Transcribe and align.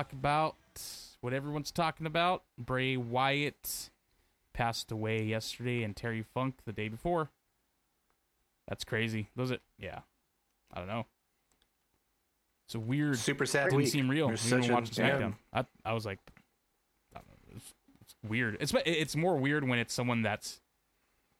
talk 0.00 0.12
about 0.12 0.56
what 1.20 1.32
everyone's 1.32 1.70
talking 1.70 2.06
about. 2.06 2.42
Bray 2.58 2.96
Wyatt 2.96 3.90
passed 4.54 4.90
away 4.90 5.22
yesterday, 5.24 5.82
and 5.82 5.94
Terry 5.94 6.22
Funk 6.22 6.56
the 6.64 6.72
day 6.72 6.88
before. 6.88 7.30
That's 8.68 8.84
crazy. 8.84 9.28
Those 9.36 9.50
it? 9.50 9.60
Yeah. 9.78 10.00
I 10.72 10.78
don't 10.78 10.88
know. 10.88 11.06
It's 12.66 12.74
a 12.76 12.80
weird. 12.80 13.18
Super 13.18 13.44
sad 13.46 13.64
Didn't 13.64 13.78
week. 13.78 13.88
seem 13.88 14.08
real. 14.08 14.28
There's 14.28 14.46
Even 14.46 14.62
such 14.62 14.70
a- 14.70 14.72
watching 14.74 15.04
yeah. 15.04 15.18
SmackDown, 15.18 15.34
I 15.52 15.64
I 15.84 15.92
was 15.92 16.06
like, 16.06 16.20
I 17.14 17.18
know, 17.18 17.56
it's, 17.56 17.74
it's 18.00 18.14
weird. 18.26 18.56
It's 18.60 18.72
it's 18.86 19.16
more 19.16 19.36
weird 19.36 19.68
when 19.68 19.78
it's 19.80 19.92
someone 19.92 20.22
that's 20.22 20.60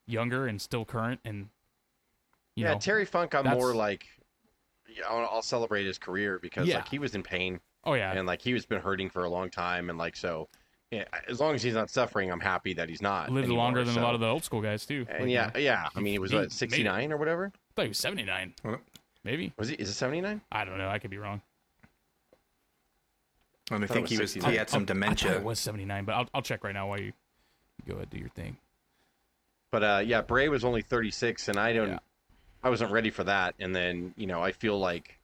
younger 0.07 0.47
and 0.49 0.61
still 0.61 0.85
current, 0.85 1.21
and 1.25 1.49
you 2.57 2.65
yeah, 2.65 2.73
know, 2.73 2.79
Terry 2.81 3.05
Funk, 3.05 3.35
I'm 3.37 3.47
more 3.47 3.75
like, 3.77 4.09
I'll, 5.09 5.29
I'll 5.31 5.43
celebrate 5.43 5.87
his 5.87 5.99
career 5.99 6.41
because 6.43 6.67
Yeah. 6.67 6.77
like 6.79 6.89
he 6.89 6.99
was 6.99 7.15
in 7.15 7.23
pain 7.23 7.61
oh 7.85 7.95
yeah, 7.95 8.13
and 8.13 8.27
like 8.27 8.43
he 8.43 8.53
was 8.53 8.67
been 8.67 8.81
hurting 8.81 9.11
for 9.11 9.25
a 9.25 9.29
long 9.31 9.51
time 9.51 9.89
and 9.91 9.99
like 9.99 10.17
so, 10.17 10.49
yeah, 10.91 11.05
as 11.29 11.41
long 11.41 11.55
as 11.55 11.63
he's 11.63 11.75
not 11.75 11.91
suffering, 11.91 12.31
I'm 12.33 12.41
happy 12.41 12.73
that 12.75 12.89
he's 12.89 13.03
not. 13.03 13.31
lived 13.31 13.47
anymore, 13.47 13.65
longer 13.65 13.85
than 13.85 13.95
so- 13.95 14.01
a 14.01 14.03
lot 14.03 14.15
of 14.15 14.21
the 14.21 14.27
old 14.29 14.45
school 14.45 14.61
guys 14.61 14.85
too. 14.87 15.07
And 15.09 15.21
Like, 15.21 15.29
you 15.29 15.35
yeah, 15.35 15.57
yeah. 15.57 15.89
I 15.95 16.01
mean, 16.01 16.15
it 16.15 16.21
was 16.21 16.31
he 16.31 16.37
made 16.37 16.43
what 16.45 16.47
it. 16.53 16.53
69 16.53 17.13
or 17.13 17.17
whatever. 17.17 17.47
I 17.55 17.71
thought 17.77 17.83
he 17.83 17.89
was 17.89 17.99
seventy 17.99 18.25
nine, 18.25 18.55
maybe. 19.25 19.53
Was 19.57 19.69
he? 19.69 19.75
Is 19.77 19.89
it 19.89 19.95
79? 19.95 20.41
I 20.53 20.65
don't 20.65 20.79
know. 20.79 20.89
I 20.89 20.99
could 20.99 21.11
be 21.11 21.19
wrong. 21.19 21.41
I 23.71 23.75
thought 23.77 23.83
it 23.85 23.89
think 23.89 24.03
was 24.03 24.11
he 24.11 24.19
was 24.19 24.33
69. 24.33 24.51
he 24.53 24.59
had 24.59 24.69
some 24.69 24.79
I 24.79 24.81
thought 24.81 24.87
dementia. 24.89 25.37
it 25.37 25.45
was 25.45 25.59
seventy 25.61 25.85
nine, 25.85 26.05
but 26.05 26.15
I'll 26.17 26.29
I'll 26.35 26.43
check 26.43 26.65
right 26.65 26.75
now 26.75 26.89
while 26.89 26.99
you, 26.99 27.07
you 27.07 27.13
go 27.87 27.95
ahead 27.95 28.11
do 28.11 28.19
your 28.19 28.29
thing. 28.31 28.57
But 29.71 29.85
uh, 29.85 30.03
yeah, 30.05 30.23
Bray 30.23 30.49
was 30.49 30.65
only 30.65 30.83
36, 30.83 31.47
and 31.47 31.57
I 31.57 31.73
don't, 31.73 31.91
Yeah. 31.91 31.99
I 32.65 32.71
wasn't 32.71 32.91
ready 32.91 33.11
for 33.11 33.23
that. 33.23 33.55
And 33.61 33.73
then 33.75 34.13
you 34.17 34.27
know, 34.27 34.43
I 34.43 34.51
feel 34.51 34.77
like, 34.77 35.20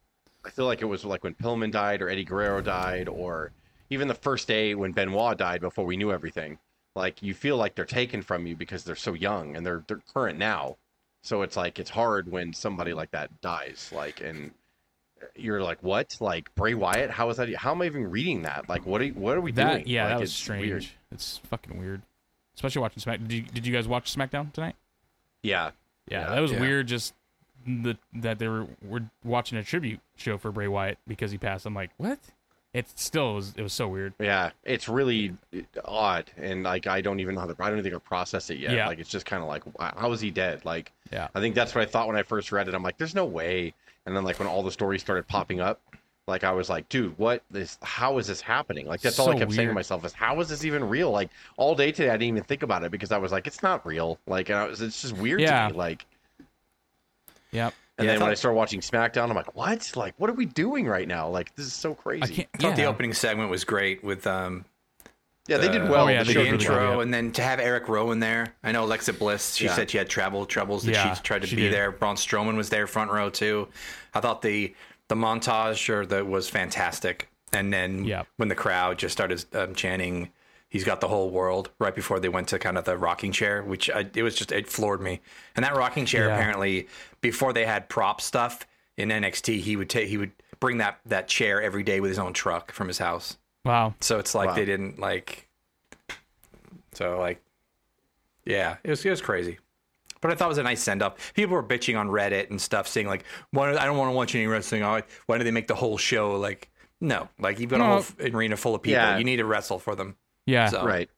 I 0.47 0.51
feel 0.51 0.67
like 0.67 0.81
it 0.81 0.87
was 0.87 1.05
like 1.05 1.25
when 1.25 1.35
Pillman 1.35 1.73
died 1.73 2.01
or 2.01 2.09
Eddie 2.09 2.25
Guerrero 2.25 2.61
died, 2.63 3.09
or 3.09 3.51
even 3.91 4.09
the 4.09 4.15
first 4.15 4.47
day 4.49 4.75
when 4.75 4.93
Benoit 4.93 5.37
died 5.37 5.61
before 5.61 5.85
we 5.85 5.97
knew 5.97 6.13
everything. 6.13 6.59
Like 6.95 7.23
you 7.23 7.35
feel 7.35 7.57
like 7.57 7.75
they're 7.75 7.85
taken 7.85 8.23
from 8.23 8.47
you 8.47 8.57
because 8.57 8.85
they're 8.85 8.97
so 8.97 9.13
young 9.13 9.57
and 9.57 9.67
they're 9.67 9.83
they're 9.87 10.01
current 10.15 10.39
now. 10.39 10.77
So 11.23 11.43
it's 11.43 11.57
like 11.57 11.79
it's 11.79 11.91
hard 11.91 12.31
when 12.31 12.53
somebody 12.53 12.93
like 12.95 13.11
that 13.11 13.41
dies. 13.41 13.91
Like 13.95 14.21
and 14.23 14.53
you're 15.35 15.63
like, 15.63 15.83
what? 15.83 16.17
Like 16.21 16.55
Bray 16.55 16.75
Wyatt? 16.75 17.11
How 17.11 17.29
is 17.31 17.37
that? 17.39 17.53
How 17.57 17.73
am 17.73 17.83
I 17.83 17.87
even 17.87 18.09
reading 18.11 18.43
that? 18.43 18.69
Like, 18.69 18.87
what 18.87 19.03
are 19.03 19.09
what 19.09 19.37
are 19.37 19.41
we 19.41 19.53
That 19.53 19.73
doing? 19.73 19.85
yeah, 19.89 20.05
Like, 20.05 20.13
that 20.15 20.21
was 20.21 20.31
it's 20.31 20.39
strange. 20.39 20.67
weird. 20.67 20.87
It's 21.13 21.39
fucking 21.51 21.79
weird, 21.79 22.03
especially 22.55 22.81
watching 22.83 23.01
Smack. 23.01 23.21
Did 23.21 23.33
you 23.33 23.43
did 23.43 23.67
you 23.67 23.73
guys 23.73 23.87
watch 23.89 24.15
SmackDown 24.15 24.53
tonight? 24.53 24.77
Yeah, 25.43 25.73
Yeah, 26.09 26.21
Yeah. 26.23 26.35
that 26.35 26.41
was 26.41 26.53
Yeah. 26.53 26.61
weird. 26.61 26.87
Just 26.87 27.13
the 27.67 27.97
that 28.15 28.39
they 28.39 28.49
were 28.49 28.67
were 28.83 29.03
watching 29.25 29.59
a 29.59 29.63
tribute 29.65 30.01
show 30.17 30.39
for 30.39 30.53
Bray 30.53 30.69
Wyatt 30.69 30.99
because 31.07 31.31
he 31.31 31.39
passed. 31.39 31.67
I'm 31.67 31.75
like, 31.75 31.91
what? 31.97 32.19
It 32.75 32.87
still 32.99 33.37
was. 33.37 33.55
It 33.57 33.63
was 33.63 33.73
so 33.73 33.89
weird. 33.89 34.13
Yeah, 34.21 34.51
it's 34.63 34.87
really 34.89 35.35
odd, 35.85 36.31
and 36.37 36.63
like 36.63 36.87
I 36.87 37.01
don't 37.01 37.21
even 37.21 37.35
know 37.35 37.41
how 37.43 37.47
to. 37.47 37.57
I 37.59 37.65
don't 37.69 37.79
even 37.79 37.85
think 37.85 37.95
I've 37.95 38.05
processed 38.05 38.51
it 38.51 38.59
yet. 38.59 38.73
Yeah. 38.73 38.87
Like 38.87 38.99
it's 38.99 39.09
just 39.11 39.25
kind 39.25 39.43
of 39.43 39.49
like, 39.49 39.63
how 39.97 40.13
is 40.13 40.21
he 40.21 40.31
dead? 40.31 40.65
Like, 40.65 40.93
Yeah. 41.11 41.29
I 41.35 41.41
think 41.41 41.55
that's 41.55 41.75
what 41.75 41.83
I 41.83 41.87
thought 41.87 42.07
when 42.07 42.17
I 42.17 42.23
first 42.23 42.53
read 42.53 42.69
it. 42.69 42.75
I'm 42.75 42.83
like, 42.83 42.99
there's 42.99 43.15
no 43.15 43.25
way. 43.25 43.73
And 44.05 44.15
then 44.15 44.25
like 44.25 44.39
when 44.39 44.47
all 44.47 44.63
the 44.63 44.71
stories 44.71 45.01
started 45.01 45.27
popping 45.27 45.59
up, 45.61 45.81
like 46.29 46.45
I 46.45 46.53
was 46.53 46.69
like, 46.69 46.87
dude, 46.91 47.17
what 47.19 47.43
this? 47.51 47.79
How 47.83 48.19
is 48.19 48.27
this 48.27 48.43
happening? 48.43 48.87
Like 48.87 49.01
that's 49.01 49.19
all 49.19 49.31
I 49.31 49.33
So 49.33 49.39
kept 49.39 49.53
saying 49.55 49.69
to 49.69 49.75
myself 49.75 50.05
is, 50.05 50.13
how 50.13 50.39
is 50.41 50.49
this 50.51 50.65
even 50.65 50.85
real? 50.87 51.11
Like 51.11 51.31
all 51.57 51.75
day 51.75 51.93
today, 51.93 52.11
I 52.11 52.13
didn't 52.19 52.29
even 52.37 52.43
think 52.43 52.63
about 52.63 52.85
it 52.85 52.91
because 52.91 53.11
I 53.11 53.17
was 53.17 53.33
like, 53.33 53.47
it's 53.47 53.63
not 53.63 53.87
real. 53.87 54.19
Like, 54.27 54.51
and 54.51 54.59
I 54.59 54.67
was, 54.67 54.83
it's 54.83 55.01
just 55.01 55.17
weird 55.17 55.41
Yeah. 55.41 55.69
to 55.69 55.73
me. 55.73 55.79
Like, 55.79 56.05
Yep. 57.57 57.75
and 57.99 58.07
Yeah, 58.07 58.13
then 58.13 58.21
when 58.21 58.29
I 58.29 58.33
thought- 58.33 58.39
started 58.39 58.57
watching 58.57 58.81
SmackDown, 58.81 59.29
I'm 59.31 59.35
like, 59.37 59.55
what? 59.57 59.93
Like, 59.97 60.15
what 60.19 60.31
are 60.31 60.35
we 60.35 60.45
doing 60.47 60.87
right 60.87 61.09
now? 61.09 61.29
Like, 61.29 61.55
this 61.57 61.67
is 61.67 61.73
so 61.73 61.95
crazy. 61.95 62.23
I 62.23 62.27
can't. 62.29 62.49
I 62.55 62.59
thought 62.59 62.77
the 62.77 62.85
opening 62.85 63.13
segment 63.15 63.51
was 63.51 63.65
great 63.65 64.05
with 64.05 64.27
um 64.27 64.65
yeah, 65.49 65.59
they 65.59 65.69
did 65.69 65.89
well. 65.89 66.07
Oh, 66.07 66.09
yeah, 66.09 66.25
The 66.25 66.25
they 66.25 66.35
the 66.35 66.45
show 66.45 66.51
did 66.51 66.59
did 66.59 66.69
really 66.69 66.75
well. 66.75 66.83
intro, 66.89 66.97
yeah. 66.97 67.03
and 67.03 67.15
then 67.15 67.31
to 67.33 67.43
have 67.43 67.61
Eric 67.61 67.89
Rowan 67.89 68.19
there. 68.19 68.55
I 68.65 68.73
know 68.73 68.83
Alexa 68.85 69.13
Bliss. 69.13 69.55
She 69.55 69.67
Yeah. 69.67 69.75
said 69.77 69.89
she 69.91 69.97
had 69.99 70.09
travel 70.09 70.45
troubles 70.45 70.83
that 70.85 70.93
Yeah, 70.93 71.15
she 71.15 71.23
tried 71.23 71.43
to 71.43 71.47
she 71.47 71.55
be 71.55 71.63
did. 71.63 71.73
there. 71.73 71.93
Braun 71.93 72.17
Strowman 72.17 72.57
was 72.57 72.69
there 72.69 72.89
front 72.89 73.13
row 73.13 73.31
too. 73.31 73.69
I 74.13 74.21
thought 74.21 74.43
the 74.43 74.75
the 75.09 75.15
montage 75.15 75.89
or 75.89 76.05
the 76.05 76.25
was 76.25 76.49
fantastic. 76.49 77.29
And 77.53 77.73
then 77.73 78.05
Yeah. 78.05 78.25
when 78.39 78.49
the 78.49 78.57
crowd 78.57 78.99
just 78.99 79.13
started 79.13 79.45
um, 79.55 79.77
chanting, 79.77 80.31
"He's 80.77 80.85
got 80.85 81.01
the 81.01 81.09
whole 81.09 81.31
world!" 81.31 81.71
right 81.79 81.95
before 81.95 82.21
they 82.21 82.29
went 82.29 82.49
to 82.49 82.59
kind 82.59 82.77
of 82.79 82.85
the 82.85 82.97
rocking 82.99 83.33
chair, 83.33 83.63
which 83.63 83.89
I, 83.91 84.07
it 84.15 84.23
was 84.23 84.35
just 84.35 84.53
it 84.53 84.69
floored 84.69 85.01
me. 85.01 85.21
And 85.57 85.65
that 85.65 85.75
rocking 85.75 86.07
chair 86.07 86.29
Yeah. 86.29 86.37
apparently 86.37 86.89
before 87.21 87.53
they 87.53 87.65
had 87.67 87.89
prop 87.89 88.21
stuff 88.21 88.67
in 88.97 89.09
NXT, 89.11 89.61
he 89.61 89.77
would 89.77 89.89
take 89.91 90.09
he 90.09 90.19
would 90.19 90.33
bring 90.61 90.79
that 90.79 91.01
that 91.07 91.29
chair 91.29 91.61
every 91.63 91.83
day 91.83 92.01
with 92.01 92.11
his 92.11 92.19
own 92.19 92.33
truck 92.33 92.73
from 92.73 92.89
his 92.89 92.99
house. 92.99 93.37
Wow. 93.65 93.95
So 94.01 94.19
it's 94.19 94.35
like 94.35 94.49
Wow. 94.51 94.55
they 94.55 94.65
didn't 94.65 94.99
like. 94.99 95.49
So 96.93 97.19
like, 97.19 97.43
yeah, 98.45 98.77
it 98.85 98.91
was 98.91 99.05
it 99.05 99.11
was 99.11 99.21
crazy, 99.21 99.59
but 100.21 100.31
I 100.31 100.35
thought 100.35 100.47
it 100.47 100.49
was 100.49 100.59
a 100.59 100.63
nice 100.63 100.83
send 100.83 101.03
up. 101.03 101.19
People 101.35 101.55
were 101.57 101.63
bitching 101.63 101.99
on 101.99 102.09
Reddit 102.09 102.51
and 102.51 102.61
stuff, 102.61 102.89
saying 102.89 103.07
like, 103.07 103.25
"Why 103.51 103.71
I 103.77 103.85
don't 103.85 103.97
want 103.99 104.11
to 104.11 104.15
watch 104.17 104.35
any 104.35 104.47
wrestling. 104.47 104.83
Why 104.83 105.03
why 105.27 105.39
do 105.39 105.45
they 105.45 105.51
make 105.51 105.67
the 105.69 105.75
whole 105.75 105.99
show 105.99 106.37
like?" 106.39 106.71
No, 106.99 107.29
like 107.39 107.61
you've 107.61 107.69
got 107.71 107.81
a 107.83 107.85
whole 107.85 108.05
arena 108.35 108.57
full 108.57 108.75
of 108.75 108.83
people. 108.83 108.99
Yeah. 109.03 109.19
You 109.19 109.25
need 109.25 109.37
to 109.37 109.45
wrestle 109.45 109.79
for 109.79 109.95
them. 109.95 110.17
Yeah. 110.47 110.69
So 110.69 110.85
Right. 110.85 111.11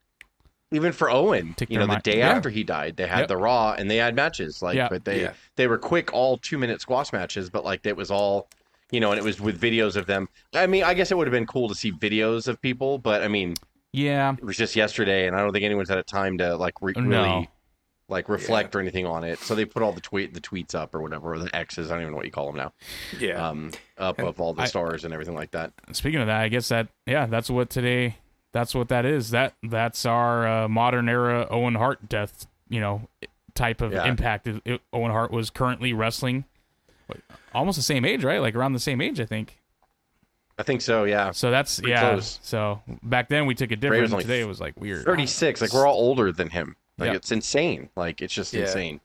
Even 0.71 0.91
for 0.91 1.09
Owen, 1.09 1.55
Take 1.55 1.71
you 1.71 1.79
know, 1.79 1.87
the 1.87 1.93
mi- 1.95 2.01
day 2.03 2.17
yeah. 2.19 2.29
after 2.29 2.49
he 2.51 2.63
died, 2.63 2.95
they 2.95 3.07
had 3.07 3.21
Yep. 3.21 3.27
the 3.29 3.37
Raw 3.37 3.73
and 3.73 3.89
they 3.89 3.97
had 3.97 4.15
matches. 4.15 4.61
Like, 4.61 4.75
Yeah. 4.75 4.87
but 4.89 5.03
they 5.03 5.21
Yeah. 5.23 5.33
they 5.55 5.65
were 5.67 5.79
quick, 5.79 6.13
all 6.13 6.37
two 6.37 6.59
minute 6.59 6.79
squash 6.81 7.11
matches. 7.11 7.49
But 7.49 7.65
like, 7.65 7.85
it 7.87 7.97
was 7.97 8.11
all, 8.11 8.47
you 8.91 8.99
know, 8.99 9.11
and 9.11 9.17
it 9.19 9.23
was 9.23 9.41
with 9.41 9.59
videos 9.59 9.95
of 9.95 10.05
them. 10.05 10.29
I 10.53 10.67
mean, 10.67 10.83
I 10.83 10.93
guess 10.93 11.09
it 11.11 11.17
would 11.17 11.25
have 11.25 11.31
been 11.31 11.47
cool 11.47 11.69
to 11.69 11.75
see 11.75 11.91
videos 11.91 12.47
of 12.47 12.61
people, 12.61 12.99
but 12.99 13.23
I 13.23 13.27
mean, 13.27 13.55
Yeah. 13.93 14.33
it 14.37 14.43
was 14.43 14.57
just 14.57 14.75
yesterday, 14.75 15.25
and 15.25 15.35
I 15.35 15.39
don't 15.41 15.51
think 15.53 15.65
anyone's 15.65 15.89
had 15.89 15.97
a 15.97 16.03
time 16.03 16.37
to 16.37 16.55
like 16.55 16.75
re- 16.81 16.93
No. 16.95 17.01
really 17.01 17.49
like 18.07 18.29
reflect 18.29 18.75
or 18.75 18.79
anything 18.79 19.05
on 19.07 19.23
it. 19.23 19.39
So 19.39 19.53
they 19.55 19.65
put 19.65 19.81
all 19.83 19.91
the 19.91 20.01
tweet 20.01 20.33
the 20.35 20.41
tweets 20.41 20.75
up 20.75 20.93
or 20.93 21.01
whatever, 21.01 21.33
or 21.33 21.39
the 21.39 21.55
X's. 21.55 21.89
I 21.89 21.93
don't 21.95 22.01
even 22.01 22.11
know 22.13 22.17
what 22.17 22.25
you 22.25 22.31
call 22.31 22.45
them 22.47 22.55
now. 22.57 22.73
yeah, 23.19 23.47
Um, 23.49 23.71
up 23.97 24.19
And 24.19 24.27
of 24.27 24.39
all 24.39 24.53
the 24.53 24.63
I- 24.63 24.65
stars 24.65 25.03
and 25.03 25.13
everything 25.15 25.35
like 25.35 25.49
that. 25.51 25.73
Speaking 25.93 26.19
of 26.21 26.27
that, 26.27 26.41
I 26.41 26.47
guess 26.49 26.69
that 26.69 26.89
yeah, 27.07 27.25
that's 27.25 27.49
what 27.49 27.71
today. 27.71 28.17
That's 28.51 28.73
what 28.73 28.89
that 28.89 29.05
is. 29.05 29.31
That 29.31 29.53
that's 29.63 30.05
our 30.05 30.47
uh, 30.47 30.67
modern 30.67 31.07
era 31.09 31.47
Owen 31.49 31.75
Hart 31.75 32.09
death. 32.09 32.47
You 32.69 32.79
know, 32.79 33.07
type 33.55 33.81
of 33.81 33.91
Yeah. 33.93 34.05
impact. 34.05 34.47
It- 34.47 34.61
it- 34.65 34.81
Owen 34.93 35.11
Hart 35.11 35.31
was 35.31 35.49
currently 35.49 35.93
wrestling, 35.93 36.45
almost 37.53 37.77
the 37.77 37.83
same 37.83 38.05
age, 38.05 38.23
right? 38.23 38.39
Like 38.41 38.55
around 38.55 38.73
the 38.73 38.79
same 38.79 39.01
age, 39.01 39.19
I 39.19 39.25
think. 39.25 39.57
I 40.57 40.63
think 40.63 40.81
so. 40.81 41.05
Yeah. 41.05 41.31
So 41.31 41.51
that's 41.51 41.79
Pretty 41.79 41.91
yeah. 41.91 42.09
close. 42.11 42.39
So 42.43 42.81
back 43.01 43.29
then 43.29 43.45
we 43.45 43.55
took 43.55 43.71
it 43.71 43.81
Ray 43.83 44.01
was 44.01 44.09
different. 44.09 44.13
only 44.13 44.23
Today 44.25 44.41
it 44.41 44.47
was 44.47 44.59
like 44.59 44.79
weird. 44.79 45.05
36. 45.05 45.61
Like 45.61 45.73
we're 45.73 45.87
all 45.87 45.95
older 45.97 46.31
than 46.31 46.49
him. 46.49 46.75
Like 46.97 47.07
Yep. 47.07 47.15
it's 47.15 47.31
insane. 47.31 47.89
Like 47.95 48.21
it's 48.21 48.33
just 48.33 48.53
Yeah. 48.53 48.61
insane. 48.61 48.99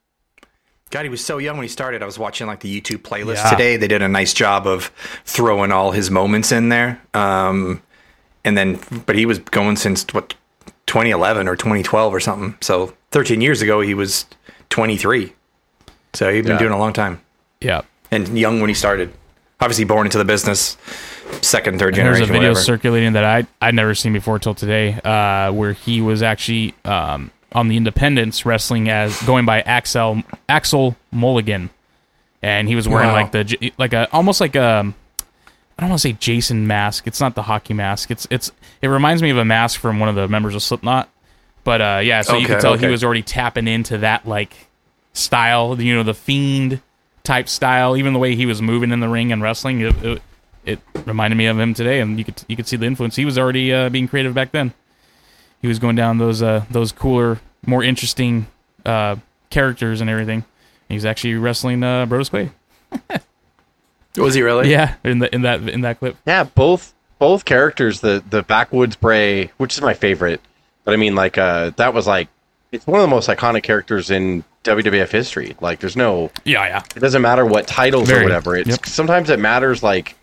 God, 0.90 1.04
he 1.04 1.08
was 1.08 1.24
so 1.24 1.38
young 1.38 1.56
when 1.56 1.62
he 1.64 1.69
started. 1.69 2.02
I 2.02 2.06
was 2.06 2.19
watching 2.19 2.46
like 2.48 2.60
the 2.60 2.80
YouTube 2.80 3.02
playlist 3.02 3.36
Yeah. 3.36 3.50
today. 3.50 3.76
They 3.76 3.88
did 3.88 4.02
a 4.02 4.08
nice 4.08 4.34
job 4.34 4.66
of 4.66 4.90
throwing 5.24 5.70
all 5.72 5.92
his 5.92 6.10
moments 6.10 6.50
in 6.52 6.69
there. 6.70 7.00
Um, 7.14 7.82
and 8.44 8.56
then, 8.56 8.79
but 9.06 9.17
he 9.17 9.26
was 9.26 9.38
going 9.38 9.76
since 9.76 10.05
what 10.12 10.35
2011 10.87 11.49
or 11.49 11.56
2012 11.56 12.14
or 12.14 12.20
something. 12.20 12.56
So 12.61 12.93
13 13.11 13.41
years 13.41 13.62
ago, 13.62 13.81
he 13.81 13.94
was 13.94 14.26
23. 14.70 15.32
So 16.12 16.32
he'd 16.32 16.43
been 16.43 16.52
Yeah. 16.52 16.58
doing 16.58 16.73
a 16.73 16.79
long 16.79 16.93
time 16.93 17.20
Yeah. 17.61 17.82
and 18.11 18.38
young 18.38 18.61
when 18.61 18.69
he 18.69 18.75
started. 18.75 19.12
Obviously, 19.61 19.85
born 19.85 20.06
into 20.06 20.19
the 20.19 20.25
business, 20.25 20.76
second, 21.41 21.79
third 21.79 21.96
And 21.96 22.06
There's 22.06 22.20
a 22.20 22.26
video 22.26 22.50
whatever. 22.50 22.61
circulating 22.61 23.12
that 23.14 23.25
I 23.25 23.46
I'd 23.62 23.75
never 23.75 23.94
seen 23.94 24.12
before 24.12 24.38
till 24.38 24.55
today, 24.55 25.00
uh, 25.05 25.52
where 25.52 25.73
he 25.73 26.00
was 26.00 26.23
actually 26.23 26.75
um, 26.85 27.31
on 27.52 27.69
the 27.69 27.76
Independence 27.76 28.44
wrestling 28.44 28.91
as 28.91 29.20
going 29.23 29.46
by 29.46 29.61
Axel 29.62 30.23
Axel 30.49 30.96
Mulligan, 31.12 31.70
and 32.43 32.69
he 32.69 32.75
was 32.75 32.88
wearing 32.88 33.08
Wow. 33.08 33.14
like 33.14 33.31
the 33.32 33.73
like 33.79 33.93
a 33.94 34.08
almost 34.12 34.41
like 34.41 34.55
a 34.56 34.93
I 35.78 35.82
don't 35.82 35.90
want 35.90 36.02
to 36.02 36.08
say 36.08 36.12
Jason 36.12 36.66
mask. 36.66 37.06
It's 37.06 37.20
not 37.20 37.34
the 37.34 37.42
hockey 37.42 37.74
mask. 37.74 38.10
It's 38.10 38.26
it's 38.30 38.52
it 38.80 38.88
reminds 38.88 39.22
me 39.22 39.30
of 39.30 39.38
a 39.38 39.44
mask 39.44 39.80
from 39.80 39.98
one 39.98 40.08
of 40.08 40.14
the 40.14 40.28
members 40.28 40.54
of 40.54 40.62
Slipknot. 40.62 41.08
But 41.64 41.80
uh, 41.80 42.00
yeah, 42.02 42.22
so 42.22 42.36
you 42.36 42.44
Okay, 42.44 42.54
could 42.54 42.60
tell 42.60 42.76
he 42.76 42.86
was 42.86 43.02
already 43.02 43.22
tapping 43.22 43.66
into 43.66 43.98
that 43.98 44.26
like 44.28 44.68
style, 45.12 45.80
you 45.80 45.94
know, 45.94 46.02
the 46.02 46.14
fiend 46.14 46.80
type 47.24 47.48
style. 47.48 47.96
Even 47.96 48.12
the 48.12 48.18
way 48.18 48.36
he 48.36 48.46
was 48.46 48.60
moving 48.62 48.92
in 48.92 49.00
the 49.00 49.08
ring 49.08 49.32
and 49.32 49.42
wrestling, 49.42 49.80
it, 49.80 50.04
it, 50.04 50.22
it 50.64 50.78
reminded 51.06 51.36
me 51.36 51.46
of 51.46 51.58
him 51.58 51.74
today, 51.74 52.00
and 52.00 52.18
you 52.18 52.24
could 52.24 52.42
you 52.48 52.54
could 52.54 52.68
see 52.68 52.76
the 52.76 52.86
influence. 52.86 53.16
He 53.16 53.24
was 53.24 53.38
already 53.38 53.72
uh, 53.72 53.88
being 53.88 54.06
creative 54.06 54.34
back 54.34 54.52
then. 54.52 54.74
He 55.60 55.66
was 55.68 55.78
going 55.78 55.96
down 55.96 56.18
those 56.18 56.42
uh, 56.42 56.64
those 56.70 56.92
cooler, 56.92 57.40
more 57.66 57.82
interesting 57.82 58.46
uh, 58.84 59.16
characters 59.50 60.00
and 60.00 60.08
everything. 60.10 60.44
He 60.88 60.94
was 60.94 61.06
actually 61.06 61.34
wrestling 61.34 61.82
uh, 61.82 62.04
Brodus 62.06 62.30
Clay. 62.30 62.50
Was 64.16 64.34
he 64.34 64.43
really? 64.43 64.70
Yeah, 64.70 64.94
in 65.05 65.19
the 65.19 65.34
in 65.34 65.43
that 65.43 65.69
in 65.69 65.81
that 65.82 65.99
clip. 65.99 66.16
Yeah, 66.26 66.44
both 66.44 66.94
both 67.19 67.44
characters, 67.44 68.00
the 68.00 68.22
the 68.28 68.43
backwoods 68.43 68.96
Bray, 68.96 69.50
which 69.56 69.75
is 69.75 69.81
my 69.82 69.94
favorite, 69.94 70.40
but 70.84 70.94
I 70.94 70.96
mean 70.96 71.14
like 71.14 71.37
uh 71.38 71.70
that 71.76 71.94
was 71.94 72.06
like 72.06 72.28
it's 72.72 72.87
one 72.87 73.00
of 73.00 73.02
the 73.02 73.08
most 73.14 73.28
iconic 73.28 73.62
characters 73.62 74.11
in 74.11 74.44
WWF 74.64 75.11
history. 75.11 75.56
Like 75.61 75.81
there's 75.81 75.96
no 75.96 76.31
Yeah, 76.44 76.66
yeah. 76.66 76.82
it 76.96 77.00
doesn't 77.00 77.22
matter 77.22 77.44
what 77.44 77.66
titles 77.66 78.08
Very. 78.08 78.20
or 78.20 78.25
whatever. 78.25 78.56
It's 78.56 78.69
Yep. 78.70 78.87
sometimes 78.87 79.31
it 79.31 79.38
matters 79.38 79.82
like 79.82 80.17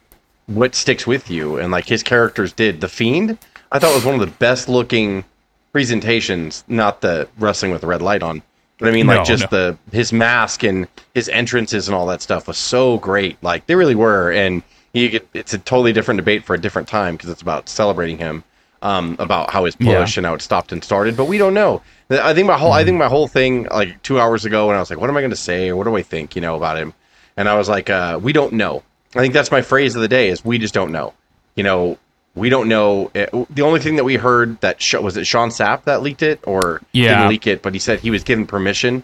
what 0.48 0.74
sticks 0.76 1.06
with 1.08 1.30
you, 1.30 1.58
and 1.58 1.72
like 1.72 1.86
his 1.86 2.04
characters 2.04 2.52
did. 2.54 2.82
The 2.82 2.88
Fiend, 2.90 3.38
I 3.72 3.80
thought 3.80 3.94
was 3.96 4.04
one 4.06 4.16
of 4.16 4.22
the 4.22 4.28
best 4.38 4.68
looking 4.68 5.24
presentations. 5.72 6.64
Not 6.68 7.02
the 7.02 7.28
wrestling 7.40 7.72
with 7.72 7.82
the 7.82 7.88
red 7.88 8.02
light 8.02 8.24
on, 8.24 8.42
but 8.82 8.90
I 8.90 8.92
mean 8.92 9.08
like 9.08 9.20
No, 9.20 9.24
just 9.24 9.50
no. 9.52 9.58
the 9.58 9.78
his 9.96 10.12
mask 10.12 10.64
and 10.64 10.88
his 11.14 11.30
entrances 11.30 11.88
and 11.88 11.96
all 11.96 12.06
that 12.08 12.22
stuff 12.22 12.48
was 12.48 12.58
so 12.58 12.98
great. 12.98 13.42
Like 13.42 13.66
they 13.68 13.76
really 13.76 13.96
were, 13.96 14.32
and 14.32 14.62
you 14.94 15.08
get 15.10 15.28
it's 15.34 15.54
a 15.54 15.58
totally 15.60 15.94
different 15.94 16.18
debate 16.18 16.44
for 16.44 16.54
a 16.54 16.60
different 16.60 16.88
time 16.90 17.16
because 17.16 17.30
it's 17.30 17.42
about 17.42 17.70
celebrating 17.70 18.18
him, 18.18 18.44
um, 18.82 19.16
about 19.20 19.52
how 19.52 19.64
his 19.64 19.78
Yeah. 19.80 20.00
push 20.02 20.18
and 20.18 20.26
how 20.26 20.34
it 20.34 20.42
stopped 20.42 20.74
and 20.74 20.84
started. 20.84 21.16
But 21.16 21.26
we 21.26 21.38
don't 21.38 21.54
know. 21.54 21.82
I 22.10 22.34
think 22.34 22.48
my 22.48 22.58
whole 22.58 22.74
I 22.74 22.84
think 22.84 22.98
my 22.98 23.08
whole 23.08 23.28
thing 23.30 23.68
like 23.72 24.02
two 24.04 24.20
hours 24.20 24.44
ago 24.44 24.68
when 24.68 24.76
I 24.76 24.80
was 24.80 24.90
like, 24.90 25.00
what 25.00 25.10
am 25.10 25.16
I 25.16 25.22
going 25.22 25.30
to 25.32 25.36
say 25.38 25.70
or 25.70 25.78
what 25.78 25.86
do 25.86 25.96
I 25.96 26.02
think 26.02 26.36
you 26.36 26.42
know 26.42 26.56
about 26.58 26.78
him, 26.78 26.94
and 27.38 27.48
I 27.48 27.56
was 27.56 27.70
like, 27.70 27.90
uh, 27.90 28.20
we 28.22 28.34
don't 28.34 28.52
know. 28.54 28.84
I 29.16 29.20
think 29.20 29.34
that's 29.34 29.52
my 29.52 29.62
phrase 29.62 29.96
of 29.96 30.02
the 30.02 30.08
day 30.10 30.28
is 30.30 30.44
we 30.44 30.58
just 30.58 30.74
don't 30.74 30.92
know. 30.92 31.14
You 31.56 31.64
know, 31.64 31.98
we 32.36 32.50
don't 32.50 32.68
know. 32.70 33.12
It, 33.14 33.30
the 33.50 33.62
only 33.62 33.80
thing 33.80 33.96
that 33.98 34.04
we 34.04 34.16
heard 34.16 34.60
that 34.62 34.82
sh- 34.82 34.96
was 34.96 35.18
it 35.18 35.26
Sean 35.28 35.50
Sapp 35.50 35.84
that 35.84 36.02
leaked 36.02 36.22
it 36.24 36.40
or 36.44 36.82
Yeah. 36.94 37.16
didn't 37.16 37.30
leak 37.30 37.48
it, 37.48 37.62
but 37.62 37.74
he 37.74 37.80
said 37.80 38.00
he 38.00 38.10
was 38.12 38.24
given 38.24 38.46
permission 38.46 39.04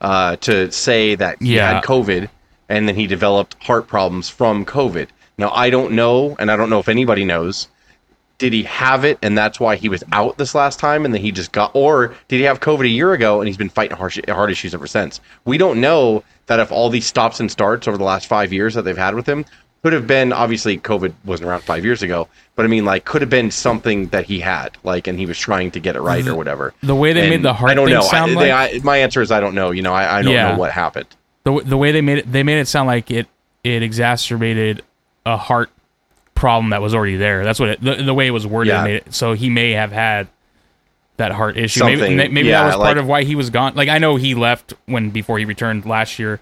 uh, 0.00 0.36
to 0.36 0.70
say 0.70 1.14
that 1.14 1.40
he 1.40 1.56
Yeah. 1.56 1.74
had 1.74 1.84
COVID 1.84 2.28
and 2.68 2.86
then 2.88 2.94
he 2.94 3.06
developed 3.06 3.56
heart 3.62 3.86
problems 3.86 4.28
from 4.28 4.64
COVID. 4.66 5.08
Now 5.38 5.50
I 5.52 5.70
don't 5.70 5.92
know, 5.92 6.36
and 6.38 6.50
I 6.50 6.56
don't 6.56 6.68
know 6.70 6.78
if 6.80 6.88
anybody 6.88 7.24
knows. 7.24 7.68
Did 8.38 8.52
he 8.52 8.64
have 8.64 9.06
it, 9.06 9.18
and 9.22 9.38
that's 9.38 9.58
why 9.58 9.76
he 9.76 9.88
was 9.88 10.04
out 10.12 10.36
this 10.36 10.54
last 10.54 10.78
time, 10.78 11.06
and 11.06 11.14
then 11.14 11.22
he 11.22 11.32
just 11.32 11.52
got, 11.52 11.70
or 11.72 12.08
did 12.28 12.36
he 12.36 12.42
have 12.42 12.60
COVID 12.60 12.84
a 12.84 12.88
year 12.88 13.14
ago 13.14 13.40
and 13.40 13.48
he's 13.48 13.56
been 13.56 13.70
fighting 13.70 13.96
heart, 13.96 14.28
heart 14.28 14.50
issues 14.50 14.74
ever 14.74 14.86
since? 14.86 15.20
We 15.46 15.56
don't 15.56 15.80
know 15.80 16.22
that 16.46 16.60
if 16.60 16.70
all 16.70 16.90
these 16.90 17.06
stops 17.06 17.40
and 17.40 17.50
starts 17.50 17.88
over 17.88 17.96
the 17.96 18.04
last 18.04 18.26
five 18.26 18.52
years 18.52 18.74
that 18.74 18.82
they've 18.82 18.96
had 18.98 19.14
with 19.14 19.26
him 19.26 19.46
could 19.86 19.92
have 19.92 20.06
been 20.08 20.32
obviously 20.32 20.76
COVID 20.78 21.14
wasn't 21.24 21.48
around 21.48 21.62
five 21.62 21.84
years 21.84 22.02
ago, 22.02 22.26
but 22.56 22.64
I 22.64 22.68
mean 22.68 22.84
like 22.84 23.04
could 23.04 23.22
have 23.22 23.30
been 23.30 23.52
something 23.52 24.08
that 24.08 24.24
he 24.24 24.40
had, 24.40 24.76
like, 24.82 25.06
and 25.06 25.16
he 25.16 25.26
was 25.26 25.38
trying 25.38 25.70
to 25.70 25.78
get 25.78 25.94
it 25.94 26.00
right 26.00 26.26
or 26.26 26.34
whatever. 26.34 26.74
The 26.82 26.96
way 26.96 27.12
they 27.12 27.20
And 27.20 27.30
made 27.30 27.42
the 27.44 27.52
heart 27.54 27.70
I 27.70 27.74
don't 27.74 27.86
thing 27.86 27.94
know. 27.94 28.00
sound 28.00 28.32
I, 28.32 28.34
like 28.34 28.44
they, 28.72 28.78
I, 28.78 28.80
my 28.82 28.96
answer 28.96 29.22
is 29.22 29.30
I 29.30 29.38
don't 29.38 29.54
know. 29.54 29.70
You 29.70 29.82
know, 29.82 29.92
I, 29.94 30.18
I 30.18 30.22
don't 30.22 30.32
Yeah. 30.32 30.50
know 30.54 30.58
what 30.58 30.72
happened. 30.72 31.06
the 31.44 31.60
the 31.64 31.76
way 31.76 31.92
they 31.92 32.00
made 32.00 32.18
it 32.18 32.32
they 32.32 32.42
made 32.42 32.58
it 32.58 32.66
sound 32.66 32.88
like 32.88 33.12
it 33.12 33.28
it 33.62 33.84
exacerbated 33.84 34.82
a 35.24 35.36
heart 35.36 35.70
problem 36.34 36.70
that 36.70 36.82
was 36.82 36.92
already 36.96 37.16
there. 37.16 37.44
That's 37.44 37.60
what 37.60 37.68
it, 37.68 37.80
the, 37.80 37.94
the 37.94 38.12
way 38.14 38.26
it 38.26 38.32
was 38.32 38.44
worded 38.44 38.72
Yeah. 38.72 38.82
made 38.82 38.96
it. 38.96 39.14
So 39.14 39.34
he 39.34 39.48
may 39.50 39.70
have 39.70 39.92
had 39.92 40.26
that 41.18 41.30
heart 41.30 41.56
issue. 41.56 41.84
Maybe, 41.84 41.98
Something, 42.00 42.16
may- 42.16 42.28
maybe 42.28 42.48
yeah, 42.48 42.62
that 42.62 42.66
was 42.66 42.74
part 42.76 42.88
like- 42.88 42.96
of 42.96 43.06
why 43.06 43.22
he 43.22 43.36
was 43.36 43.50
gone. 43.50 43.74
Like 43.76 43.88
I 43.88 43.98
know 43.98 44.16
he 44.16 44.34
left 44.34 44.74
when 44.86 45.10
before 45.10 45.38
he 45.38 45.44
returned 45.44 45.86
last 45.86 46.18
year. 46.18 46.40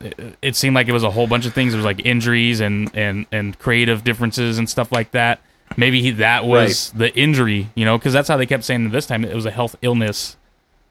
It, 0.00 0.36
it 0.42 0.56
seemed 0.56 0.74
like 0.74 0.88
it 0.88 0.92
was 0.92 1.04
a 1.04 1.10
whole 1.10 1.26
bunch 1.26 1.46
of 1.46 1.54
things. 1.54 1.74
It 1.74 1.76
was 1.76 1.84
like 1.86 2.04
injuries 2.04 2.60
and 2.60 2.90
and 2.94 3.26
and 3.32 3.58
creative 3.58 4.04
differences 4.04 4.58
and 4.58 4.68
stuff 4.68 4.92
like 4.92 5.10
that. 5.12 5.40
Maybe 5.76 6.00
he, 6.00 6.10
that 6.12 6.44
was 6.46 6.90
the 6.92 7.14
injury, 7.14 7.68
you 7.74 7.84
know, 7.84 7.98
because 7.98 8.12
that's 8.12 8.28
how 8.28 8.36
they 8.36 8.46
kept 8.46 8.64
saying 8.64 8.88
this 8.90 9.06
time 9.06 9.24
it 9.24 9.34
was 9.34 9.44
a 9.44 9.50
health 9.50 9.76
illness 9.82 10.36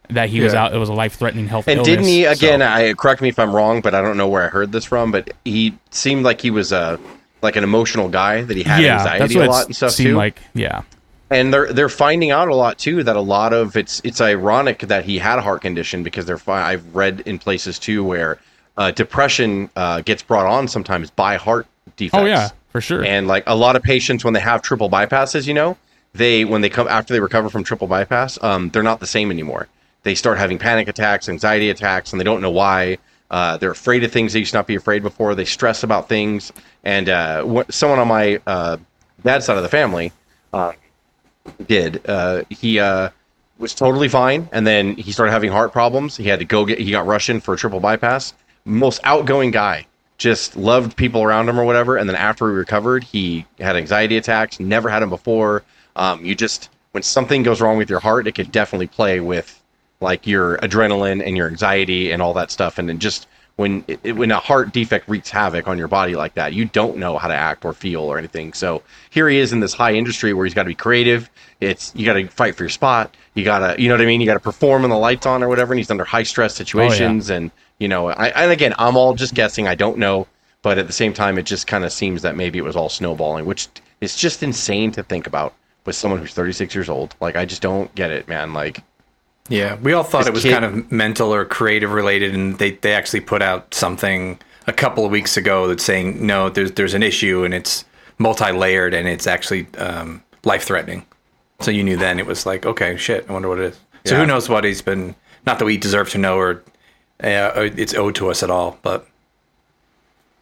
that 0.09 0.29
he 0.29 0.39
was 0.41 0.53
out. 0.53 0.73
It 0.73 0.77
was 0.77 0.89
a 0.89 0.93
life 0.93 1.15
threatening 1.15 1.47
health 1.47 1.67
illness. 1.67 1.87
And 1.87 1.97
illness. 1.97 2.07
didn't 2.07 2.31
he 2.31 2.35
So- 2.35 2.47
again? 2.47 2.61
I 2.61 2.93
correct 2.93 3.21
me 3.21 3.29
if 3.29 3.39
I'm 3.39 3.55
wrong, 3.55 3.81
but 3.81 3.95
I 3.95 4.01
don't 4.01 4.17
know 4.17 4.27
where 4.27 4.43
I 4.43 4.47
heard 4.49 4.71
this 4.71 4.85
from. 4.85 5.11
But 5.11 5.31
he 5.43 5.77
seemed 5.89 6.23
like 6.23 6.41
he 6.41 6.51
was 6.51 6.71
a 6.71 6.99
like 7.41 7.55
an 7.55 7.63
emotional 7.63 8.09
guy 8.09 8.41
that 8.43 8.55
he 8.57 8.63
had 8.63 8.81
yeah, 8.81 8.97
anxiety 8.97 9.39
a 9.39 9.45
lot 9.45 9.65
and 9.67 9.75
stuff 9.75 9.91
seemed 9.91 10.11
too. 10.11 10.15
like. 10.17 10.41
Yeah, 10.53 10.83
and 11.29 11.53
they're 11.53 11.71
they're 11.73 11.89
finding 11.89 12.31
out 12.31 12.47
a 12.47 12.55
lot 12.55 12.77
too 12.77 13.03
that 13.03 13.15
a 13.15 13.21
lot 13.21 13.53
of 13.53 13.75
it's 13.75 14.01
it's 14.03 14.21
ironic 14.21 14.79
that 14.79 15.05
he 15.05 15.17
had 15.17 15.39
a 15.39 15.41
heart 15.41 15.61
condition 15.61 16.03
because 16.03 16.25
they're 16.25 16.39
I've 16.47 16.95
read 16.95 17.21
in 17.25 17.39
places 17.39 17.79
too 17.79 18.03
where 18.03 18.37
uh, 18.77 18.91
depression 18.91 19.69
uh, 19.75 20.01
gets 20.01 20.21
brought 20.21 20.45
on 20.45 20.67
sometimes 20.67 21.09
by 21.09 21.35
heart 21.35 21.67
defects. 21.95 22.21
Oh 22.21 22.25
yeah, 22.25 22.49
for 22.69 22.81
sure. 22.81 23.03
And 23.03 23.27
like 23.27 23.43
a 23.47 23.55
lot 23.55 23.75
of 23.75 23.83
patients, 23.83 24.23
when 24.23 24.33
they 24.33 24.39
have 24.39 24.61
triple 24.61 24.89
bypasses, 24.89 25.47
you 25.47 25.53
know, 25.53 25.77
they 26.13 26.45
when 26.45 26.61
they 26.61 26.69
come 26.69 26.87
after 26.87 27.13
they 27.13 27.19
recover 27.19 27.49
from 27.49 27.63
triple 27.63 27.87
bypass, 27.87 28.41
um, 28.43 28.69
they're 28.69 28.83
not 28.83 28.99
the 28.99 29.07
same 29.07 29.31
anymore. 29.31 29.67
They 30.03 30.15
start 30.15 30.37
having 30.37 30.57
panic 30.57 30.87
attacks, 30.87 31.27
anxiety 31.27 31.69
attacks, 31.69 32.13
and 32.13 32.19
they 32.19 32.23
don't 32.23 32.41
know 32.41 32.51
why. 32.51 32.97
Uh, 33.29 33.57
they're 33.57 33.71
afraid 33.71 34.03
of 34.05 34.11
things 34.11 34.31
they 34.31 34.39
used 34.39 34.51
to 34.51 34.57
not 34.57 34.67
be 34.67 34.75
afraid 34.75 35.03
before. 35.03 35.35
They 35.35 35.43
stress 35.43 35.83
about 35.83 36.07
things. 36.07 36.53
And 36.85 37.09
uh, 37.09 37.43
what, 37.43 37.73
someone 37.73 37.99
on 37.99 38.07
my 38.07 38.39
uh, 38.47 38.77
dad's 39.23 39.45
side 39.45 39.57
of 39.57 39.63
the 39.63 39.69
family 39.69 40.13
uh, 40.53 40.71
did. 41.67 42.07
Uh, 42.07 42.43
he 42.49 42.79
uh, 42.79 43.09
was 43.57 43.75
totally 43.75 44.07
fine, 44.07 44.47
and 44.53 44.65
then 44.65 44.95
he 44.95 45.11
started 45.11 45.31
having 45.31 45.51
heart 45.51 45.73
problems. 45.73 46.15
He 46.15 46.25
had 46.25 46.39
to 46.39 46.45
go 46.45 46.65
get. 46.65 46.79
He 46.79 46.91
got 46.91 47.05
rushed 47.05 47.29
in 47.29 47.41
for 47.41 47.53
a 47.53 47.57
triple 47.57 47.81
bypass. 47.81 48.33
Most 48.67 48.99
outgoing 49.03 49.51
guy, 49.51 49.87
just 50.17 50.55
loved 50.55 50.95
people 50.95 51.23
around 51.23 51.49
him 51.49 51.59
or 51.59 51.65
whatever. 51.65 51.97
And 51.97 52.07
then 52.09 52.15
after 52.15 52.49
he 52.49 52.55
recovered, 52.55 53.03
he 53.03 53.45
had 53.59 53.75
anxiety 53.75 54.17
attacks. 54.17 54.59
Never 54.59 54.89
had 54.89 54.99
them 54.99 55.09
before. 55.09 55.63
Um, 55.95 56.23
you 56.23 56.35
just 56.35 56.69
when 56.91 57.03
something 57.03 57.43
goes 57.43 57.61
wrong 57.61 57.77
with 57.77 57.89
your 57.89 57.99
heart, 57.99 58.27
it 58.27 58.33
could 58.33 58.51
definitely 58.51 58.87
play 58.87 59.19
with 59.19 59.61
like 59.99 60.27
your 60.27 60.57
adrenaline 60.57 61.25
and 61.25 61.37
your 61.37 61.47
anxiety 61.47 62.11
and 62.11 62.21
all 62.21 62.33
that 62.33 62.51
stuff. 62.51 62.77
And 62.77 62.89
then 62.89 62.99
just 62.99 63.27
when 63.55 63.83
it, 63.87 64.13
when 64.13 64.31
a 64.31 64.39
heart 64.39 64.71
defect 64.71 65.09
wreaks 65.09 65.29
havoc 65.29 65.67
on 65.67 65.77
your 65.77 65.87
body 65.87 66.15
like 66.15 66.35
that, 66.35 66.53
you 66.53 66.65
don't 66.65 66.97
know 66.97 67.17
how 67.17 67.27
to 67.27 67.33
act 67.33 67.65
or 67.65 67.73
feel 67.73 68.01
or 68.01 68.17
anything. 68.17 68.53
So 68.53 68.83
here 69.09 69.27
he 69.27 69.37
is 69.37 69.51
in 69.51 69.59
this 69.59 69.73
high 69.73 69.93
industry 69.93 70.33
where 70.33 70.45
he's 70.45 70.53
got 70.53 70.63
to 70.63 70.69
be 70.69 70.75
creative. 70.75 71.29
It's 71.59 71.91
you 71.95 72.05
got 72.05 72.13
to 72.13 72.27
fight 72.27 72.55
for 72.55 72.63
your 72.63 72.69
spot. 72.69 73.15
You 73.33 73.43
gotta, 73.43 73.79
you 73.81 73.87
know 73.87 73.95
what 73.95 74.01
I 74.01 74.05
mean. 74.05 74.21
You 74.21 74.27
got 74.27 74.35
to 74.35 74.39
perform 74.39 74.83
when 74.83 74.91
the 74.91 74.97
lights 74.97 75.25
on 75.25 75.43
or 75.43 75.49
whatever. 75.49 75.73
And 75.73 75.79
he's 75.79 75.91
under 75.91 76.05
high 76.05 76.23
stress 76.23 76.55
situations. 76.55 77.29
And 77.29 77.51
you 77.79 77.87
know, 77.87 78.09
I 78.09 78.27
and 78.29 78.51
again, 78.51 78.73
I'm 78.77 78.97
all 78.97 79.13
just 79.13 79.33
guessing. 79.33 79.67
I 79.67 79.75
don't 79.75 79.97
know, 79.97 80.27
but 80.61 80.77
at 80.77 80.87
the 80.87 80.93
same 80.93 81.13
time, 81.13 81.37
it 81.37 81.45
just 81.45 81.67
kind 81.67 81.83
of 81.85 81.91
seems 81.91 82.21
that 82.23 82.35
maybe 82.35 82.57
it 82.59 82.63
was 82.63 82.75
all 82.75 82.89
snowballing, 82.89 83.45
which 83.45 83.67
is 84.01 84.15
just 84.15 84.43
insane 84.43 84.91
to 84.93 85.03
think 85.03 85.27
about 85.27 85.53
with 85.85 85.95
someone 85.95 86.19
who's 86.19 86.33
36 86.33 86.75
years 86.75 86.89
old. 86.89 87.15
Like 87.19 87.35
I 87.35 87.45
just 87.45 87.61
don't 87.61 87.93
get 87.95 88.11
it, 88.11 88.27
man. 88.27 88.53
Like 88.53 88.81
Yeah, 89.49 89.75
we 89.75 89.93
all 89.93 90.03
thought 90.03 90.27
it 90.27 90.33
was 90.33 90.43
kid- 90.43 90.53
kind 90.53 90.65
of 90.65 90.91
mental 90.91 91.33
or 91.33 91.45
creative 91.45 91.91
related, 91.91 92.33
and 92.33 92.57
they, 92.59 92.71
they 92.71 92.93
actually 92.93 93.21
put 93.21 93.41
out 93.41 93.73
something 93.73 94.39
a 94.67 94.73
couple 94.73 95.05
of 95.05 95.11
weeks 95.11 95.37
ago 95.37 95.67
that's 95.67 95.83
saying 95.83 96.25
no, 96.25 96.49
there's 96.49 96.71
there's 96.73 96.93
an 96.93 97.03
issue 97.03 97.43
and 97.45 97.53
it's 97.53 97.85
multi 98.17 98.51
layered 98.51 98.93
and 98.93 99.07
it's 99.07 99.27
actually 99.27 99.67
um, 99.77 100.21
life 100.43 100.63
threatening. 100.63 101.05
So 101.61 101.71
you 101.71 101.83
knew 101.83 101.97
then 101.97 102.19
it 102.19 102.25
was 102.25 102.45
like 102.45 102.65
okay, 102.65 102.97
shit, 102.97 103.25
I 103.29 103.33
wonder 103.33 103.47
what 103.49 103.59
it 103.59 103.65
is. 103.73 103.79
So 104.05 104.15
Yeah. 104.15 104.21
who 104.21 104.25
knows 104.27 104.49
what 104.49 104.63
he's 104.63 104.81
been? 104.81 105.15
Not 105.45 105.59
that 105.59 105.65
we 105.65 105.77
deserve 105.77 106.09
to 106.11 106.17
know 106.17 106.37
or 106.37 106.61
uh, 107.55 107.69
it's 107.75 107.93
owed 107.93 108.15
to 108.15 108.29
us 108.29 108.43
at 108.43 108.49
all, 108.51 108.77
but 108.81 109.07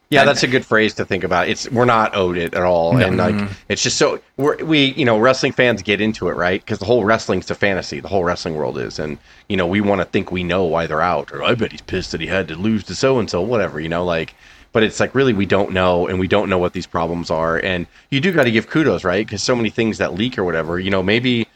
Yeah, 0.10 0.24
that's 0.25 0.44
a 0.44 0.48
good 0.48 0.65
phrase 0.65 0.94
to 0.96 1.05
think 1.05 1.24
about. 1.24 1.48
It's 1.50 1.70
we're 1.72 1.86
not 1.86 2.15
owed 2.15 2.38
it 2.38 2.53
at 2.53 2.63
all, 2.63 2.98
and 2.98 3.17
like 3.17 3.36
it's 3.70 3.82
just 3.82 3.98
so 3.98 4.20
we're, 4.38 4.63
we 4.63 4.94
you 4.94 5.05
know 5.05 5.17
wrestling 5.17 5.51
fans 5.51 5.82
get 5.82 6.00
into 6.00 6.27
it 6.29 6.34
right 6.36 6.62
because 6.62 6.79
the 6.79 6.86
whole 6.86 7.03
wrestling's 7.03 7.50
a 7.50 7.55
fantasy. 7.55 8.00
The 8.00 8.08
whole 8.08 8.24
wrestling 8.24 8.55
world 8.55 8.77
is, 8.77 9.00
and 9.00 9.17
you 9.50 9.58
know 9.58 9.65
we 9.67 9.82
want 9.82 10.01
to 10.01 10.05
think 10.05 10.32
we 10.32 10.44
know 10.44 10.63
why 10.65 10.86
they're 10.88 11.01
out, 11.01 11.32
or 11.32 11.44
I 11.44 11.55
bet 11.55 11.72
he's 11.72 11.82
pissed 11.82 12.12
that 12.12 12.22
he 12.22 12.27
had 12.27 12.48
to 12.50 12.55
lose 12.55 12.84
to 12.86 12.96
so 12.96 13.20
and 13.20 13.29
so, 13.29 13.41
whatever 13.41 13.79
you 13.79 13.89
know, 13.89 14.05
like. 14.05 14.36
But 14.74 14.84
it's 14.84 15.00
like 15.00 15.15
really 15.15 15.34
we 15.34 15.46
don't 15.46 15.72
know, 15.72 16.05
and 16.08 16.20
we 16.20 16.27
don't 16.27 16.50
know 16.50 16.58
what 16.58 16.74
these 16.74 16.86
problems 16.88 17.32
are, 17.32 17.58
and 17.58 17.88
you 18.12 18.20
do 18.20 18.34
got 18.34 18.44
to 18.44 18.51
give 18.51 18.67
kudos, 18.70 19.05
right? 19.05 19.25
Because 19.25 19.41
so 19.41 19.55
many 19.55 19.70
things 19.70 19.98
that 20.00 20.13
leak 20.13 20.38
or 20.38 20.44
whatever, 20.44 20.79
you 20.79 20.91
know, 20.91 21.01
maybe 21.01 21.48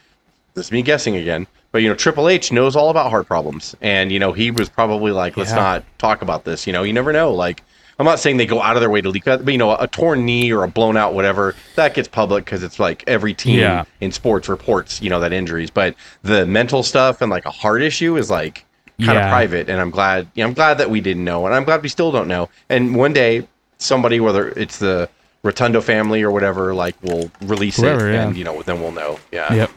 this 0.54 0.68
is 0.68 0.72
me 0.72 0.82
guessing 0.82 1.18
again, 1.18 1.46
but 1.72 1.82
you 1.82 1.90
know, 1.90 1.96
Triple 1.96 2.28
H 2.30 2.52
knows 2.52 2.76
all 2.76 2.90
about 2.90 3.10
heart 3.10 3.28
problems, 3.28 3.76
and 3.82 4.12
you 4.12 4.20
know, 4.20 4.34
he 4.34 4.52
was 4.52 4.70
probably 4.70 5.12
like, 5.12 5.38
let's 5.38 5.52
Yeah. 5.52 5.56
not 5.58 5.84
talk 5.98 6.22
about 6.22 6.46
this. 6.46 6.66
You 6.68 6.74
know, 6.74 6.84
you 6.84 6.94
never 6.94 7.12
know. 7.14 7.34
Like, 7.34 7.64
I'm 8.00 8.06
not 8.06 8.20
saying 8.20 8.38
they 8.38 8.46
go 8.46 8.62
out 8.62 8.76
of 8.78 8.82
their 8.82 8.90
way 8.90 9.02
to 9.02 9.10
leak 9.10 9.26
that, 9.26 9.44
but 9.44 9.52
you 9.52 9.58
know, 9.58 9.76
a 9.76 9.88
torn 9.88 10.26
knee 10.26 10.52
or 10.52 10.64
a 10.64 10.68
blown 10.68 10.96
out 10.98 11.14
whatever 11.14 11.54
that 11.76 11.94
gets 11.94 12.08
public 12.08 12.46
because 12.46 12.64
it's 12.64 12.80
like 12.80 13.04
every 13.08 13.34
team 13.34 13.60
Yeah. 13.60 13.84
in 14.02 14.12
sports 14.12 14.48
reports, 14.48 15.02
you 15.02 15.10
know, 15.10 15.20
that 15.20 15.34
injuries. 15.34 15.70
But 15.70 15.96
the 16.24 16.46
mental 16.46 16.82
stuff 16.82 17.22
and 17.22 17.30
like 17.30 17.46
a 17.46 17.52
heart 17.52 17.82
issue 17.82 18.16
is 18.18 18.30
like 18.30 18.66
kind 19.00 19.18
of 19.18 19.24
Yeah. 19.24 19.30
private, 19.30 19.70
and 19.70 19.80
I'm 19.82 19.92
glad. 19.92 20.28
Yeah, 20.36 20.46
I'm 20.46 20.54
glad 20.54 20.78
that 20.78 20.90
we 20.90 21.02
didn't 21.02 21.24
know, 21.26 21.46
and 21.46 21.54
I'm 21.56 21.64
glad 21.66 21.84
we 21.84 21.90
still 21.90 22.12
don't 22.12 22.28
know. 22.28 22.50
And 22.70 22.96
one 22.96 23.14
day, 23.14 23.48
somebody, 23.78 24.20
whether 24.20 24.50
it's 24.50 24.78
the 24.80 25.08
Rotunda 25.44 25.82
family 25.82 26.22
or 26.22 26.32
whatever, 26.32 26.74
like 26.74 26.96
will 27.02 27.32
release 27.42 27.78
Whoever, 27.78 28.10
it, 28.10 28.16
and 28.16 28.36
you 28.38 28.44
know, 28.44 28.62
then 28.64 28.82
we'll 28.82 28.92
know. 28.92 29.20
Yeah. 29.32 29.54
Yep. 29.54 29.72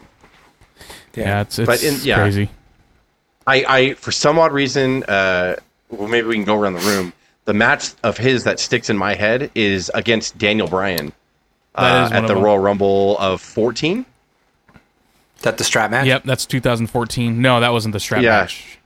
Yeah, 1.15 1.41
it's 1.41 1.59
it's 1.59 1.67
But 1.67 1.83
in- 1.83 1.99
yeah. 2.03 2.15
crazy. 2.17 2.49
I, 3.45 3.65
I 3.67 3.93
for 3.95 4.11
some 4.11 4.39
odd 4.39 4.51
reason, 4.53 5.03
uh, 5.03 5.55
well, 5.89 6.07
maybe 6.07 6.27
we 6.27 6.35
can 6.35 6.45
go 6.45 6.59
around 6.59 6.73
the 6.73 6.79
room. 6.81 7.13
The 7.45 7.53
match 7.53 7.89
of 8.03 8.17
his 8.17 8.45
that 8.45 8.59
sticks 8.59 8.89
in 8.89 8.97
my 8.97 9.15
head 9.15 9.51
is 9.53 9.91
against 9.93 10.37
Daniel 10.37 10.67
Bryan 10.67 11.11
uh, 11.75 12.09
at 12.11 12.27
the. 12.27 12.35
Royal 12.35 12.57
Rumble 12.57 13.17
of 13.19 13.41
14. 13.41 14.05
is 15.35 15.41
that 15.41 15.57
the 15.57 15.63
strap 15.65 15.91
match? 15.91 16.07
Yep, 16.07 16.23
that's 16.23 16.45
2014. 16.45 17.41
No, 17.41 17.59
that 17.59 17.73
wasn't 17.73 17.91
the 17.93 17.99
strap 17.99 18.21
Yeah. 18.21 18.41
match. 18.41 18.79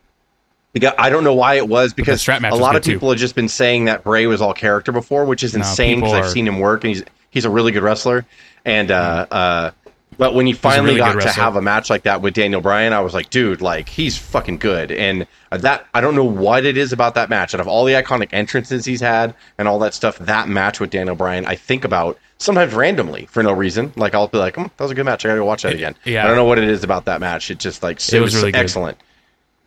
Because 0.74 0.93
I 0.98 1.10
don't 1.12 1.24
know 1.24 1.34
why 1.36 1.55
it 1.55 1.67
was 1.67 1.93
because 1.93 2.19
strap 2.22 2.41
match 2.41 2.51
a 2.53 2.55
lot 2.55 2.72
good 2.72 2.77
of 2.79 2.84
too. 2.84 2.93
people 2.93 3.10
have 3.10 3.19
just 3.19 3.36
been 3.36 3.48
saying 3.50 3.86
that 3.86 4.03
Bray 4.03 4.25
was 4.27 4.41
all 4.41 4.53
character 4.53 4.91
before, 4.91 5.25
which 5.25 5.43
is 5.43 5.53
No, 5.53 5.60
insane 5.60 6.00
because 6.00 6.12
people 6.13 6.24
I've 6.25 6.31
seen 6.31 6.48
him 6.48 6.60
work 6.60 6.84
and 6.84 6.89
he's 6.93 7.03
he's 7.29 7.46
a 7.46 7.50
really 7.50 7.72
good 7.72 7.84
wrestler. 7.84 8.25
And 8.65 8.91
uh, 8.91 9.25
uh, 9.31 9.72
But 10.18 10.34
when 10.34 10.48
he 10.48 10.54
finally 10.54 10.96
really 10.96 11.14
got 11.14 11.22
to 11.22 11.30
have 11.30 11.56
a 11.56 11.62
match 11.62 11.90
like 11.92 12.04
that 12.04 12.22
with 12.22 12.34
Daniel 12.34 12.60
Bryan, 12.60 12.92
I 12.92 13.02
was 13.02 13.14
like, 13.14 13.30
dude, 13.30 13.62
like 13.62 13.88
he's 13.88 14.18
fucking 14.18 14.58
good. 14.58 14.92
And 14.92 15.28
that 15.52 15.86
I 15.94 16.02
don't 16.02 16.16
know 16.16 16.26
what 16.26 16.66
it 16.66 16.76
is 16.76 16.92
about 16.92 17.14
that 17.16 17.30
match. 17.30 17.54
Out 17.54 17.62
of 17.62 17.68
all 17.68 17.86
the 17.86 17.94
iconic 17.94 18.30
entrances 18.32 18.84
he's 18.86 19.02
had 19.02 19.36
and 19.60 19.68
all 19.68 19.78
that 19.80 19.94
stuff, 19.94 20.18
that 20.20 20.50
match 20.50 20.80
with 20.80 20.90
Daniel 20.90 21.16
Bryan, 21.16 21.46
I 21.46 21.54
think 21.56 21.86
about 21.86 22.18
sometimes 22.40 22.74
randomly 22.74 23.28
for 23.28 23.44
no 23.44 23.52
reason. 23.52 23.94
Like 23.96 24.16
I'll 24.16 24.28
be 24.28 24.40
like, 24.40 24.56
mm, 24.56 24.64
that 24.78 24.84
was 24.84 24.92
a 24.92 24.96
good 24.96 25.06
match. 25.06 25.24
I 25.24 25.30
gotta 25.30 25.40
go 25.42 25.46
watch 25.46 25.62
that 25.62 25.74
again. 25.76 25.96
yeah. 26.04 26.24
I 26.24 26.28
don't 26.28 26.36
know 26.36 26.46
what 26.46 26.58
it 26.58 26.68
is 26.68 26.84
about 26.84 27.06
that 27.06 27.20
match. 27.22 27.52
It 27.52 27.60
just 27.60 27.84
like 27.84 27.98
it, 27.98 28.20
was 28.20 28.34
was, 28.34 28.36
really 28.38 28.52
good. 28.52 28.60
excellent. 28.60 28.98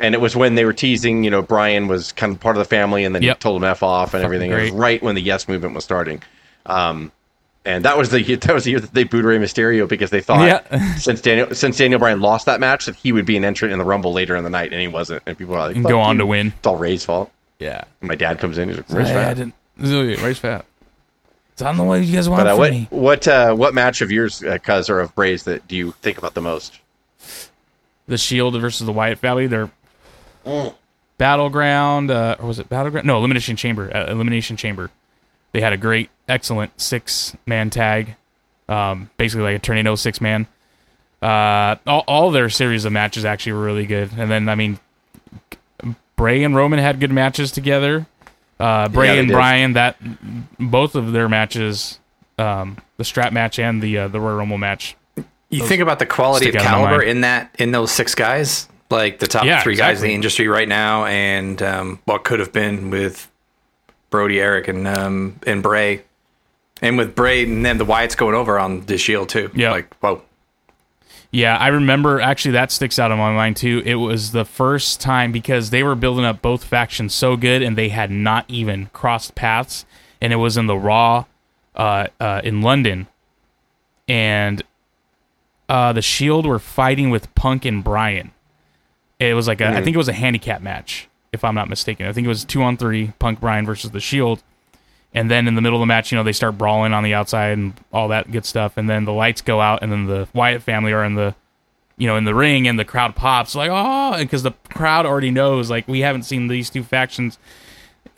And 0.00 0.14
it 0.14 0.21
was 0.21 0.35
when 0.35 0.54
they 0.57 0.64
were 0.64 0.73
teasing, 0.73 1.23
you 1.25 1.30
know, 1.30 1.42
Bryan 1.42 1.87
was 1.87 2.11
kind 2.12 2.33
of 2.33 2.40
part 2.40 2.57
of 2.57 2.59
the 2.61 2.64
family, 2.69 3.04
and 3.04 3.14
then 3.14 3.23
Yep. 3.23 3.37
he 3.37 3.40
told 3.40 3.62
him 3.62 3.64
f 3.64 3.83
off 3.83 4.14
and 4.14 4.25
everything. 4.25 4.50
It 4.50 4.61
was 4.62 4.71
right 4.71 5.00
when 5.02 5.14
the 5.14 5.21
Yes 5.21 5.47
movement 5.47 5.75
was 5.75 5.85
starting. 5.85 6.23
Um, 6.66 7.12
and 7.64 7.84
that 7.84 7.96
was 7.98 8.10
the 8.10 8.22
that 8.36 8.54
was 8.54 8.64
the 8.64 8.70
year 8.70 8.80
that 8.80 8.92
they 8.94 9.04
booed 9.04 9.24
Rey 9.24 9.38
Mysterio 9.38 9.88
because 9.88 10.10
they 10.10 10.20
thought 10.20 10.46
Yeah. 10.46 10.94
since 10.96 11.20
Daniel 11.20 11.54
since 11.54 11.76
Daniel 11.76 11.98
Bryan 11.98 12.20
lost 12.20 12.46
that 12.46 12.60
match 12.60 12.86
that 12.86 12.96
he 12.96 13.12
would 13.12 13.26
be 13.26 13.36
an 13.36 13.44
entrant 13.44 13.72
in 13.72 13.78
the 13.78 13.84
Rumble 13.84 14.12
later 14.12 14.36
in 14.36 14.44
the 14.44 14.50
night, 14.50 14.72
and 14.72 14.80
he 14.80 14.88
wasn't. 14.88 15.22
And 15.26 15.36
people 15.36 15.54
were 15.54 15.60
like, 15.60 15.82
go 15.82 16.00
on 16.00 16.16
you." 16.16 16.20
to 16.20 16.26
win. 16.26 16.46
It's 16.56 16.66
all 16.66 16.76
Rey's 16.76 17.04
fault. 17.04 17.30
Yeah. 17.58 17.84
And 18.00 18.08
my 18.08 18.14
dad 18.14 18.38
comes 18.38 18.56
in, 18.58 18.68
he's 18.68 18.78
like, 18.78 18.88
"Rey's 18.90 19.08
Hey, 19.08 19.18
I 19.20 19.34
fat." 19.34 19.34
didn't. 19.36 20.22
Race 20.22 20.38
fat. 20.38 20.64
It's 21.52 21.62
on 21.62 21.76
the 21.76 21.84
way 21.84 22.02
you 22.02 22.14
guys 22.14 22.28
want 22.28 22.44
But 22.44 22.52
uh, 22.52 22.56
what 22.56 22.70
me. 22.70 22.86
what 22.90 23.28
uh, 23.28 23.54
what 23.54 23.74
match 23.74 24.00
of 24.00 24.10
yours, 24.10 24.42
uh, 24.42 24.56
Cuz, 24.58 24.88
or 24.88 25.00
of 25.00 25.14
Bray's 25.14 25.44
that 25.44 25.66
do 25.68 25.76
you 25.76 25.92
think 26.00 26.16
about 26.18 26.32
the 26.34 26.40
most? 26.40 26.78
The 28.06 28.16
Shield 28.18 28.58
versus 28.60 28.86
the 28.86 28.92
Wyatt 28.92 29.18
family. 29.18 29.46
They're 29.46 29.70
battleground. 31.18 32.10
Uh, 32.10 32.36
or 32.40 32.46
was 32.48 32.58
it 32.58 32.68
battleground? 32.68 33.06
No, 33.06 33.18
elimination 33.18 33.56
chamber. 33.56 33.94
Uh, 33.94 34.06
elimination 34.10 34.56
chamber. 34.56 34.90
They 35.52 35.61
had 35.61 35.73
a 35.73 35.76
great, 35.76 36.11
excellent 36.28 36.80
six 36.80 37.37
man 37.47 37.71
tag. 37.71 38.16
Um, 38.69 39.11
basically 39.16 39.42
like 39.42 39.57
a 39.57 39.59
tornado 39.59 39.97
six 39.97 40.21
man. 40.21 40.47
Uh, 41.21 41.76
all, 41.87 42.04
all 42.07 42.30
their 42.30 42.49
series 42.49 42.85
of 42.85 42.92
matches 42.92 43.25
actually 43.25 43.52
were 43.52 43.64
really 43.64 43.87
good. 43.87 44.11
And 44.16 44.30
then 44.30 44.49
I 44.49 44.54
mean, 44.54 44.78
Bray 46.16 46.45
and 46.45 46.54
Roman 46.54 46.78
had 46.78 47.00
good 47.00 47.11
matches 47.11 47.50
together. 47.50 48.07
Uh, 48.59 48.88
Bray 48.88 49.07
Yeah, 49.07 49.21
and 49.21 49.28
did. 49.28 49.35
Bryan, 49.35 49.73
that 49.73 49.97
both 50.59 50.95
of 50.95 51.12
their 51.12 51.28
matches, 51.28 51.99
um, 52.38 52.76
the 52.99 53.04
strap 53.04 53.33
match 53.33 53.59
and 53.59 53.83
the 53.83 53.99
uh, 53.99 54.09
the 54.09 54.21
Royal 54.21 54.37
Rumble 54.37 54.59
match. 54.59 54.97
You 55.49 55.66
think 55.66 55.80
about 55.80 55.99
the 55.99 56.07
quality 56.07 56.47
of 56.49 56.52
stick 56.52 56.61
out 56.61 56.76
in 56.76 56.83
my 56.83 56.88
caliber 56.88 57.02
in 57.02 57.23
that 57.23 57.54
in 57.59 57.73
those 57.73 57.90
six 57.90 58.14
guys, 58.14 58.69
like 58.90 59.19
the 59.19 59.26
top 59.26 59.47
Yeah, 59.47 59.62
three 59.62 59.76
guys 59.76 60.02
in 60.02 60.09
the 60.09 60.14
industry 60.14 60.47
right 60.47 60.69
now, 60.69 61.07
and 61.07 61.61
um, 61.62 62.00
what 62.04 62.23
could 62.23 62.38
have 62.38 62.52
been 62.52 62.90
with 62.90 63.29
Brodie, 64.10 64.40
Eric, 64.40 64.68
and 64.68 64.86
um, 64.86 65.40
and 65.46 65.62
Bray, 65.62 66.02
and 66.82 66.98
with 66.98 67.14
Bray, 67.14 67.44
and 67.44 67.64
then 67.64 67.78
the 67.78 67.86
Wyatts 67.86 68.16
going 68.16 68.34
over 68.34 68.58
on 68.58 68.86
the 68.86 68.98
Shield 68.98 69.28
too. 69.28 69.50
Yeah. 69.54 69.70
like 69.70 69.94
whoa, 69.96 70.22
Yeah, 71.30 71.56
I 71.56 71.68
remember 71.68 72.20
actually 72.20 72.52
that 72.52 72.72
sticks 72.72 72.98
out 72.98 73.10
in 73.10 73.18
my 73.18 73.32
mind 73.32 73.56
too. 73.56 73.82
It 73.84 73.96
was 73.96 74.32
the 74.32 74.44
first 74.44 75.00
time 75.00 75.32
because 75.32 75.70
they 75.70 75.82
were 75.82 75.94
building 75.94 76.24
up 76.24 76.42
both 76.42 76.64
factions 76.64 77.14
so 77.14 77.36
good 77.36 77.62
and 77.62 77.78
they 77.78 77.88
had 77.90 78.10
not 78.10 78.44
even 78.48 78.86
crossed 78.92 79.34
paths. 79.34 79.84
And 80.20 80.32
it 80.32 80.36
was 80.36 80.58
in 80.58 80.66
the 80.66 80.76
Raw 80.76 81.24
uh, 81.74 82.08
uh, 82.18 82.42
in 82.44 82.60
London. 82.60 83.06
And 84.06 84.62
uh, 85.68 85.92
the 85.92 86.02
Shield 86.02 86.44
were 86.46 86.58
fighting 86.58 87.10
with 87.10 87.32
Punk 87.34 87.64
and 87.64 87.82
Bryan. 87.82 88.32
It 89.20 89.34
was 89.34 89.46
like 89.46 89.60
I 89.60 89.82
think 89.82 89.94
it 89.94 89.98
was 89.98 90.08
a 90.08 90.14
handicap 90.14 90.62
match, 90.62 91.08
if 91.32 91.44
I'm 91.44 91.54
not 91.54 91.68
mistaken. 91.68 92.06
I 92.06 92.12
think 92.12 92.25
it 92.25 92.28
was 92.28 92.44
two 92.44 92.62
on 92.62 92.76
three, 92.76 93.12
Punk 93.18 93.40
Bryan 93.40 93.66
versus 93.66 93.90
the 93.90 94.00
Shield. 94.00 94.42
And 95.12 95.30
then 95.30 95.49
in 95.49 95.54
the 95.56 95.60
middle 95.60 95.78
of 95.78 95.80
the 95.80 95.87
match, 95.87 96.12
you 96.12 96.18
know, 96.18 96.22
they 96.22 96.32
start 96.32 96.56
brawling 96.56 96.92
on 96.92 97.02
the 97.02 97.14
outside 97.14 97.58
and 97.58 97.75
all 97.92 98.08
that 98.08 98.30
good 98.30 98.44
stuff. 98.44 98.76
And 98.76 98.88
then 98.88 99.04
the 99.04 99.12
lights 99.12 99.40
go 99.40 99.60
out, 99.60 99.82
and 99.82 99.90
then 99.90 100.06
the 100.06 100.28
Wyatt 100.32 100.62
family 100.62 100.92
are 100.92 101.04
in 101.04 101.14
the, 101.14 101.34
you 101.96 102.06
know, 102.06 102.16
in 102.16 102.25
the 102.25 102.34
ring, 102.34 102.68
and 102.68 102.78
the 102.78 102.84
crowd 102.84 103.16
pops 103.16 103.54
like, 103.54 103.70
oh, 103.72 104.16
because 104.18 104.42
the 104.42 104.52
crowd 104.68 105.06
already 105.06 105.30
knows, 105.30 105.68
like, 105.68 105.88
we 105.88 106.00
haven't 106.00 106.22
seen 106.22 106.46
these 106.46 106.70
two 106.70 106.84
factions, 106.84 107.38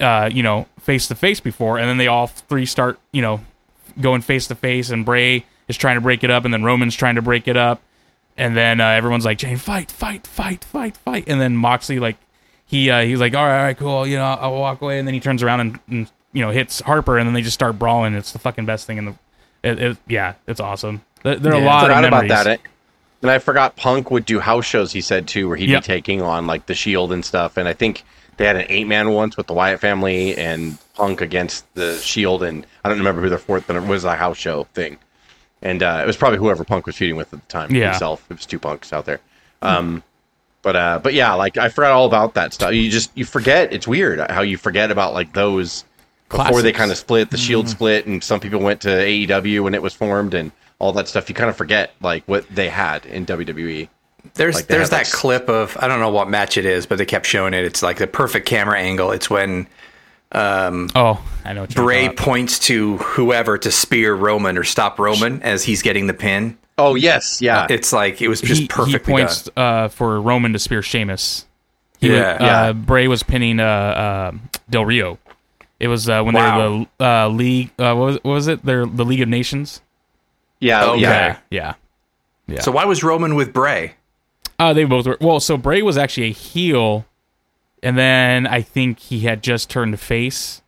uh, 0.01 0.29
you 0.31 0.43
know, 0.43 0.67
face 0.81 1.09
to 1.09 1.15
face 1.15 1.41
before. 1.41 1.79
And 1.79 1.89
then 1.89 1.97
they 1.97 2.09
all 2.09 2.27
three 2.27 2.67
start, 2.67 3.01
you 3.11 3.23
know, 3.23 3.41
going 4.01 4.21
face 4.21 4.47
to 4.49 4.55
face, 4.55 4.91
and 4.91 5.05
Bray 5.05 5.47
is 5.69 5.77
trying 5.77 5.97
to 5.97 6.01
break 6.01 6.23
it 6.25 6.31
up, 6.31 6.45
and 6.45 6.53
then 6.53 6.63
Roman's 6.63 6.95
trying 6.95 7.15
to 7.15 7.23
break 7.23 7.49
it 7.49 7.57
up, 7.57 7.81
and 8.37 8.57
then 8.57 8.81
uh, 8.81 8.89
everyone's 8.89 9.25
like, 9.25 9.39
Jane, 9.39 9.57
fight, 9.57 9.91
fight, 9.91 10.27
fight, 10.27 10.65
fight, 10.65 10.97
fight, 10.97 11.25
and 11.27 11.41
then 11.41 11.57
Moxley 11.57 11.99
like 11.99 12.17
he 12.73 12.91
uh, 12.91 13.03
he's 13.03 13.21
like, 13.21 13.35
all 13.37 13.45
right, 13.45 13.59
all 13.59 13.65
right, 13.67 13.77
cool, 13.79 14.07
you 14.07 14.17
know, 14.17 14.25
I'll 14.25 14.59
walk 14.59 14.81
away, 14.83 14.99
and 14.99 15.07
then 15.07 15.15
he 15.15 15.21
turns 15.21 15.43
around 15.45 15.61
and, 15.61 15.79
and 15.89 16.11
you 16.33 16.43
know 16.43 16.51
hits 16.51 16.81
Harper, 16.81 17.19
and 17.19 17.27
then 17.29 17.35
they 17.35 17.43
just 17.43 17.55
start 17.55 17.79
brawling. 17.79 18.15
It's 18.15 18.33
the 18.33 18.39
fucking 18.41 18.67
best 18.67 18.87
thing 18.87 18.97
in 18.99 19.05
the, 19.05 19.15
it, 19.63 19.79
it, 19.81 19.97
yeah, 20.09 20.35
it's 20.49 20.59
awesome. 20.61 21.03
There, 21.23 21.37
there 21.37 21.53
are 21.53 21.61
a 21.61 21.65
lot 21.65 21.85
of 21.85 21.89
forgot 21.97 22.05
about 22.05 22.29
that. 22.29 22.61
And 23.21 23.31
I 23.31 23.39
forgot 23.39 23.77
Punk 23.77 24.11
would 24.11 24.25
do 24.25 24.41
house 24.41 24.65
shows. 24.65 24.91
He 24.93 25.01
said 25.01 25.29
too, 25.29 25.47
where 25.47 25.57
he'd 25.57 25.69
Yep. 25.71 25.83
be 25.83 25.87
taking 25.87 26.23
on 26.23 26.49
like 26.49 26.67
the 26.67 26.75
Shield 26.75 27.13
and 27.13 27.25
stuff. 27.25 27.57
And 27.57 27.69
I 27.69 27.73
think 27.73 28.03
they 28.37 28.47
had 28.47 28.57
an 28.57 28.67
eight 28.69 28.89
man 28.89 29.13
once 29.13 29.37
with 29.37 29.47
the 29.47 29.53
Wyatt 29.53 29.79
family 29.79 30.37
and 30.37 30.77
Punk 30.95 31.21
against 31.21 31.73
the 31.75 31.99
Shield. 31.99 32.43
And 32.43 32.67
I 32.85 32.89
don't 32.89 32.99
remember 32.99 33.23
who 33.23 33.29
their 33.29 33.39
fourth, 33.39 33.69
but 33.69 33.77
it 33.77 33.85
was 33.85 34.03
a 34.03 34.17
house 34.17 34.39
show 34.39 34.65
thing. 34.75 34.99
And 35.63 35.85
uh, 35.85 36.01
it 36.03 36.07
was 36.09 36.17
probably 36.17 36.39
whoever 36.41 36.65
Punk 36.65 36.85
was 36.87 36.97
feuding 36.97 37.15
with 37.15 37.33
at 37.33 37.41
the 37.41 37.47
time 37.47 37.71
Yeah. 37.73 37.91
himself. 37.91 38.27
It 38.29 38.35
was 38.39 38.45
two 38.47 38.59
punks 38.59 38.93
out 38.93 39.05
there. 39.05 39.21
Um, 39.61 40.03
but 40.63 40.77
uh, 40.77 41.01
but 41.03 41.15
yeah, 41.15 41.35
like 41.35 41.57
I 41.57 41.69
forgot 41.69 41.93
all 41.93 42.07
about 42.07 42.35
that 42.35 42.53
stuff. 42.53 42.73
You 42.73 42.91
just 42.91 43.11
you 43.17 43.25
forget. 43.25 43.73
It's 43.73 43.87
weird 43.89 44.21
how 44.31 44.43
you 44.43 44.57
forget 44.57 44.91
about 44.91 45.13
like 45.15 45.33
those 45.35 45.85
before 46.29 46.63
they 46.63 46.71
Mm-hmm. 46.71 46.79
kind 46.79 46.91
of 46.91 46.97
split. 46.99 47.31
The 47.31 47.37
Shield 47.37 47.69
split, 47.69 48.07
and 48.07 48.23
some 48.23 48.41
people 48.41 48.61
went 48.61 48.81
to 48.83 48.89
AEW 48.89 49.63
when 49.65 49.75
it 49.75 49.83
was 49.83 49.93
formed, 49.95 50.35
and 50.35 50.53
all 50.79 50.93
that 50.95 51.09
stuff. 51.09 51.29
You 51.29 51.35
kind 51.35 51.51
of 51.51 51.57
forget 51.57 51.93
like 52.01 52.25
what 52.27 52.49
they 52.49 52.69
had 52.69 53.05
in. 53.07 53.27
WWE. 53.27 53.89
There's 54.35 54.55
Like 54.55 54.67
there's 54.69 54.91
that 54.91 54.99
like, 55.07 55.13
clip 55.13 55.49
of 55.49 55.77
I 55.81 55.89
don't 55.89 55.99
know 55.99 56.11
what 56.11 56.31
match 56.31 56.57
it 56.57 56.65
is, 56.65 56.87
but 56.87 56.97
they 56.99 57.05
kept 57.07 57.27
showing 57.27 57.55
it. 57.55 57.65
It's 57.65 57.83
like 57.83 57.99
the 57.99 58.07
perfect 58.07 58.47
camera 58.47 58.79
angle. 58.79 59.11
It's 59.11 59.29
when 59.29 59.67
um, 60.31 60.89
Oh, 60.95 61.23
I 61.45 61.53
know. 61.53 61.67
Bray 61.67 62.09
points 62.09 62.59
to 62.61 62.99
whoever 62.99 63.59
to 63.59 63.71
spear 63.71 64.15
Roman 64.15 64.57
or 64.57 64.65
stop 64.65 64.99
Roman 64.99 65.43
as 65.43 65.65
he's 65.65 65.83
getting 65.83 66.07
the 66.07 66.15
pin. 66.15 66.57
Oh 66.79 66.95
yes, 66.95 67.41
yeah. 67.43 67.67
It's 67.69 67.93
like 67.93 68.23
it 68.23 68.29
was 68.29 68.41
just 68.41 68.63
he, 68.63 68.67
perfectly 68.69 68.93
he 68.93 68.99
points 69.19 69.43
done. 69.45 69.53
uh, 69.85 69.89
for 69.89 70.21
Roman 70.21 70.53
to 70.55 70.59
spear 70.59 70.83
Sheamus. 70.83 71.47
He 72.01 72.11
Yeah. 72.13 72.33
was, 72.33 72.41
uh, 72.41 72.45
Yeah. 72.45 72.73
Bray 72.73 73.09
was 73.09 73.23
pinning 73.23 73.61
uh, 73.61 73.65
uh, 73.65 74.33
Del 74.71 74.85
Rio. 74.85 75.19
It 75.79 75.89
was 75.89 76.09
uh, 76.09 76.23
when 76.23 76.35
Wow. 76.35 76.59
they 76.61 76.79
were 76.79 76.87
the 76.99 77.05
uh, 77.07 77.29
league. 77.29 77.71
Uh, 77.79 77.95
what, 77.95 78.05
was, 78.07 78.15
what 78.23 78.33
was 78.33 78.49
it? 78.49 78.65
They're 78.65 78.87
the 78.87 79.05
League 79.05 79.21
of 79.21 79.29
Nations. 79.29 79.81
yeah, 80.61 80.85
Okay. 80.87 81.01
yeah. 81.01 81.39
Yeah. 81.51 81.75
Yeah. 82.49 82.61
So 82.61 82.73
why 82.73 82.85
was 82.85 83.03
Roman 83.05 83.35
with 83.35 83.53
Bray? 83.53 83.95
Uh, 84.59 84.73
they 84.73 84.85
both 84.85 85.07
were. 85.07 85.19
Well, 85.21 85.41
so 85.41 85.57
Bray 85.57 85.83
was 85.83 85.97
actually 85.99 86.29
a 86.29 86.33
heel, 86.33 87.05
and 87.83 87.99
then 87.99 88.47
I 88.47 88.63
think 88.63 88.99
he 89.01 89.21
had 89.21 89.43
just 89.43 89.69
turned 89.71 89.99
face, 89.99 90.62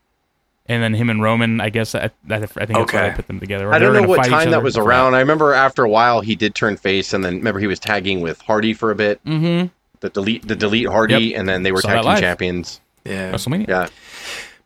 and 0.66 0.82
then 0.82 0.94
him 0.94 1.10
and 1.10 1.22
Roman. 1.22 1.60
I 1.60 1.68
guess 1.70 1.94
I, 1.94 2.10
I, 2.30 2.36
I 2.36 2.38
think 2.46 2.56
that's 2.56 2.92
why 2.92 3.06
I 3.08 3.10
put 3.10 3.26
them 3.26 3.40
together. 3.40 3.68
Or 3.68 3.74
I 3.74 3.78
don't 3.78 3.92
know 3.92 4.00
gonna 4.00 4.08
what 4.08 4.26
time 4.26 4.50
that 4.50 4.62
was 4.62 4.76
around. 4.76 5.14
I 5.14 5.20
remember 5.20 5.52
after 5.54 5.84
a 5.84 5.88
while 5.88 6.20
he 6.20 6.34
did 6.36 6.54
turn 6.54 6.76
face, 6.76 7.12
and 7.12 7.24
then 7.24 7.36
remember 7.36 7.60
he 7.60 7.66
was 7.66 7.78
tagging 7.78 8.20
with 8.20 8.40
Hardy 8.42 8.72
for 8.74 8.90
a 8.90 8.94
bit. 8.94 9.24
Mhm. 9.24 9.70
The 10.00 10.10
delete, 10.10 10.46
the 10.46 10.56
delete 10.56 10.88
Hardy, 10.88 11.14
Yep. 11.28 11.38
and 11.40 11.48
then 11.48 11.62
they 11.62 11.72
were 11.72 11.80
Saw 11.80 11.88
tag 11.88 12.04
team 12.04 12.16
champions. 12.18 12.80
Yeah. 13.04 13.32
WrestleMania. 13.32 13.68
Yeah, 13.68 13.86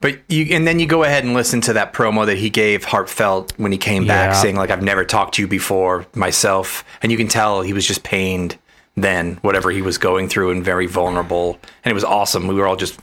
But 0.00 0.19
you 0.28 0.47
and 0.55 0.67
then 0.67 0.78
you 0.78 0.87
go 0.87 1.02
ahead 1.05 1.25
and 1.25 1.35
listen 1.35 1.61
to 1.62 1.73
that 1.75 1.93
promo 1.93 2.25
that 2.26 2.38
he 2.38 2.50
gave 2.50 2.85
heartfelt 2.85 3.52
when 3.57 3.73
he 3.73 3.78
came 3.78 4.07
back 4.07 4.31
Yeah. 4.31 4.40
saying 4.40 4.57
like 4.57 4.71
I've 4.71 4.83
never 4.83 5.05
talked 5.05 5.35
to 5.35 5.43
you 5.43 5.49
before 5.49 6.07
myself 6.14 6.85
and 7.02 7.11
you 7.11 7.19
can 7.19 7.26
tell 7.28 7.62
he 7.62 7.73
was 7.73 7.85
just 7.87 8.05
pained 8.05 8.57
then 8.97 9.38
whatever 9.43 9.71
he 9.71 9.81
was 9.83 9.97
going 9.99 10.28
through 10.28 10.50
and 10.50 10.64
very 10.64 10.87
vulnerable 10.87 11.59
and 11.85 11.90
it 11.90 11.95
was 11.95 12.05
awesome. 12.05 12.47
We 12.49 12.55
were 12.55 12.67
all 12.67 12.76
just 12.76 12.99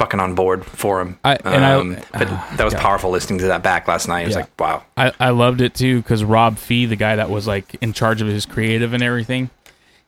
fucking 0.00 0.18
on 0.18 0.34
board 0.34 0.64
for 0.64 1.00
him. 1.02 1.18
I- 1.24 1.36
and 1.44 1.62
I- 1.64 1.74
um, 1.74 1.96
but 2.12 2.28
that 2.56 2.64
was 2.64 2.72
powerful 2.74 3.10
listening 3.10 3.38
to 3.40 3.46
that 3.48 3.62
back 3.62 3.86
last 3.86 4.08
night. 4.08 4.22
It 4.22 4.26
was 4.28 4.34
Yeah. 4.36 4.40
like 4.42 4.58
wow. 4.60 4.82
I, 4.96 5.12
I 5.20 5.30
loved 5.30 5.60
it 5.60 5.74
too 5.74 5.98
because 5.98 6.24
Rob 6.24 6.56
Fee, 6.56 6.86
the 6.86 6.96
guy 6.96 7.16
that 7.16 7.28
was 7.28 7.46
like 7.46 7.76
in 7.82 7.92
charge 7.92 8.22
of 8.22 8.28
his 8.28 8.46
creative 8.46 8.94
and 8.94 9.02
everything, 9.02 9.50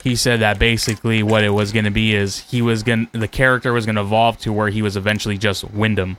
he 0.03 0.17
said 0.17 0.41
that 0.41 0.59
basically 0.59 1.23
what 1.23 1.45
it 1.45 1.51
was 1.51 1.73
going 1.73 1.85
to 1.85 1.91
be 1.91 2.15
is 2.15 2.39
he 2.51 2.63
was 2.63 2.83
going 2.83 3.09
the 3.13 3.29
character 3.29 3.73
was 3.75 3.85
going 3.85 3.97
to 3.97 4.03
evolve 4.03 4.39
to 4.39 4.53
where 4.53 4.69
he 4.71 4.81
was 4.81 4.97
eventually 4.97 5.37
just 5.37 5.63
Wyndham, 5.71 6.17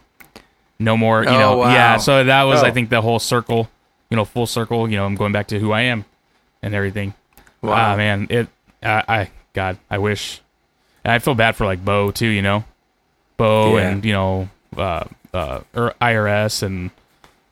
no 0.79 0.95
more, 0.95 1.23
you 1.23 1.29
Oh, 1.29 1.39
know, 1.39 1.57
wow. 1.57 1.73
yeah. 1.73 1.97
So 1.97 2.23
that 2.23 2.43
was 2.43 2.61
I 2.61 2.69
Oh. 2.69 2.73
think 2.73 2.89
the 2.91 3.01
whole 3.01 3.19
circle, 3.19 3.69
you 4.11 4.15
know, 4.17 4.23
full 4.25 4.45
circle. 4.47 4.87
You 4.89 4.97
know, 4.97 5.05
I'm 5.05 5.15
going 5.15 5.31
back 5.31 5.47
to 5.47 5.59
who 5.59 5.71
I 5.71 5.81
am 5.81 6.05
and 6.61 6.75
everything. 6.75 7.15
Wow. 7.63 7.93
Ah 7.93 7.95
man, 7.97 8.27
it 8.29 8.47
I, 8.83 9.03
I 9.07 9.29
God, 9.53 9.77
I 9.89 9.97
wish. 9.97 10.41
I 11.05 11.19
feel 11.19 11.35
bad 11.35 11.55
for 11.57 11.65
like 11.65 11.83
Bo 11.83 12.11
too, 12.11 12.27
you 12.27 12.41
know, 12.43 12.63
Bo 13.37 13.77
Yeah. 13.77 13.89
and 13.89 14.05
you 14.05 14.13
know, 14.13 14.49
uh, 14.77 15.03
uh, 15.33 15.61
or 15.75 15.93
IRS 16.01 16.63
and 16.63 16.91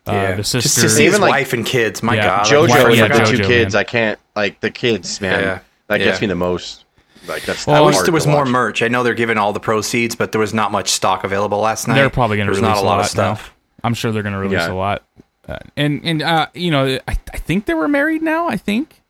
uh, 0.06 0.12
yeah. 0.12 0.30
the 0.32 0.36
Just 0.38 0.52
to 0.52 0.62
sister. 0.62 0.80
see 0.88 1.04
his 1.04 1.14
Even, 1.14 1.20
like, 1.20 1.30
wife 1.30 1.52
and 1.52 1.64
kids. 1.64 2.02
My 2.02 2.14
Yeah. 2.16 2.26
god. 2.26 2.46
JoJo 2.46 2.68
why- 2.68 2.80
and 2.88 2.96
yeah, 2.96 3.08
the 3.08 3.24
two 3.36 3.42
kids. 3.44 3.74
man. 3.74 3.80
I 3.80 3.84
can't 3.84 4.18
like 4.36 4.60
the 4.60 4.70
kids, 4.70 5.20
man. 5.20 5.40
Yeah. 5.40 5.58
That 5.88 5.98
gets 5.98 6.18
Yeah. 6.18 6.22
me 6.22 6.26
the 6.28 6.34
most. 6.36 6.84
Like 7.28 7.44
that's. 7.44 7.68
I 7.68 7.74
that's 7.74 7.86
wish 7.98 7.98
there 8.04 8.12
was 8.12 8.26
more 8.26 8.44
merch. 8.44 8.82
I 8.82 8.88
know 8.88 9.02
they're 9.04 9.14
giving 9.14 9.38
all 9.38 9.52
the 9.52 9.60
proceeds, 9.60 10.16
but 10.16 10.32
there 10.32 10.40
was 10.40 10.52
not 10.52 10.72
much 10.72 10.88
stock 10.88 11.22
available 11.22 11.58
last 11.60 11.86
night. 11.86 11.94
They're 11.94 12.10
probably 12.10 12.36
going 12.36 12.46
to 12.48 12.52
release 12.52 12.62
not 12.62 12.78
a 12.78 12.80
lot 12.80 12.96
lot 12.96 13.00
of 13.00 13.06
stuff. 13.06 13.52
now. 13.84 13.86
I'm 13.88 13.94
sure 13.94 14.10
they're 14.10 14.24
going 14.24 14.32
to 14.34 14.40
release 14.40 14.58
Yeah. 14.58 14.72
a 14.72 14.74
lot. 14.74 15.02
Uh, 15.48 15.58
and 15.76 16.00
and 16.04 16.20
uh, 16.22 16.46
you 16.54 16.70
know, 16.72 16.98
I, 17.06 17.16
I 17.32 17.36
think 17.38 17.66
they 17.66 17.74
were 17.74 17.86
married 17.88 18.22
now. 18.22 18.48
I 18.48 18.56
think 18.56 19.00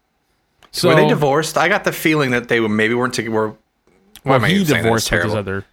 So 0.72 0.88
were 0.90 0.94
they 0.94 1.08
divorced? 1.08 1.56
I 1.56 1.68
got 1.68 1.84
the 1.84 1.92
feeling 1.92 2.32
that 2.32 2.48
they 2.48 2.60
maybe 2.60 2.92
weren't 2.94 3.14
together. 3.14 3.34
Were, 3.34 3.48
why 4.24 4.36
Well, 4.36 4.40
he 4.40 4.54
even 4.56 4.66
saying 4.66 4.76
that? 4.78 4.82
divorced 4.84 5.10
with 5.10 5.22
his 5.24 5.34
other, 5.34 5.64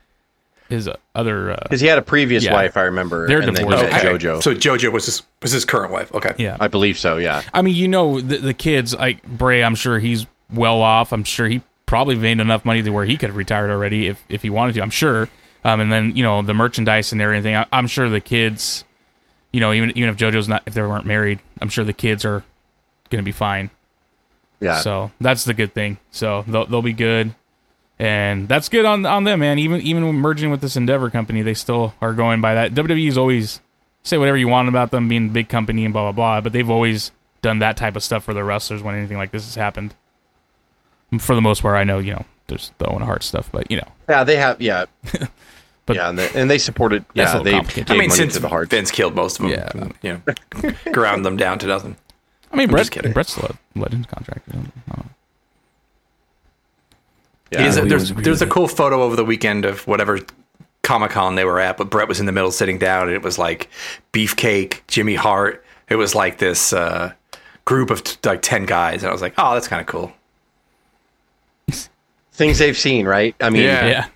his 0.70 0.88
uh, 0.88 0.96
other. 1.16 1.52
Uh, 1.52 1.58
Because 1.64 1.82
he 1.82 1.88
had 1.88 1.98
a 1.98 2.02
previous 2.02 2.44
Yeah. 2.44 2.54
wife, 2.54 2.78
I 2.78 2.84
remember. 2.84 3.28
They're 3.28 3.42
and 3.42 3.56
divorced. 3.56 3.84
met 3.84 3.94
Okay. 4.06 4.08
JoJo. 4.28 4.44
So 4.44 4.54
JoJo 4.56 4.92
was 4.92 5.06
his 5.06 5.24
was 5.42 5.52
his 5.52 5.66
current 5.66 5.92
wife. 5.92 6.14
Okay. 6.14 6.34
yeah, 6.38 6.58
I 6.60 6.68
believe 6.68 6.98
so. 6.98 7.18
Yeah. 7.18 7.42
I 7.54 7.62
mean, 7.62 7.76
you 7.76 7.88
know, 7.88 8.22
the, 8.22 8.38
the 8.38 8.54
kids 8.54 8.94
like 8.96 9.24
Bray. 9.24 9.64
I'm 9.64 9.76
sure 9.76 10.00
he's 10.00 10.26
well 10.54 10.82
off. 10.82 11.12
I'm 11.12 11.24
sure 11.24 11.48
he 11.48 11.62
probably 11.86 12.16
made 12.16 12.40
enough 12.40 12.64
money 12.66 12.84
to 12.84 12.90
where 12.92 13.06
he 13.06 13.18
could 13.18 13.30
have 13.30 13.36
retired 13.38 13.70
already 13.72 14.08
if 14.08 14.24
if 14.30 14.42
he 14.44 14.50
wanted 14.50 14.74
to. 14.76 14.82
I'm 14.82 14.90
sure. 14.92 15.28
Um, 15.66 15.82
and 15.82 15.92
then 15.92 16.16
you 16.16 16.24
know 16.24 16.42
the 16.42 16.54
merchandise 16.54 17.12
and 17.12 17.22
everything. 17.22 17.56
I, 17.56 17.66
I'm 17.74 17.88
sure 17.88 18.08
the 18.10 18.22
kids, 18.22 18.86
you 19.52 19.60
know, 19.60 19.74
even 19.74 19.92
even 19.98 20.10
if 20.10 20.16
JoJo's 20.18 20.48
not, 20.48 20.64
if 20.66 20.74
they 20.74 20.82
weren't 20.82 21.06
married, 21.06 21.40
I'm 21.62 21.70
sure 21.70 21.84
the 21.84 21.92
kids 21.94 22.24
are 22.26 22.44
gonna 23.10 23.24
be 23.24 23.32
fine. 23.34 23.70
Yeah. 24.62 24.80
So 24.82 25.12
that's 25.20 25.46
the 25.46 25.54
good 25.54 25.74
thing. 25.74 25.98
So 26.12 26.44
they'll 26.48 26.66
they'll 26.66 26.82
be 26.82 26.94
good, 26.94 27.34
and 28.00 28.48
that's 28.48 28.70
good 28.70 28.86
on 28.86 29.06
on 29.06 29.24
them, 29.26 29.40
man. 29.42 29.60
Even 29.60 29.82
even 29.82 30.04
merging 30.16 30.50
with 30.52 30.62
this 30.62 30.76
Endeavor 30.76 31.10
company, 31.10 31.42
they 31.42 31.54
still 31.54 31.94
are 32.02 32.14
going 32.14 32.42
by 32.42 32.54
that. 32.56 32.74
WWE's 32.74 33.18
always 33.18 33.60
say 34.04 34.18
whatever 34.18 34.38
you 34.38 34.48
want 34.48 34.70
about 34.70 34.92
them 34.92 35.08
being 35.10 35.28
a 35.28 35.32
big 35.32 35.50
company 35.50 35.84
and 35.86 35.94
blah 35.94 36.04
blah 36.04 36.12
blah, 36.14 36.42
but 36.42 36.54
they've 36.54 36.70
always 36.70 37.12
done 37.42 37.60
that 37.60 37.78
type 37.78 37.96
of 37.96 38.04
stuff 38.04 38.24
for 38.24 38.34
their 38.34 38.44
wrestlers 38.46 38.82
when 38.82 38.96
anything 38.96 39.18
like 39.18 39.32
this 39.32 39.46
has 39.46 39.56
happened. 39.56 39.94
For 41.20 41.36
the 41.36 41.42
most 41.42 41.62
part, 41.62 41.76
I 41.76 41.84
know 41.84 42.00
you 42.00 42.14
know 42.14 42.26
there's 42.48 42.72
the 42.78 42.88
Owen 42.88 43.02
Hart 43.02 43.24
stuff, 43.24 43.50
but 43.52 43.70
you 43.70 43.78
know 43.78 43.88
Yeah, 44.08 44.24
they 44.24 44.36
have. 44.38 44.62
Yeah. 44.62 44.86
But- 45.86 45.96
yeah, 45.96 46.10
and 46.10 46.20
they, 46.20 46.30
and 46.40 46.52
they 46.52 46.60
supported. 46.60 47.04
Yeah, 47.16 47.26
little 47.30 47.44
they 47.46 47.52
complicated. 47.54 47.88
gave 47.88 47.96
I 47.96 48.00
mean, 48.00 48.10
money 48.10 48.18
since 48.20 48.34
to 48.36 48.40
the 48.42 48.48
Harts. 48.48 48.70
Vince 48.70 48.92
killed 48.92 49.16
most 49.16 49.40
of 49.40 49.50
them, 49.50 49.52
Yeah. 49.52 49.90
you 50.04 50.22
know, 50.64 50.72
ground 50.94 51.26
them 51.26 51.36
down 51.36 51.58
to 51.58 51.66
nothing. 51.66 51.96
I 52.52 52.58
mean 52.58 52.70
Bret 52.70 52.82
just 52.82 52.92
kidding. 52.92 53.12
Bret's 53.12 53.36
a 53.40 53.58
Legends 53.76 54.06
contract. 54.06 54.48
I 54.52 54.58
don't 54.58 54.72
know. 54.88 55.06
Yeah, 57.52 57.64
He's 57.66 57.78
a- 57.78 57.82
there's 57.86 58.12
there's 58.14 58.42
a 58.42 58.46
with 58.46 58.52
it. 58.52 58.54
cool 58.54 58.68
photo 58.68 59.02
over 59.04 59.16
the 59.16 59.26
weekend 59.26 59.66
of 59.66 59.86
whatever 59.88 60.20
Comic 60.84 61.12
Con 61.12 61.36
they 61.36 61.46
were 61.46 61.60
at, 61.60 61.78
but 61.78 61.90
Bret 61.90 62.08
was 62.08 62.20
in 62.20 62.26
the 62.26 62.32
middle 62.32 62.52
sitting 62.52 62.78
down, 62.78 63.08
and 63.08 63.12
it 63.16 63.22
was 63.24 63.38
like 63.38 63.70
Beefcake, 64.14 64.80
Jimmy 64.88 65.16
Hart. 65.16 65.64
It 65.90 65.96
was 65.96 66.14
like 66.16 66.38
this 66.38 66.74
uh, 66.74 67.14
group 67.66 67.90
of 67.90 68.04
t- 68.04 68.18
like 68.24 68.42
ten 68.42 68.66
guys, 68.66 69.02
and 69.04 69.10
I 69.10 69.14
was 69.14 69.22
like, 69.22 69.34
oh, 69.38 69.54
that's 69.56 69.68
kind 69.68 69.82
of 69.82 69.88
cool. 69.88 70.14
things 72.34 72.58
they've 72.60 72.78
seen, 72.78 73.06
right? 73.06 73.36
I 73.42 73.50
mean, 73.50 73.64
Yeah. 73.64 73.86
Yeah, 73.88 74.08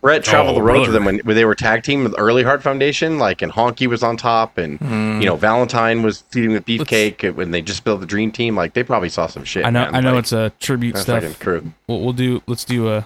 Bret 0.00 0.24
traveled 0.24 0.56
Oh, 0.56 0.58
the 0.58 0.62
road 0.62 0.72
brother. 0.74 0.86
with 0.86 0.92
them 0.94 1.04
when, 1.04 1.18
when 1.20 1.36
they 1.36 1.44
were 1.44 1.54
tag 1.54 1.82
team 1.82 2.04
with 2.04 2.14
Early 2.18 2.42
Hart 2.42 2.62
Foundation, 2.62 3.18
like, 3.18 3.42
and 3.42 3.52
Honky 3.52 3.86
was 3.86 4.02
on 4.02 4.16
top, 4.16 4.58
and 4.58 4.78
Hmm. 4.78 5.20
you 5.20 5.26
know 5.26 5.36
Valentine 5.36 6.02
was 6.02 6.22
feeding 6.30 6.52
with 6.52 6.64
Beefcake 6.66 7.34
when 7.34 7.50
they 7.50 7.62
just 7.62 7.84
built 7.84 8.00
the 8.00 8.06
Dream 8.06 8.30
Team. 8.32 8.54
Like, 8.56 8.74
they 8.74 8.82
probably 8.82 9.08
saw 9.08 9.26
some 9.26 9.44
shit. 9.44 9.64
I 9.66 9.70
know. 9.70 9.84
man. 9.86 9.94
I 9.94 10.00
know 10.00 10.12
Like, 10.14 10.20
it's 10.20 10.32
a 10.32 10.52
tribute 10.60 10.92
that's 10.94 11.02
stuff. 11.04 11.22
fucking 11.22 11.36
true. 11.40 11.72
We'll, 11.86 12.00
we'll 12.00 12.12
do. 12.12 12.42
Let's 12.46 12.64
do 12.64 12.88
uh, 12.88 13.02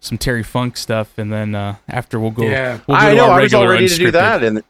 some 0.00 0.18
Terry 0.18 0.42
Funk 0.42 0.76
stuff, 0.76 1.16
and 1.18 1.32
then 1.32 1.54
uh, 1.54 1.76
after 1.88 2.18
we'll 2.20 2.30
go. 2.30 2.44
Yeah. 2.44 2.78
we'll 2.86 2.98
go 2.98 3.06
I 3.06 3.14
know. 3.14 3.26
I 3.30 3.40
was 3.40 3.54
all 3.54 3.62
regular 3.62 3.68
ready 3.70 3.88
to 3.88 3.96
do 3.96 4.10
that, 4.12 4.42
and 4.44 4.62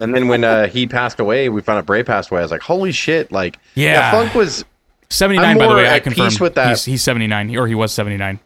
and 0.00 0.14
then 0.14 0.28
when 0.28 0.44
uh, 0.44 0.68
he 0.68 0.86
passed 0.86 1.18
away, 1.18 1.48
we 1.48 1.60
found 1.60 1.78
out 1.78 1.86
Bray 1.86 2.04
passed 2.04 2.30
away. 2.30 2.40
I 2.40 2.44
was 2.44 2.52
like, 2.52 2.62
holy 2.62 2.92
shit! 2.92 3.32
Like, 3.32 3.58
Yeah. 3.74 4.10
Funk 4.12 4.34
was 4.34 4.64
79 5.10 5.56
by 5.58 5.66
the 5.66 5.74
way 5.74 5.86
i 5.88 5.96
at 5.96 6.04
peace 6.04 6.14
confirmed 6.14 6.40
with 6.40 6.54
that. 6.54 6.68
He's, 6.68 6.84
he's 6.84 7.02
79 7.02 7.56
or 7.56 7.66
he 7.66 7.74
was 7.74 7.92
seventy 7.92 8.16
nine. 8.18 8.38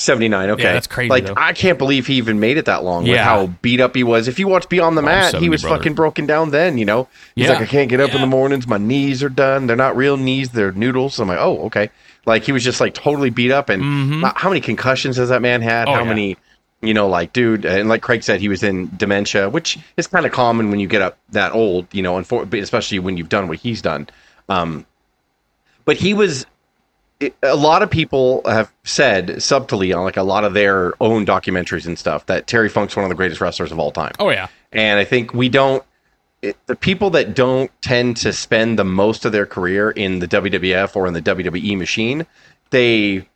Okay, 0.00 0.62
that's 0.62 0.86
crazy, 0.86 1.10
Like, 1.10 1.26
though. 1.26 1.34
I 1.36 1.52
can't 1.52 1.78
believe 1.78 2.06
he 2.06 2.14
even 2.14 2.38
made 2.40 2.56
it 2.56 2.66
that 2.66 2.84
long. 2.84 3.02
With 3.02 3.12
Yeah. 3.12 3.24
how 3.24 3.48
beat 3.62 3.80
up 3.80 3.94
he 3.94 4.04
was. 4.04 4.28
If 4.28 4.38
you 4.38 4.46
watch 4.48 4.68
Beyond 4.68 4.96
the 4.96 5.02
I'm 5.02 5.06
Mat, 5.06 5.34
he 5.36 5.48
was 5.48 5.62
brother. 5.62 5.76
fucking 5.78 5.94
broken 5.94 6.26
down. 6.26 6.50
Then 6.50 6.78
you 6.78 6.84
know, 6.84 7.08
he's 7.34 7.46
Yeah. 7.46 7.52
like, 7.54 7.62
I 7.62 7.66
can't 7.66 7.88
get 7.90 8.00
up 8.00 8.14
in 8.14 8.20
the 8.20 8.26
mornings. 8.26 8.66
My 8.66 8.78
knees 8.78 9.22
are 9.22 9.28
done. 9.28 9.66
They're 9.66 9.76
not 9.76 9.96
real 9.96 10.16
knees. 10.16 10.50
They're 10.50 10.72
noodles. 10.72 11.18
I'm 11.18 11.28
like, 11.28 11.38
oh, 11.40 11.64
okay. 11.66 11.90
Like 12.26 12.44
he 12.44 12.52
was 12.52 12.62
just 12.64 12.80
like 12.80 12.94
totally 12.94 13.30
beat 13.30 13.50
up. 13.50 13.68
And 13.68 13.82
Mhm. 13.82 14.32
how 14.36 14.48
many 14.48 14.60
concussions 14.60 15.16
has 15.16 15.28
that 15.30 15.42
man 15.42 15.62
had? 15.62 15.88
Oh, 15.88 15.92
how 15.94 16.02
yeah. 16.02 16.08
many? 16.08 16.36
You 16.80 16.94
know, 16.94 17.08
like, 17.08 17.32
dude, 17.32 17.64
and 17.64 17.88
like 17.88 18.02
Craig 18.02 18.22
said, 18.22 18.40
he 18.40 18.48
was 18.48 18.62
in 18.62 18.88
dementia, 18.96 19.48
which 19.50 19.78
is 19.96 20.06
kind 20.06 20.24
of 20.24 20.30
common 20.30 20.70
when 20.70 20.78
you 20.78 20.86
get 20.86 21.02
up 21.02 21.18
that 21.32 21.52
old, 21.52 21.86
you 21.90 22.02
know, 22.02 22.16
and 22.16 22.24
for, 22.24 22.46
especially 22.52 23.00
when 23.00 23.16
you've 23.16 23.28
done 23.28 23.48
what 23.48 23.58
he's 23.58 23.82
done. 23.82 24.08
Um, 24.48 24.86
but 25.84 25.96
he 25.96 26.14
was 26.14 26.46
it, 27.20 27.34
a 27.42 27.56
lot 27.56 27.82
of 27.82 27.90
people 27.90 28.42
have 28.44 28.72
said 28.84 29.42
subtly 29.42 29.92
on 29.92 30.04
like 30.04 30.16
a 30.16 30.22
lot 30.22 30.44
of 30.44 30.54
their 30.54 30.92
own 31.02 31.26
documentaries 31.26 31.86
and 31.86 31.98
stuff 31.98 32.26
that 32.26 32.46
Terry 32.46 32.68
Funk's 32.68 32.94
one 32.94 33.04
of 33.04 33.08
the 33.08 33.14
greatest 33.14 33.40
wrestlers 33.40 33.72
of 33.72 33.78
all 33.78 33.90
time. 33.90 34.12
oh 34.18 34.30
yeah 34.30 34.48
And 34.72 34.98
I 34.98 35.04
think 35.04 35.34
we 35.34 35.48
don't 35.48 35.82
it, 36.42 36.56
the 36.66 36.76
people 36.76 37.10
that 37.10 37.34
don't 37.34 37.70
tend 37.82 38.16
to 38.18 38.32
spend 38.32 38.78
the 38.78 38.84
most 38.84 39.24
of 39.24 39.32
their 39.32 39.46
career 39.46 39.90
in 39.90 40.20
the 40.20 40.28
WWF 40.28 40.94
or 40.94 41.06
in 41.06 41.14
the 41.14 41.22
WWE 41.22 41.76
machine, 41.76 42.26
they 42.70 43.26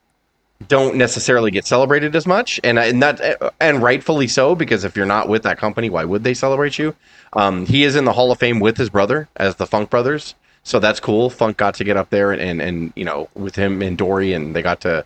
don't 0.68 0.96
necessarily 0.96 1.50
get 1.50 1.66
celebrated 1.66 2.14
as 2.14 2.26
much, 2.26 2.60
and 2.62 2.78
and 2.78 3.02
that 3.02 3.52
and 3.60 3.82
rightfully 3.82 4.28
so 4.28 4.54
because 4.54 4.84
if 4.84 4.96
you're 4.96 5.06
not 5.06 5.28
with 5.28 5.42
that 5.42 5.58
company, 5.58 5.90
why 5.90 6.04
would 6.04 6.22
they 6.22 6.34
celebrate 6.34 6.78
you? 6.78 6.94
Um, 7.32 7.66
he 7.66 7.82
is 7.82 7.96
in 7.96 8.04
the 8.04 8.12
Hall 8.12 8.30
of 8.30 8.38
Fame 8.38 8.60
with 8.60 8.76
his 8.76 8.90
brother 8.90 9.28
as 9.36 9.56
the 9.56 9.66
Funk 9.66 9.90
Brothers, 9.90 10.36
so 10.64 10.78
that's 10.78 11.00
cool. 11.00 11.30
Funk 11.30 11.56
got 11.56 11.74
to 11.74 11.84
get 11.84 11.96
up 11.96 12.10
there 12.10 12.32
and 12.32 12.40
and, 12.40 12.62
and 12.62 12.92
you 12.96 13.04
know 13.04 13.28
with 13.34 13.56
him 13.56 13.82
and 13.82 13.98
Dory, 13.98 14.32
and 14.32 14.54
they 14.54 14.62
got 14.62 14.80
to 14.82 15.04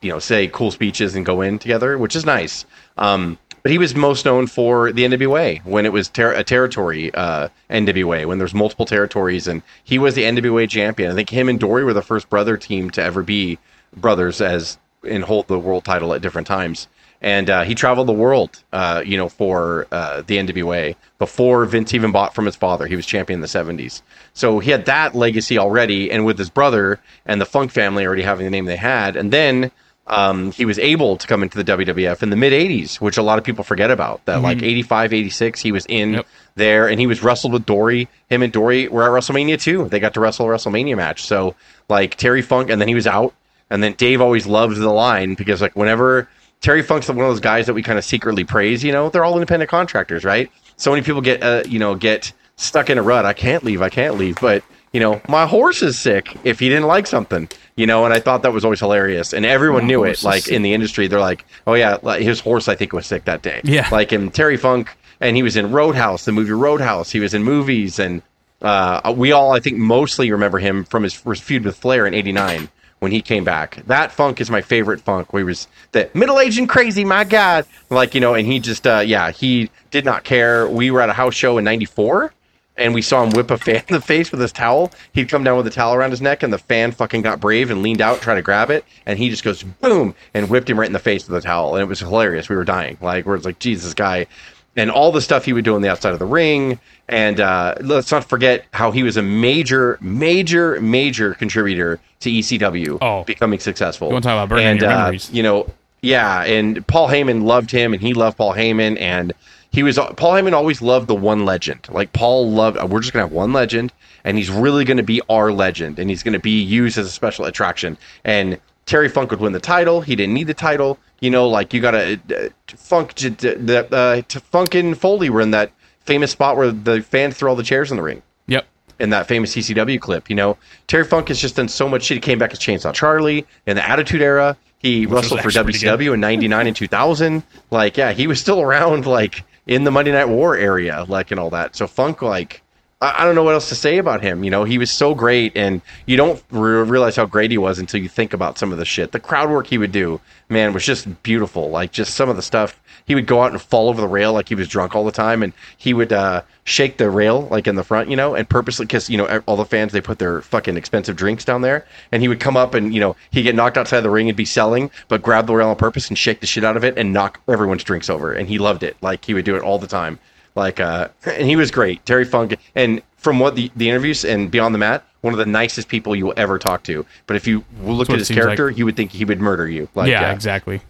you 0.00 0.10
know 0.10 0.18
say 0.18 0.48
cool 0.48 0.70
speeches 0.70 1.14
and 1.14 1.26
go 1.26 1.40
in 1.40 1.58
together, 1.58 1.98
which 1.98 2.16
is 2.16 2.24
nice. 2.24 2.64
Um, 2.96 3.38
but 3.62 3.72
he 3.72 3.78
was 3.78 3.94
most 3.94 4.26
known 4.26 4.46
for 4.46 4.92
the 4.92 5.04
NWA 5.04 5.64
when 5.64 5.86
it 5.86 5.92
was 5.92 6.08
ter- 6.08 6.34
a 6.34 6.44
territory 6.44 7.12
uh, 7.14 7.48
NWA 7.70 8.26
when 8.26 8.36
there's 8.38 8.52
multiple 8.52 8.84
territories, 8.84 9.48
and 9.48 9.62
he 9.82 9.98
was 9.98 10.14
the 10.14 10.24
NWA 10.24 10.68
champion. 10.68 11.10
I 11.10 11.14
think 11.14 11.30
him 11.30 11.48
and 11.48 11.58
Dory 11.58 11.82
were 11.82 11.94
the 11.94 12.02
first 12.02 12.28
brother 12.28 12.58
team 12.58 12.90
to 12.90 13.02
ever 13.02 13.22
be 13.22 13.58
brothers 13.96 14.40
as 14.40 14.78
and 15.08 15.24
hold 15.24 15.48
the 15.48 15.58
world 15.58 15.84
title 15.84 16.14
at 16.14 16.22
different 16.22 16.46
times. 16.46 16.88
And 17.24 17.48
uh, 17.48 17.62
he 17.62 17.74
traveled 17.74 18.06
the 18.06 18.12
world, 18.12 18.62
uh, 18.70 19.02
you 19.04 19.16
know, 19.16 19.30
for 19.30 19.86
uh, 19.90 20.20
the 20.26 20.36
NWA 20.36 20.94
before 21.18 21.64
Vince 21.64 21.94
even 21.94 22.12
bought 22.12 22.34
from 22.34 22.44
his 22.44 22.54
father. 22.54 22.86
He 22.86 22.96
was 22.96 23.06
champion 23.06 23.38
in 23.38 23.40
the 23.40 23.46
'70s, 23.46 24.02
so 24.34 24.58
he 24.58 24.70
had 24.70 24.84
that 24.84 25.14
legacy 25.14 25.56
already. 25.56 26.10
And 26.10 26.26
with 26.26 26.38
his 26.38 26.50
brother 26.50 27.00
and 27.24 27.40
the 27.40 27.46
Funk 27.46 27.70
family 27.70 28.04
already 28.06 28.20
having 28.22 28.44
the 28.44 28.50
name 28.50 28.66
they 28.66 28.76
had, 28.76 29.16
and 29.16 29.32
then 29.32 29.70
um, 30.06 30.52
he 30.52 30.66
was 30.66 30.78
able 30.78 31.16
to 31.16 31.26
come 31.26 31.42
into 31.42 31.56
the 31.56 31.64
WWF 31.64 32.22
in 32.22 32.28
the 32.28 32.36
mid 32.36 32.52
80s, 32.52 33.00
which 33.00 33.16
a 33.16 33.22
lot 33.22 33.38
of 33.38 33.44
people 33.44 33.64
forget 33.64 33.90
about. 33.90 34.22
That 34.26 34.42
like 34.42 34.62
85, 34.62 35.14
86, 35.14 35.62
he 35.62 35.72
was 35.72 35.86
in 35.86 36.12
Yep. 36.12 36.26
there 36.56 36.88
and 36.88 37.00
he 37.00 37.06
was 37.06 37.22
wrestled 37.22 37.54
with 37.54 37.64
Dory. 37.64 38.06
Him 38.28 38.42
and 38.42 38.52
Dory 38.52 38.86
were 38.88 39.02
at 39.04 39.08
WrestleMania 39.10 39.58
too. 39.58 39.88
They 39.88 39.98
got 39.98 40.12
to 40.12 40.20
wrestle 40.20 40.44
a 40.44 40.50
WrestleMania 40.50 40.94
match. 40.94 41.22
So 41.24 41.54
like 41.88 42.16
Terry 42.16 42.42
Funk, 42.42 42.68
and 42.68 42.78
then 42.82 42.88
he 42.88 42.94
was 42.94 43.06
out. 43.06 43.32
And 43.70 43.82
then 43.82 43.94
Dave 43.94 44.20
always 44.20 44.46
loved 44.46 44.76
the 44.76 44.90
line 44.90 45.32
because 45.36 45.62
like 45.62 45.74
whenever 45.74 46.28
Terry 46.64 46.82
Funk's 46.82 47.08
one 47.08 47.18
of 47.18 47.24
those 47.30 47.40
guys 47.40 47.66
that 47.66 47.74
we 47.74 47.82
kind 47.82 47.98
of 47.98 48.06
secretly 48.06 48.42
praise, 48.42 48.82
you 48.82 48.90
know, 48.90 49.10
they're 49.10 49.22
all 49.22 49.34
independent 49.34 49.70
contractors, 49.70 50.24
right? 50.24 50.50
So 50.78 50.90
many 50.90 51.02
people 51.02 51.20
get, 51.20 51.42
uh, 51.42 51.62
you 51.68 51.78
know, 51.78 51.94
get 51.94 52.32
stuck 52.56 52.88
in 52.88 52.96
a 52.96 53.02
rut. 53.02 53.26
I 53.26 53.34
can't 53.34 53.62
leave. 53.64 53.82
I 53.82 53.90
can't 53.90 54.16
leave. 54.16 54.36
But 54.40 54.64
you 54.90 55.00
know, 55.00 55.20
my 55.28 55.46
horse 55.46 55.82
is 55.82 55.98
sick 55.98 56.34
if 56.42 56.60
he 56.60 56.70
didn't 56.70 56.86
like 56.86 57.06
something, 57.06 57.50
you 57.76 57.86
know, 57.86 58.06
and 58.06 58.14
I 58.14 58.20
thought 58.20 58.42
that 58.42 58.54
was 58.54 58.64
always 58.64 58.80
hilarious. 58.80 59.34
And 59.34 59.44
everyone 59.44 59.82
My 59.82 59.88
knew 59.88 60.04
it. 60.04 60.22
Like 60.22 60.44
sick. 60.44 60.54
in 60.54 60.62
the 60.62 60.72
industry, 60.72 61.06
they're 61.06 61.20
like, 61.20 61.44
oh, 61.66 61.74
yeah, 61.74 61.98
like, 62.00 62.22
his 62.22 62.40
horse, 62.40 62.66
I 62.66 62.76
think, 62.76 62.94
was 62.94 63.04
sick 63.04 63.26
that 63.26 63.42
day. 63.42 63.60
Yeah. 63.64 63.86
Like 63.92 64.12
in 64.14 64.30
Terry 64.30 64.56
Funk, 64.56 64.96
and 65.20 65.36
he 65.36 65.42
was 65.42 65.56
in 65.56 65.70
Roadhouse, 65.70 66.24
the 66.24 66.32
movie 66.32 66.52
Roadhouse. 66.52 67.10
He 67.10 67.20
was 67.20 67.34
in 67.34 67.42
movies. 67.42 67.98
And 67.98 68.22
uh, 68.62 69.12
we 69.14 69.32
all, 69.32 69.52
I 69.52 69.60
think, 69.60 69.76
mostly 69.76 70.30
remember 70.30 70.60
him 70.60 70.84
from 70.84 71.02
his 71.02 71.12
first 71.12 71.42
feud 71.42 71.64
with 71.64 71.76
Flair 71.76 72.06
in 72.06 72.14
89 72.14 72.70
when 73.04 73.12
he 73.12 73.20
came 73.20 73.44
back. 73.44 73.82
That 73.86 74.10
funk 74.10 74.40
is 74.40 74.50
my 74.50 74.62
favorite 74.62 75.00
funk 75.00 75.28
he 75.30 75.44
was 75.44 75.68
the 75.92 76.10
middle 76.14 76.40
aged 76.40 76.58
and 76.58 76.68
crazy, 76.68 77.04
my 77.04 77.22
God. 77.22 77.66
Like, 77.90 78.14
you 78.14 78.20
know, 78.20 78.34
and 78.34 78.46
he 78.46 78.58
just, 78.58 78.86
uh, 78.86 79.02
yeah, 79.06 79.30
he 79.30 79.70
did 79.90 80.04
not 80.04 80.24
care. 80.24 80.66
We 80.66 80.90
were 80.90 81.02
at 81.02 81.10
a 81.10 81.12
house 81.12 81.34
show 81.34 81.58
in 81.58 81.64
94 81.64 82.32
and 82.76 82.94
we 82.94 83.02
saw 83.02 83.22
him 83.22 83.30
whip 83.30 83.50
a 83.50 83.58
fan 83.58 83.82
in 83.88 83.94
the 83.94 84.00
face 84.00 84.30
with 84.30 84.40
his 84.40 84.52
towel. 84.52 84.90
He'd 85.12 85.28
come 85.28 85.44
down 85.44 85.56
with 85.56 85.66
a 85.66 85.70
towel 85.70 85.94
around 85.94 86.10
his 86.10 86.20
neck, 86.20 86.42
and 86.42 86.52
the 86.52 86.58
fan 86.58 86.92
fucking 86.92 87.22
got 87.22 87.40
brave 87.40 87.70
and 87.70 87.82
leaned 87.82 88.00
out, 88.00 88.20
trying 88.20 88.36
to 88.36 88.42
grab 88.42 88.70
it, 88.70 88.84
and 89.06 89.18
he 89.18 89.30
just 89.30 89.44
goes 89.44 89.62
boom 89.62 90.14
and 90.32 90.50
whipped 90.50 90.68
him 90.68 90.78
right 90.78 90.86
in 90.86 90.92
the 90.92 90.98
face 90.98 91.28
with 91.28 91.36
a 91.36 91.46
towel, 91.46 91.74
and 91.74 91.82
it 91.82 91.86
was 91.86 92.00
hilarious. 92.00 92.48
We 92.48 92.56
were 92.56 92.64
dying, 92.64 92.98
like 93.00 93.26
we're 93.26 93.38
like 93.38 93.58
Jesus 93.58 93.94
guy, 93.94 94.26
and 94.76 94.90
all 94.90 95.12
the 95.12 95.20
stuff 95.20 95.44
he 95.44 95.52
would 95.52 95.64
do 95.64 95.74
on 95.74 95.82
the 95.82 95.88
outside 95.90 96.12
of 96.12 96.18
the 96.18 96.24
ring, 96.24 96.78
and 97.08 97.40
uh, 97.40 97.74
let's 97.80 98.10
not 98.10 98.24
forget 98.24 98.64
how 98.72 98.90
he 98.90 99.02
was 99.02 99.16
a 99.16 99.22
major, 99.22 99.98
major, 100.00 100.80
major 100.80 101.34
contributor 101.34 102.00
to 102.20 102.30
ECW 102.30 102.98
Oh. 103.00 103.24
becoming 103.24 103.60
successful. 103.60 104.08
You 104.08 104.14
wanna 104.14 104.22
talk 104.22 104.32
about 104.32 104.48
burning 104.48 104.66
and, 104.66 104.80
your 104.80 104.90
uh, 104.90 104.96
memories. 104.96 105.30
you 105.32 105.42
know, 105.42 105.66
yeah, 106.02 106.42
and 106.44 106.86
Paul 106.86 107.08
Heyman 107.08 107.42
loved 107.44 107.70
him, 107.70 107.92
and 107.92 108.02
he 108.02 108.14
loved 108.14 108.36
Paul 108.36 108.54
Heyman, 108.54 108.98
and 109.00 109.32
he 109.70 109.82
was 109.82 109.96
Paul 109.96 110.32
Heyman 110.32 110.52
always 110.52 110.80
loved 110.82 111.08
the 111.08 111.14
one 111.14 111.44
legend. 111.44 111.86
Like 111.90 112.12
Paul 112.12 112.50
loved, 112.50 112.82
we're 112.90 113.00
just 113.00 113.12
gonna 113.12 113.24
have 113.24 113.32
one 113.32 113.52
legend, 113.52 113.92
and 114.24 114.36
he's 114.38 114.50
really 114.50 114.84
gonna 114.84 115.02
be 115.02 115.20
our 115.28 115.52
legend, 115.52 115.98
and 115.98 116.08
he's 116.10 116.22
gonna 116.22 116.38
be 116.38 116.62
used 116.62 116.98
as 116.98 117.06
a 117.06 117.10
special 117.10 117.44
attraction. 117.44 117.96
And 118.24 118.58
Terry 118.86 119.08
Funk 119.08 119.30
would 119.30 119.40
win 119.40 119.52
the 119.52 119.60
title. 119.60 120.00
He 120.00 120.14
didn't 120.16 120.34
need 120.34 120.46
the 120.46 120.54
title, 120.54 120.98
you 121.20 121.30
know. 121.30 121.48
Like 121.48 121.72
you 121.72 121.80
gotta 121.80 122.20
uh, 122.36 122.48
Funk, 122.76 123.14
j- 123.14 123.30
d- 123.30 123.54
the 123.54 123.94
uh, 123.94 124.22
Funk 124.50 124.74
and 124.74 124.96
Foley 124.98 125.30
were 125.30 125.40
in 125.40 125.50
that 125.52 125.72
famous 126.00 126.30
spot 126.32 126.56
where 126.56 126.70
the 126.70 127.00
fans 127.02 127.36
throw 127.36 127.50
all 127.50 127.56
the 127.56 127.62
chairs 127.62 127.90
in 127.90 127.96
the 127.96 128.02
ring. 128.02 128.22
Yep. 128.46 128.66
in 129.00 129.10
that 129.10 129.26
famous 129.26 129.54
ECW 129.56 129.98
clip. 130.00 130.28
You 130.28 130.36
know, 130.36 130.58
Terry 130.86 131.04
Funk 131.04 131.28
has 131.28 131.40
just 131.40 131.56
done 131.56 131.68
so 131.68 131.88
much 131.88 132.04
shit. 132.04 132.16
He 132.16 132.20
came 132.20 132.38
back 132.38 132.52
as 132.52 132.58
Chainsaw 132.58 132.92
Charlie 132.92 133.46
in 133.66 133.76
the 133.76 133.88
Attitude 133.88 134.20
Era. 134.22 134.56
He 134.78 135.06
was 135.06 135.30
wrestled 135.30 135.40
for. 135.40 135.48
WCW 135.50 136.12
in 136.12 136.20
'99 136.20 136.66
and 136.66 136.76
2000. 136.76 137.42
Like, 137.70 137.96
yeah, 137.96 138.12
he 138.12 138.26
was 138.26 138.38
still 138.38 138.60
around, 138.60 139.06
like 139.06 139.44
in 139.66 139.84
the 139.84 139.90
Monday 139.90 140.12
Night 140.12 140.26
War 140.28 140.56
area, 140.58 141.06
like 141.08 141.30
and 141.30 141.40
all 141.40 141.48
that. 141.50 141.74
So 141.74 141.86
Funk, 141.86 142.20
like, 142.20 142.60
I, 143.00 143.24
don't 143.24 143.34
know 143.34 143.42
what 143.42 143.54
else 143.54 143.68
to 143.68 143.74
say 143.74 143.98
about 143.98 144.22
him. 144.22 144.44
You 144.44 144.50
know, 144.50 144.64
he 144.64 144.78
was 144.78 144.90
so 144.90 145.14
great, 145.14 145.52
and 145.56 145.82
you 146.06 146.16
don't 146.16 146.42
re- 146.50 146.82
realize 146.82 147.16
how 147.16 147.26
great 147.26 147.50
he 147.50 147.58
was 147.58 147.78
until 147.78 148.00
you 148.00 148.08
think 148.08 148.32
about 148.32 148.56
some 148.56 148.72
of 148.72 148.78
the 148.78 148.84
shit. 148.84 149.12
The 149.12 149.20
crowd 149.20 149.50
work 149.50 149.66
he 149.66 149.78
would 149.78 149.92
do, 149.92 150.20
man, 150.48 150.72
was 150.72 150.84
just 150.84 151.22
beautiful. 151.22 151.70
Like, 151.70 151.92
just 151.92 152.14
some 152.14 152.28
of 152.28 152.36
the 152.36 152.42
stuff 152.42 152.80
he 153.06 153.14
would 153.14 153.26
go 153.26 153.42
out 153.42 153.52
and 153.52 153.60
fall 153.60 153.88
over 153.88 154.00
the 154.00 154.08
rail 154.08 154.32
like 154.32 154.48
he 154.48 154.54
was 154.54 154.68
drunk 154.68 154.94
all 154.94 155.04
the 155.04 155.12
time, 155.12 155.42
and 155.42 155.52
he 155.76 155.92
would 155.92 156.12
uh, 156.12 156.42
shake 156.64 156.96
the 156.96 157.10
rail 157.10 157.42
like 157.50 157.66
in 157.66 157.74
the 157.74 157.84
front, 157.84 158.08
you 158.08 158.16
know, 158.16 158.34
and 158.34 158.48
purposely 158.48 158.86
because 158.86 159.10
you 159.10 159.18
know 159.18 159.42
all 159.46 159.56
the 159.56 159.64
fans 159.64 159.92
they 159.92 160.00
put 160.00 160.18
their 160.18 160.40
fucking 160.40 160.76
expensive 160.76 161.16
drinks 161.16 161.44
down 161.44 161.60
there, 161.60 161.86
and 162.12 162.22
he 162.22 162.28
would 162.28 162.40
come 162.40 162.56
up 162.56 162.74
and 162.74 162.94
you 162.94 163.00
know 163.00 163.16
he'd 163.30 163.42
get 163.42 163.54
knocked 163.54 163.76
outside 163.76 164.00
the 164.00 164.10
ring 164.10 164.28
and 164.28 164.36
be 164.36 164.44
selling, 164.44 164.90
but 165.08 165.22
grab 165.22 165.46
the 165.46 165.54
rail 165.54 165.68
on 165.68 165.76
purpose 165.76 166.08
and 166.08 166.16
shake 166.16 166.40
the 166.40 166.46
shit 166.46 166.64
out 166.64 166.76
of 166.76 166.84
it 166.84 166.96
and 166.96 167.12
knock 167.12 167.40
everyone's 167.48 167.84
drinks 167.84 168.08
over, 168.08 168.32
and 168.32 168.48
he 168.48 168.58
loved 168.58 168.82
it. 168.82 168.96
Like 169.02 169.24
he 169.24 169.34
would 169.34 169.44
do 169.44 169.56
it 169.56 169.62
all 169.62 169.78
the 169.78 169.86
time, 169.86 170.18
like 170.54 170.80
uh, 170.80 171.08
and 171.26 171.46
he 171.46 171.56
was 171.56 171.70
great, 171.70 172.04
Terry 172.06 172.24
Funk, 172.24 172.56
and 172.74 173.02
from 173.16 173.38
what 173.38 173.54
the 173.56 173.70
the 173.76 173.88
interviews 173.88 174.24
and 174.24 174.50
beyond 174.50 174.74
the 174.74 174.78
mat. 174.78 175.04
One 175.22 175.32
of 175.32 175.38
the 175.38 175.46
nicest 175.46 175.88
people 175.88 176.14
you 176.14 176.26
will 176.26 176.34
ever 176.36 176.58
talk 176.58 176.82
to. 176.82 177.06
But 177.26 177.36
if 177.36 177.46
you 177.46 177.64
look 177.80 178.10
at 178.10 178.18
his 178.18 178.28
seems 178.28 178.36
like. 178.36 178.44
character, 178.44 178.68
you 178.68 178.84
would 178.84 178.94
think 178.94 179.10
he 179.10 179.24
would 179.24 179.40
murder 179.40 179.66
you. 179.66 179.88
Like, 179.94 180.10
yeah, 180.10 180.28
uh, 180.28 180.34
exactly. 180.34 180.82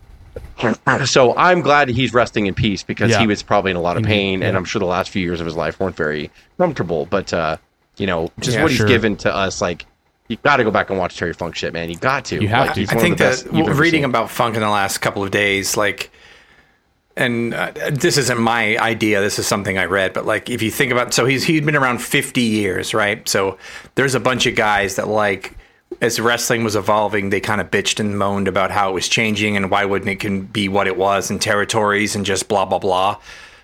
so 1.05 1.37
I'm 1.37 1.61
glad 1.61 1.89
he's 1.89 2.13
resting 2.13 2.47
in 2.47 2.55
peace 2.55 2.83
because 2.83 3.13
Yeah. 3.13 3.21
he 3.21 3.29
was 3.29 3.45
probably 3.45 3.71
in 3.71 3.77
a 3.77 3.81
lot 3.81 3.97
of 3.97 3.99
Indeed, 4.03 4.09
pain, 4.13 4.43
and. 4.43 4.57
I'm 4.57 4.65
sure 4.65 4.81
the 4.81 4.87
last 4.87 5.11
few 5.11 5.23
years 5.23 5.39
of 5.39 5.47
his 5.47 5.55
life 5.55 5.79
weren't 5.79 5.95
very 5.97 6.33
comfortable. 6.59 7.07
But 7.07 7.33
uh, 7.33 7.59
you 7.97 8.07
know, 8.09 8.31
just 8.41 8.57
Yeah, 8.57 8.63
what 8.63 8.73
he's 8.73 8.79
sure. 8.79 8.89
given 8.89 9.17
to 9.19 9.33
us, 9.33 9.61
like 9.61 9.87
you 10.29 10.37
got 10.39 10.57
to 10.57 10.65
go 10.65 10.71
back 10.73 10.91
and 10.91 10.99
watch 10.99 11.17
Terry 11.17 11.33
Funk 11.35 11.55
shit, 11.55 11.73
man. 11.73 11.91
You 11.91 11.97
got 11.97 12.25
to. 12.27 12.41
You 12.41 12.49
have 12.49 12.67
Like, 12.77 12.89
to. 12.89 12.97
I 12.97 13.01
think 13.01 13.19
that 13.19 13.45
well, 13.53 13.67
reading 13.67 14.01
seen. 14.01 14.11
about 14.11 14.31
Funk 14.31 14.55
in 14.55 14.63
the 14.63 14.69
last 14.69 14.99
couple 14.99 15.23
of 15.23 15.31
days, 15.31 15.77
like, 15.77 16.11
and 17.17 17.55
uh, 17.55 17.73
this 17.91 18.19
isn't 18.19 18.41
my 18.41 18.77
idea. 18.79 19.21
This 19.21 19.39
is 19.39 19.47
something 19.47 19.79
I 19.79 19.85
read, 19.85 20.13
but 20.13 20.27
like, 20.27 20.51
if 20.51 20.63
you 20.63 20.71
think 20.71 20.93
about, 20.93 21.15
so 21.15 21.25
he's 21.25 21.45
he'd 21.45 21.65
been 21.65 21.77
around 21.77 22.03
fifty 22.03 22.43
years, 22.43 22.95
right? 22.95 23.29
So 23.29 23.59
there's 23.95 24.15
a 24.15 24.21
bunch 24.21 24.47
of 24.47 24.55
guys 24.55 24.97
that 24.97 25.09
like. 25.09 25.57
As 26.01 26.19
wrestling 26.19 26.65
was 26.65 26.75
evolving, 26.75 27.31
they 27.31 27.41
kind 27.41 27.61
of 27.61 27.71
bitched 27.71 28.01
and 28.01 28.19
moaned 28.19 28.49
about 28.49 28.73
how 28.73 28.91
it 28.91 28.95
was 28.95 29.09
changing 29.09 29.57
and 29.57 29.71
why 29.71 29.85
wouldn't 29.85 30.11
it 30.11 30.19
can 30.19 30.43
be 30.43 30.69
what 30.69 30.89
it 30.89 30.97
was 30.97 31.31
and 31.31 31.41
territories 31.41 32.17
and 32.17 32.27
just 32.27 32.49
blah 32.49 32.65
blah 32.65 32.81
blah. 32.81 33.21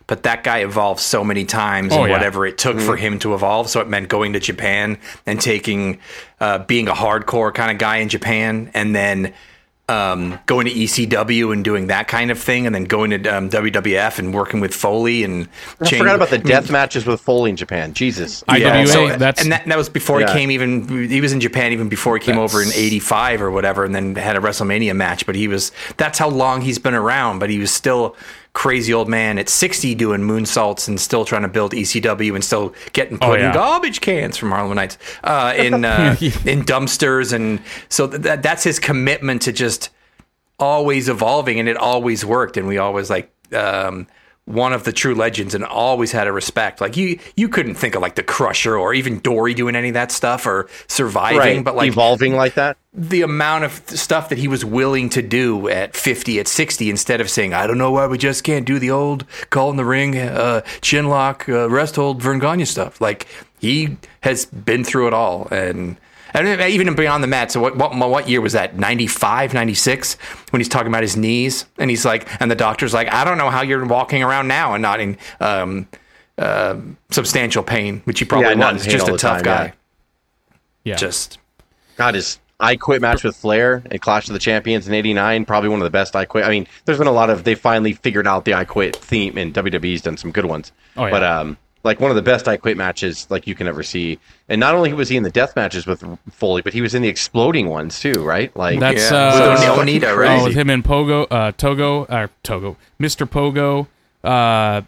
But 0.06 0.22
that 0.22 0.44
guy 0.44 0.58
evolved 0.58 1.00
so 1.00 1.24
many 1.24 1.44
times 1.44 1.92
Oh, 1.92 2.02
and 2.02 2.06
yeah. 2.08 2.16
whatever 2.16 2.46
it 2.46 2.56
took 2.56 2.78
for 2.78 2.96
him 2.96 3.18
to 3.20 3.34
evolve. 3.34 3.68
So 3.68 3.80
it 3.80 3.88
meant 3.88 4.08
going 4.08 4.34
to 4.34 4.40
Japan 4.40 4.98
and 5.26 5.40
taking, 5.40 5.98
uh, 6.38 6.58
being 6.58 6.86
a 6.86 6.94
hardcore 6.94 7.52
kind 7.52 7.72
of 7.72 7.78
guy 7.78 7.96
in 7.96 8.08
Japan, 8.08 8.70
and 8.74 8.94
then 8.94 9.32
um, 9.90 10.38
going 10.46 10.66
to 10.66 10.72
ECW 10.72 11.52
and 11.52 11.64
doing 11.64 11.88
that 11.88 12.06
kind 12.08 12.30
of 12.30 12.38
thing, 12.38 12.66
and 12.66 12.74
then 12.74 12.84
going 12.84 13.10
to 13.10 13.16
um, 13.36 13.50
WWF 13.50 14.18
and 14.18 14.32
working 14.32 14.60
with 14.60 14.72
Foley 14.74 15.24
and. 15.24 15.48
I 15.80 15.84
change- 15.84 16.00
forgot 16.00 16.16
about 16.16 16.28
the 16.30 16.36
I 16.36 16.38
mean, 16.38 16.46
death 16.46 16.70
matches 16.70 17.04
with 17.06 17.20
Foley 17.20 17.50
in 17.50 17.56
Japan. 17.56 17.92
Jesus. 17.94 18.44
IWA, 18.48 18.86
so- 18.86 19.16
that's 19.16 19.42
and 19.42 19.52
that, 19.52 19.66
that 19.66 19.76
was 19.76 19.88
before 19.88 20.20
Yeah. 20.20 20.28
he 20.32 20.38
came. 20.38 20.50
Even 20.50 21.08
he 21.08 21.20
was 21.20 21.32
in 21.32 21.40
Japan 21.40 21.72
even 21.72 21.88
before 21.88 22.16
he 22.16 22.20
came 22.24 22.38
over 22.38 22.62
in 22.62 22.68
'85 22.72 23.42
or 23.42 23.50
whatever, 23.50 23.84
and 23.84 23.94
then 23.94 24.14
had 24.14 24.36
a 24.36 24.40
WrestleMania 24.40 24.94
match. 24.94 25.26
But 25.26 25.34
he 25.34 25.48
was 25.48 25.72
that's 25.96 26.18
how 26.18 26.28
long 26.28 26.60
he's 26.60 26.78
been 26.78 26.94
around. 26.94 27.38
But 27.40 27.50
he 27.50 27.58
was 27.58 27.72
still 27.72 28.16
crazy 28.52 28.92
old 28.92 29.08
man 29.08 29.38
at 29.38 29.48
60 29.48 29.94
doing 29.94 30.20
moonsaults 30.22 30.88
and 30.88 31.00
still 31.00 31.24
trying 31.24 31.42
to 31.42 31.48
build 31.48 31.72
ECW 31.72 32.34
and 32.34 32.44
still 32.44 32.74
getting 32.92 33.16
put 33.18 33.28
Oh, 33.40 33.46
in 33.46 33.52
garbage 33.54 34.00
cans 34.00 34.36
from 34.36 34.50
Harlem 34.50 34.74
Nights 34.74 34.98
uh, 35.22 35.54
in 35.56 35.84
uh, 35.84 36.16
in 36.20 36.64
dumpsters. 36.64 37.32
And 37.32 37.60
so 37.88 38.08
th- 38.08 38.22
that 38.22 38.42
that's 38.42 38.64
his 38.64 38.78
commitment 38.78 39.42
to 39.42 39.52
just 39.52 39.90
always 40.58 41.08
evolving 41.08 41.58
and 41.60 41.68
it 41.68 41.76
always 41.76 42.24
worked. 42.24 42.56
And 42.56 42.66
we 42.66 42.78
always 42.78 43.08
like 43.08 43.32
um 43.54 44.06
one 44.46 44.72
of 44.72 44.82
the 44.82 44.92
true 44.92 45.14
legends 45.14 45.54
and 45.54 45.64
always 45.64 46.10
had 46.10 46.26
a 46.26 46.32
respect 46.32 46.80
like 46.80 46.96
you 46.96 47.18
you 47.36 47.48
couldn't 47.48 47.74
think 47.76 47.94
of 47.94 48.02
like 48.02 48.16
the 48.16 48.22
crusher 48.22 48.76
or 48.76 48.92
even 48.92 49.20
dory 49.20 49.54
doing 49.54 49.76
any 49.76 49.88
of 49.88 49.94
that 49.94 50.10
stuff 50.10 50.44
or 50.44 50.68
surviving 50.88 51.38
Right. 51.38 51.64
but 51.64 51.76
like 51.76 51.86
evolving 51.88 52.34
like 52.34 52.54
that. 52.54 52.76
the 52.92 53.22
amount 53.22 53.62
of 53.64 53.72
stuff 53.90 54.28
that 54.30 54.38
he 54.38 54.48
was 54.48 54.64
willing 54.64 55.08
to 55.10 55.22
do 55.22 55.68
at 55.68 55.94
50 55.94 56.40
at 56.40 56.48
60 56.48 56.90
instead 56.90 57.20
of 57.20 57.30
saying 57.30 57.54
i 57.54 57.66
don't 57.66 57.78
know 57.78 57.92
why 57.92 58.06
we 58.08 58.18
just 58.18 58.42
can't 58.42 58.66
do 58.66 58.80
the 58.80 58.90
old 58.90 59.24
call 59.50 59.70
in 59.70 59.76
the 59.76 59.84
ring 59.84 60.16
uh 60.18 60.62
chin 60.80 61.08
lock 61.08 61.48
uh, 61.48 61.70
rest 61.70 61.94
hold 61.94 62.20
verne 62.20 62.40
gagne 62.40 62.64
stuff 62.64 63.00
like 63.00 63.28
he 63.60 63.96
has 64.22 64.46
been 64.46 64.82
through 64.82 65.06
it 65.06 65.14
all 65.14 65.46
and 65.52 65.96
and 66.34 66.60
even 66.60 66.94
beyond 66.94 67.22
the 67.22 67.28
mat. 67.28 67.50
So 67.50 67.60
what, 67.60 67.76
what 67.76 67.94
what 67.96 68.28
year 68.28 68.40
was 68.40 68.52
that? 68.52 68.76
95, 68.76 69.54
96 69.54 70.14
when 70.50 70.60
he's 70.60 70.68
talking 70.68 70.88
about 70.88 71.02
his 71.02 71.16
knees 71.16 71.66
and 71.78 71.90
he's 71.90 72.04
like 72.04 72.28
and 72.40 72.50
the 72.50 72.54
doctor's 72.56 72.94
like, 72.94 73.12
"I 73.12 73.24
don't 73.24 73.38
know 73.38 73.50
how 73.50 73.62
you're 73.62 73.84
walking 73.84 74.22
around 74.22 74.48
now 74.48 74.74
and 74.74 74.82
not 74.82 75.00
in 75.00 75.18
um 75.40 75.88
uh, 76.38 76.76
substantial 77.10 77.62
pain, 77.62 78.00
which 78.04 78.18
he 78.18 78.24
probably 78.24 78.48
Yeah, 78.48 78.54
not 78.54 78.70
in 78.70 78.76
was. 78.76 78.86
Just 78.86 79.08
a 79.08 79.16
tough 79.16 79.38
time, 79.38 79.42
guy. 79.42 79.64
yeah. 79.64 80.92
yeah. 80.92 80.96
Just 80.96 81.38
God, 81.96 82.14
his 82.14 82.38
I 82.58 82.76
Quit 82.76 83.00
match 83.00 83.24
with 83.24 83.36
Flair 83.36 83.82
and 83.90 84.00
Clash 84.00 84.28
of 84.28 84.32
the 84.32 84.38
Champions 84.38 84.86
in 84.86 84.94
'89, 84.94 85.44
probably 85.44 85.68
one 85.68 85.80
of 85.80 85.84
the 85.84 85.90
best 85.90 86.14
I 86.16 86.24
Quit. 86.24 86.44
I 86.44 86.50
mean, 86.50 86.66
there's 86.84 86.98
been 86.98 87.06
a 87.06 87.12
lot 87.12 87.30
of 87.30 87.44
they 87.44 87.54
finally 87.54 87.92
figured 87.94 88.26
out 88.26 88.44
the 88.44 88.54
I 88.54 88.64
Quit 88.64 88.96
theme, 88.96 89.36
and 89.38 89.52
WWE's 89.54 90.02
done 90.02 90.16
some 90.16 90.30
good 90.30 90.44
ones. 90.46 90.72
Oh, 90.96 91.04
yeah. 91.06 91.10
But 91.10 91.24
um, 91.24 91.56
like 91.82 92.00
one 92.00 92.10
of 92.10 92.14
the 92.14 92.22
best 92.22 92.46
I 92.46 92.56
Quit 92.56 92.76
matches 92.76 93.26
like 93.30 93.46
you 93.46 93.54
can 93.54 93.66
ever 93.66 93.82
see. 93.82 94.18
And 94.48 94.60
not 94.60 94.74
only 94.74 94.92
was 94.92 95.08
he 95.08 95.16
in 95.16 95.22
the 95.22 95.30
death 95.30 95.56
matches 95.56 95.86
with 95.86 96.04
Foley, 96.30 96.62
but 96.62 96.72
he 96.72 96.80
was 96.80 96.94
in 96.94 97.02
the 97.02 97.08
exploding 97.08 97.68
ones 97.68 98.00
too, 98.00 98.22
right? 98.22 98.54
Like 98.56 98.80
That's 98.80 99.10
Yeah, 99.10 99.32
uh, 99.32 99.50
with 99.52 99.88
Onita, 99.88 100.16
right? 100.16 100.40
Oh, 100.40 100.44
with 100.44 100.54
him 100.54 100.68
and 100.68 100.84
Pogo, 100.84 101.26
uh, 101.30 101.52
Togo, 101.52 102.04
uh, 102.04 102.28
Togo, 102.42 102.76
Mr. 103.00 103.28
Pogo. 103.28 103.86
Uh, 104.22 104.82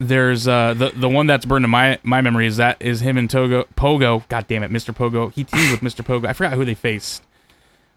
there's 0.00 0.48
uh, 0.48 0.74
the 0.74 0.90
the 0.90 1.08
one 1.08 1.28
that's 1.28 1.44
burned 1.44 1.64
in 1.64 1.70
my 1.70 1.98
my 2.02 2.20
memory 2.20 2.46
is 2.46 2.56
that 2.56 2.82
is 2.82 3.00
him 3.00 3.16
and 3.16 3.30
Togo 3.30 3.68
Pogo. 3.76 4.28
God 4.28 4.48
damn 4.48 4.64
it, 4.64 4.70
Mr. 4.72 4.94
Pogo. 4.94 5.32
He 5.32 5.44
teamed 5.44 5.70
with 5.70 5.80
Mr. 5.80 6.04
Pogo. 6.04 6.26
I 6.26 6.32
forgot 6.32 6.54
who 6.54 6.64
they 6.64 6.74
faced. 6.74 7.22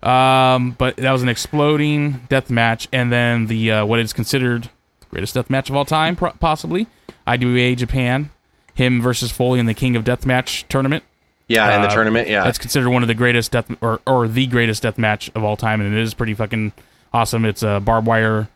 Um, 0.04 0.72
but 0.72 0.98
that 0.98 1.12
was 1.12 1.24
an 1.24 1.30
exploding 1.30 2.22
death 2.30 2.52
match, 2.52 2.88
and 2.92 3.12
then 3.12 3.48
the 3.48 3.72
uh, 3.72 3.86
what 3.86 4.00
is 4.00 4.14
considered 4.14 4.70
the 5.00 5.06
greatest 5.10 5.34
death 5.34 5.50
match 5.50 5.72
of 5.72 5.76
all 5.76 5.86
time, 5.86 6.16
pro- 6.16 6.34
possibly 6.34 6.86
IWA 7.28 7.76
Japan, 7.76 8.30
him 8.74 9.02
versus 9.02 9.32
Foley 9.32 9.60
in 9.60 9.66
the 9.66 9.74
King 9.74 9.96
of 9.96 10.04
Death 10.04 10.26
Match 10.26 10.66
tournament. 10.70 11.04
yeah, 11.48 11.76
in 11.76 11.82
the 11.84 11.88
Uh, 11.88 11.94
tournament, 11.94 12.28
yeah. 12.28 12.44
That's 12.44 12.58
considered 12.58 12.90
one 12.90 13.02
of 13.04 13.08
the 13.08 13.14
greatest 13.14 13.52
death 13.52 13.70
or 13.82 14.00
or 14.08 14.28
the 14.28 14.48
greatest 14.48 14.84
death 14.84 14.98
match 14.98 15.30
of 15.36 15.44
all 15.44 15.56
time, 15.58 15.80
and 15.82 15.94
it 15.96 16.02
is 16.02 16.14
pretty 16.14 16.34
fucking 16.34 16.72
awesome. 17.14 17.46
It's 17.46 17.62
a 17.64 17.80
barbed 17.80 18.08
wire, 18.08 18.48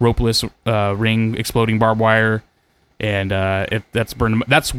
ropeless 0.00 0.48
uh, 0.66 0.94
ring, 0.96 1.34
exploding 1.36 1.78
barbed 1.78 2.00
wire, 2.00 2.42
and 3.00 3.32
uh, 3.32 3.66
it 3.70 3.82
that's 3.92 4.14
burned. 4.14 4.44
That's 4.48 4.72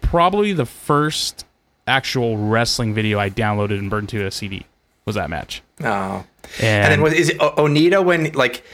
probably 0.00 0.52
the 0.52 0.66
first 0.66 1.44
actual 1.86 2.36
wrestling 2.38 2.94
video 2.94 3.18
I 3.18 3.28
downloaded 3.30 3.78
and 3.78 3.90
burned 3.90 4.08
to 4.10 4.24
a 4.26 4.30
CD. 4.30 4.64
Was 5.04 5.16
that 5.16 5.28
match? 5.30 5.62
oh. 5.82 6.24
And, 6.60 6.84
And 6.84 6.92
then 6.92 7.00
was, 7.02 7.12
is 7.12 7.28
it 7.30 7.36
O- 7.40 7.54
Onita 7.66 8.04
when 8.04 8.32
like 8.32 8.64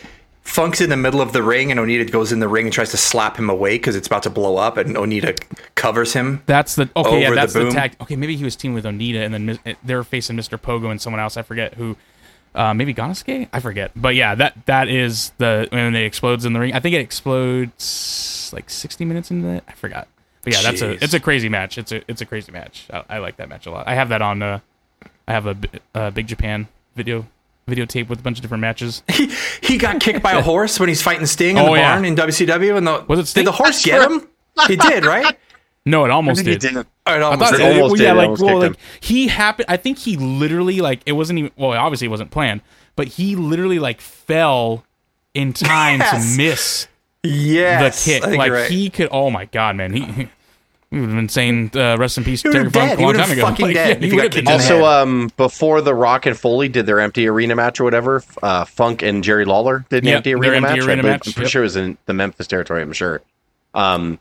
Funk's 0.46 0.80
in 0.80 0.88
the 0.90 0.96
middle 0.96 1.20
of 1.20 1.32
the 1.32 1.42
ring 1.42 1.72
and 1.72 1.80
Onita 1.80 2.08
goes 2.10 2.30
in 2.30 2.38
the 2.38 2.46
ring 2.48 2.66
and 2.66 2.72
tries 2.72 2.92
to 2.92 2.96
slap 2.96 3.36
him 3.36 3.50
away 3.50 3.76
because 3.76 3.96
it's 3.96 4.06
about 4.06 4.22
to 4.22 4.30
blow 4.30 4.56
up 4.56 4.76
and 4.76 4.94
Onita 4.94 5.38
covers 5.74 6.12
him. 6.12 6.40
That's 6.46 6.76
the 6.76 6.88
okay. 6.94 7.20
yeah, 7.20 7.30
the 7.30 7.34
that's 7.34 7.52
the, 7.52 7.60
boom. 7.60 7.72
tag. 7.72 7.96
Okay, 8.00 8.14
maybe 8.14 8.36
he 8.36 8.44
was 8.44 8.54
teaming 8.54 8.76
with 8.76 8.84
Onita, 8.84 9.24
and 9.24 9.34
then 9.34 9.76
they're 9.84 10.04
facing 10.04 10.36
Mr. 10.36 10.56
Pogo 10.56 10.90
and 10.90 11.02
someone 11.02 11.20
else. 11.20 11.36
I 11.36 11.42
forget 11.42 11.74
who. 11.74 11.96
Uh, 12.54 12.72
maybe 12.72 12.94
Ganosuke? 12.94 13.48
I 13.52 13.60
forget. 13.60 13.90
But 13.96 14.14
yeah, 14.14 14.34
that 14.36 14.54
that 14.66 14.88
is 14.88 15.32
the 15.36 15.68
when 15.70 15.94
it 15.94 16.04
explodes 16.04 16.44
in 16.46 16.52
the 16.54 16.60
ring. 16.60 16.72
I 16.72 16.80
think 16.80 16.94
it 16.94 17.00
explodes 17.00 18.50
like 18.54 18.70
sixty 18.70 19.04
minutes 19.04 19.30
into 19.30 19.48
it. 19.48 19.64
I 19.68 19.72
forgot. 19.72 20.08
But 20.42 20.54
yeah, 20.54 20.62
that's 20.62 20.80
Jeez. 20.80 21.00
a 21.00 21.04
it's 21.04 21.12
a 21.12 21.20
crazy 21.20 21.48
match. 21.48 21.76
It's 21.76 21.92
a 21.92 22.02
it's 22.08 22.20
a 22.22 22.24
crazy 22.24 22.52
match. 22.52 22.86
I, 22.90 23.04
I 23.10 23.18
like 23.18 23.36
that 23.38 23.48
match 23.48 23.66
a 23.66 23.72
lot. 23.72 23.88
I 23.88 23.94
have 23.94 24.08
that 24.10 24.22
on. 24.22 24.42
Uh, 24.42 24.60
I 25.28 25.32
have 25.32 25.46
a, 25.46 25.54
bi- 25.54 25.68
uh 25.94 26.10
Big 26.12 26.28
Japan 26.28 26.68
video 26.94 27.26
videotape 27.68 28.08
with 28.08 28.20
a 28.20 28.22
bunch 28.22 28.38
of 28.38 28.42
different 28.42 28.60
matches. 28.60 29.02
He 29.12 29.30
he 29.60 29.78
got 29.78 30.00
kicked 30.00 30.22
by 30.22 30.32
a 30.32 30.42
horse 30.42 30.78
when 30.78 30.88
he's 30.88 31.02
fighting 31.02 31.26
Sting 31.26 31.56
in 31.56 31.62
Oh, 31.64 31.72
the 31.74 31.80
yeah. 31.80 31.92
barn 31.94 32.04
in 32.04 32.14
WCW. 32.14 32.76
And 32.76 32.86
the 32.86 33.04
Was 33.08 33.18
it 33.18 33.26
Sting? 33.26 33.40
did 33.42 33.48
the 33.48 33.52
horse 33.52 33.84
get 33.84 34.08
him? 34.10 34.28
He 34.68 34.76
did, 34.76 35.04
right? 35.04 35.36
No, 35.84 36.04
it 36.04 36.10
almost 36.10 36.44
did. 36.44 36.62
he 36.62 36.68
did. 36.68 36.76
Or 36.76 36.80
it 36.80 36.86
I 37.06 37.20
almost 37.22 37.50
thought 37.52 37.56
did. 37.58 37.60
it, 37.66 37.80
Almost 37.82 37.92
well, 37.92 38.02
yeah, 38.02 38.12
like 38.12 38.38
well, 38.40 38.58
like 38.60 38.76
he 39.00 39.28
happened. 39.28 39.66
I 39.68 39.76
think 39.76 39.98
he 39.98 40.16
literally 40.16 40.80
like 40.80 41.00
it 41.06 41.12
wasn't 41.12 41.38
even 41.40 41.52
well, 41.56 41.72
obviously 41.72 42.06
it 42.06 42.10
wasn't 42.10 42.30
planned, 42.30 42.60
but 42.96 43.08
he 43.08 43.36
literally 43.36 43.78
like 43.78 44.00
fell 44.00 44.84
in 45.34 45.52
time 45.52 46.00
Yes. 46.00 46.32
to 46.32 46.36
miss 46.38 46.88
the 47.22 47.92
kick. 48.04 48.26
Like 48.26 48.50
right. 48.52 48.70
he 48.70 48.90
could. 48.90 49.08
Oh 49.12 49.30
my 49.30 49.44
god, 49.46 49.76
man, 49.76 49.92
he. 49.92 50.28
He 50.90 51.00
would 51.00 51.08
have 51.08 51.16
been 51.16 51.28
saying 51.28 51.70
uh, 51.74 51.96
rest 51.98 52.16
in 52.18 52.24
peace, 52.24 52.42
He 52.42 52.50
Terry. 52.50 52.70
Funk, 52.70 52.98
a 52.98 53.02
long 53.02 53.14
time 53.14 53.30
ago. 53.30 53.42
fucking 53.42 53.66
Like, 53.66 53.74
dead 53.74 53.88
yeah, 54.02 54.06
he 54.06 54.10
he 54.10 54.10
got 54.10 54.16
would've 54.16 54.32
kicked 54.32 54.44
been 54.46 54.54
in 54.54 54.58
the 54.60 54.64
dead. 54.68 54.82
Also, 54.82 54.84
um, 55.02 55.30
before 55.36 55.80
the 55.80 55.94
Rock 55.94 56.26
and 56.26 56.38
Foley 56.38 56.68
did 56.68 56.86
their 56.86 57.00
empty 57.00 57.26
arena 57.28 57.54
match 57.56 57.80
or 57.80 57.84
whatever, 57.84 58.22
uh, 58.42 58.64
Funk 58.64 59.02
and 59.02 59.22
Jerry 59.24 59.44
Lawler 59.44 59.84
did 59.88 60.04
an 60.04 60.08
Yep, 60.08 60.16
empty 60.18 60.30
their 60.30 60.38
arena 60.40 60.56
empty 60.56 60.68
match. 60.68 60.78
arena 60.88 60.92
I 60.92 60.96
believe- 61.02 61.04
match, 61.12 61.26
I'm 61.26 61.32
pretty 61.32 61.46
yep. 61.46 61.50
sure 61.50 61.62
it 61.62 61.66
was 61.66 61.76
in 61.76 61.98
the 62.06 62.14
Memphis 62.14 62.46
territory. 62.46 62.82
I'm 62.82 62.92
sure. 62.92 63.20
Um, 63.74 64.18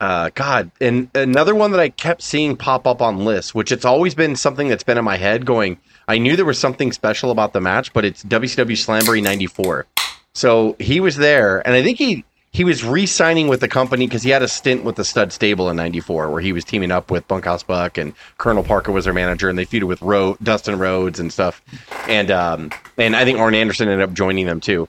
uh, 0.00 0.30
God, 0.34 0.70
and 0.80 1.08
another 1.14 1.54
one 1.54 1.72
that 1.72 1.80
I 1.80 1.88
kept 1.88 2.22
seeing 2.22 2.56
pop 2.56 2.86
up 2.86 3.02
on 3.02 3.24
lists, 3.24 3.54
which 3.54 3.72
it's 3.72 3.84
always 3.84 4.14
been 4.14 4.36
something 4.36 4.68
that's 4.68 4.84
been 4.84 4.98
in 4.98 5.04
my 5.04 5.16
head. 5.16 5.44
Going, 5.44 5.78
I 6.06 6.18
knew 6.18 6.36
there 6.36 6.44
was 6.44 6.58
something 6.58 6.92
special 6.92 7.30
about 7.32 7.52
the 7.52 7.60
match, 7.60 7.92
but 7.92 8.04
it's 8.04 8.22
WCW 8.22 8.76
Slamboree 8.76 9.22
'94. 9.22 9.86
So 10.34 10.76
he 10.78 11.00
was 11.00 11.16
there, 11.16 11.66
and 11.66 11.74
I 11.74 11.82
think 11.82 11.98
he 11.98 12.24
he 12.50 12.64
was 12.64 12.84
re-signing 12.84 13.48
with 13.48 13.60
the 13.60 13.68
company 13.68 14.06
because 14.06 14.22
he 14.22 14.30
had 14.30 14.42
a 14.42 14.48
stint 14.48 14.84
with 14.84 14.96
the 14.96 15.04
Stud 15.04 15.32
Stable 15.32 15.68
in 15.70 15.76
'94, 15.76 16.30
where 16.30 16.40
he 16.40 16.52
was 16.52 16.64
teaming 16.64 16.90
up 16.90 17.10
with 17.10 17.26
Bunkhouse 17.28 17.62
Buck 17.62 17.98
and 17.98 18.14
Colonel 18.38 18.64
Parker 18.64 18.92
was 18.92 19.04
their 19.04 19.14
manager, 19.14 19.48
and 19.48 19.58
they 19.58 19.66
feuded 19.66 19.84
with 19.84 20.00
Ro- 20.02 20.36
Dustin 20.42 20.78
Rhodes 20.78 21.20
and 21.20 21.32
stuff, 21.32 21.62
and 22.08 22.30
um, 22.30 22.70
and 22.96 23.14
I 23.14 23.24
think 23.24 23.38
Arn 23.38 23.54
Anderson 23.54 23.88
ended 23.88 24.08
up 24.08 24.14
joining 24.14 24.46
them 24.46 24.60
too. 24.60 24.88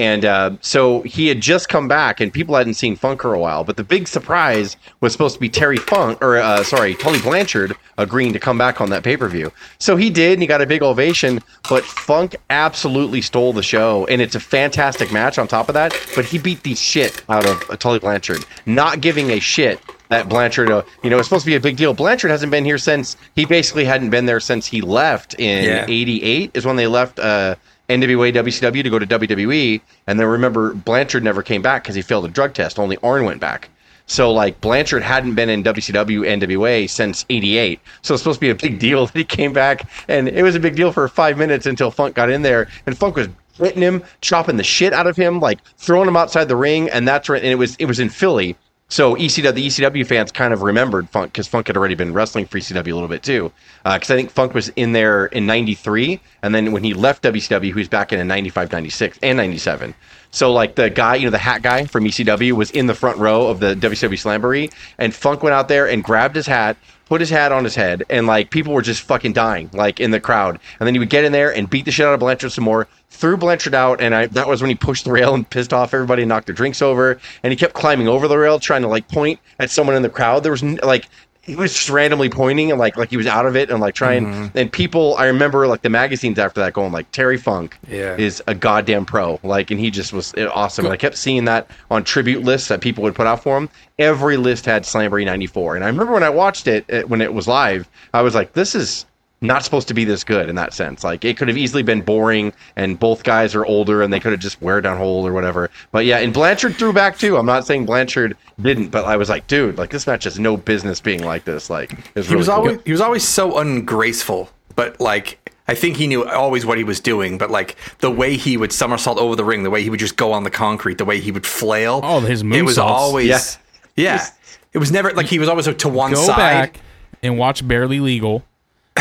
And 0.00 0.24
uh, 0.24 0.52
so 0.62 1.02
he 1.02 1.28
had 1.28 1.42
just 1.42 1.68
come 1.68 1.86
back, 1.86 2.20
and 2.20 2.32
people 2.32 2.56
hadn't 2.56 2.72
seen 2.74 2.96
Funk 2.96 3.20
for 3.20 3.34
a 3.34 3.38
while. 3.38 3.64
But 3.64 3.76
the 3.76 3.84
big 3.84 4.08
surprise 4.08 4.78
was 5.02 5.12
supposed 5.12 5.34
to 5.34 5.40
be 5.40 5.50
Terry 5.50 5.76
Funk, 5.76 6.22
or 6.22 6.38
uh, 6.38 6.64
sorry, 6.64 6.94
Tully 6.94 7.20
Blanchard 7.20 7.76
agreeing 7.98 8.32
to 8.32 8.38
come 8.38 8.56
back 8.56 8.80
on 8.80 8.88
that 8.90 9.02
pay 9.04 9.18
per 9.18 9.28
view. 9.28 9.52
So 9.78 9.96
he 9.96 10.08
did, 10.08 10.32
and 10.32 10.40
he 10.42 10.46
got 10.46 10.62
a 10.62 10.66
big 10.66 10.82
ovation. 10.82 11.40
But 11.68 11.84
Funk 11.84 12.34
absolutely 12.48 13.20
stole 13.20 13.52
the 13.52 13.62
show, 13.62 14.06
and 14.06 14.22
it's 14.22 14.34
a 14.34 14.40
fantastic 14.40 15.12
match 15.12 15.38
on 15.38 15.46
top 15.46 15.68
of 15.68 15.74
that. 15.74 15.92
But 16.16 16.24
he 16.24 16.38
beat 16.38 16.62
the 16.62 16.74
shit 16.74 17.22
out 17.28 17.44
of 17.46 17.62
uh, 17.70 17.76
Tully 17.76 17.98
Blanchard, 17.98 18.46
not 18.64 19.02
giving 19.02 19.30
a 19.32 19.38
shit 19.38 19.80
that 20.08 20.30
Blanchard, 20.30 20.70
uh, 20.70 20.82
you 21.04 21.10
know, 21.10 21.18
it's 21.18 21.28
supposed 21.28 21.44
to 21.44 21.50
be 21.50 21.56
a 21.56 21.60
big 21.60 21.76
deal. 21.76 21.92
Blanchard 21.92 22.30
hasn't 22.30 22.50
been 22.50 22.64
here 22.64 22.78
since 22.78 23.18
he 23.36 23.44
basically 23.44 23.84
hadn't 23.84 24.08
been 24.10 24.24
there 24.24 24.40
since 24.40 24.66
he 24.66 24.80
left 24.80 25.34
in 25.38 25.64
Yeah. 25.64 25.84
'88 25.86 26.52
is 26.54 26.64
when 26.64 26.76
they 26.76 26.86
left 26.86 27.18
uh, 27.20 27.54
NWA 27.90 28.32
WCW 28.32 28.82
to 28.82 28.90
go 28.90 28.98
to 28.98 29.06
WWE, 29.06 29.80
and 30.06 30.18
then 30.18 30.26
remember 30.26 30.72
Blanchard 30.72 31.24
never 31.24 31.42
came 31.42 31.60
back 31.60 31.82
because 31.82 31.96
he 31.96 32.02
failed 32.02 32.24
a 32.24 32.28
drug 32.28 32.54
test. 32.54 32.78
Only 32.78 32.96
Arn 33.02 33.24
went 33.24 33.40
back. 33.40 33.68
So 34.06 34.32
like 34.32 34.60
Blanchard 34.60 35.02
hadn't 35.02 35.34
been 35.34 35.48
in 35.48 35.62
WCW 35.62 36.26
NWA 36.26 36.88
since 36.88 37.24
'88, 37.28 37.80
so 38.02 38.14
it's 38.14 38.22
supposed 38.22 38.38
to 38.38 38.46
be 38.46 38.50
a 38.50 38.54
big 38.54 38.78
deal 38.78 39.06
that 39.06 39.16
he 39.16 39.24
came 39.24 39.52
back, 39.52 39.88
and 40.08 40.28
it 40.28 40.42
was 40.42 40.54
a 40.54 40.60
big 40.60 40.76
deal 40.76 40.92
for 40.92 41.06
five 41.08 41.36
minutes 41.36 41.66
until 41.66 41.90
Funk 41.90 42.14
got 42.14 42.30
in 42.30 42.42
there, 42.42 42.68
and 42.86 42.96
Funk 42.96 43.16
was 43.16 43.28
hitting 43.54 43.82
him, 43.82 44.02
chopping 44.20 44.56
the 44.56 44.64
shit 44.64 44.92
out 44.92 45.06
of 45.06 45.16
him, 45.16 45.38
like 45.40 45.60
throwing 45.76 46.08
him 46.08 46.16
outside 46.16 46.48
the 46.48 46.56
ring, 46.56 46.88
and 46.90 47.06
that's 47.06 47.28
right. 47.28 47.42
And 47.42 47.52
it 47.52 47.56
was 47.56 47.76
it 47.76 47.86
was 47.86 48.00
in 48.00 48.08
Philly, 48.08 48.56
so 48.90 49.14
ECW, 49.14 49.54
the 49.54 49.66
ECW 49.68 50.04
fans 50.04 50.32
kind 50.32 50.52
of 50.52 50.62
remembered 50.62 51.08
Funk 51.08 51.32
because 51.32 51.46
Funk 51.46 51.68
had 51.68 51.76
already 51.76 51.94
been 51.94 52.12
wrestling 52.12 52.44
for 52.44 52.58
ECW 52.58 52.90
a 52.90 52.94
little 52.94 53.08
bit 53.08 53.22
too. 53.22 53.52
Uh, 53.84 53.94
because 53.96 54.10
I 54.10 54.16
think 54.16 54.30
Funk 54.30 54.52
was 54.52 54.68
in 54.70 54.92
there 54.92 55.26
in 55.26 55.46
'93, 55.46 56.20
and 56.42 56.54
then 56.54 56.72
when 56.72 56.82
he 56.82 56.92
left 56.92 57.22
WCW, 57.22 57.64
he 57.64 57.72
was 57.72 57.88
back 57.88 58.12
in 58.12 58.18
in 58.18 58.26
'95, 58.26 58.72
'96, 58.72 59.18
and 59.22 59.36
'97. 59.38 59.94
So 60.30 60.52
like 60.52 60.74
the 60.76 60.90
guy, 60.90 61.16
you 61.16 61.24
know, 61.24 61.30
the 61.30 61.38
hat 61.38 61.62
guy 61.62 61.84
from 61.86 62.04
ECW 62.04 62.52
was 62.52 62.70
in 62.70 62.86
the 62.86 62.94
front 62.94 63.18
row 63.18 63.48
of 63.48 63.60
the 63.60 63.74
WCW 63.74 64.18
Slamboree, 64.18 64.72
and 64.98 65.14
Funk 65.14 65.42
went 65.42 65.54
out 65.54 65.68
there 65.68 65.88
and 65.88 66.04
grabbed 66.04 66.36
his 66.36 66.46
hat, 66.46 66.76
put 67.06 67.20
his 67.20 67.30
hat 67.30 67.50
on 67.50 67.64
his 67.64 67.74
head, 67.74 68.04
and 68.08 68.26
like 68.26 68.50
people 68.50 68.72
were 68.72 68.82
just 68.82 69.02
fucking 69.02 69.32
dying, 69.32 69.68
like 69.72 69.98
in 69.98 70.12
the 70.12 70.20
crowd. 70.20 70.60
And 70.78 70.86
then 70.86 70.94
he 70.94 71.00
would 71.00 71.10
get 71.10 71.24
in 71.24 71.32
there 71.32 71.54
and 71.54 71.68
beat 71.68 71.84
the 71.84 71.90
shit 71.90 72.06
out 72.06 72.14
of 72.14 72.20
Blanchard 72.20 72.52
some 72.52 72.64
more, 72.64 72.86
threw 73.10 73.36
Blanchard 73.36 73.74
out, 73.74 74.00
and 74.00 74.14
I 74.14 74.26
that 74.26 74.46
was 74.46 74.62
when 74.62 74.68
he 74.68 74.76
pushed 74.76 75.04
the 75.04 75.12
rail 75.12 75.34
and 75.34 75.48
pissed 75.48 75.72
off 75.72 75.92
everybody 75.92 76.22
and 76.22 76.28
knocked 76.28 76.46
their 76.46 76.54
drinks 76.54 76.80
over. 76.80 77.20
And 77.42 77.52
he 77.52 77.56
kept 77.56 77.74
climbing 77.74 78.06
over 78.06 78.28
the 78.28 78.38
rail, 78.38 78.60
trying 78.60 78.82
to 78.82 78.88
like 78.88 79.08
point 79.08 79.40
at 79.58 79.70
someone 79.70 79.96
in 79.96 80.02
the 80.02 80.08
crowd. 80.08 80.44
There 80.44 80.52
was 80.52 80.62
like 80.62 81.08
he 81.42 81.56
was 81.56 81.72
just 81.72 81.88
randomly 81.90 82.28
pointing 82.28 82.70
and 82.70 82.78
like 82.78 82.96
like 82.96 83.10
he 83.10 83.16
was 83.16 83.26
out 83.26 83.46
of 83.46 83.56
it 83.56 83.70
and 83.70 83.80
like 83.80 83.94
trying 83.94 84.50
and 84.54 84.70
people 84.70 85.14
I 85.16 85.26
remember 85.26 85.66
like 85.66 85.82
the 85.82 85.88
magazines 85.88 86.38
after 86.38 86.60
that 86.60 86.74
going 86.74 86.92
like 86.92 87.10
Terry 87.12 87.38
Funk 87.38 87.78
Yeah. 87.88 88.14
is 88.16 88.42
a 88.46 88.54
goddamn 88.54 89.06
pro. 89.06 89.40
Like 89.42 89.70
and 89.70 89.80
he 89.80 89.90
just 89.90 90.12
was 90.12 90.34
uh, 90.34 90.50
awesome. 90.54 90.84
And 90.84 90.92
I 90.92 90.96
kept 90.98 91.16
seeing 91.16 91.46
that 91.46 91.68
on 91.90 92.04
tribute 92.04 92.42
lists 92.42 92.68
that 92.68 92.80
people 92.80 93.02
would 93.04 93.14
put 93.14 93.26
out 93.26 93.42
for 93.42 93.56
him. 93.56 93.68
Every 93.98 94.36
list 94.36 94.66
had 94.66 94.82
Slamboree 94.84 95.24
94 95.24 95.76
and 95.76 95.84
I 95.84 95.88
remember 95.88 96.12
when 96.12 96.22
I 96.22 96.30
watched 96.30 96.66
it 96.68 96.84
uh, 96.92 97.02
when 97.02 97.20
it 97.20 97.32
was 97.32 97.48
live 97.48 97.88
I 98.14 98.22
was 98.22 98.34
like 98.34 98.52
this 98.52 98.74
is 98.74 99.06
not 99.42 99.64
supposed 99.64 99.88
to 99.88 99.94
be 99.94 100.04
this 100.04 100.22
good 100.22 100.48
in 100.50 100.54
that 100.56 100.74
sense. 100.74 101.02
Like 101.02 101.24
it 101.24 101.36
could 101.38 101.48
have 101.48 101.56
easily 101.56 101.82
been 101.82 102.02
boring, 102.02 102.52
and 102.76 102.98
both 102.98 103.22
guys 103.22 103.54
are 103.54 103.64
older, 103.64 104.02
and 104.02 104.12
they 104.12 104.20
could 104.20 104.32
have 104.32 104.40
just 104.40 104.60
wear 104.60 104.80
down 104.80 104.98
hole 104.98 105.26
or 105.26 105.32
whatever. 105.32 105.70
But 105.92 106.04
yeah, 106.04 106.18
and 106.18 106.32
Blanchard 106.32 106.76
threw 106.76 106.92
back 106.92 107.16
too. 107.18 107.36
I'm 107.38 107.46
not 107.46 107.66
saying 107.66 107.86
Blanchard 107.86 108.36
didn't, 108.60 108.88
but 108.88 109.04
I 109.06 109.16
was 109.16 109.28
like, 109.30 109.46
dude, 109.46 109.78
like 109.78 109.90
this 109.90 110.06
match 110.06 110.24
has 110.24 110.38
no 110.38 110.56
business 110.56 111.00
being 111.00 111.22
like 111.22 111.44
this. 111.44 111.70
Like 111.70 111.92
it 111.92 111.98
was 112.16 112.26
He 112.26 112.32
really 112.34 112.38
was 112.38 112.46
cool. 112.48 112.54
always 112.56 112.78
he 112.84 112.92
was 112.92 113.00
always 113.00 113.26
so 113.26 113.58
ungraceful, 113.58 114.50
but 114.76 115.00
like 115.00 115.38
I 115.68 115.74
think 115.74 115.96
he 115.96 116.06
knew 116.06 116.24
always 116.28 116.66
what 116.66 116.76
he 116.78 116.84
was 116.84 117.00
doing. 117.00 117.38
But 117.38 117.50
like 117.50 117.76
the 118.00 118.10
way 118.10 118.36
he 118.36 118.56
would 118.58 118.72
somersault 118.72 119.18
over 119.18 119.36
the 119.36 119.44
ring, 119.44 119.62
the 119.62 119.70
way 119.70 119.82
he 119.82 119.88
would 119.90 120.00
just 120.00 120.16
go 120.16 120.32
on 120.32 120.44
the 120.44 120.50
concrete, 120.50 120.98
the 120.98 121.04
way 121.04 121.18
he 121.20 121.30
would 121.32 121.46
flail. 121.46 122.00
Oh, 122.02 122.20
his 122.20 122.42
It 122.42 122.62
was 122.62 122.76
moonsaults. 122.76 122.84
always 122.84 123.58
Yeah. 123.96 124.16
yeah. 124.16 124.26
It 124.74 124.78
was 124.78 124.92
never 124.92 125.12
like 125.12 125.26
he 125.26 125.38
was 125.38 125.48
always 125.48 125.64
to 125.74 125.88
one 125.88 126.12
Go 126.12 126.22
side. 126.26 126.36
back 126.36 126.80
and 127.22 127.38
watch 127.38 127.66
Barely 127.66 128.00
Legal, 128.00 128.44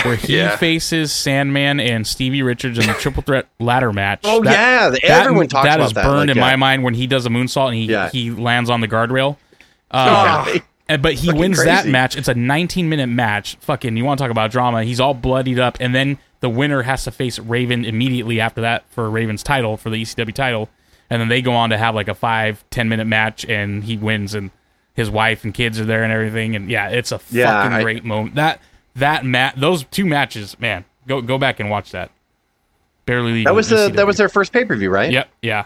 where 0.04 0.16
he 0.16 0.38
Yeah. 0.38 0.56
faces 0.58 1.12
Sandman 1.12 1.80
and 1.80 2.06
Stevie 2.06 2.42
Richards 2.44 2.78
in 2.78 2.88
the 2.88 2.94
triple 2.94 3.24
threat 3.24 3.48
ladder 3.60 3.92
match. 3.94 4.22
Oh 4.24 4.44
That- 4.44 4.52
yeah, 4.52 4.90
that- 4.90 5.04
everyone 5.04 5.48
talks 5.48 5.66
that 5.68 5.76
about 5.76 5.88
is 5.88 5.94
that. 5.94 6.04
burned 6.06 6.28
like, 6.30 6.38
in 6.38 6.40
my 6.42 6.52
yeah. 6.52 6.56
mind 6.58 6.84
when 6.84 6.94
he 6.94 7.08
does 7.08 7.26
a 7.26 7.30
moonsault 7.30 7.68
and 7.68 7.76
he 7.76 7.86
Yeah. 7.86 8.10
he 8.10 8.32
lands 8.32 8.70
on 8.70 8.82
the 8.82 8.88
guardrail. 8.88 9.38
Uh, 9.92 10.46
Yeah. 10.54 10.60
and- 10.88 11.02
but 11.02 11.14
he 11.14 11.28
Fucking 11.28 11.40
wins 11.40 11.64
that 11.64 11.86
match. 11.88 12.16
It's 12.16 12.28
a 12.28 12.34
19 12.34 12.90
minute 12.90 13.08
match. 13.08 13.58
Fucking, 13.62 13.96
you 13.98 14.06
want 14.06 14.18
to 14.18 14.24
talk 14.24 14.32
about 14.32 14.52
drama? 14.52 14.84
He's 14.84 15.00
all 15.00 15.14
bloodied 15.14 15.60
up, 15.60 15.78
and 15.80 15.94
then 15.96 16.18
the 16.42 16.50
winner 16.50 16.84
has 16.84 17.04
to 17.04 17.12
face 17.12 17.38
Raven 17.40 17.86
immediately 17.86 18.40
after 18.40 18.62
that 18.62 18.84
for 18.92 19.10
Raven's 19.10 19.44
title 19.44 19.78
for 19.78 19.90
the 19.90 19.98
ECW 20.02 20.34
title, 20.34 20.70
and 21.10 21.22
then 21.22 21.28
they 21.28 21.42
go 21.42 21.54
on 21.54 21.70
to 21.72 21.78
have 21.78 21.96
like 21.96 22.08
a 22.08 22.16
five 22.16 22.64
10 22.72 22.88
minute 22.90 23.06
match, 23.08 23.46
and 23.46 23.84
he 23.84 23.98
wins, 23.98 24.34
and 24.34 24.52
his 24.96 25.10
wife 25.10 25.44
and 25.44 25.54
kids 25.54 25.80
are 25.80 25.86
there 25.86 26.04
and 26.04 26.12
everything, 26.12 26.56
and 26.56 26.70
yeah, 26.70 26.90
it's 26.90 27.12
a 27.12 27.20
Yeah, 27.32 27.46
fucking 27.64 27.74
I- 27.74 27.82
great 27.84 28.04
moment. 28.06 28.36
That 28.36 28.60
that 29.00 29.26
mat, 29.26 29.56
those 29.58 29.84
two 29.86 30.06
matches, 30.06 30.60
man, 30.60 30.86
go 31.08 31.22
go 31.22 31.38
back 31.38 31.60
and 31.60 31.70
watch 31.70 31.92
that. 31.92 32.12
Barely 33.06 33.32
legal. 33.34 33.52
That 33.52 33.56
was 33.56 33.70
the 33.70 33.76
ECW. 33.90 33.96
that 33.96 34.08
was 34.08 34.18
their 34.18 34.30
first 34.30 34.54
pay 34.54 34.66
per 34.66 34.76
view, 34.76 34.90
right? 34.92 35.12
Yep, 35.12 35.30
yeah. 35.42 35.66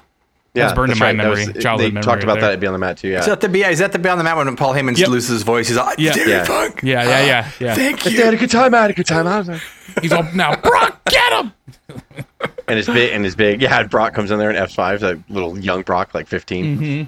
yeah, 0.54 0.64
That's 0.64 0.74
burned 0.76 0.92
in 0.94 0.98
that's 0.98 1.00
my 1.00 1.08
right. 1.08 1.18
That 1.18 1.24
memory, 1.24 1.54
was- 1.54 1.64
childhood 1.64 1.88
they 1.88 1.94
memory 1.94 2.04
talked 2.04 2.24
about 2.24 2.34
there. 2.36 2.42
that 2.50 2.54
at 2.54 2.60
Beyond 2.62 2.76
the 2.76 2.80
Mat 2.80 2.98
too. 2.98 3.10
Yeah, 3.10 3.20
Is 3.20 3.26
that 3.26 3.42
the 3.42 3.58
yeah, 3.58 3.70
is 3.70 3.80
that 3.80 3.92
the 3.92 4.00
Beyond 4.00 4.20
the 4.20 4.24
Mat 4.24 4.38
when 4.38 4.56
Paul 4.56 4.74
Heyman 4.74 4.98
Yep. 4.98 5.10
loses 5.10 5.30
his 5.30 5.44
voice? 5.44 5.68
He's 5.68 5.76
like, 5.78 6.00
Yeah. 6.00 6.12
Terry 6.14 6.30
Yeah. 6.32 6.44
Funk. 6.46 6.82
Yeah, 6.84 7.04
yeah, 7.04 7.26
yeah, 7.26 7.52
yeah. 7.60 7.76
Thank 7.76 8.04
They 8.04 8.12
you. 8.12 8.24
had 8.24 8.34
a 8.34 8.38
good 8.38 8.50
time. 8.52 8.74
I 8.74 8.82
had 8.84 8.92
a 8.92 8.94
good 8.94 9.06
time. 9.08 9.28
I 9.28 9.40
was 9.40 9.50
like- 9.50 9.62
He's 10.02 10.12
all 10.14 10.24
now, 10.34 10.56
Brock, 10.56 11.02
get 11.06 11.34
him. 11.34 11.52
and 12.68 12.78
his 12.78 12.88
big 12.88 13.12
and 13.14 13.26
his 13.26 13.36
big 13.36 13.62
yeah. 13.62 13.84
Brock 13.84 14.14
comes 14.14 14.32
in 14.32 14.40
there 14.40 14.50
in 14.50 14.56
F 14.56 14.72
five, 14.74 15.02
like 15.02 15.18
little 15.30 15.58
young 15.60 15.82
Brock, 15.82 16.14
like 16.14 16.28
15 16.28 16.78
Mm-hmm. 16.78 17.04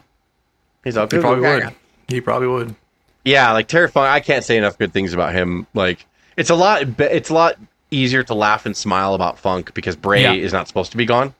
He's 0.83 0.97
all 0.97 1.07
He 1.09 1.17
probably 1.19 1.41
would. 1.41 1.73
He 2.09 2.21
probably 2.21 2.47
would. 2.47 2.75
Yeah, 3.23 3.51
like 3.53 3.67
Terry 3.67 3.87
Funk. 3.87 4.07
I 4.07 4.19
can't 4.19 4.43
say 4.43 4.57
enough 4.57 4.77
good 4.77 4.91
things 4.93 5.13
about 5.13 5.33
him. 5.33 5.65
Like 5.73 6.05
it's 6.37 6.49
a 6.49 6.55
lot. 6.55 6.83
It's 6.99 7.29
a 7.29 7.33
lot 7.33 7.57
easier 7.91 8.23
to 8.23 8.33
laugh 8.33 8.65
and 8.65 8.75
smile 8.75 9.13
about 9.13 9.39
Funk 9.39 9.73
because 9.73 9.95
Bray 9.95 10.23
Yeah. 10.23 10.33
is 10.33 10.51
not 10.53 10.67
supposed 10.67 10.91
to 10.91 10.97
be 10.97 11.05
gone, 11.05 11.33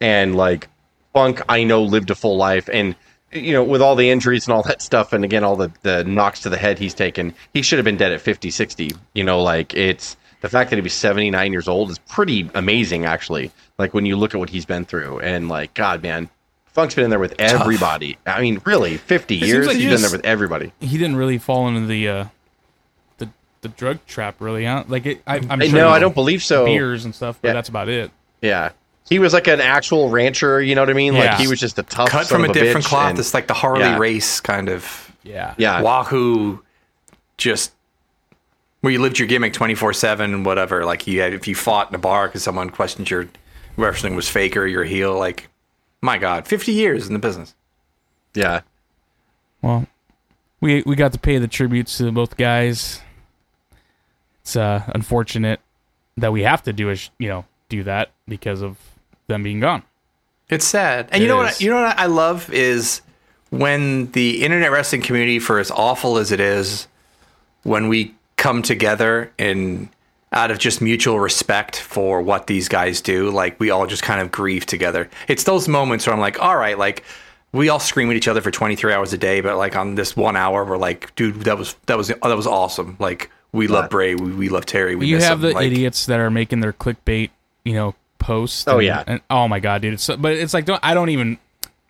and 0.00 0.34
like 0.36 0.68
Funk, 1.12 1.42
I 1.48 1.64
know 1.64 1.82
lived 1.82 2.10
a 2.10 2.14
full 2.14 2.36
life, 2.36 2.68
and 2.72 2.94
you 3.32 3.52
know 3.52 3.64
with 3.64 3.80
all 3.82 3.96
the 3.96 4.10
injuries 4.10 4.46
and 4.46 4.54
all 4.54 4.62
that 4.64 4.82
stuff, 4.82 5.12
and 5.12 5.24
again 5.24 5.44
all 5.44 5.56
the 5.56 5.70
the 5.82 6.04
knocks 6.04 6.40
to 6.40 6.48
the 6.50 6.56
head 6.58 6.78
he's 6.78 6.94
taken, 6.94 7.34
he 7.54 7.62
should 7.62 7.78
have 7.78 7.84
been 7.84 7.96
dead 7.96 8.12
at 8.12 8.20
50, 8.20 8.50
60. 8.50 8.90
You 9.14 9.24
know, 9.24 9.42
like 9.42 9.74
it's 9.74 10.16
the 10.40 10.48
fact 10.48 10.70
that 10.70 10.76
he 10.76 10.82
was 10.82 10.92
seventy 10.92 11.30
nine 11.30 11.52
years 11.52 11.68
old 11.68 11.90
is 11.90 11.98
pretty 11.98 12.50
amazing, 12.54 13.04
actually. 13.04 13.50
Like 13.78 13.94
when 13.94 14.06
you 14.06 14.16
look 14.16 14.34
at 14.34 14.38
what 14.38 14.50
he's 14.50 14.66
been 14.66 14.84
through, 14.84 15.20
and 15.20 15.48
like 15.48 15.74
God, 15.74 16.02
man. 16.02 16.28
Funk's 16.74 16.94
been 16.94 17.04
in 17.04 17.10
there 17.10 17.18
with 17.18 17.34
everybody. 17.38 18.16
I 18.26 18.40
mean, 18.40 18.62
really, 18.64 18.96
fifty 18.96 19.38
seems 19.38 19.48
years. 19.50 19.66
like 19.66 19.74
he's 19.76 19.82
he 19.84 19.88
been 19.90 19.98
just- 19.98 20.10
there 20.10 20.18
with 20.18 20.24
everybody. 20.24 20.72
He 20.80 20.96
didn't 20.96 21.16
really 21.16 21.36
fall 21.36 21.68
into 21.68 21.86
the 21.86 22.08
uh, 22.08 22.24
the 23.62 23.68
the 23.68 23.74
drug 23.74 23.98
trap, 24.06 24.36
really, 24.40 24.64
huh? 24.64 24.84
Like, 24.88 25.06
it, 25.06 25.22
I, 25.26 25.36
I'm 25.36 25.62
Uh, 25.62 25.64
sure 25.66 25.74
no, 25.78 25.88
I 25.88 25.98
don't 26.00 26.14
believe 26.14 26.42
so. 26.42 26.64
beers 26.66 27.04
and 27.04 27.14
stuff, 27.14 27.38
but 27.40 27.48
Yeah. 27.48 27.54
that's 27.54 27.68
about 27.68 27.88
it. 27.88 28.10
Yeah. 28.40 28.70
He 29.08 29.18
was 29.18 29.32
like 29.32 29.46
an 29.46 29.60
actual 29.60 30.08
rancher, 30.10 30.60
you 30.60 30.74
know 30.74 30.82
what 30.82 30.90
I 30.90 30.94
mean? 30.94 31.14
Yeah. 31.14 31.32
Like 31.32 31.38
he 31.40 31.46
was 31.48 31.60
just 31.60 31.78
a 31.78 31.82
tough 31.82 32.08
Cut 32.10 32.26
from 32.26 32.44
a 32.44 32.48
of 32.48 32.52
different 32.54 32.86
cloth. 32.86 33.10
and- 33.10 33.18
It's 33.18 33.34
like 33.34 33.46
the 33.46 33.54
Harley 33.54 33.80
Yeah. 33.82 33.98
race 33.98 34.40
kind 34.40 34.68
of. 34.68 35.12
Yeah, 35.22 35.54
yeah. 35.58 35.80
Wahoo 35.80 36.60
just 37.38 37.72
where 38.80 38.92
you 38.92 39.00
lived 39.00 39.18
your 39.18 39.28
gimmick 39.28 39.52
24-7 39.52 40.42
whatever 40.44 40.84
like 40.84 41.06
you 41.06 41.20
had 41.20 41.32
if 41.32 41.46
you 41.46 41.54
fought 41.54 41.88
in 41.88 41.94
a 41.94 41.98
bar 41.98 42.26
because 42.26 42.42
someone 42.42 42.68
questioned 42.70 43.08
your 43.10 43.28
wrestling 43.76 44.16
was 44.16 44.28
fake 44.28 44.56
or 44.56 44.66
your 44.66 44.82
heel 44.84 45.16
like 45.16 45.48
my 46.00 46.18
god 46.18 46.46
50 46.48 46.72
years 46.72 47.06
in 47.06 47.12
the 47.12 47.18
business 47.20 47.54
Yeah. 48.34 48.60
Well, 49.60 49.86
we 50.60 50.82
we 50.84 50.96
got 50.96 51.12
to 51.12 51.18
pay 51.18 51.38
the 51.38 51.46
tributes 51.48 51.98
to 51.98 52.10
both 52.10 52.36
guys. 52.36 53.00
It's 54.42 54.56
uh, 54.56 54.82
unfortunate 54.94 55.60
that 56.16 56.32
we 56.32 56.42
have 56.42 56.62
to 56.64 56.72
do 56.72 56.90
a 56.90 56.96
sh- 56.96 57.10
you 57.18 57.28
know 57.28 57.44
do 57.68 57.82
that 57.84 58.10
because 58.28 58.60
of 58.62 58.76
them 59.28 59.42
being 59.42 59.60
gone. 59.60 59.82
it's 60.50 60.66
sad 60.66 61.08
and 61.10 61.22
It 61.22 61.22
you 61.22 61.28
know 61.28 61.36
what 61.38 61.52
is. 61.52 61.60
you 61.62 61.70
know 61.70 61.80
what 61.82 61.98
i 61.98 62.04
love 62.06 62.52
is 62.52 63.00
when 63.50 64.10
the 64.12 64.42
internet 64.44 64.70
wrestling 64.72 65.00
community 65.02 65.38
for 65.38 65.58
as 65.58 65.70
awful 65.70 66.18
as 66.18 66.32
it 66.32 66.40
is 66.40 66.86
when 67.62 67.88
we 67.88 68.14
come 68.36 68.60
together 68.62 69.32
and 69.38 69.88
out 70.32 70.50
of 70.50 70.58
just 70.58 70.80
mutual 70.82 71.18
respect 71.20 71.76
for 71.80 72.20
what 72.20 72.46
these 72.46 72.68
guys 72.68 73.00
do 73.00 73.30
like 73.30 73.58
we 73.60 73.70
all 73.70 73.86
just 73.86 74.02
kind 74.02 74.20
of 74.20 74.30
grieve 74.30 74.66
together 74.66 75.08
it's 75.28 75.44
those 75.44 75.68
moments 75.68 76.06
where 76.06 76.12
i'm 76.14 76.20
like 76.20 76.38
all 76.42 76.56
right 76.56 76.78
like 76.78 77.04
we 77.52 77.68
all 77.68 77.78
scream 77.80 78.10
at 78.10 78.16
each 78.16 78.28
other 78.28 78.40
for 78.40 78.50
23 78.50 78.94
hours 78.94 79.12
a 79.12 79.18
day, 79.18 79.42
but 79.42 79.58
like 79.58 79.76
on 79.76 79.94
this 79.94 80.16
one 80.16 80.36
hour, 80.38 80.64
we're 80.64 80.78
like, 80.78 81.14
dude, 81.16 81.42
that 81.42 81.58
was 81.58 81.76
that 81.84 81.98
was 81.98 82.08
that 82.08 82.22
was 82.24 82.46
awesome. 82.46 82.96
Like 82.98 83.30
we 83.52 83.66
love 83.68 83.90
Bray, 83.90 84.14
we, 84.14 84.32
we 84.32 84.48
love 84.48 84.66
Terry. 84.66 84.96
We 84.96 85.06
you 85.06 85.16
miss 85.16 85.24
have 85.24 85.42
him. 85.42 85.50
the 85.50 85.54
like, 85.54 85.66
idiots 85.66 86.06
that 86.06 86.20
are 86.20 86.30
making 86.30 86.60
their 86.60 86.72
clickbait, 86.72 87.30
you 87.64 87.74
know, 87.74 87.94
posts. 88.18 88.66
Oh, 88.66 88.78
and- 88.78 88.86
yeah. 88.86 89.04
and 89.06 89.20
oh 89.30 89.48
my 89.48 89.60
god, 89.60 89.82
dude! 89.82 89.94
It's 89.94 90.04
so, 90.04 90.16
but 90.16 90.32
it's 90.32 90.54
like 90.54 90.64
don't, 90.64 90.80
I 90.82 90.94
don't 90.94 91.10
even 91.10 91.38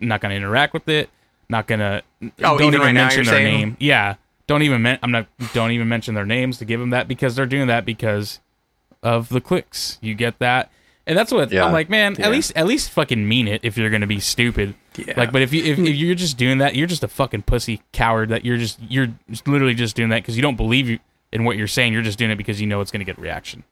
not 0.00 0.20
gonna 0.20 0.34
interact 0.34 0.74
with 0.74 0.88
it. 0.88 1.08
Not 1.48 1.66
gonna. 1.66 2.02
Oh, 2.22 2.28
don't 2.38 2.60
even 2.62 2.74
even 2.74 2.80
right 2.80 2.92
mention 2.94 3.24
you're 3.24 3.32
their 3.32 3.34
saying- 3.34 3.58
name. 3.60 3.76
Yeah, 3.78 4.14
don't 4.46 4.62
even. 4.62 4.82
Men- 4.82 4.98
I'm 5.02 5.10
not. 5.10 5.26
Don't 5.52 5.70
even 5.72 5.88
mention 5.88 6.14
their 6.14 6.26
names 6.26 6.58
to 6.58 6.64
give 6.64 6.80
them 6.80 6.90
that 6.90 7.08
because 7.08 7.36
they're 7.36 7.46
doing 7.46 7.66
that 7.68 7.84
because 7.84 8.40
of 9.02 9.28
the 9.28 9.40
clicks. 9.40 9.98
You 10.00 10.14
get 10.14 10.38
that, 10.38 10.70
and 11.06 11.16
that's 11.18 11.30
what 11.30 11.52
Yeah. 11.52 11.66
I'm 11.66 11.72
like, 11.72 11.90
man. 11.90 12.16
Yeah. 12.18 12.26
At 12.26 12.32
least, 12.32 12.52
at 12.56 12.66
least, 12.66 12.90
fucking 12.90 13.28
mean 13.28 13.46
it 13.48 13.60
if 13.64 13.76
you're 13.76 13.90
gonna 13.90 14.06
be 14.06 14.18
stupid. 14.20 14.74
Yeah. 14.96 15.14
Like, 15.16 15.30
but 15.32 15.42
if 15.42 15.52
you 15.52 15.62
if, 15.64 15.78
if 15.80 15.94
you're 15.94 16.14
just 16.14 16.38
doing 16.38 16.58
that, 16.58 16.74
you're 16.74 16.86
just 16.86 17.04
a 17.04 17.08
fucking 17.08 17.42
pussy 17.42 17.82
coward. 17.92 18.30
That 18.30 18.44
you're 18.44 18.56
just 18.58 18.78
you're 18.88 19.08
just 19.30 19.46
literally 19.46 19.74
just 19.74 19.94
doing 19.94 20.08
that 20.08 20.22
because 20.22 20.36
you 20.36 20.42
don't 20.42 20.56
believe 20.56 20.88
you 20.88 20.98
in 21.32 21.44
what 21.44 21.56
you're 21.56 21.66
saying. 21.68 21.92
You're 21.92 22.02
just 22.02 22.18
doing 22.18 22.30
it 22.30 22.36
because 22.36 22.60
you 22.60 22.66
know 22.66 22.80
it's 22.80 22.90
gonna 22.90 23.04
get 23.04 23.18
reaction. 23.18 23.64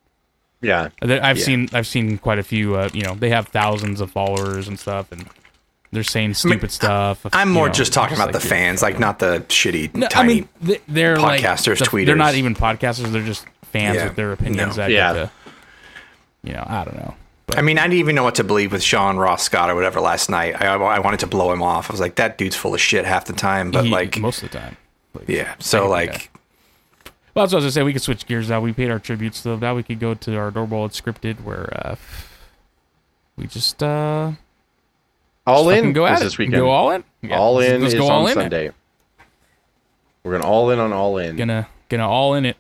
Yeah. 0.63 0.89
I've 1.03 1.39
Yeah. 1.39 1.45
seen 1.45 1.69
I've 1.73 1.87
seen 1.87 2.19
quite 2.19 2.39
a 2.39 2.43
few. 2.43 2.77
Uh, 2.77 2.89
you 2.93 3.03
know, 3.03 3.15
they 3.15 3.31
have 3.31 3.49
thousands 3.49 4.01
of 4.01 4.11
followers 4.11 4.69
and 4.69 4.79
stuff, 4.79 5.11
and 5.13 5.25
they're 5.93 6.03
saying 6.03 6.35
stupid 6.35 6.71
stuff. 6.71 7.25
I'm 7.33 7.51
more 7.51 7.69
know, 7.69 7.73
just 7.73 7.93
talking 7.93 8.13
it's 8.13 8.21
about 8.23 8.33
the 8.33 8.41
fans, 8.41 8.83
like 8.83 8.99
not 8.99 9.19
the 9.19 9.45
shitty 9.49 9.95
No, 9.95 10.09
I 10.15 10.25
mean 10.27 10.49
th- 10.65 10.83
they're 10.87 11.17
like 11.17 11.41
podcasters, 11.41 11.79
the- 11.79 11.85
tweeters. 11.87 12.07
They're 12.07 12.17
not 12.17 12.35
even 12.35 12.55
podcasters. 12.55 13.11
They're 13.11 13.23
just 13.25 13.47
fans 13.73 13.97
Yeah. 13.97 14.05
with 14.05 14.17
their 14.17 14.33
opinions. 14.33 14.77
No. 14.77 14.83
That 14.85 14.91
Yeah. 14.91 15.13
to, 15.15 15.31
you 16.45 16.53
know, 16.53 16.65
I 16.69 16.85
don't 16.85 16.97
know. 16.97 17.15
But 17.47 17.59
I 17.59 17.63
mean, 17.63 17.79
I 17.79 17.83
didn't 17.85 17.99
even 17.99 18.15
know 18.15 18.23
what 18.23 18.37
to 18.37 18.45
believe 18.45 18.71
with 18.71 18.83
Sean 18.83 19.17
Ross 19.17 19.43
Scott 19.43 19.71
or 19.71 19.75
whatever 19.75 20.01
last 20.01 20.31
night. 20.31 20.61
I, 20.61 20.67
I 20.75 20.99
wanted 21.01 21.21
to 21.21 21.27
blow 21.27 21.53
him 21.53 21.63
off. 21.63 21.91
I 21.91 21.93
was 21.93 22.01
like, 22.01 22.15
that 22.17 22.39
dude's 22.39 22.55
full 22.55 22.75
of 22.75 22.81
shit 22.81 23.05
half 23.05 23.25
the 23.25 23.33
time. 23.33 23.71
But 23.73 23.87
he- 23.87 23.91
like, 23.91 24.19
most 24.19 24.43
of 24.43 24.51
the 24.51 24.59
time. 24.59 24.77
Like, 25.15 25.29
yeah. 25.29 25.55
So 25.59 25.93
I 25.93 26.07
can- 26.07 26.13
like, 26.15 26.31
Well, 27.35 27.45
that's 27.45 27.53
what 27.53 27.63
I 27.63 27.65
was 27.65 27.65
gonna 27.65 27.73
say. 27.73 27.83
We 27.85 27.93
could 27.93 28.03
switch 28.03 28.27
gears 28.27 28.49
now. 28.51 28.61
We 28.61 28.73
paid 28.73 28.91
our 28.91 28.99
tributes, 28.99 29.39
so 29.39 29.57
now 29.57 29.75
we 29.75 29.83
could 29.83 30.01
go 30.01 30.15
to 30.15 30.37
our 30.37 30.51
normal 30.51 30.89
unscripted, 30.89 31.43
where 31.43 31.73
uh, 31.87 31.97
we 33.37 33.47
just 33.47 33.83
uh, 33.83 34.33
All 35.47 35.65
fucking 35.67 35.85
in 35.87 35.93
go 35.93 36.07
at 36.07 36.15
is 36.15 36.21
it. 36.21 36.25
this 36.25 36.39
weekend. 36.39 36.57
Go 36.57 36.71
all 36.71 36.91
in. 36.91 37.05
Yeah, 37.23 37.39
all 37.39 37.55
let's- 37.55 37.71
in 37.73 37.83
let's 37.83 37.95
is 37.95 38.01
go 38.01 38.09
all 38.09 38.25
on 38.27 38.33
in 38.33 38.39
it. 38.39 38.43
Sunday. 38.43 38.71
We're 40.25 40.33
gonna 40.33 40.47
all 40.47 40.71
in 40.71 40.79
on 40.79 40.93
all 40.93 41.19
in. 41.19 41.37
Gonna 41.37 41.69
gonna 41.89 42.09
all 42.09 42.35
in 42.35 42.45
it. 42.47 42.57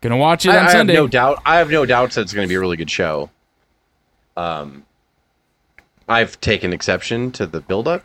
Gonna 0.00 0.16
watch 0.18 0.44
it 0.44 0.50
I, 0.50 0.52
on 0.52 0.58
I 0.58 0.62
have 0.64 0.72
Sunday. 0.72 0.92
no 0.94 1.06
doubt. 1.08 1.40
I 1.46 1.56
have 1.56 1.70
no 1.70 1.86
doubts 1.86 2.16
that 2.16 2.20
it's 2.22 2.34
going 2.34 2.46
to 2.46 2.48
be 2.48 2.56
a 2.56 2.60
really 2.60 2.76
good 2.76 2.90
show. 2.90 3.30
Um, 4.36 4.84
I've 6.06 6.38
taken 6.42 6.74
exception 6.74 7.32
to 7.32 7.46
the 7.46 7.60
build-up. 7.62 8.04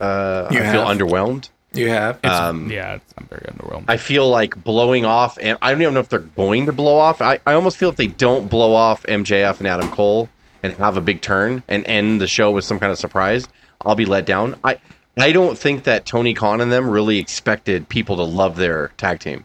Uh, 0.00 0.46
You 0.52 0.60
I 0.60 0.70
feel 0.70 0.84
underwhelmed. 0.84 1.48
You 1.74 1.88
have. 1.90 2.24
Um, 2.24 2.70
yeah, 2.70 2.94
it's, 2.94 3.14
I'm 3.16 3.26
very 3.26 3.42
underwhelmed. 3.42 3.84
I 3.88 3.96
feel 3.96 4.28
like 4.28 4.62
blowing 4.62 5.04
off, 5.04 5.38
and 5.40 5.58
I 5.60 5.72
don't 5.72 5.82
even 5.82 5.94
know 5.94 6.00
if 6.00 6.08
they're 6.08 6.20
going 6.20 6.66
to 6.66 6.72
blow 6.72 6.96
off. 6.96 7.20
I, 7.20 7.40
I 7.46 7.54
almost 7.54 7.76
feel 7.76 7.88
if 7.88 7.96
they 7.96 8.06
don't 8.06 8.48
blow 8.48 8.74
off 8.74 9.02
MJF 9.04 9.58
and 9.58 9.66
Adam 9.66 9.90
Cole 9.90 10.28
and 10.62 10.72
have 10.74 10.96
a 10.96 11.00
big 11.00 11.20
turn 11.20 11.62
and 11.68 11.86
end 11.86 12.20
the 12.20 12.26
show 12.26 12.50
with 12.50 12.64
some 12.64 12.78
kind 12.78 12.92
of 12.92 12.98
surprise, 12.98 13.46
I'll 13.82 13.94
be 13.94 14.06
let 14.06 14.26
down. 14.26 14.56
I 14.64 14.78
I 15.16 15.32
don't 15.32 15.56
think 15.56 15.84
that 15.84 16.06
Tony 16.06 16.34
Khan 16.34 16.60
and 16.60 16.72
them 16.72 16.88
really 16.90 17.18
expected 17.18 17.88
people 17.88 18.16
to 18.16 18.24
love 18.24 18.56
their 18.56 18.88
tag 18.96 19.20
team 19.20 19.44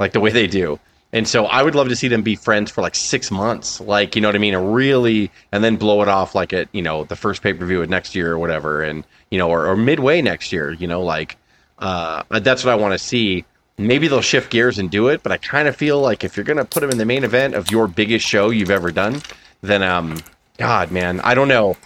like 0.00 0.12
the 0.12 0.20
way 0.20 0.30
they 0.30 0.48
do. 0.48 0.80
And 1.12 1.26
so 1.26 1.46
I 1.46 1.62
would 1.62 1.74
love 1.74 1.88
to 1.88 1.96
see 1.96 2.08
them 2.08 2.22
be 2.22 2.36
friends 2.36 2.70
for 2.70 2.82
like 2.82 2.94
six 2.94 3.30
months, 3.30 3.80
like 3.80 4.14
you 4.14 4.22
know 4.22 4.28
what 4.28 4.36
I 4.36 4.38
mean, 4.38 4.54
and 4.54 4.74
really, 4.74 5.30
and 5.52 5.62
then 5.62 5.76
blow 5.76 6.02
it 6.02 6.08
off 6.08 6.34
like 6.34 6.52
at 6.52 6.68
you 6.72 6.82
know 6.82 7.04
the 7.04 7.16
first 7.16 7.42
pay 7.42 7.52
per 7.52 7.66
view 7.66 7.82
of 7.82 7.88
next 7.88 8.14
year 8.14 8.32
or 8.32 8.38
whatever, 8.38 8.82
and 8.82 9.04
you 9.30 9.38
know, 9.38 9.48
or, 9.48 9.66
or 9.66 9.76
midway 9.76 10.22
next 10.22 10.52
year, 10.52 10.70
you 10.72 10.86
know, 10.86 11.02
like 11.02 11.36
uh, 11.80 12.22
that's 12.40 12.64
what 12.64 12.72
I 12.72 12.74
want 12.76 12.92
to 12.92 12.98
see. 12.98 13.44
Maybe 13.78 14.08
they'll 14.08 14.20
shift 14.20 14.50
gears 14.50 14.78
and 14.78 14.90
do 14.90 15.08
it, 15.08 15.22
but 15.22 15.32
I 15.32 15.38
kind 15.38 15.66
of 15.66 15.74
feel 15.74 16.00
like 16.00 16.22
if 16.22 16.36
you're 16.36 16.44
gonna 16.44 16.64
put 16.66 16.80
them 16.80 16.90
in 16.90 16.98
the 16.98 17.06
main 17.06 17.24
event 17.24 17.54
of 17.54 17.70
your 17.70 17.88
biggest 17.88 18.26
show 18.26 18.50
you've 18.50 18.70
ever 18.70 18.90
done, 18.90 19.22
then 19.62 19.82
um, 19.82 20.18
God, 20.58 20.90
man, 20.90 21.20
I 21.20 21.34
don't 21.34 21.48
know. 21.48 21.76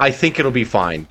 I 0.00 0.10
think 0.10 0.38
it'll 0.38 0.50
be 0.50 0.64
fine. 0.64 1.06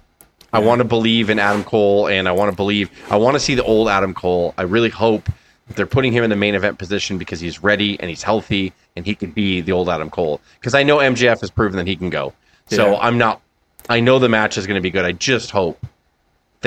I 0.54 0.60
want 0.60 0.80
to 0.80 0.86
believe 0.86 1.30
in 1.30 1.40
Adam 1.40 1.64
Cole, 1.64 2.08
and 2.08 2.28
I 2.28 2.32
want 2.32 2.52
to 2.52 2.56
believe. 2.56 2.90
I 3.10 3.18
want 3.18 3.36
to 3.36 3.40
see 3.40 3.56
the 3.56 3.64
old 3.64 3.90
Adam 3.90 4.14
Cole. 4.14 4.54
I 4.58 4.64
really 4.64 4.90
hope 4.90 5.30
they're 5.76 5.86
putting 5.86 6.14
him 6.14 6.24
in 6.24 6.30
the 6.30 6.36
main 6.36 6.56
event 6.56 6.78
position 6.80 7.18
because 7.18 7.40
he's 7.40 7.62
ready 7.62 8.00
and 8.00 8.10
he's 8.10 8.24
healthy 8.24 8.72
and 8.96 9.06
he 9.06 9.14
can 9.14 9.32
be 9.32 9.60
the 9.62 9.74
old 9.74 9.90
Adam 9.90 10.10
Cole. 10.10 10.40
Because 10.60 10.74
I 10.74 10.84
know 10.84 10.98
MJF 10.98 11.42
has 11.42 11.52
proven 11.52 11.78
that 11.78 11.88
he 11.88 11.96
can 11.96 12.10
go. 12.10 12.34
So 12.68 12.92
Yeah. 12.92 13.00
I'm 13.00 13.18
not. 13.18 13.42
I 13.90 14.00
know 14.00 14.20
the 14.20 14.30
match 14.30 14.58
is 14.58 14.66
going 14.66 14.76
to 14.76 14.82
be 14.82 14.90
good. 14.90 15.06
I 15.06 15.12
just 15.12 15.52
hope 15.52 15.86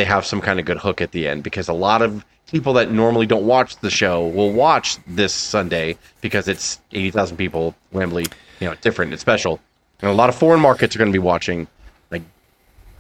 they 0.01 0.07
have 0.07 0.25
some 0.25 0.41
kind 0.41 0.59
of 0.59 0.65
good 0.65 0.79
hook 0.79 1.03
at 1.03 1.13
the 1.13 1.29
end 1.29 1.43
because 1.43 1.69
a 1.69 1.75
lot 1.75 2.01
of 2.01 2.25
people 2.51 2.73
that 2.73 2.91
normally 2.91 3.27
don't 3.27 3.47
watch 3.47 3.77
the 3.81 3.91
show 3.91 4.27
will 4.29 4.51
watch 4.51 4.97
this 5.07 5.35
Sunday 5.35 5.99
because 6.23 6.49
it's 6.49 6.81
80,000 6.93 7.37
people, 7.37 7.75
Wembley, 7.93 8.25
you 8.61 8.67
know, 8.67 8.75
different, 8.77 9.13
it's 9.13 9.21
special. 9.21 9.61
And 10.01 10.11
a 10.11 10.15
lot 10.15 10.31
of 10.31 10.35
foreign 10.35 10.61
markets 10.63 10.97
are 10.97 10.99
going 10.99 11.13
to 11.13 11.13
be 11.13 11.23
watching. 11.23 11.69
Like, 12.11 12.23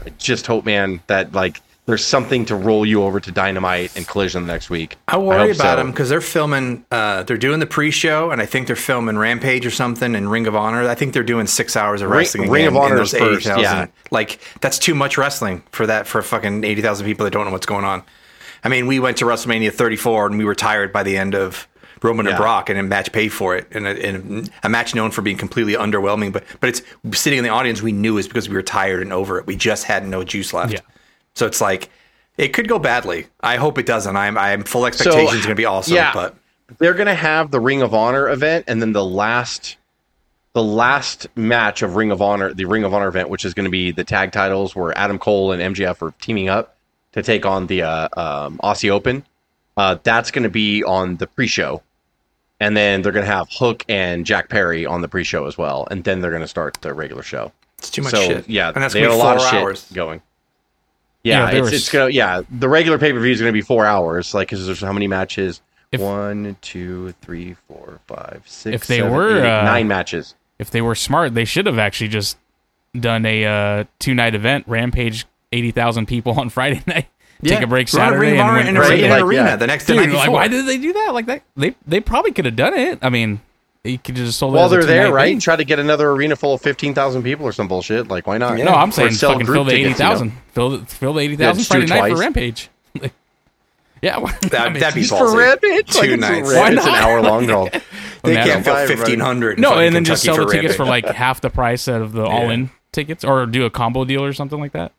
I 0.04 0.10
just 0.18 0.46
hope, 0.46 0.66
man, 0.66 1.00
that 1.06 1.32
like 1.32 1.62
there's 1.90 2.05
something 2.05 2.44
to 2.46 2.55
roll 2.55 2.87
you 2.87 3.03
over 3.03 3.20
to 3.20 3.31
Dynamite 3.31 3.96
and 3.96 4.07
Collision 4.07 4.46
the 4.46 4.53
next 4.53 4.70
week. 4.70 4.96
I 5.09 5.18
worry 5.18 5.48
hope 5.48 5.57
about 5.57 5.72
so. 5.72 5.76
them 5.76 5.90
because 5.90 6.09
they're 6.09 6.20
filming. 6.20 6.85
Uh, 6.90 7.24
they're 7.24 7.37
doing 7.37 7.61
the 7.61 7.66
pre-show, 7.66 8.31
and 8.31 8.40
I 8.40 8.46
think 8.46 8.66
they're 8.66 8.76
filming 8.76 9.18
Rampage 9.18 9.66
or 9.66 9.70
something 9.70 10.14
and 10.14 10.31
Ring 10.31 10.46
of 10.46 10.57
Honor. 10.57 10.88
I 10.88 10.94
think 10.94 11.12
they're 11.12 11.22
doing 11.22 11.46
six 11.46 11.76
hours 11.76 12.03
of 12.03 12.11
wrestling. 12.11 12.50
Ring 12.50 12.66
again 12.66 12.76
of 12.76 12.83
Honor 12.83 12.96
those 12.96 13.12
is 13.12 13.20
first, 13.20 13.46
80,000. 13.46 13.62
yeah. 13.62 13.87
Like 14.11 14.40
that's 14.61 14.79
too 14.79 14.94
much 14.94 15.18
wrestling 15.18 15.62
for 15.72 15.87
that 15.87 16.07
for 16.07 16.22
fucking 16.22 16.64
eighty 16.64 16.83
thousand 16.83 17.07
people 17.07 17.24
that 17.24 17.33
don't 17.33 17.44
know 17.44 17.53
what's 17.53 17.66
going 17.66 17.85
on. 17.85 18.03
I 18.62 18.68
mean, 18.68 18.87
we 18.87 18.98
went 19.00 19.16
to 19.18 19.24
WrestleMania 19.24 19.72
34 19.72 20.26
and 20.26 20.38
we 20.38 20.44
were 20.44 20.55
tired 20.55 20.92
by 20.92 21.03
the 21.03 21.16
end 21.16 21.35
of 21.35 21.66
Roman 22.03 22.26
and 22.26 22.37
Brock, 22.37 22.70
and 22.70 22.79
a 22.79 22.83
match 22.83 23.12
paid 23.12 23.29
for 23.31 23.57
it, 23.57 23.66
and 23.72 23.87
a, 23.87 24.07
and 24.07 24.50
a 24.62 24.68
match 24.68 24.94
known 24.94 25.11
for 25.11 25.22
being 25.22 25.37
completely 25.37 25.74
underwhelming. 25.74 26.33
But 26.33 26.44
but 26.61 26.68
it's 26.70 26.83
sitting 27.12 27.38
in 27.38 27.44
the 27.44 27.50
audience. 27.50 27.83
We 27.83 27.92
knew 27.92 28.16
is 28.18 28.26
because 28.26 28.48
we 28.48 28.55
were 28.55 28.62
tired 28.62 29.03
and 29.03 29.12
over 29.12 29.38
it. 29.38 29.46
We 29.46 29.57
just 29.57 29.85
had 29.85 30.07
no 30.07 30.24
juice 30.24 30.53
left. 30.53 30.72
Yeah. 30.72 30.81
So 31.34 31.46
it's 31.46 31.60
like 31.60 31.90
it 32.36 32.48
could 32.48 32.68
go 32.68 32.78
badly. 32.78 33.26
I 33.40 33.56
hope 33.56 33.78
it 33.78 33.86
doesn't. 33.86 34.16
I'm 34.16 34.36
I'm 34.38 34.62
full 34.64 34.86
expectations 34.86 35.30
going 35.42 35.48
to 35.50 35.54
be 35.54 35.64
awesome. 35.64 35.94
yeah. 35.94 36.12
But 36.12 36.34
they're 36.78 36.94
gonna 36.94 37.14
have 37.14 37.50
the 37.50 37.60
Ring 37.60 37.82
of 37.82 37.94
Honor 37.94 38.28
event, 38.28 38.64
and 38.68 38.80
then 38.80 38.92
the 38.92 39.04
last, 39.04 39.76
the 40.52 40.62
last 40.62 41.26
match 41.36 41.82
of 41.82 41.96
Ring 41.96 42.10
of 42.10 42.22
Honor, 42.22 42.52
the 42.54 42.64
Ring 42.64 42.84
of 42.84 42.94
Honor 42.94 43.08
event, 43.08 43.28
which 43.28 43.44
is 43.44 43.54
going 43.54 43.64
to 43.64 43.70
be 43.70 43.90
the 43.90 44.04
tag 44.04 44.32
titles, 44.32 44.74
where 44.76 44.96
Adam 44.96 45.18
Cole 45.18 45.52
and 45.52 45.74
MJF 45.74 46.00
are 46.02 46.12
teaming 46.20 46.48
up 46.48 46.76
to 47.12 47.22
take 47.22 47.44
on 47.44 47.66
the 47.66 47.82
uh, 47.82 48.08
um, 48.16 48.58
Aussie 48.62 48.90
Open. 48.90 49.24
Uh, 49.76 49.96
that's 50.02 50.30
going 50.30 50.42
to 50.42 50.48
be 50.50 50.84
on 50.84 51.16
the 51.16 51.26
pre-show, 51.26 51.82
and 52.60 52.76
then 52.76 53.02
they're 53.02 53.12
going 53.12 53.24
to 53.24 53.32
have 53.32 53.48
Hook 53.50 53.84
and 53.88 54.26
Jack 54.26 54.48
Perry 54.48 54.84
on 54.86 55.00
the 55.00 55.08
pre-show 55.08 55.46
as 55.46 55.56
well, 55.56 55.88
and 55.90 56.04
then 56.04 56.20
they're 56.20 56.30
going 56.30 56.42
to 56.42 56.48
start 56.48 56.78
the 56.82 56.92
regular 56.92 57.22
show. 57.22 57.50
it's 57.78 57.90
too 57.90 58.02
much 58.02 58.10
so 58.12 58.20
shit. 58.26 58.48
yeah, 58.48 58.68
and 58.68 58.76
that's 58.82 58.92
they 58.94 59.00
going 59.00 59.10
have 59.10 59.18
to 59.20 59.26
a 59.26 59.34
be 59.34 59.40
lot 59.40 59.54
of 59.54 59.54
hours. 59.62 59.86
shit 59.88 59.94
going. 59.94 60.22
Yeah, 61.22 61.44
Yeah, 61.46 61.50
there 61.50 61.59
it's, 61.61 61.64
was- 61.64 61.72
it's 61.74 61.88
gonna 61.90 62.11
yeah. 62.11 62.42
The 62.50 62.68
regular 62.68 62.98
pay 62.98 63.12
per 63.12 63.20
view 63.20 63.33
is 63.33 63.40
gonna 63.40 63.52
be 63.52 63.61
four 63.62 63.85
hours. 63.87 64.33
like 64.35 64.48
because 64.48 64.66
there's 64.66 64.80
how 64.80 64.92
many 64.92 65.06
matches? 65.09 65.61
If- 65.92 66.00
One, 66.00 66.56
two, 66.61 67.12
three, 67.20 67.56
four, 67.66 67.98
five, 68.06 68.42
six. 68.46 68.74
If 68.74 68.87
they 68.87 68.98
seven, 68.98 69.12
were, 69.12 69.38
eight, 69.38 69.47
uh, 69.61 69.64
nine 69.64 69.88
matches. 69.88 70.34
if 70.59 70.70
they 70.70 70.80
were 70.80 70.94
smart, 70.94 71.34
they 71.34 71.44
should 71.44 71.66
have 71.66 71.78
actually 71.78 72.09
just 72.09 72.36
done 72.99 73.26
a 73.26 73.44
uh, 73.44 73.84
two 73.99 74.14
night 74.14 74.34
event, 74.34 74.64
Rampage, 74.68 75.26
eighty 75.53 75.72
thousand 75.72 76.07
people 76.07 76.38
on 76.38 76.49
Friday 76.51 76.82
night. 76.86 77.07
Take 77.42 77.62
a 77.62 77.66
break 77.66 77.90
Run 77.92 78.03
a 78.03 78.11
Saturday 78.11 78.20
Ring 78.32 78.34
of 78.34 78.47
and 78.47 78.51
Honor 78.51 78.68
in 78.68 78.76
a, 78.76 78.80
Right, 78.80 79.03
like, 79.11 79.22
arena 79.24 79.44
yeah. 79.44 79.57
the 79.57 79.66
next 79.66 79.86
the 79.86 79.94
Dude, 79.94 80.09
night 80.11 80.14
like, 80.14 80.30
why 80.30 80.47
did 80.47 80.66
they 80.66 80.76
do 80.78 80.92
that? 80.92 81.11
Like 81.14 81.26
that, 81.26 81.42
they 81.57 81.74
they 81.86 82.01
probably 82.01 82.32
could 82.32 82.44
have 82.44 82.55
done 82.57 82.74
it. 82.74 82.99
I 83.03 83.09
mean, 83.09 83.40
you 83.85 83.99
could 83.99 84.14
just 84.14 84.39
sold 84.39 84.55
it 84.55 84.57
While 84.59 84.66
as 84.66 84.70
they're 84.72 84.85
there, 84.85 85.12
right? 85.12 85.26
thing. 85.28 85.41
Try 85.41 85.57
to 85.57 85.64
get 85.64 85.78
another 85.78 86.11
arena 86.11 86.37
full 86.37 86.55
of 86.55 86.61
fifteen 86.61 86.95
thousand 86.95 87.22
people 87.22 87.47
or 87.47 87.53
some 87.53 87.66
bullshit. 87.68 88.09
Like, 88.09 88.26
why 88.26 88.39
not? 88.39 88.59
Yeah. 88.59 88.64
No, 88.64 88.72
I'm 88.72 88.91
Or 88.91 88.93
saying 88.93 89.12
sell 89.12 89.33
fucking 89.33 89.47
group 89.47 89.57
fill 89.57 89.64
the 89.64 89.72
eighty 89.72 89.95
tickets, 89.95 90.20
you 90.20 90.26
know? 90.26 90.33
Fill 90.53 90.70
the 90.78 90.87
fill 90.87 91.12
the 91.14 91.20
eighty 91.20 91.37
thousand 91.37 91.59
just 91.61 91.70
do 91.70 91.78
Friday 91.87 91.95
it 91.95 92.01
night 92.03 92.12
for. 92.12 92.18
Rampage. 92.20 92.68
yeah, 94.03 94.18
why- 94.18 94.37
That- 94.51 94.55
I 94.61 94.70
mean, 94.70 94.81
that'd 94.81 94.95
be 94.95 95.01
just 95.03 95.12
ballsy. 95.12 95.18
for 95.33 95.39
Rampage. 95.39 95.87
Two 95.93 95.99
Like, 96.01 96.11
it's 96.11 96.20
nights. 96.20 96.51
a- 96.53 96.57
Why 96.57 96.72
It's 96.72 96.87
an 96.87 96.95
hour 96.95 97.20
long 97.22 97.47
draw. 97.47 97.68
They 98.22 98.33
Imagine 98.33 98.53
can't 98.53 98.64
fill 98.66 98.97
fifteen 98.99 99.20
hundred. 99.20 99.59
No, 99.59 99.78
and 99.78 99.95
then 99.95 100.05
just 100.05 100.22
sell 100.22 100.37
the 100.37 100.45
tickets 100.45 100.74
for 100.74 100.85
like 100.85 101.07
half 101.07 101.41
the 101.41 101.49
price 101.49 101.89
of 101.89 102.12
the 102.12 102.22
all 102.24 102.51
in 102.51 102.68
tickets, 102.93 103.24
or 103.24 103.47
do 103.47 103.64
a 103.64 103.70
combo 103.70 104.05
deal 104.05 104.22
or 104.22 104.35
something 104.35 104.61
like 104.61 104.72
that. 104.72 104.93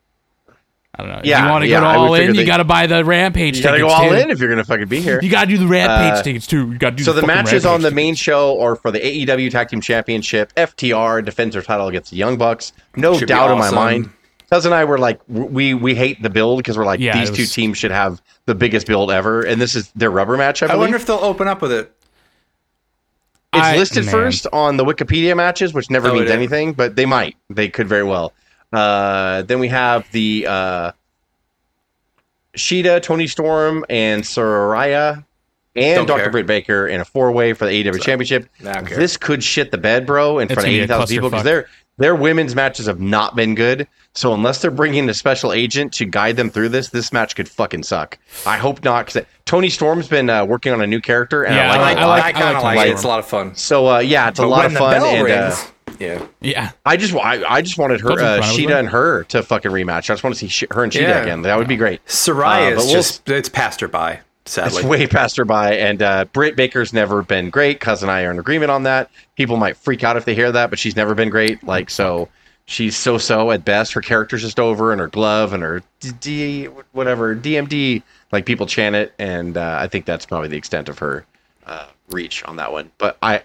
I 0.94 1.02
don't 1.02 1.12
know. 1.12 1.18
if 1.20 1.24
Yeah, 1.26 1.44
you 1.46 1.50
want 1.50 1.62
to 1.64 1.68
yeah, 1.68 1.80
go 1.80 1.84
to 1.92 1.98
all 1.98 2.14
in, 2.14 2.34
you 2.34 2.44
got 2.44 2.58
to 2.58 2.64
buy 2.64 2.86
the 2.86 3.02
Rampage 3.02 3.56
You 3.56 3.62
gotta 3.62 3.78
tickets 3.78 3.94
go 3.94 4.02
all 4.04 4.10
too. 4.10 4.14
in 4.16 4.30
if 4.30 4.38
you're 4.38 4.50
gonna 4.50 4.62
fucking 4.64 4.88
be 4.88 5.00
here. 5.00 5.20
You 5.22 5.30
got 5.30 5.46
to 5.46 5.50
do 5.50 5.56
the 5.56 5.66
Rampage 5.66 6.20
Uh, 6.20 6.22
tickets 6.22 6.46
too. 6.46 6.70
You 6.72 6.78
got 6.78 6.90
to 6.90 6.96
do 6.96 7.04
So 7.04 7.12
the 7.14 7.22
fucking 7.22 7.34
matches 7.34 7.52
Rampage 7.52 7.66
on 7.66 7.80
the 7.80 7.88
tickets. 7.88 7.96
main 7.96 8.14
show 8.14 8.52
or 8.52 8.76
for 8.76 8.90
the 8.90 8.98
AEW 9.00 9.50
Tag 9.50 9.68
Team 9.68 9.80
Championship. 9.80 10.52
FTR 10.54 11.24
defends 11.24 11.54
their 11.54 11.62
title 11.62 11.88
against 11.88 12.10
the 12.10 12.18
Young 12.18 12.36
Bucks. 12.36 12.72
No 12.94 13.14
Should 13.14 13.20
be 13.20 13.26
doubt 13.26 13.50
in 13.52 13.58
my 13.58 13.70
mind. 13.70 14.10
Cuz 14.50 14.66
and 14.66 14.74
I 14.74 14.84
were 14.84 14.98
like, 14.98 15.18
we 15.28 15.72
we 15.72 15.94
hate 15.94 16.22
the 16.22 16.28
build 16.28 16.58
because 16.58 16.76
we're 16.76 16.84
like 16.84 17.00
Yeah, 17.00 17.18
these 17.18 17.30
it 17.30 17.36
two 17.36 17.46
teams 17.46 17.78
should 17.78 17.90
have 17.90 18.20
the 18.44 18.54
biggest 18.54 18.86
build 18.86 19.10
ever, 19.10 19.40
and 19.40 19.58
this 19.58 19.74
is 19.74 19.90
their 19.96 20.10
rubber 20.10 20.36
match. 20.36 20.62
I, 20.62 20.66
I 20.66 20.76
wonder 20.76 20.96
if 20.96 21.06
they'll 21.06 21.16
open 21.16 21.48
up 21.48 21.62
with 21.62 21.72
it. 21.72 21.90
It's 23.54 23.62
I- 23.62 23.76
listed 23.78 24.04
man. 24.04 24.12
first 24.12 24.46
on 24.52 24.76
the 24.76 24.84
Wikipedia 24.84 25.34
matches, 25.34 25.72
which 25.72 25.88
never 25.90 26.08
Oh, 26.08 26.14
means 26.14 26.30
anything, 26.30 26.74
but 26.74 26.96
they 26.96 27.06
might. 27.06 27.36
They 27.48 27.68
could 27.68 27.88
very 27.88 28.02
well. 28.04 28.34
Uh, 28.72 29.42
then 29.42 29.58
we 29.60 29.68
have 29.68 30.10
the 30.12 30.46
uh, 30.48 30.92
Shida, 32.56 33.02
Toni 33.02 33.26
Storm, 33.26 33.84
and 33.88 34.22
Saraya, 34.22 35.24
and 35.74 35.96
Don't 35.96 36.06
Dr. 36.06 36.22
care. 36.24 36.30
Britt 36.30 36.46
Baker 36.46 36.86
in 36.86 37.00
a 37.00 37.04
four 37.04 37.32
way 37.32 37.52
for 37.54 37.64
the 37.66 37.84
AEW 37.84 38.00
Championship. 38.00 38.48
I 38.60 38.72
don't 38.72 38.86
care. 38.86 38.98
This 38.98 39.16
could 39.16 39.42
shit 39.42 39.70
the 39.70 39.78
bed, 39.78 40.06
bro, 40.06 40.38
in 40.38 40.44
It's 40.44 40.54
front 40.54 40.68
of 40.68 40.72
gonna 40.72 40.72
be 40.74 40.80
a 40.80 40.84
80,000 40.84 41.14
people 41.16 41.30
because 41.30 41.44
their 41.44 41.66
their 41.98 42.14
women's 42.14 42.54
matches 42.54 42.86
have 42.86 43.00
not 43.00 43.36
been 43.36 43.54
good. 43.54 43.86
So 44.14 44.34
unless 44.34 44.60
they're 44.60 44.70
bringing 44.70 45.08
a 45.08 45.14
special 45.14 45.52
agent 45.52 45.92
to 45.94 46.04
guide 46.04 46.36
them 46.36 46.50
through 46.50 46.68
this, 46.70 46.90
this 46.90 47.12
match 47.12 47.34
could 47.34 47.48
fucking 47.48 47.82
suck. 47.84 48.18
I 48.46 48.58
hope 48.58 48.84
not 48.84 49.06
because 49.06 49.24
Toni 49.46 49.70
Storm's 49.70 50.08
been 50.08 50.28
uh, 50.28 50.44
working 50.44 50.72
on 50.72 50.82
a 50.82 50.86
new 50.86 51.00
character, 51.00 51.44
and 51.44 51.54
Yeah, 51.54 51.72
I 51.72 51.76
I 51.76 51.78
like, 51.80 51.96
like, 51.96 51.96
it 51.96 51.98
I, 51.98 52.02
a 52.04 52.06
lot. 52.08 52.18
like- 52.18 52.34
kind 52.34 52.56
of 52.56 52.56
I 52.56 52.60
like 52.66 52.76
like, 52.76 52.88
it. 52.88 52.92
It's 52.92 53.04
a 53.04 53.08
lot 53.08 53.18
of 53.20 53.26
fun. 53.26 53.54
So 53.54 53.86
uh, 53.88 53.98
yeah, 54.00 54.28
it's 54.28 54.38
a 54.38 54.46
lot 54.46 54.58
when 54.58 54.66
of 54.66 54.72
the 54.74 54.78
fun, 54.78 54.92
bell 54.92 55.04
and 55.06 55.22
uh, 55.22 55.24
rings, 55.24 55.71
yeah, 56.02 56.26
Yeah. 56.40 56.70
I 56.84 56.96
just 56.96 57.14
I, 57.14 57.42
I 57.44 57.62
just 57.62 57.78
wanted 57.78 58.00
her 58.00 58.10
uh, 58.12 58.40
Shida 58.42 58.68
right. 58.68 58.76
and 58.80 58.88
her 58.88 59.24
to 59.24 59.42
fucking 59.42 59.70
rematch. 59.70 60.10
I 60.10 60.14
just 60.14 60.24
want 60.24 60.34
to 60.34 60.38
see 60.40 60.48
she, 60.48 60.66
her 60.70 60.84
and 60.84 60.92
Shida 60.92 61.02
Yeah. 61.02 61.22
again. 61.22 61.42
That 61.42 61.56
would 61.58 61.68
be 61.68 61.76
great. 61.76 62.04
Saraya 62.06 62.72
Uh, 62.72 62.76
is 62.80 62.84
we'll- 62.84 62.92
just 62.94 63.28
it's 63.28 63.48
passed 63.48 63.80
her 63.80 63.88
by. 63.88 64.20
Sadly, 64.44 64.78
It's 64.80 64.84
way 64.84 65.06
past 65.06 65.36
her 65.36 65.44
by, 65.44 65.74
and 65.76 66.02
uh, 66.02 66.24
Britt 66.32 66.56
Baker's 66.56 66.92
never 66.92 67.22
been 67.22 67.48
great. 67.48 67.78
Cuz 67.78 68.02
and 68.02 68.10
I 68.10 68.24
are 68.24 68.32
in 68.32 68.40
agreement 68.40 68.72
on 68.72 68.82
that. 68.82 69.08
People 69.36 69.56
might 69.56 69.76
freak 69.76 70.02
out 70.02 70.16
if 70.16 70.24
they 70.24 70.34
hear 70.34 70.50
that, 70.50 70.68
but 70.68 70.80
she's 70.80 70.96
never 70.96 71.14
been 71.14 71.30
great. 71.30 71.62
Like 71.62 71.90
so, 71.90 72.28
she's 72.66 72.96
so 72.96 73.18
so 73.18 73.52
at 73.52 73.64
best. 73.64 73.92
Her 73.92 74.00
character's 74.00 74.42
just 74.42 74.58
over, 74.58 74.90
and 74.90 75.00
her 75.00 75.06
glove 75.06 75.52
and 75.52 75.62
her 75.62 75.80
D, 76.00 76.10
D 76.20 76.64
whatever 76.90 77.36
DMD. 77.36 78.02
Like 78.32 78.44
people 78.44 78.66
chant 78.66 78.96
it, 78.96 79.12
and 79.20 79.56
uh, 79.56 79.76
I 79.80 79.86
think 79.86 80.06
that's 80.06 80.26
probably 80.26 80.48
the 80.48 80.56
extent 80.56 80.88
of 80.88 80.98
her 80.98 81.24
uh, 81.66 81.86
reach 82.10 82.42
on 82.44 82.56
that 82.56 82.72
one. 82.72 82.90
But 82.98 83.18
I, 83.22 83.42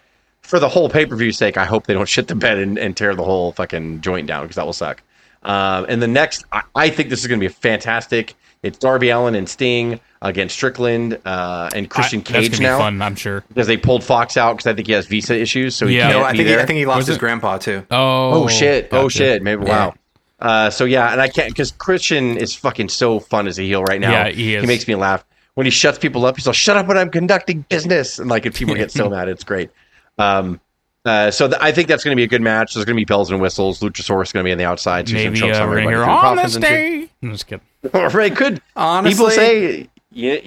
for 0.47 0.59
the 0.59 0.69
whole 0.69 0.89
pay 0.89 1.05
per 1.05 1.15
view 1.15 1.31
sake, 1.31 1.57
I 1.57 1.65
hope 1.65 1.85
they 1.87 1.93
don't 1.93 2.07
shit 2.07 2.27
the 2.27 2.35
bed 2.35 2.57
and, 2.57 2.77
and 2.77 2.95
tear 2.95 3.13
the 3.15 3.23
whole 3.23 3.51
fucking 3.51 4.01
joint 4.01 4.27
down 4.27 4.43
because 4.43 4.55
that 4.55 4.65
will 4.65 4.73
suck. 4.73 5.01
Um, 5.43 5.85
and 5.87 6.01
the 6.01 6.07
next, 6.07 6.45
I, 6.51 6.61
I 6.75 6.89
think 6.89 7.09
this 7.09 7.21
is 7.21 7.27
going 7.27 7.39
to 7.39 7.47
be 7.47 7.53
fantastic. 7.53 8.35
It's 8.63 8.77
Darby 8.77 9.09
Allin 9.09 9.35
and 9.35 9.47
Sting 9.47 9.99
against 10.21 10.55
Strickland 10.55 11.19
uh, 11.25 11.69
and 11.75 11.89
Christian 11.89 12.21
I- 12.21 12.23
that's 12.23 12.31
Cage 12.31 12.51
gonna 12.53 12.57
be 12.59 12.63
now 12.63 12.77
fun, 12.79 13.01
I'm 13.01 13.15
sure. 13.15 13.43
because 13.49 13.67
they 13.67 13.77
pulled 13.77 14.03
Fox 14.03 14.35
out 14.35 14.53
because 14.57 14.65
I 14.67 14.73
think 14.73 14.87
he 14.87 14.93
has 14.93 15.05
visa 15.05 15.37
issues, 15.39 15.75
so 15.75 15.85
he 15.85 15.97
Yeah. 15.97 16.07
can't 16.09 16.19
no, 16.19 16.23
I 16.25 16.31
be 16.31 16.37
think 16.39 16.49
he. 16.49 16.55
I 16.55 16.65
think 16.65 16.77
he 16.77 16.85
lost 16.87 17.07
his 17.07 17.19
grandpa 17.19 17.59
too. 17.59 17.85
Oh, 17.91 18.43
oh 18.43 18.47
shit! 18.47 18.89
Oh 18.91 19.09
shit! 19.09 19.43
Maybe 19.43 19.63
wow. 19.63 19.93
Uh, 20.39 20.69
so 20.71 20.85
yeah, 20.85 21.11
and 21.11 21.21
I 21.21 21.27
can't 21.29 21.49
because 21.49 21.71
Christian 21.71 22.35
is 22.37 22.55
fucking 22.55 22.89
so 22.89 23.19
fun 23.19 23.47
as 23.47 23.59
a 23.59 23.61
heel 23.63 23.83
right 23.83 24.01
now. 24.01 24.11
Yeah, 24.11 24.29
he 24.29 24.55
is. 24.55 24.61
He 24.61 24.67
makes 24.67 24.87
me 24.87 24.95
laugh 24.95 25.23
when 25.53 25.65
he 25.65 25.71
shuts 25.71 25.99
people 25.99 26.25
up. 26.25 26.35
He's 26.35 26.47
like, 26.47 26.55
"Shut 26.55 26.77
up 26.77 26.87
when 26.87 26.97
I'm 26.97 27.11
conducting 27.11 27.63
business," 27.69 28.17
and 28.17 28.27
like 28.27 28.47
if 28.47 28.55
people 28.57 28.73
get 28.73 28.91
so 28.91 29.07
mad, 29.11 29.29
it's 29.29 29.43
great. 29.43 29.69
Um, 30.17 30.59
uh, 31.05 31.31
so 31.31 31.47
th- 31.47 31.59
I 31.61 31.71
think 31.71 31.87
that's 31.87 32.03
going 32.03 32.13
to 32.13 32.19
be 32.19 32.23
a 32.23 32.27
good 32.27 32.41
match. 32.41 32.73
There's 32.73 32.85
going 32.85 32.95
to 32.95 32.99
be 32.99 33.05
bells 33.05 33.31
and 33.31 33.39
whistles. 33.41 33.79
Luchasaurus 33.79 34.23
is 34.23 34.31
going 34.33 34.43
to 34.43 34.47
be 34.47 34.51
on 34.51 34.57
the 34.57 34.65
outside. 34.65 35.07
so 35.07 35.13
Maybe 35.13 35.39
choke 35.39 35.51
uh, 35.51 35.55
some 35.55 35.69
we're 35.69 35.75
gonna 35.81 35.95
everybody 35.95 35.95
hear 35.95 36.03
through 36.03 36.29
on 36.29 36.35
this 36.37 36.55
day. 36.57 37.09
I'm 37.23 37.31
just 37.31 37.47
kidding. 37.47 37.65
Right? 37.93 38.35
Could 38.35 38.61
Honestly, 38.75 39.13
people 39.15 39.29
say? 39.31 39.89
Yeah, 40.11 40.39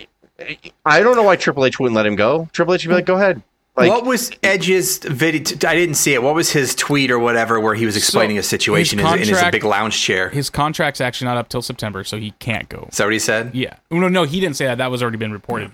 I 0.85 1.01
don't 1.01 1.17
know 1.17 1.23
why 1.23 1.37
Triple 1.37 1.65
H 1.65 1.79
wouldn't 1.79 1.97
let 1.97 2.07
him 2.07 2.17
go. 2.17 2.49
Triple 2.53 2.75
H 2.75 2.85
would 2.85 2.91
be 2.91 2.95
like, 2.97 3.07
"Go 3.07 3.15
ahead." 3.17 3.43
Like, 3.77 3.89
what 3.89 4.05
was 4.05 4.31
Edge's 4.43 4.99
video? 4.99 5.57
I 5.67 5.75
didn't 5.75 5.95
see 5.95 6.13
it. 6.13 6.23
What 6.23 6.35
was 6.35 6.51
his 6.51 6.75
tweet 6.75 7.11
or 7.11 7.19
whatever 7.19 7.59
where 7.61 7.75
he 7.75 7.87
was 7.87 7.97
explaining 7.97 8.37
So, 8.37 8.41
a 8.41 8.43
situation 8.43 8.99
in, 8.99 9.07
his 9.07 9.29
in 9.29 9.35
his 9.35 9.45
big 9.51 9.65
lounge 9.65 9.99
chair? 9.99 10.29
His 10.29 10.51
contract's 10.51 11.01
actually 11.01 11.27
not 11.27 11.37
up 11.37 11.49
till 11.49 11.63
September, 11.63 12.05
so 12.05 12.19
he 12.19 12.33
can't 12.33 12.69
go. 12.69 12.89
Is 12.91 12.99
that 12.99 13.05
what 13.05 13.13
he 13.13 13.19
said? 13.19 13.55
Yeah. 13.55 13.77
No, 13.91 14.09
no, 14.09 14.25
he 14.25 14.41
didn't 14.41 14.57
say 14.57 14.67
that. 14.67 14.79
That 14.79 14.91
was 14.91 15.03
already 15.03 15.19
been 15.19 15.33
reported. 15.33 15.71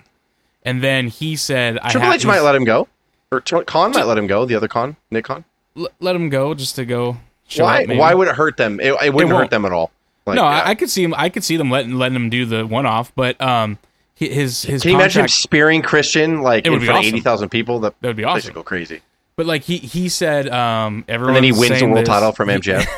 And 0.62 0.82
then 0.82 1.08
he 1.08 1.36
said, 1.36 1.78
I 1.78 1.90
Triple 1.90 2.06
have, 2.08 2.16
H 2.16 2.26
might 2.26 2.40
let 2.40 2.54
him 2.54 2.64
go, 2.64 2.86
or 3.32 3.40
Khan 3.40 3.92
might 3.92 4.04
let 4.04 4.18
him 4.18 4.26
go. 4.26 4.44
The 4.44 4.54
other 4.54 4.68
Khan, 4.68 4.96
Nick 5.10 5.24
Khan. 5.24 5.44
l- 5.76 5.88
let 6.00 6.14
him 6.16 6.28
go 6.28 6.54
just 6.54 6.76
to 6.76 6.84
go. 6.84 7.16
Show 7.48 7.64
Why? 7.64 7.84
up. 7.84 7.96
Why 7.96 8.14
would 8.14 8.28
it 8.28 8.34
hurt 8.34 8.56
them? 8.56 8.80
It, 8.80 8.92
it 9.02 9.12
wouldn't 9.14 9.32
It 9.32 9.36
hurt 9.36 9.50
them 9.50 9.64
at 9.64 9.72
all. 9.72 9.90
Like, 10.26 10.36
no, 10.36 10.44
uh, 10.44 10.48
I, 10.48 10.70
I 10.70 10.74
could 10.74 10.90
see 10.90 11.04
him. 11.04 11.14
I 11.16 11.28
could 11.28 11.44
see 11.44 11.56
them 11.56 11.70
letting 11.70 11.94
letting 11.94 12.16
him 12.16 12.28
do 12.30 12.44
the 12.46 12.66
one 12.66 12.86
off, 12.86 13.12
but 13.14 13.40
um, 13.40 13.78
his 14.14 14.62
his 14.62 14.82
Can 14.82 14.90
you 14.92 14.96
imagine 14.96 15.22
him 15.22 15.28
spearing 15.28 15.82
Christian 15.82 16.42
like 16.42 16.66
It 16.66 16.70
would 16.70 16.80
in 16.80 16.84
front 16.86 16.98
awesome. 16.98 17.08
of 17.08 17.14
eighty 17.14 17.20
thousand 17.22 17.48
people? 17.50 17.78
That 17.80 17.94
That 18.00 18.08
would 18.08 18.16
be 18.16 18.24
awesome. 18.24 18.48
would 18.48 18.54
go 18.54 18.62
crazy. 18.64 19.00
But 19.36 19.46
like 19.46 19.62
he 19.62 19.76
he 19.78 20.08
said, 20.08 20.48
um, 20.48 21.04
everyone. 21.06 21.36
And 21.36 21.44
then 21.44 21.44
he 21.44 21.52
wins 21.52 21.78
the 21.78 21.86
world 21.86 22.06
title 22.06 22.32
from 22.32 22.48
MJF. 22.50 22.86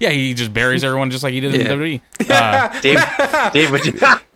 Yeah, 0.00 0.10
he 0.10 0.34
just 0.34 0.52
buries 0.52 0.84
everyone 0.84 1.10
just 1.10 1.24
like 1.24 1.32
he 1.32 1.40
did 1.40 1.54
Yeah. 1.54 1.72
in 1.72 1.78
WWE. 1.78 2.00
Uh, 2.30 2.80
Dave, 2.82 3.52
Dave 3.54 3.70
would, 3.70 3.82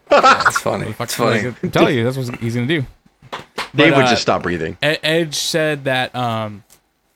That's 0.09 0.59
funny. 0.61 0.93
That's 0.99 1.15
funny. 1.15 1.53
I'm 1.63 1.71
telling 1.71 1.95
you, 1.95 2.05
that's 2.05 2.17
what 2.17 2.37
he's 2.41 2.55
gonna 2.55 2.67
do. 2.67 2.87
Dave 3.75 3.93
But, 3.93 3.97
would 3.99 4.07
uh, 4.07 4.11
just 4.11 4.23
stop 4.23 4.43
breathing. 4.43 4.77
Edge 4.83 5.35
said 5.35 5.85
that 5.85 6.15
um, 6.15 6.65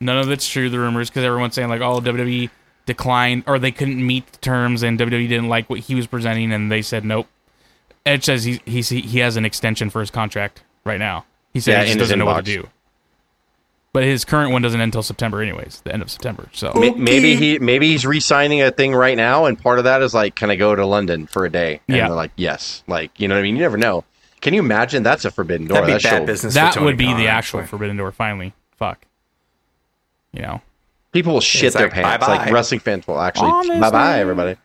none 0.00 0.18
of 0.18 0.30
it's 0.30 0.48
true. 0.48 0.70
The 0.70 0.78
rumors 0.78 1.10
because 1.10 1.24
everyone's 1.24 1.54
saying 1.54 1.68
like, 1.68 1.80
oh, 1.80 2.00
WWE 2.00 2.50
declined 2.86 3.44
or 3.46 3.58
they 3.58 3.72
couldn't 3.72 4.04
meet 4.04 4.26
the 4.32 4.38
terms, 4.38 4.82
and 4.82 4.98
WWE 4.98 5.28
didn't 5.28 5.48
like 5.48 5.68
what 5.68 5.80
he 5.80 5.94
was 5.94 6.06
presenting, 6.06 6.52
and 6.52 6.70
they 6.70 6.82
said 6.82 7.04
nope. 7.04 7.26
Edge 8.04 8.24
says 8.24 8.44
he 8.44 8.60
he's, 8.64 8.88
he 8.88 9.18
has 9.18 9.36
an 9.36 9.44
extension 9.44 9.90
for 9.90 10.00
his 10.00 10.10
contract 10.10 10.62
right 10.84 10.98
now. 10.98 11.24
He 11.52 11.60
said 11.60 11.72
Yeah, 11.72 11.80
he 11.82 11.86
just 11.88 11.98
doesn't 11.98 12.18
know 12.18 12.26
what 12.26 12.36
to 12.44 12.62
do. 12.62 12.68
But 13.92 14.04
his 14.04 14.26
current 14.26 14.52
one 14.52 14.60
doesn't 14.60 14.78
end 14.78 14.88
until 14.88 15.02
September, 15.02 15.40
anyways, 15.40 15.80
the 15.80 15.90
end 15.92 16.02
of 16.02 16.10
September. 16.10 16.50
So 16.52 16.70
Ma- 16.74 16.92
Maybe 16.94 17.34
he 17.34 17.58
maybe 17.58 17.88
he's 17.88 18.04
re-signing 18.04 18.60
a 18.60 18.70
thing 18.70 18.94
right 18.94 19.16
now, 19.16 19.46
and 19.46 19.58
part 19.58 19.78
of 19.78 19.84
that 19.84 20.02
is 20.02 20.12
like, 20.12 20.34
can 20.34 20.50
I 20.50 20.56
go 20.56 20.74
to 20.74 20.84
London 20.84 21.26
for 21.26 21.46
a 21.46 21.50
day? 21.50 21.80
And 21.88 21.96
Yeah. 21.96 22.08
they're 22.08 22.14
like, 22.16 22.32
yes. 22.36 22.82
Like, 22.86 23.18
you 23.18 23.26
know 23.26 23.34
what 23.34 23.40
I 23.40 23.42
mean? 23.44 23.56
You 23.56 23.62
never 23.62 23.78
know. 23.78 24.04
Can 24.40 24.54
you 24.54 24.60
imagine? 24.60 25.02
That's 25.02 25.24
a 25.24 25.30
forbidden 25.30 25.66
door. 25.66 25.76
That'd 25.80 25.86
be 25.88 25.92
That 25.94 26.02
bad 26.02 26.18
show- 26.20 26.26
business. 26.26 26.54
that 26.54 26.74
Tony 26.74 26.86
would 26.86 26.96
be 26.96 27.06
Khan, 27.06 27.16
the 27.18 27.28
actual 27.28 27.60
actually. 27.60 27.68
Forbidden 27.70 27.96
Door. 27.96 28.12
Finally, 28.12 28.52
fuck. 28.76 29.04
You 30.32 30.42
know, 30.42 30.60
People 31.12 31.32
will 31.34 31.40
shit 31.40 31.64
It's 31.64 31.76
their 31.76 31.86
like, 31.86 31.94
pants. 31.94 32.26
bye-bye. 32.26 32.44
Like 32.44 32.52
wrestling 32.52 32.80
fans 32.80 33.06
will 33.06 33.18
actually. 33.20 33.50
Bye 33.80 33.90
bye, 33.90 34.20
everybody. 34.20 34.56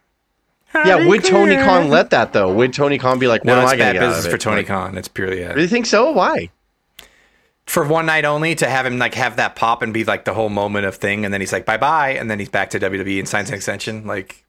Yeah, 0.73 1.05
would 1.07 1.23
Tony 1.23 1.55
Khan 1.55 1.89
let 1.89 2.09
that 2.11 2.33
though? 2.33 2.51
Would 2.53 2.73
Tony 2.73 2.97
Khan 2.97 3.19
be 3.19 3.27
like, 3.27 3.43
"What 3.45 3.53
No, 3.55 3.61
am 3.61 3.67
I 3.67 3.77
going 3.77 3.79
bad 3.79 3.87
to 3.93 3.93
get 3.99 4.03
out 4.03 4.07
business 4.09 4.25
of 4.25 4.31
for? 4.31 4.37
Tony 4.37 4.57
Like, 4.57 4.67
Khan. 4.67 4.97
It's 4.97 5.07
purely 5.07 5.39
yeah. 5.41 5.53
Really 5.53 5.67
think 5.67 5.85
so? 5.85 6.11
Why? 6.11 6.49
for 7.67 7.87
one 7.87 8.05
night 8.07 8.25
only 8.25 8.53
to 8.55 8.67
have 8.69 8.85
him 8.85 8.97
like 8.97 9.13
have 9.13 9.37
that 9.37 9.55
pop 9.55 9.81
and 9.81 9.93
be 9.93 10.03
like 10.03 10.25
the 10.25 10.33
whole 10.33 10.49
moment 10.49 10.85
of 10.85 10.95
thing, 10.95 11.23
and 11.23 11.33
then 11.33 11.39
he's 11.39 11.53
like 11.53 11.65
bye 11.65 11.77
bye, 11.77 12.09
and 12.09 12.29
then 12.29 12.37
he's 12.39 12.49
back 12.49 12.69
to 12.71 12.79
WWE 12.79 13.19
and 13.19 13.29
signs 13.29 13.47
an 13.49 13.55
extension. 13.55 14.05
Like 14.05 14.43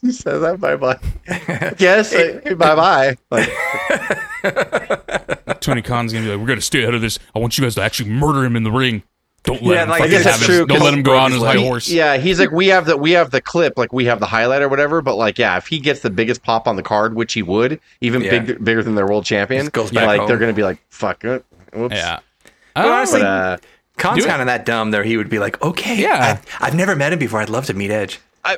He 0.00 0.12
says 0.12 0.40
that 0.42 0.60
bye 0.60 0.76
bye. 0.76 0.98
yes, 1.78 2.14
bye 2.54 2.74
bye. 2.76 3.16
Like, 3.30 3.48
Tony 5.60 5.82
Khan's 5.82 6.12
gonna 6.12 6.24
be 6.24 6.30
like, 6.30 6.40
"We're 6.40 6.46
gonna 6.46 6.60
stay 6.60 6.82
ahead 6.82 6.94
of 6.94 7.00
this. 7.00 7.18
I 7.34 7.38
want 7.40 7.58
you 7.58 7.64
guys 7.64 7.74
to 7.76 7.82
actually 7.82 8.10
murder 8.10 8.44
him 8.44 8.54
in 8.56 8.62
the 8.62 8.70
ring. 8.70 9.02
Don't 9.44 9.62
let 9.62 9.74
Yeah, 9.74 9.82
him 9.84 9.88
like, 9.90 10.02
I 10.02 10.08
guess 10.08 10.24
have 10.24 10.34
that's 10.34 10.44
true, 10.46 10.66
Don't 10.66 10.78
'cause 10.78 10.84
let 10.84 10.94
him 10.94 11.02
go 11.02 11.16
on 11.16 11.32
his 11.32 11.42
high 11.42 11.56
horse." 11.56 11.88
yeah, 11.88 12.16
he's 12.16 12.38
like, 12.38 12.50
we 12.52 12.68
have 12.68 12.86
the 12.86 12.96
we 12.96 13.12
have 13.12 13.30
the 13.30 13.40
clip, 13.40 13.76
like 13.76 13.92
we 13.92 14.04
have 14.04 14.20
the 14.20 14.26
highlight 14.26 14.62
or 14.62 14.68
whatever. 14.68 15.00
But 15.02 15.16
like, 15.16 15.38
yeah, 15.38 15.56
if 15.56 15.66
he 15.66 15.78
gets 15.80 16.00
the 16.00 16.10
biggest 16.10 16.42
pop 16.42 16.68
on 16.68 16.76
the 16.76 16.82
card, 16.82 17.14
which 17.14 17.32
he 17.32 17.42
would, 17.42 17.80
even 18.00 18.20
Yeah. 18.22 18.38
big, 18.40 18.64
bigger 18.64 18.82
than 18.82 18.94
their 18.94 19.06
world 19.06 19.24
champion, 19.24 19.62
Just 19.62 19.72
goes 19.72 19.90
back 19.90 20.06
like 20.06 20.20
home. 20.20 20.28
they're 20.28 20.38
gonna 20.38 20.52
be 20.52 20.62
like, 20.64 20.78
fuck 20.90 21.24
it. 21.24 21.44
Whoops. 21.72 21.94
Yeah. 21.96 22.20
But 22.74 22.84
Um, 22.84 22.92
honestly, 22.92 23.20
But 23.20 23.26
uh, 23.26 23.56
Khan's 23.96 24.24
kind 24.26 24.40
of 24.40 24.46
that 24.46 24.64
dumb 24.64 24.90
there. 24.92 25.02
He 25.02 25.16
would 25.16 25.28
be 25.30 25.38
like, 25.40 25.60
okay, 25.62 25.96
Yeah. 26.00 26.38
I, 26.60 26.66
I've 26.66 26.74
never 26.74 26.94
met 26.94 27.12
him 27.12 27.18
before. 27.18 27.40
I'd 27.40 27.48
love 27.50 27.66
to 27.66 27.74
meet 27.74 27.90
Edge. 27.90 28.20
I, 28.44 28.56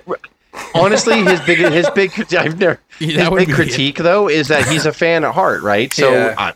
honestly, 0.74 1.22
his 1.24 1.40
big 1.42 1.58
his 1.58 1.88
big 1.90 2.12
I've 2.34 2.58
never 2.58 2.80
his 2.98 3.16
that 3.16 3.32
big 3.34 3.50
critique 3.52 3.96
though 3.98 4.28
is 4.28 4.48
that 4.48 4.68
he's 4.68 4.86
a 4.86 4.92
fan 4.92 5.24
at 5.24 5.34
heart, 5.34 5.62
right? 5.62 5.92
So. 5.92 6.12
Yeah. 6.12 6.52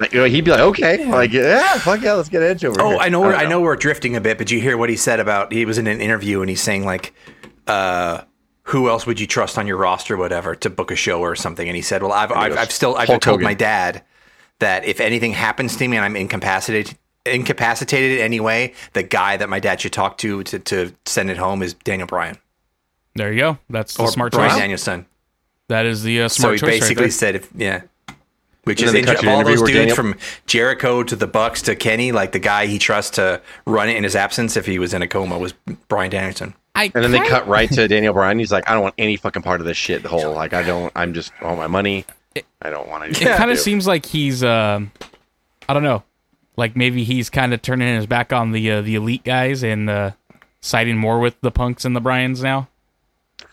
Like, 0.00 0.12
you 0.12 0.20
know, 0.20 0.26
he'd 0.26 0.44
be 0.44 0.52
like, 0.52 0.60
okay, 0.60 1.04
like, 1.06 1.32
yeah, 1.32 1.76
fuck 1.78 2.00
yeah, 2.02 2.12
let's 2.12 2.28
get 2.28 2.40
Edge 2.40 2.64
over 2.64 2.80
Oh, 2.80 2.90
here. 2.90 2.98
I 3.00 3.08
know. 3.08 3.20
We're, 3.20 3.32
don't 3.32 3.40
I 3.40 3.46
know 3.46 3.60
we're 3.60 3.74
drifting 3.74 4.14
a 4.14 4.20
bit, 4.20 4.38
but 4.38 4.48
you 4.48 4.60
hear 4.60 4.76
what 4.76 4.88
he 4.90 4.94
said 4.96 5.18
about 5.18 5.52
he 5.52 5.64
was 5.64 5.76
in 5.76 5.88
an 5.88 6.00
interview 6.00 6.40
and 6.40 6.48
he's 6.48 6.60
saying 6.60 6.84
like, 6.84 7.12
uh, 7.66 8.22
"Who 8.62 8.88
else 8.88 9.08
would 9.08 9.18
you 9.18 9.26
trust 9.26 9.58
on 9.58 9.66
your 9.66 9.76
roster, 9.76 10.16
whatever, 10.16 10.54
to 10.54 10.70
book 10.70 10.92
a 10.92 10.94
show 10.94 11.20
or 11.20 11.34
something?" 11.34 11.66
And 11.68 11.74
he 11.74 11.82
said, 11.82 12.00
"Well, 12.04 12.12
I've 12.12 12.30
I've, 12.30 12.56
I've 12.56 12.70
still 12.70 12.94
I've 12.94 13.08
Hulk 13.08 13.22
told 13.22 13.34
Hogan. 13.40 13.44
my 13.44 13.54
dad 13.54 14.04
that 14.60 14.84
if 14.84 15.00
anything 15.00 15.32
happens 15.32 15.74
to 15.78 15.88
me 15.88 15.96
and 15.96 16.04
I'm 16.04 16.14
incapacitated." 16.14 16.96
Incapacitated 17.26 18.20
anyway. 18.20 18.72
The 18.92 19.02
guy 19.02 19.36
that 19.36 19.48
my 19.48 19.58
dad 19.58 19.80
should 19.80 19.92
talk 19.92 20.16
to 20.18 20.44
to, 20.44 20.60
to 20.60 20.94
send 21.06 21.28
it 21.28 21.36
home 21.38 21.62
is 21.62 21.74
Daniel 21.74 22.06
Bryan 22.06 22.38
there 23.18 23.32
you 23.32 23.38
go. 23.40 23.58
That's 23.68 23.94
the 23.94 24.04
or 24.04 24.08
smart 24.08 24.32
Bryan 24.32 24.50
choice. 24.50 24.58
Danielson. 24.58 25.06
That 25.68 25.84
is 25.86 26.02
the 26.02 26.22
uh, 26.22 26.28
So 26.28 26.40
smart 26.42 26.54
he 26.54 26.58
choice. 26.60 26.80
basically 26.80 27.04
right 27.04 27.12
said, 27.12 27.34
if 27.36 27.48
yeah, 27.54 27.82
which 28.64 28.82
is 28.82 28.94
inter- 28.94 29.06
cut 29.06 29.14
of 29.16 29.20
to 29.22 29.28
an 29.28 29.34
all 29.34 29.44
those 29.44 29.60
dudes 29.60 29.72
Daniel- 29.72 29.96
from 29.96 30.14
Jericho 30.46 31.02
to 31.02 31.14
the 31.16 31.26
Bucks 31.26 31.62
to 31.62 31.76
Kenny, 31.76 32.10
like 32.12 32.32
the 32.32 32.38
guy 32.38 32.66
he 32.66 32.78
trusts 32.78 33.12
to 33.16 33.40
run 33.66 33.88
it 33.88 33.96
in 33.96 34.04
his 34.04 34.16
absence 34.16 34.56
if 34.56 34.64
he 34.66 34.78
was 34.78 34.94
in 34.94 35.02
a 35.02 35.08
coma 35.08 35.38
was 35.38 35.52
Bryan 35.88 36.10
Danielson. 36.10 36.54
I 36.74 36.84
And 36.94 37.04
then 37.04 37.10
they 37.10 37.18
kinda- 37.18 37.30
cut 37.30 37.48
right 37.48 37.70
to 37.72 37.86
Daniel 37.88 38.14
Bryan. 38.14 38.38
He's 38.38 38.52
like, 38.52 38.68
I 38.70 38.72
don't 38.74 38.82
want 38.82 38.94
any 38.98 39.16
fucking 39.16 39.42
part 39.42 39.60
of 39.60 39.66
this 39.66 39.76
shit. 39.76 40.02
The 40.02 40.08
whole 40.08 40.32
like, 40.32 40.54
I 40.54 40.62
don't. 40.62 40.92
I'm 40.96 41.12
just 41.12 41.32
all 41.42 41.56
my 41.56 41.66
money. 41.66 42.04
I 42.62 42.70
don't 42.70 42.88
want 42.88 43.12
to. 43.14 43.22
It 43.24 43.36
kind 43.36 43.50
of 43.50 43.58
seems 43.58 43.86
like 43.86 44.06
he's, 44.06 44.44
um, 44.44 44.92
I 45.68 45.74
don't 45.74 45.82
know, 45.82 46.04
like 46.56 46.76
maybe 46.76 47.02
he's 47.04 47.30
kind 47.30 47.52
of 47.52 47.60
turning 47.62 47.94
his 47.96 48.06
back 48.06 48.32
on 48.32 48.52
the 48.52 48.70
uh, 48.70 48.80
the 48.82 48.94
elite 48.94 49.24
guys 49.24 49.62
and 49.64 49.90
uh, 49.90 50.12
siding 50.60 50.96
more 50.96 51.18
with 51.18 51.40
the 51.40 51.50
punks 51.50 51.84
and 51.84 51.96
the 51.96 52.00
Bryans 52.00 52.42
now. 52.42 52.68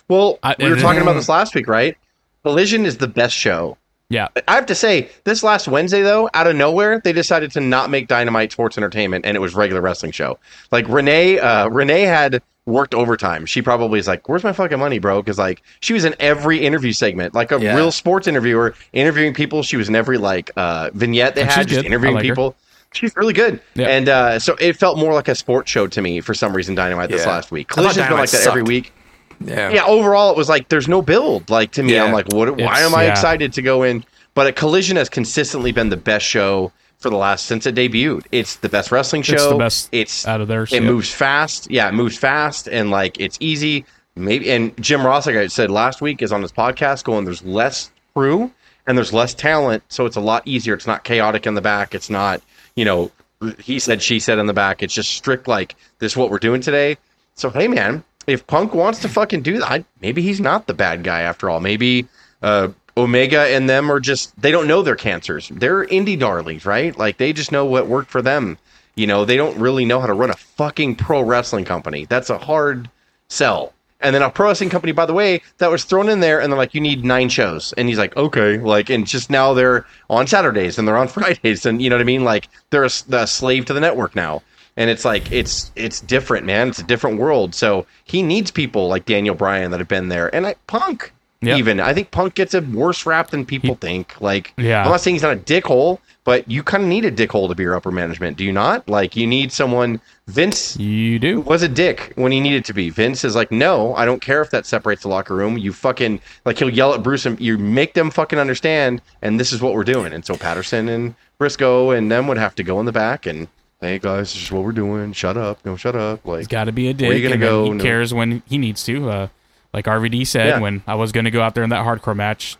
Well, 0.07 0.39
I- 0.43 0.55
we 0.59 0.69
were 0.69 0.75
talking 0.75 1.01
about 1.01 1.13
this 1.13 1.29
last 1.29 1.55
week, 1.55 1.67
right? 1.67 1.97
Collision 2.43 2.85
is 2.85 2.97
the 2.97 3.07
best 3.07 3.35
show. 3.35 3.77
Yeah, 4.07 4.27
I 4.47 4.53
have 4.53 4.67
to 4.67 4.75
say, 4.75 5.09
this 5.23 5.41
last 5.41 5.67
Wednesday 5.67 6.03
though, 6.03 6.29
out 6.35 6.45
of 6.45 6.55
nowhere, 6.55 7.01
they 7.03 7.11
decided 7.11 7.51
to 7.53 7.59
not 7.59 7.89
make 7.89 8.07
Dynamite 8.07 8.51
Sports 8.51 8.77
Entertainment, 8.77 9.25
and 9.25 9.35
it 9.35 9.39
was 9.39 9.55
regular 9.55 9.81
wrestling 9.81 10.11
show. 10.11 10.37
Like 10.71 10.87
Renee, 10.87 11.39
uh, 11.39 11.67
Renee 11.69 12.03
had 12.03 12.43
worked 12.67 12.93
overtime. 12.93 13.47
She 13.47 13.63
probably 13.63 13.97
is 13.97 14.07
like, 14.07 14.29
"Where's 14.29 14.43
my 14.43 14.53
fucking 14.53 14.77
money, 14.77 14.99
bro?" 14.99 15.23
Because 15.23 15.39
like 15.39 15.63
she 15.79 15.93
was 15.93 16.05
in 16.05 16.13
every 16.19 16.59
interview 16.59 16.93
segment, 16.93 17.33
like 17.33 17.51
a 17.51 17.59
Yeah. 17.59 17.75
real 17.75 17.91
sports 17.91 18.27
interviewer, 18.27 18.75
interviewing 18.93 19.33
people. 19.33 19.63
She 19.63 19.75
was 19.75 19.89
in 19.89 19.95
every 19.95 20.19
like 20.19 20.51
uh, 20.55 20.91
vignette 20.93 21.33
they 21.33 21.41
And 21.41 21.49
had, 21.49 21.67
just 21.67 21.79
good. 21.81 21.85
Interviewing 21.87 22.15
like 22.15 22.25
her. 22.25 22.29
people. 22.31 22.55
She's 22.93 23.13
really 23.17 23.33
good, 23.33 23.59
Yeah. 23.73 23.87
and 23.87 24.07
uh, 24.07 24.39
so 24.39 24.55
it 24.59 24.77
felt 24.77 24.99
more 24.99 25.13
like 25.13 25.27
a 25.27 25.35
sports 25.35 25.69
show 25.71 25.87
to 25.87 26.01
me 26.01 26.21
for 26.21 26.33
some 26.35 26.55
reason. 26.55 26.75
Dynamite 26.75 27.09
this 27.09 27.25
last 27.25 27.51
week. 27.51 27.67
Collision's 27.69 27.95
been 27.95 28.03
like 28.03 28.29
Dynamite 28.29 28.29
that 28.29 28.47
every 28.47 28.61
week. 28.63 28.93
Yeah. 29.39 29.69
Yeah, 29.71 29.85
overall 29.85 30.31
it 30.31 30.37
was 30.37 30.49
like 30.49 30.69
there's 30.69 30.87
no 30.87 31.01
build. 31.01 31.49
Like 31.49 31.71
to 31.73 31.83
me, 31.83 31.93
Yeah. 31.93 32.03
I'm 32.03 32.13
like, 32.13 32.27
what? 32.33 32.57
Why 32.57 32.81
am 32.81 32.95
I 32.95 33.05
yeah. 33.05 33.11
excited 33.11 33.53
to 33.53 33.61
go 33.61 33.83
in? 33.83 34.03
But 34.33 34.47
a 34.47 34.51
Collision 34.51 34.97
has 34.97 35.09
consistently 35.09 35.71
been 35.71 35.89
the 35.89 35.97
best 35.97 36.25
show 36.25 36.71
for 36.97 37.09
the 37.09 37.15
last 37.17 37.45
since 37.45 37.65
it 37.65 37.75
debuted. 37.75 38.25
It's 38.31 38.57
the 38.57 38.69
best 38.69 38.91
wrestling 38.91 39.21
show. 39.21 39.33
It's 39.35 39.47
the 39.47 39.55
best 39.57 39.89
It's 39.91 40.27
out 40.27 40.41
of 40.41 40.47
there. 40.47 40.63
it 40.63 40.71
yeah. 40.71 40.79
moves 40.81 41.11
fast. 41.11 41.69
Yeah, 41.69 41.87
it 41.87 41.93
moves 41.93 42.17
fast 42.17 42.67
and 42.67 42.91
like 42.91 43.19
it's 43.19 43.37
easy. 43.39 43.85
Maybe 44.15 44.49
and 44.51 44.75
Jim 44.81 45.05
Ross, 45.05 45.25
like 45.27 45.35
I 45.35 45.47
said 45.47 45.69
last 45.69 46.01
week, 46.01 46.21
is 46.21 46.31
on 46.31 46.41
his 46.41 46.51
podcast 46.51 47.03
going. 47.03 47.25
There's 47.25 47.43
less 47.43 47.91
crew 48.13 48.51
and 48.87 48.97
there's 48.97 49.11
less 49.13 49.33
talent, 49.33 49.83
so 49.89 50.05
it's 50.05 50.15
a 50.15 50.21
lot 50.21 50.43
easier. 50.47 50.73
It's 50.73 50.87
not 50.87 51.03
chaotic 51.03 51.45
in 51.45 51.53
the 51.53 51.61
back. 51.61 51.93
It's 51.93 52.09
not 52.09 52.41
you 52.75 52.85
know 52.85 53.11
he 53.59 53.77
said 53.79 54.01
she 54.01 54.19
said 54.19 54.39
in 54.39 54.45
the 54.45 54.53
back. 54.53 54.81
It's 54.81 54.93
just 54.93 55.11
strict 55.11 55.47
like 55.47 55.75
this 55.99 56.13
is 56.13 56.17
what 56.17 56.29
we're 56.31 56.39
doing 56.39 56.61
today. 56.61 56.97
So 57.35 57.49
hey 57.49 57.67
man, 57.67 58.03
if 58.27 58.47
Punk 58.47 58.73
wants 58.73 58.99
to 58.99 59.09
fucking 59.09 59.41
do 59.41 59.59
that, 59.59 59.71
I, 59.71 59.85
maybe 60.01 60.21
he's 60.21 60.39
not 60.39 60.67
the 60.67 60.73
bad 60.73 61.03
guy 61.03 61.21
after 61.21 61.49
all. 61.49 61.59
Maybe 61.59 62.07
uh, 62.41 62.69
Omega 62.97 63.41
and 63.41 63.69
them 63.69 63.91
are 63.91 63.99
just 63.99 64.39
they 64.41 64.51
don't 64.51 64.67
know 64.67 64.81
their 64.81 64.95
cancers. 64.95 65.49
They're 65.49 65.85
indie 65.85 66.17
darlings, 66.17 66.65
right? 66.65 66.97
Like 66.97 67.17
they 67.17 67.33
just 67.33 67.51
know 67.51 67.65
what 67.65 67.87
worked 67.87 68.09
for 68.09 68.21
them. 68.21 68.57
You 68.95 69.07
know, 69.07 69.25
they 69.25 69.35
don't 69.35 69.57
really 69.59 69.83
know 69.83 69.99
how 69.99 70.07
to 70.07 70.13
run 70.13 70.29
a 70.29 70.35
fucking 70.35 70.95
pro 70.95 71.21
wrestling 71.21 71.65
company. 71.65 72.05
That's 72.05 72.29
a 72.29 72.37
hard 72.37 72.89
sell. 73.29 73.73
And 73.99 74.13
then 74.13 74.21
a 74.21 74.29
pro 74.29 74.47
wrestling 74.47 74.69
company, 74.69 74.91
by 74.91 75.05
the 75.05 75.13
way, 75.13 75.41
that 75.57 75.71
was 75.71 75.83
thrown 75.83 76.09
in 76.09 76.19
there, 76.19 76.39
and 76.39 76.51
they're 76.51 76.57
like, 76.57 76.73
"You 76.73 76.81
need 76.81 77.03
nine 77.03 77.27
shows," 77.27 77.73
and 77.77 77.89
he's 77.89 77.97
like, 77.97 78.15
"Okay," 78.15 78.57
like, 78.57 78.89
and 78.89 79.07
just 79.07 79.29
now 79.29 79.53
they're 79.53 79.85
on 80.09 80.27
Saturdays 80.27 80.77
and 80.77 80.87
they're 80.87 80.97
on 80.97 81.07
Fridays, 81.15 81.65
and 81.65 81.81
you 81.81 81.89
know 81.89 81.95
what 81.95 82.01
I 82.01 82.05
mean? 82.05 82.23
Like 82.23 82.47
they're 82.69 82.83
a 82.83 83.27
slave 83.27 83.65
to 83.65 83.73
the 83.73 83.79
network 83.79 84.15
now, 84.15 84.41
and 84.77 84.89
it's 84.89 85.05
like 85.05 85.31
it's 85.31 85.71
it's 85.75 86.01
different, 86.01 86.45
man. 86.45 86.69
It's 86.69 86.79
a 86.79 86.83
different 86.83 87.19
world. 87.19 87.55
So 87.55 87.85
he 88.03 88.21
needs 88.21 88.51
people 88.51 88.87
like 88.87 89.05
Daniel 89.05 89.35
Bryan 89.35 89.71
that 89.71 89.79
have 89.79 89.87
been 89.87 90.09
there, 90.09 90.33
and 90.35 90.47
I, 90.47 90.55
Punk. 90.67 91.11
Yep. 91.41 91.57
Even 91.59 91.79
I 91.79 91.93
think 91.93 92.09
Punk 92.09 92.33
gets 92.33 92.55
a 92.55 92.61
worse 92.61 93.05
rap 93.05 93.29
than 93.29 93.45
people 93.45 93.75
think. 93.75 94.19
Like, 94.19 94.53
Yeah. 94.57 94.83
I'm 94.83 94.89
not 94.89 95.01
saying 95.01 95.15
he's 95.15 95.21
not 95.21 95.33
a 95.33 95.39
dickhole, 95.39 95.99
but 96.23 96.49
you 96.49 96.63
kind 96.63 96.81
of 96.81 96.89
need 96.89 97.05
a 97.05 97.11
dickhole 97.11 97.49
to 97.49 97.55
be 97.55 97.61
your 97.61 97.75
upper 97.75 97.91
management, 97.91 98.35
do 98.37 98.43
you 98.43 98.53
not? 98.53 98.87
Like, 98.89 99.15
you 99.15 99.27
need 99.27 99.51
someone. 99.51 100.01
Vince 100.27 100.75
You 100.77 101.19
do. 101.19 101.41
was 101.41 101.61
a 101.61 101.67
dick 101.67 102.13
when 102.15 102.31
he 102.31 102.39
needed 102.39 102.65
to 102.65 102.73
be. 102.73 102.89
Vince 102.89 103.23
is 103.23 103.35
like, 103.35 103.51
no, 103.51 103.93
I 103.93 104.05
don't 104.05 104.21
care 104.23 104.41
if 104.41 104.49
that 104.51 104.65
separates 104.65 105.03
the 105.03 105.07
locker 105.09 105.35
room. 105.35 105.55
You 105.55 105.71
fucking 105.71 106.19
like 106.45 106.57
he'll 106.57 106.69
yell 106.69 106.95
at 106.95 107.03
Bruce 107.03 107.27
and 107.27 107.39
you 107.39 107.59
make 107.59 107.93
them 107.93 108.09
fucking 108.09 108.39
understand, 108.39 109.03
and 109.21 109.39
this 109.39 109.53
is 109.53 109.61
what 109.61 109.75
we're 109.75 109.83
doing. 109.83 110.13
And 110.13 110.25
so 110.25 110.35
Patterson 110.35 110.89
and 110.89 111.13
Briscoe 111.37 111.91
and 111.91 112.11
them 112.11 112.27
would 112.27 112.37
have 112.37 112.55
to 112.55 112.63
go 112.63 112.79
in 112.79 112.87
the 112.87 112.91
back 112.91 113.27
and 113.27 113.47
hey 113.85 113.99
guys, 113.99 114.33
this 114.33 114.43
is 114.43 114.51
what 114.51 114.63
we're 114.63 114.71
doing. 114.71 115.13
Shut 115.13 115.37
up, 115.37 115.63
no, 115.65 115.75
shut 115.75 115.95
up. 115.95 116.25
Like, 116.25 116.39
He's 116.39 116.47
got 116.47 116.65
to 116.65 116.71
be 116.71 116.87
a 116.89 116.93
dick. 116.93 117.07
Where 117.09 117.17
you 117.17 117.23
gonna 117.23 117.33
and 117.35 117.41
go? 117.41 117.63
He 117.65 117.69
No. 117.71 117.83
cares 117.83 118.13
when 118.13 118.41
he 118.47 118.57
needs 118.57 118.83
to. 118.85 119.09
Uh, 119.09 119.27
like 119.73 119.85
RVD 119.85 120.25
said 120.25 120.47
Yeah. 120.47 120.59
when 120.59 120.83
I 120.87 120.95
was 120.95 121.11
going 121.11 121.25
to 121.25 121.31
go 121.31 121.41
out 121.41 121.53
there 121.55 121.63
in 121.63 121.69
that 121.71 121.85
hardcore 121.85 122.15
match, 122.15 122.55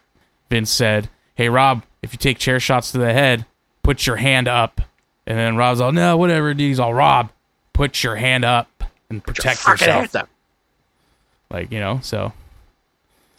Vince 0.50 0.70
said, 0.70 1.10
"Hey 1.36 1.50
Rob, 1.50 1.84
if 2.02 2.12
you 2.14 2.18
take 2.18 2.38
chair 2.38 2.60
shots 2.60 2.92
to 2.92 2.98
the 2.98 3.14
head, 3.14 3.46
put 3.84 4.06
your 4.06 4.18
hand 4.18 4.48
up." 4.48 4.82
And 5.28 5.38
then 5.38 5.56
Rob's 5.56 5.80
all, 5.82 5.92
"No, 5.92 6.18
whatever." 6.18 6.54
dude." 6.54 6.68
He's 6.68 6.80
all, 6.80 6.94
"Rob, 6.94 7.30
put 7.74 8.04
your 8.04 8.16
hand 8.18 8.44
up 8.46 8.84
and 9.10 9.24
protect 9.24 9.60
fucking 9.60 9.88
yourself." 9.88 10.16
up. 10.16 10.30
Like 11.50 11.72
you 11.72 11.80
know, 11.80 12.00
so 12.04 12.34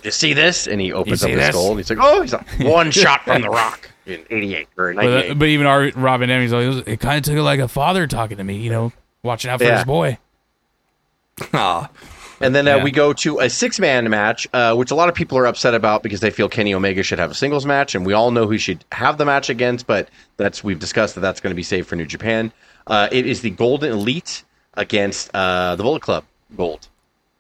You 0.07 0.11
see 0.13 0.33
this? 0.33 0.67
And 0.67 0.81
he 0.81 0.93
opens 0.93 1.23
up 1.23 1.31
his 1.31 1.39
this? 1.39 1.49
skull 1.49 1.71
and 1.73 1.79
he's 1.79 1.91
like, 1.91 1.99
oh, 2.01 2.23
he's 2.23 2.33
like, 2.33 2.47
one 2.61 2.91
shot 2.91 3.23
from 3.25 3.43
the 3.43 3.51
rock 3.51 3.91
in 4.07 4.25
'88 4.31 4.69
or 4.79 4.95
but, 4.95 5.05
'98. 5.05 5.31
uh, 5.31 5.35
but 5.35 5.49
even 5.49 5.67
our 5.67 5.91
Robin 5.97 6.31
Emmy's 6.31 6.53
like, 6.53 6.65
it, 6.65 6.69
was- 6.69 6.79
it 6.87 7.01
kind 7.01 7.19
of 7.19 7.25
took 7.25 7.35
it 7.37 7.43
like 7.43 7.61
a 7.61 7.69
father 7.69 8.07
talking 8.07 8.39
to 8.39 8.45
me, 8.45 8.57
you 8.57 8.71
know, 8.71 8.93
watching 9.23 9.51
out 9.51 9.59
for 9.59 9.65
Yeah. 9.67 9.77
his 9.77 9.85
boy. 9.85 10.19
Aw. 11.53 11.89
And 12.41 12.55
then 12.55 12.69
uh, 12.69 12.77
Yeah. 12.77 12.85
we 12.85 12.91
go 12.91 13.13
to 13.15 13.39
a 13.41 13.49
six 13.49 13.81
man 13.81 14.09
match, 14.11 14.47
uh, 14.53 14.75
which 14.75 14.91
a 14.91 14.95
lot 14.95 15.09
of 15.09 15.15
people 15.15 15.39
are 15.39 15.47
upset 15.47 15.75
about 15.75 16.03
because 16.03 16.21
they 16.21 16.31
feel 16.31 16.49
Kenny 16.49 16.75
Omega 16.75 17.03
should 17.03 17.19
have 17.19 17.31
a 17.31 17.35
singles 17.35 17.65
match, 17.67 17.95
and 17.95 18.05
we 18.05 18.13
all 18.13 18.31
know 18.31 18.47
who 18.47 18.59
should 18.59 18.85
have 18.93 19.17
the 19.19 19.25
match 19.25 19.49
against. 19.49 19.87
But 19.87 20.09
that's 20.37 20.63
we've 20.63 20.79
discussed 20.79 21.15
that 21.15 21.23
that's 21.23 21.41
going 21.41 21.51
to 21.51 21.57
be 21.57 21.63
saved 21.63 21.89
for 21.89 21.97
New 21.97 22.05
Japan. 22.07 22.53
Uh, 22.87 23.09
it 23.11 23.27
is 23.27 23.41
the 23.41 23.51
Golden 23.51 23.91
Elite 23.91 24.45
against 24.75 25.31
uh, 25.35 25.77
the 25.77 25.83
Bullet 25.83 26.03
Club 26.03 26.25
Gold. 26.57 26.89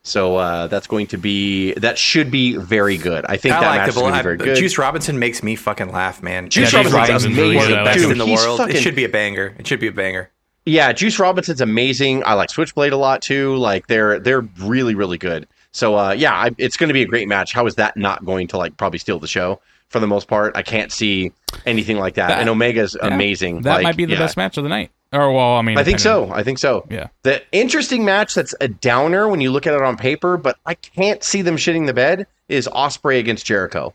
So 0.06 0.36
uh, 0.36 0.68
that's 0.68 0.86
going 0.86 1.08
to 1.08 1.18
be 1.18 1.72
that 1.74 1.98
should 1.98 2.30
be 2.30 2.56
very 2.56 2.96
good. 2.96 3.26
I 3.28 3.36
think 3.36 3.56
I 3.56 3.60
that 3.60 3.66
like 3.66 3.76
match 3.80 3.86
the 3.86 3.90
is 3.90 3.96
going 3.96 4.12
to 4.12 4.18
be 4.18 4.22
very 4.22 4.36
good. 4.36 4.56
Juice 4.56 4.78
Robinson 4.78 5.18
makes 5.18 5.42
me 5.42 5.56
fucking 5.56 5.90
laugh, 5.90 6.22
man. 6.22 6.48
Juice 6.48 6.72
Yeah, 6.72 6.84
Juice 6.84 6.92
Robinson's 6.92 7.24
Robinson's 7.24 7.36
really 7.36 7.56
one 7.56 7.64
of 7.64 7.70
the 7.70 7.84
best. 7.84 7.98
Dude, 7.98 8.12
in 8.12 8.18
the 8.18 8.26
world. 8.26 8.58
fucking- 8.58 8.76
It 8.76 8.80
should 8.82 8.94
be 8.94 9.02
a 9.04 9.08
banger. 9.08 9.56
It 9.58 9.66
should 9.66 9.80
be 9.80 9.88
a 9.88 9.92
banger. 9.92 10.30
Yeah, 10.64 10.92
Juice 10.92 11.18
Robinson's 11.18 11.60
amazing. 11.60 12.22
I 12.24 12.34
like 12.34 12.50
Switchblade 12.50 12.92
a 12.92 12.96
lot 12.96 13.20
too. 13.20 13.56
Like 13.56 13.88
they're 13.88 14.20
they're 14.20 14.42
really 14.60 14.94
really 14.94 15.18
good. 15.18 15.48
So 15.72 15.96
uh, 15.96 16.12
yeah, 16.12 16.34
I, 16.34 16.50
it's 16.56 16.76
going 16.76 16.88
to 16.88 16.94
be 16.94 17.02
a 17.02 17.06
great 17.06 17.26
match. 17.26 17.52
How 17.52 17.66
is 17.66 17.74
that 17.74 17.96
not 17.96 18.24
going 18.24 18.46
to 18.48 18.58
like 18.58 18.76
probably 18.76 19.00
steal 19.00 19.18
the 19.18 19.26
show 19.26 19.60
for 19.88 19.98
the 19.98 20.06
most 20.06 20.28
part? 20.28 20.56
I 20.56 20.62
can't 20.62 20.92
see 20.92 21.32
anything 21.66 21.98
like 21.98 22.14
that. 22.14 22.28
That- 22.28 22.40
and 22.40 22.48
Omega's 22.48 22.96
Yeah, 23.02 23.08
amazing. 23.12 23.62
That 23.62 23.74
Like, 23.74 23.82
might 23.82 23.96
be 23.96 24.04
the 24.04 24.12
yeah. 24.12 24.18
best 24.20 24.36
match 24.36 24.56
of 24.56 24.62
the 24.62 24.70
night. 24.70 24.90
Or 25.12 25.32
well, 25.32 25.54
I 25.56 25.62
mean, 25.62 25.78
I 25.78 25.84
think 25.84 26.00
so. 26.00 26.30
I 26.32 26.42
think 26.42 26.58
so. 26.58 26.86
Yeah. 26.90 27.08
The 27.22 27.42
interesting 27.52 28.04
match 28.04 28.34
that's 28.34 28.54
a 28.60 28.68
downer 28.68 29.28
when 29.28 29.40
you 29.40 29.50
look 29.52 29.66
at 29.66 29.74
it 29.74 29.82
on 29.82 29.96
paper, 29.96 30.36
but 30.36 30.58
I 30.66 30.74
can't 30.74 31.22
see 31.22 31.42
them 31.42 31.56
shitting 31.56 31.86
the 31.86 31.94
bed 31.94 32.26
is 32.48 32.68
Ospreay 32.68 33.18
against 33.20 33.46
Jericho. 33.46 33.94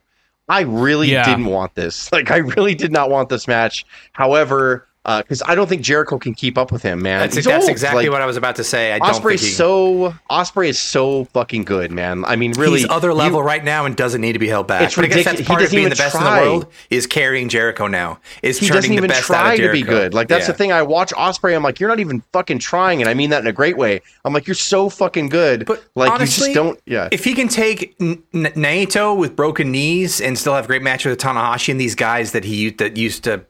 I 0.49 0.62
really 0.62 1.12
Yeah. 1.12 1.26
didn't 1.26 1.45
want 1.45 1.76
this. 1.76 2.09
Like 2.14 2.32
I 2.32 2.38
really 2.38 2.76
did 2.76 2.91
not 2.91 3.09
want 3.09 3.30
this 3.30 3.47
match. 3.47 3.86
However, 4.14 4.88
Uh, 5.03 5.23
because 5.23 5.41
I 5.47 5.55
don't 5.55 5.67
think 5.67 5.81
Jericho 5.81 6.19
can 6.19 6.35
keep 6.35 6.59
up 6.59 6.71
with 6.71 6.83
him, 6.83 7.01
man. 7.01 7.21
That's, 7.21 7.43
that's 7.43 7.67
exactly 7.67 8.03
Like, 8.03 8.11
what 8.11 8.21
I 8.21 8.27
was 8.27 8.37
about 8.37 8.57
to 8.57 8.63
say. 8.63 8.91
I 8.93 8.99
don't 8.99 9.11
think 9.13 9.23
Ospreay's 9.25 9.41
he, 9.41 9.49
so 9.49 10.13
Ospreay 10.29 10.67
is 10.69 10.77
so 10.77 11.23
fucking 11.25 11.63
good, 11.63 11.91
man. 11.91 12.23
I 12.23 12.35
mean, 12.35 12.51
really, 12.51 12.81
he's 12.81 12.89
other 12.89 13.07
you- 13.07 13.15
level 13.15 13.41
right 13.41 13.63
now 13.63 13.85
and 13.85 13.95
doesn't 13.95 14.21
need 14.21 14.33
to 14.33 14.39
be 14.39 14.47
held 14.47 14.67
back. 14.67 14.83
It's 14.83 14.95
but 14.95 15.05
I 15.05 15.07
guess 15.07 15.17
ridiculous. 15.25 15.39
that's 15.39 15.47
part 15.47 15.63
of 15.63 15.71
being 15.71 15.89
the 15.89 15.95
best 15.95 16.15
try. 16.15 16.37
in 16.39 16.43
the 16.45 16.51
world 16.51 16.67
is 16.91 17.07
carrying 17.07 17.49
Jericho 17.49 17.87
now. 17.87 18.19
Is 18.43 18.59
he 18.59 18.67
doesn't 18.67 18.91
the 18.91 18.95
even 18.97 19.07
best 19.07 19.23
try 19.23 19.57
to 19.57 19.71
be 19.71 19.81
good. 19.81 20.13
Like 20.13 20.27
that's 20.27 20.43
Yeah. 20.43 20.51
the 20.51 20.57
thing. 20.59 20.71
I 20.71 20.83
watch 20.83 21.11
Ospreay. 21.13 21.55
I'm 21.55 21.63
like, 21.63 21.79
you're 21.79 21.89
not 21.89 21.99
even 21.99 22.21
fucking 22.31 22.59
trying, 22.59 23.01
and 23.01 23.09
I 23.09 23.15
mean 23.15 23.31
that 23.31 23.41
in 23.41 23.47
a 23.47 23.51
great 23.53 23.77
way. 23.77 24.01
I'm 24.23 24.33
like, 24.33 24.45
you're 24.45 24.53
so 24.53 24.87
fucking 24.87 25.29
good. 25.29 25.65
But 25.65 25.83
like 25.95 26.11
honestly, 26.11 26.49
you 26.49 26.53
just 26.53 26.63
don't. 26.63 26.79
Yeah. 26.85 27.09
If 27.11 27.23
he 27.23 27.33
can 27.33 27.47
take 27.47 27.95
N- 27.99 28.21
Naito 28.33 29.17
with 29.17 29.35
broken 29.35 29.71
knees 29.71 30.21
and 30.21 30.37
still 30.37 30.53
have 30.53 30.65
a 30.65 30.67
great 30.67 30.83
matches 30.83 31.09
with 31.09 31.19
Tanahashi 31.19 31.69
and 31.69 31.81
these 31.81 31.95
guys 31.95 32.33
that 32.33 32.43
he 32.43 32.69
that 32.69 32.97
used 32.97 33.23
to, 33.23 33.43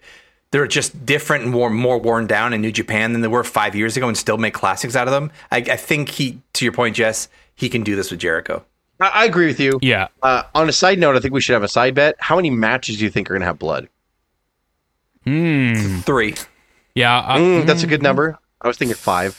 they're 0.51 0.67
just 0.67 1.05
different 1.05 1.43
and 1.43 1.51
more 1.51 1.69
more 1.69 1.97
worn 1.97 2.27
down 2.27 2.53
in 2.53 2.61
New 2.61 2.71
Japan 2.71 3.13
than 3.13 3.21
they 3.21 3.27
were 3.27 3.43
five 3.43 3.75
years 3.75 3.97
ago, 3.97 4.07
and 4.07 4.17
still 4.17 4.37
make 4.37 4.53
classics 4.53 4.95
out 4.95 5.07
of 5.07 5.11
them. 5.13 5.31
I, 5.51 5.57
I 5.57 5.75
think 5.77 6.09
he, 6.09 6.39
to 6.53 6.65
your 6.65 6.73
point, 6.73 6.95
Jess, 6.95 7.29
he 7.55 7.69
can 7.69 7.83
do 7.83 7.95
this 7.95 8.11
with 8.11 8.19
Jericho. 8.19 8.63
I, 8.99 9.07
I 9.09 9.25
agree 9.25 9.47
with 9.47 9.59
you. 9.59 9.79
Yeah. 9.81 10.07
Uh, 10.21 10.43
on 10.53 10.67
a 10.69 10.73
side 10.73 10.99
note, 10.99 11.15
I 11.15 11.19
think 11.19 11.33
we 11.33 11.41
should 11.41 11.53
have 11.53 11.63
a 11.63 11.67
side 11.67 11.95
bet. 11.95 12.15
How 12.19 12.35
many 12.35 12.49
matches 12.49 12.97
do 12.97 13.03
you 13.03 13.09
think 13.09 13.29
are 13.29 13.33
gonna 13.33 13.45
have 13.45 13.59
blood? 13.59 13.87
Hmm. 15.25 15.99
Three. 16.01 16.35
Yeah. 16.95 17.19
I, 17.25 17.39
Mm, 17.39 17.65
that's 17.65 17.83
a 17.83 17.87
good 17.87 18.01
number. 18.01 18.37
I 18.61 18.67
was 18.67 18.77
thinking 18.77 18.95
five. 18.95 19.37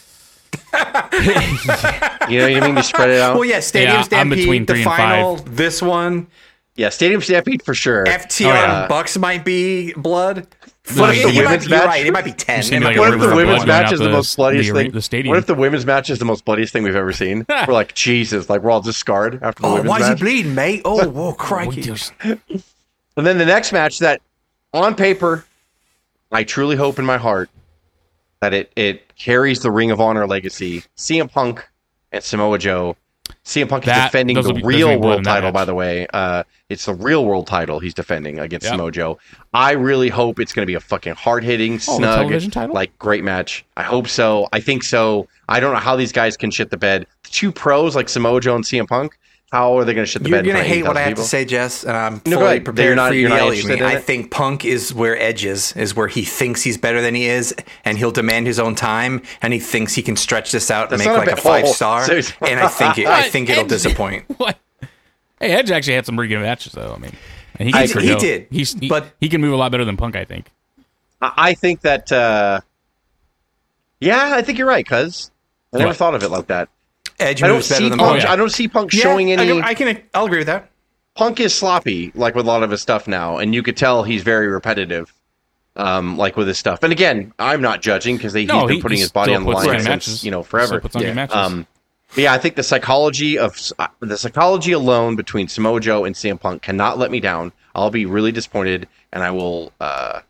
you 0.73 2.39
know 2.39 2.49
what 2.53 2.63
I 2.63 2.67
mean? 2.67 2.77
You 2.77 2.83
spread 2.83 3.11
it 3.11 3.21
out. 3.21 3.35
Well, 3.35 3.45
yeah, 3.45 3.61
Stadium 3.61 3.93
Yeah, 3.93 3.99
I'm 3.99 4.05
Stampede, 4.05 4.39
between 4.39 4.67
the 4.67 4.73
three 4.75 4.83
and 4.83 4.91
final, 4.91 5.37
five. 5.39 5.57
this 5.57 5.83
one, 5.83 6.27
Yeah, 6.77 6.89
Stadium 6.91 7.21
Stampede 7.21 7.63
for 7.63 7.75
sure. 7.75 8.05
FTR 8.05 8.47
Oh, 8.47 8.49
yeah. 8.55 8.87
Bucks 8.89 9.17
might 9.19 9.45
be 9.45 9.93
blood. 9.95 10.47
What 10.97 11.17
if 11.17 11.23
the 11.33 11.41
women's 11.41 11.69
match- 11.69 11.85
right. 11.87 12.05
It 12.05 12.13
might 12.13 12.25
be 12.25 12.33
ten. 12.33 12.59
Just 12.61 12.73
It 12.73 12.81
need 12.81 12.85
might 12.85 12.97
like 12.97 13.11
what 13.11 13.15
if 13.15 13.21
the 13.21 13.37
women's 13.37 13.65
match 13.67 13.93
is 13.93 14.01
the 14.01 14.07
the- 14.07 14.11
most 14.11 14.37
bloodiest 14.37 14.69
the- 14.73 14.75
thing? 14.75 14.91
the 14.91 15.01
stadium. 15.03 15.31
What 15.31 15.39
if 15.39 15.47
the 15.47 15.55
women's 15.55 15.87
match 15.87 16.11
is 16.11 16.19
the 16.19 16.25
most 16.25 16.45
bloodiest 16.45 16.73
thing 16.73 16.83
we've 16.83 16.97
ever 16.97 17.13
seen? 17.13 17.47
we're 17.69 17.73
like, 17.73 17.95
Jesus, 17.95 18.51
like 18.51 18.63
we're 18.63 18.71
all 18.73 18.81
just 18.81 18.99
scarred 18.99 19.39
after 19.43 19.63
the 19.63 19.69
Oh, 19.69 19.73
women's 19.75 19.89
why 19.89 19.99
is 20.01 20.05
he 20.07 20.11
match. 20.11 20.21
bleeding, 20.21 20.55
mate? 20.57 20.83
Oh, 20.85 21.09
whoa, 21.09 21.33
crikey. 21.35 21.89
And 23.17 23.27
then 23.27 23.39
the 23.39 23.47
next 23.47 23.73
match 23.73 24.01
that, 24.01 24.23
on 24.73 24.95
paper, 24.97 25.45
I 26.33 26.45
truly 26.45 26.77
hope 26.77 26.99
in 26.99 27.05
my 27.05 27.19
heart 27.19 27.49
that 28.41 28.53
it 28.55 28.73
it 28.75 29.15
carries 29.17 29.61
the 29.61 29.71
Ring 29.71 29.91
of 29.93 30.01
Honor 30.01 30.27
legacy. 30.27 30.83
CM 30.97 31.31
Punk 31.31 31.65
and 32.11 32.25
Samoa 32.25 32.59
Joe. 32.59 32.97
CM 33.45 33.69
Punk 33.69 33.87
is 33.89 33.93
defending 33.93 34.41
the 34.41 34.53
be- 34.55 34.63
real 34.63 35.01
world 35.01 35.25
title, 35.25 35.51
by 35.51 35.65
the 35.65 35.75
way. 35.75 36.07
Uh, 36.15 36.45
it's 36.69 36.87
the 36.87 36.95
real 36.95 37.25
world 37.25 37.47
title 37.49 37.81
he's 37.81 37.93
defending 37.95 38.39
against 38.39 38.65
Yeah. 38.65 38.71
Samoa 38.73 38.93
Joe. 38.93 39.19
I 39.53 39.73
really 39.73 40.09
hope 40.09 40.39
it's 40.39 40.53
going 40.53 40.63
to 40.63 40.67
be 40.67 40.75
a 40.75 40.81
fucking 40.81 41.15
hard 41.15 41.43
hitting, 41.43 41.75
Oh, 41.89 41.99
snug, 41.99 42.73
like 42.73 42.97
great 42.99 43.25
match. 43.25 43.65
I 43.77 43.83
hope 43.83 44.07
so. 44.07 44.49
I 44.53 44.61
think 44.61 44.85
so. 44.85 45.27
I 45.49 45.59
don't 45.59 45.73
know 45.73 45.81
how 45.81 45.97
these 45.97 46.13
guys 46.13 46.37
can 46.37 46.51
shit 46.53 46.71
the 46.71 46.77
bed. 46.77 47.07
The 47.25 47.31
two 47.31 47.51
pros 47.51 47.97
like 47.97 48.09
Samoa 48.09 48.41
Joe 48.41 48.55
and 48.55 48.65
CM 48.65 48.87
Punk, 48.87 49.19
how 49.53 49.77
are 49.79 49.85
they 49.85 49.93
going 49.93 50.07
to 50.07 50.11
shit 50.11 50.23
the 50.23 50.31
bed? 50.31 50.47
You're 50.47 50.55
bed? 50.55 50.61
in 50.65 50.65
gonna 50.65 50.75
hate 50.75 50.83
what 50.85 50.97
I 50.97 51.03
80,000 51.03 51.09
have 51.11 51.25
to 51.25 51.29
say, 51.29 51.45
Jess, 51.45 51.85
and 51.85 51.95
I'm 51.97 52.15
No, 52.25 52.39
go 52.39 52.47
fully 52.47 52.57
ahead. 52.57 52.79
You're 52.79 52.95
not- 52.97 53.09
for 53.11 53.15
you 53.15 53.21
you're 53.21 53.29
to 53.29 53.35
not 53.37 53.55
yell 53.55 53.73
at 53.73 53.81
me. 53.81 53.85
I 53.85 54.01
think 54.01 54.31
Punk 54.31 54.65
is 54.65 54.95
where 54.95 55.17
Edge 55.21 55.45
is, 55.45 55.77
is 55.77 55.95
where 55.95 56.09
he 56.09 56.25
thinks 56.25 56.63
he's 56.63 56.79
better 56.79 57.03
than 57.03 57.15
he 57.15 57.27
is, 57.27 57.55
and 57.85 57.99
he'll 57.99 58.11
demand 58.13 58.47
his 58.47 58.59
own 58.59 58.75
time, 58.75 59.21
and 59.43 59.53
he 59.53 59.61
thinks 59.61 59.95
he 59.95 60.03
can 60.03 60.17
stretch 60.17 60.53
this 60.53 60.71
out 60.71 60.91
and 60.91 60.99
That's 61.01 61.07
make 61.07 61.17
not 61.17 61.27
a 61.29 61.31
like 61.31 61.39
a, 61.39 61.41
five 61.41 61.63
five 61.63 61.65
oh, 61.67 61.73
star. 61.73 62.05
seriously. 62.05 62.51
and 62.51 62.61
I 62.61 62.69
think 62.69 62.97
it, 62.99 63.07
I 63.09 63.29
think 63.29 63.51
it'll 63.51 63.65
Edge- 63.65 63.69
disappoint. 63.69 64.25
What? 64.39 64.59
Hey, 65.39 65.53
Edge 65.53 65.71
actually 65.71 65.95
had 65.95 66.07
some 66.07 66.17
pretty 66.17 66.33
good 66.35 66.41
matches 66.41 66.73
though. 66.73 66.95
I 66.95 66.99
mean, 66.99 67.13
and 67.59 67.69
he, 67.69 67.75
I- 67.75 67.87
he 67.87 68.09
go. 68.09 68.19
did, 68.19 68.47
He's, 68.51 68.73
he, 68.73 68.89
but- 68.89 69.13
he 69.21 69.29
can 69.29 69.41
move 69.43 69.53
a 69.53 69.57
lot 69.57 69.71
better 69.71 69.85
than 69.85 69.97
Punk. 69.99 70.17
I 70.17 70.25
think. 70.25 70.47
I 71.21 71.33
I 71.37 71.55
think 71.55 71.83
that. 71.83 72.11
Uh, 72.11 72.61
yeah, 74.01 74.31
I 74.35 74.41
think 74.43 74.59
you're 74.59 74.67
right, 74.67 74.87
cuz 74.87 75.31
I 75.75 75.79
never 75.79 75.89
What? 75.91 75.97
thought 75.97 76.15
of 76.15 76.23
it 76.23 76.29
like 76.31 76.47
that. 76.49 76.69
Edge 77.21 77.43
I 77.43 77.47
don't 77.47 77.57
moves 77.57 77.69
better 77.69 77.83
see 77.83 77.89
than 77.89 77.99
Punk. 77.99 78.11
Punk. 78.11 78.23
Oh, 78.23 78.27
yeah. 78.27 78.33
I 78.33 78.37
don't 78.37 78.51
see 78.51 78.69
Punk 78.69 78.93
Yeah, 78.93 79.03
showing 79.03 79.29
I 79.31 79.33
any. 79.35 79.47
can- 79.49 79.63
I 79.63 79.75
can, 79.75 80.03
I'll 80.15 80.27
agree 80.27 80.39
with 80.39 80.47
that. 80.49 80.71
Punk 81.15 81.41
is 81.41 81.55
sloppy, 81.55 82.11
like 82.15 82.35
with 82.35 82.47
a 82.47 82.49
lot 82.49 82.63
of 82.63 82.71
his 82.71 82.81
stuff 82.81 83.07
now, 83.07 83.37
and 83.39 83.55
you 83.55 83.63
could 83.63 83.77
tell 83.77 84.03
he's 84.03 84.23
very 84.23 84.47
repetitive, 84.49 85.13
um, 85.77 86.17
like 86.17 86.37
with 86.37 86.49
his 86.49 86.59
stuff. 86.59 86.83
And 86.83 86.93
again, 86.93 87.33
I'm 87.39 87.61
not 87.61 87.83
judging 87.83 88.17
because 88.17 88.33
he's 88.33 88.49
No, 88.49 88.67
been 88.67 88.77
he- 88.77 88.83
putting 88.83 88.97
he 88.97 89.03
his 89.03 89.13
body 89.13 89.35
on 89.35 89.45
the 89.45 89.51
line 89.51 89.69
since 89.69 89.85
matches. 89.85 90.25
you 90.25 90.31
know 90.31 90.43
forever. 90.43 90.81
puts 90.81 90.97
on 90.97 91.03
Yeah. 91.03 91.13
matches. 91.13 91.37
Um, 91.37 91.67
but 92.15 92.23
yeah, 92.25 92.33
I 92.33 92.39
think 92.39 92.57
the 92.57 92.63
psychology 92.63 93.39
of 93.39 93.59
uh, 93.79 93.87
the 94.01 94.17
psychology 94.19 94.73
alone 94.73 95.17
between 95.17 95.49
Samoa 95.49 95.81
Joe 95.81 96.05
and 96.05 96.15
CM 96.15 96.39
Punk 96.41 96.63
cannot 96.63 96.99
let 96.99 97.11
me 97.11 97.21
down. 97.21 97.53
I'll 97.75 97.91
be 97.91 98.05
really 98.07 98.33
disappointed, 98.33 98.89
and 99.13 99.23
I 99.23 99.31
will. 99.31 99.73
Uh, 99.81 100.21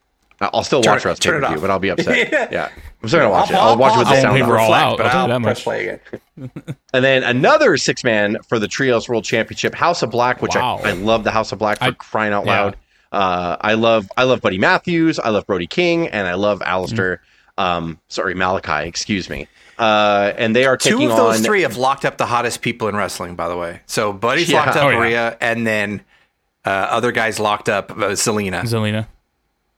I'll 0.52 0.62
still 0.64 0.82
Turn 0.82 0.92
watch 0.94 1.02
it- 1.04 1.08
Wrestle 1.08 1.20
turn 1.22 1.34
it 1.36 1.40
Pay 1.40 1.46
Per 1.46 1.48
View, 1.48 1.56
off. 1.56 1.60
but 1.62 1.70
I'll 1.70 1.78
be 1.78 1.88
upset. 1.90 2.28
Yeah. 2.32 2.48
yeah. 2.50 2.68
I'm 3.02 3.08
still 3.08 3.20
gonna 3.20 3.30
watch 3.30 3.50
it. 3.50 3.56
I'll 3.56 3.76
watch 3.76 3.94
it 3.94 3.98
with 3.98 4.08
the 4.08 4.20
sound 4.20 4.36
pay 4.36 4.42
on. 4.42 4.50
all 4.50 4.72
out, 4.72 4.96
but 4.96 5.06
I'll 5.06 5.12
tell 5.12 5.28
you 5.28 5.34
I'll 5.34 5.40
press 5.40 5.58
much. 5.58 5.64
play 5.64 5.88
again. 5.88 6.50
And 6.94 7.04
then 7.04 7.22
another 7.24 7.76
six 7.76 8.04
man 8.04 8.36
for 8.48 8.58
the 8.58 8.68
Trios 8.68 9.08
World 9.08 9.24
Championship, 9.24 9.74
House 9.74 10.02
of 10.02 10.10
Black, 10.10 10.42
which 10.42 10.54
Wow. 10.54 10.80
I, 10.84 10.90
I 10.90 10.92
love 10.92 11.24
the 11.24 11.30
House 11.30 11.52
of 11.52 11.58
Black 11.58 11.78
for 11.78 11.84
I- 11.84 11.90
crying 11.92 12.32
out 12.32 12.44
yeah. 12.46 12.60
loud. 12.62 12.76
Uh, 13.10 13.56
I 13.60 13.74
love 13.74 14.10
I 14.16 14.24
love 14.24 14.40
Buddy 14.40 14.58
Matthews, 14.58 15.18
I 15.18 15.28
love 15.30 15.46
Brody 15.46 15.66
King, 15.66 16.08
and 16.08 16.26
I 16.28 16.34
love 16.34 16.60
Aleister. 16.60 17.18
Um, 17.58 17.98
sorry, 18.08 18.34
Malakai, 18.34 18.86
excuse 18.86 19.28
me. 19.28 19.48
Uh, 19.78 20.32
and 20.38 20.54
they 20.56 20.64
are 20.64 20.76
Two 20.76 21.02
of 21.02 21.08
those 21.16 21.38
on 21.38 21.42
three 21.44 21.62
have 21.62 21.76
locked 21.76 22.04
up 22.04 22.16
the 22.16 22.26
hottest 22.26 22.62
people 22.62 22.88
in 22.88 22.96
wrestling, 22.96 23.34
by 23.34 23.48
the 23.48 23.56
way. 23.56 23.80
So 23.86 24.12
Buddy's 24.12 24.48
Yeah. 24.50 24.64
locked 24.64 24.76
up 24.76 24.84
Oh, 24.84 24.88
yeah. 24.90 24.98
Maria, 24.98 25.36
and 25.40 25.66
then 25.66 26.02
uh, 26.64 26.68
other 26.70 27.10
guys 27.12 27.38
locked 27.40 27.68
up 27.68 27.90
uh, 27.90 28.14
Selena. 28.16 28.62
Zelina. 28.62 29.06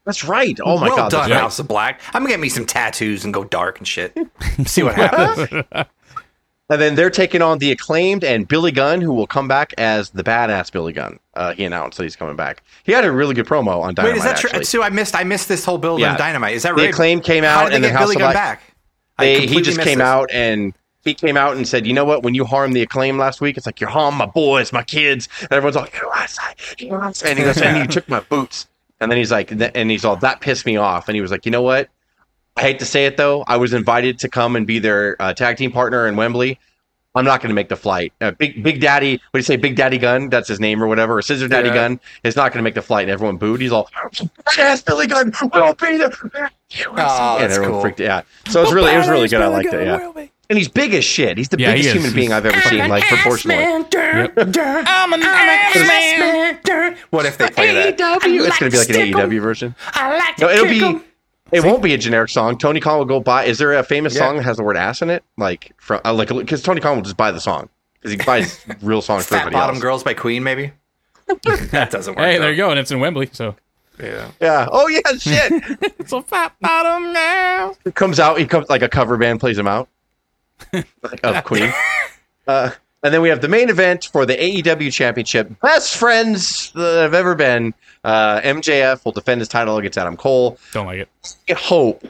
That's 0.04 0.24
right. 0.24 0.58
Oh 0.62 0.78
my 0.78 0.88
well 0.88 0.96
god, 0.96 1.10
done, 1.10 1.20
that's 1.22 1.30
right. 1.32 1.40
House 1.40 1.58
of 1.58 1.68
Black. 1.68 2.00
I'm 2.08 2.22
gonna 2.22 2.28
get 2.32 2.40
me 2.40 2.48
some 2.48 2.66
tattoos 2.66 3.24
and 3.24 3.32
go 3.32 3.44
dark 3.44 3.78
and 3.78 3.88
shit. 3.88 4.16
See 4.66 4.82
what 4.82 4.94
happens. 4.94 5.64
And 6.70 6.80
then 6.80 6.94
they're 6.94 7.10
taking 7.10 7.42
on 7.42 7.58
the 7.58 7.70
acclaimed 7.72 8.24
and 8.24 8.48
Billy 8.48 8.72
Gunn, 8.72 9.02
who 9.02 9.12
will 9.12 9.26
come 9.26 9.46
back 9.46 9.74
as 9.76 10.08
the 10.10 10.24
badass 10.24 10.72
Billy 10.72 10.94
Gunn. 10.94 11.18
Uh, 11.34 11.52
he 11.52 11.62
announced 11.66 11.98
that 11.98 12.04
he's 12.04 12.16
coming 12.16 12.36
back. 12.36 12.62
He 12.84 12.92
had 12.92 13.04
a 13.04 13.12
really 13.12 13.34
good 13.34 13.46
promo 13.46 13.82
on 13.82 13.94
Dynamite. 13.94 14.14
Wait, 14.14 14.16
is 14.18 14.24
that 14.24 14.38
true? 14.38 14.48
actually. 14.48 14.64
Sue, 14.64 14.82
I 14.82 14.88
missed. 14.88 15.14
I 15.14 15.24
missed 15.24 15.46
this 15.46 15.62
whole 15.62 15.76
build 15.76 16.00
Yeah. 16.00 16.12
on 16.12 16.18
Dynamite. 16.18 16.54
Is 16.54 16.62
that 16.62 16.70
real? 16.70 16.78
The 16.78 16.82
right? 16.84 16.90
acclaim 16.94 17.20
came 17.20 17.44
How 17.44 17.50
out, 17.50 17.62
did 17.64 17.72
they 17.72 17.74
and 17.76 17.84
then 17.84 17.92
House 17.92 18.04
Billy 18.04 18.14
of 18.16 18.20
Gunn 18.20 18.32
Black. 18.32 18.60
back? 18.60 18.74
They, 19.18 19.46
he 19.46 19.60
just 19.60 19.78
came 19.82 19.98
this. 19.98 20.06
out 20.06 20.30
and 20.32 20.72
he 21.04 21.12
came 21.12 21.36
out 21.36 21.54
and 21.54 21.68
said, 21.68 21.86
"You 21.86 21.92
know 21.92 22.06
what? 22.06 22.22
When 22.22 22.34
you 22.34 22.46
harm 22.46 22.72
the 22.72 22.80
acclaim 22.80 23.18
last 23.18 23.42
week, 23.42 23.58
it's 23.58 23.66
like 23.66 23.78
you're 23.78 23.90
harming 23.90 24.16
my 24.16 24.26
boys, 24.26 24.72
my 24.72 24.82
kids." 24.82 25.28
And 25.42 25.52
everyone's 25.52 25.76
like, 25.76 25.92
"You 25.94 26.00
know 26.02 26.08
what? 26.08 26.38
You 26.78 26.88
know 26.92 26.98
what?" 27.00 27.22
and 27.26 27.38
he 27.38 27.44
goes, 27.44 27.60
"And 27.60 27.76
you 27.76 27.86
took 27.92 28.08
my 28.08 28.20
boots." 28.20 28.68
And 29.00 29.10
then 29.10 29.18
he's 29.18 29.30
like, 29.32 29.50
and 29.50 29.90
he's 29.90 30.04
all 30.04 30.16
that 30.16 30.40
pissed 30.40 30.66
me 30.66 30.76
off. 30.76 31.08
And 31.08 31.14
he 31.14 31.20
was 31.20 31.30
like, 31.30 31.44
"You 31.44 31.52
know 31.52 31.62
what? 31.62 31.90
I 32.56 32.62
hate 32.62 32.78
to 32.78 32.84
say 32.84 33.06
it 33.06 33.16
though. 33.16 33.44
I 33.48 33.56
was 33.56 33.72
invited 33.72 34.18
to 34.20 34.28
come 34.28 34.56
and 34.56 34.66
be 34.66 34.78
their 34.78 35.16
uh, 35.20 35.34
tag 35.34 35.56
team 35.56 35.72
partner 35.72 36.06
in 36.06 36.16
Wembley. 36.16 36.58
I'm 37.16 37.24
not 37.24 37.40
going 37.40 37.48
to 37.50 37.54
make 37.54 37.68
the 37.68 37.76
flight. 37.76 38.12
Uh, 38.20 38.32
Big 38.32 38.62
Big 38.62 38.80
Daddy, 38.80 39.12
what 39.12 39.20
do 39.34 39.38
you 39.38 39.42
say, 39.44 39.56
Big 39.56 39.76
Daddy 39.76 39.98
Gunn? 39.98 40.30
That's 40.30 40.48
his 40.48 40.58
name 40.58 40.82
or 40.82 40.88
whatever, 40.88 41.18
or 41.18 41.22
Scissor 41.22 41.46
Daddy 41.48 41.68
Yeah. 41.68 41.74
Gunn 41.74 42.00
is 42.24 42.34
not 42.34 42.50
going 42.52 42.58
to 42.58 42.64
make 42.64 42.74
the 42.74 42.82
flight. 42.82 43.02
And 43.02 43.10
everyone 43.12 43.36
booed. 43.36 43.60
He's 43.60 43.70
all, 43.72 43.88
"Yes, 44.56 44.82
Billy 44.82 45.06
Gunn, 45.06 45.32
we'll 45.52 45.74
be 45.74 45.96
there." 45.96 46.50
Oh, 46.96 47.38
and 47.40 47.52
everyone 47.52 47.72
cool. 47.72 47.80
freaked. 47.82 48.00
Yeah, 48.00 48.22
so 48.48 48.60
it 48.60 48.64
was 48.64 48.72
really, 48.72 48.92
it 48.92 48.98
was 48.98 49.08
really 49.08 49.28
good. 49.28 49.42
I 49.42 49.46
liked 49.48 49.72
it. 49.72 49.86
Yeah, 49.86 50.26
and 50.50 50.58
he's 50.58 50.68
big 50.68 50.94
as 50.94 51.04
shit. 51.04 51.38
He's 51.38 51.48
the 51.48 51.58
Yeah, 51.58 51.72
biggest 51.72 51.88
is. 51.88 51.94
human 51.94 52.14
being 52.14 52.32
I've 52.32 52.46
ever 52.46 52.60
seen, 52.62 52.88
like 52.88 53.04
proportionally. 53.04 53.64
I'm 53.64 55.12
an 55.12 55.22
ass 55.22 55.74
man. 55.76 56.96
What 57.10 57.26
if 57.26 57.38
they 57.38 57.48
play 57.50 57.72
that? 57.74 57.98
AEW. 57.98 58.46
It's 58.46 58.58
going 58.58 58.70
to 58.70 58.76
be 58.76 58.78
like 58.78 58.88
an 59.16 59.30
AEW 59.30 59.40
version. 59.40 59.74
i 59.94 60.34
No, 60.40 60.48
it'll 60.48 60.66
be. 60.66 61.04
It 61.52 61.62
won't 61.62 61.82
be 61.82 61.94
a 61.94 61.98
generic 61.98 62.30
song. 62.30 62.58
Tony 62.58 62.80
Khan 62.80 62.98
will 62.98 63.04
go 63.04 63.20
buy. 63.20 63.44
Is 63.44 63.58
there 63.58 63.74
a 63.74 63.84
famous 63.84 64.14
Yeah. 64.14 64.20
song 64.20 64.36
that 64.36 64.42
has 64.44 64.56
the 64.56 64.62
word 64.64 64.76
ass 64.76 65.02
in 65.02 65.10
it? 65.10 65.22
Like 65.36 65.72
from 65.76 66.00
uh, 66.04 66.12
like 66.12 66.28
because 66.28 66.62
Tony 66.62 66.80
Khan 66.80 66.96
will 66.96 67.02
just 67.04 67.16
buy 67.16 67.30
the 67.30 67.40
song 67.40 67.68
because 67.94 68.10
he 68.12 68.16
buys 68.16 68.64
real 68.82 69.02
songs 69.02 69.24
for 69.24 69.34
Fat 69.34 69.40
everybody 69.42 69.60
Bottom 69.60 69.74
else. 69.76 69.82
Girls 69.82 70.02
by 70.02 70.14
Queen, 70.14 70.42
maybe. 70.42 70.72
that 71.26 71.90
doesn't 71.90 72.16
work. 72.16 72.24
Hey, 72.24 72.34
though. 72.36 72.42
there 72.42 72.50
you 72.50 72.56
go, 72.56 72.70
and 72.70 72.78
it's 72.80 72.90
in 72.90 72.98
Wembley, 72.98 73.28
so 73.32 73.54
Yeah. 74.02 74.30
Yeah. 74.40 74.68
Oh 74.72 74.88
yeah. 74.88 75.00
Shit. 75.18 75.52
it's 75.98 76.12
a 76.12 76.22
fat 76.22 76.54
bottom 76.60 77.12
now. 77.12 77.74
It 77.84 77.94
comes 77.94 78.18
out. 78.18 78.38
He 78.38 78.46
comes 78.46 78.68
like 78.68 78.82
a 78.82 78.88
cover 78.88 79.16
band 79.16 79.38
plays 79.38 79.56
him 79.58 79.68
out 79.68 79.88
like, 79.88 79.93
of 81.22 81.44
Queen. 81.44 81.72
Uh, 82.46 82.70
and 83.02 83.12
then 83.12 83.20
we 83.20 83.28
have 83.28 83.40
the 83.40 83.48
main 83.48 83.68
event 83.68 84.08
for 84.12 84.24
the 84.24 84.34
AEW 84.34 84.92
Championship. 84.92 85.50
Best 85.60 85.96
friends 85.96 86.70
that 86.72 87.02
have 87.02 87.14
ever 87.14 87.34
been. 87.34 87.74
Uh, 88.02 88.40
MJF 88.40 89.04
will 89.04 89.12
defend 89.12 89.40
his 89.40 89.48
title 89.48 89.76
against 89.76 89.98
Adam 89.98 90.16
Cole. 90.16 90.58
Don't 90.72 90.86
like 90.86 91.00
it. 91.00 91.08
I 91.48 91.54
hope 91.54 92.06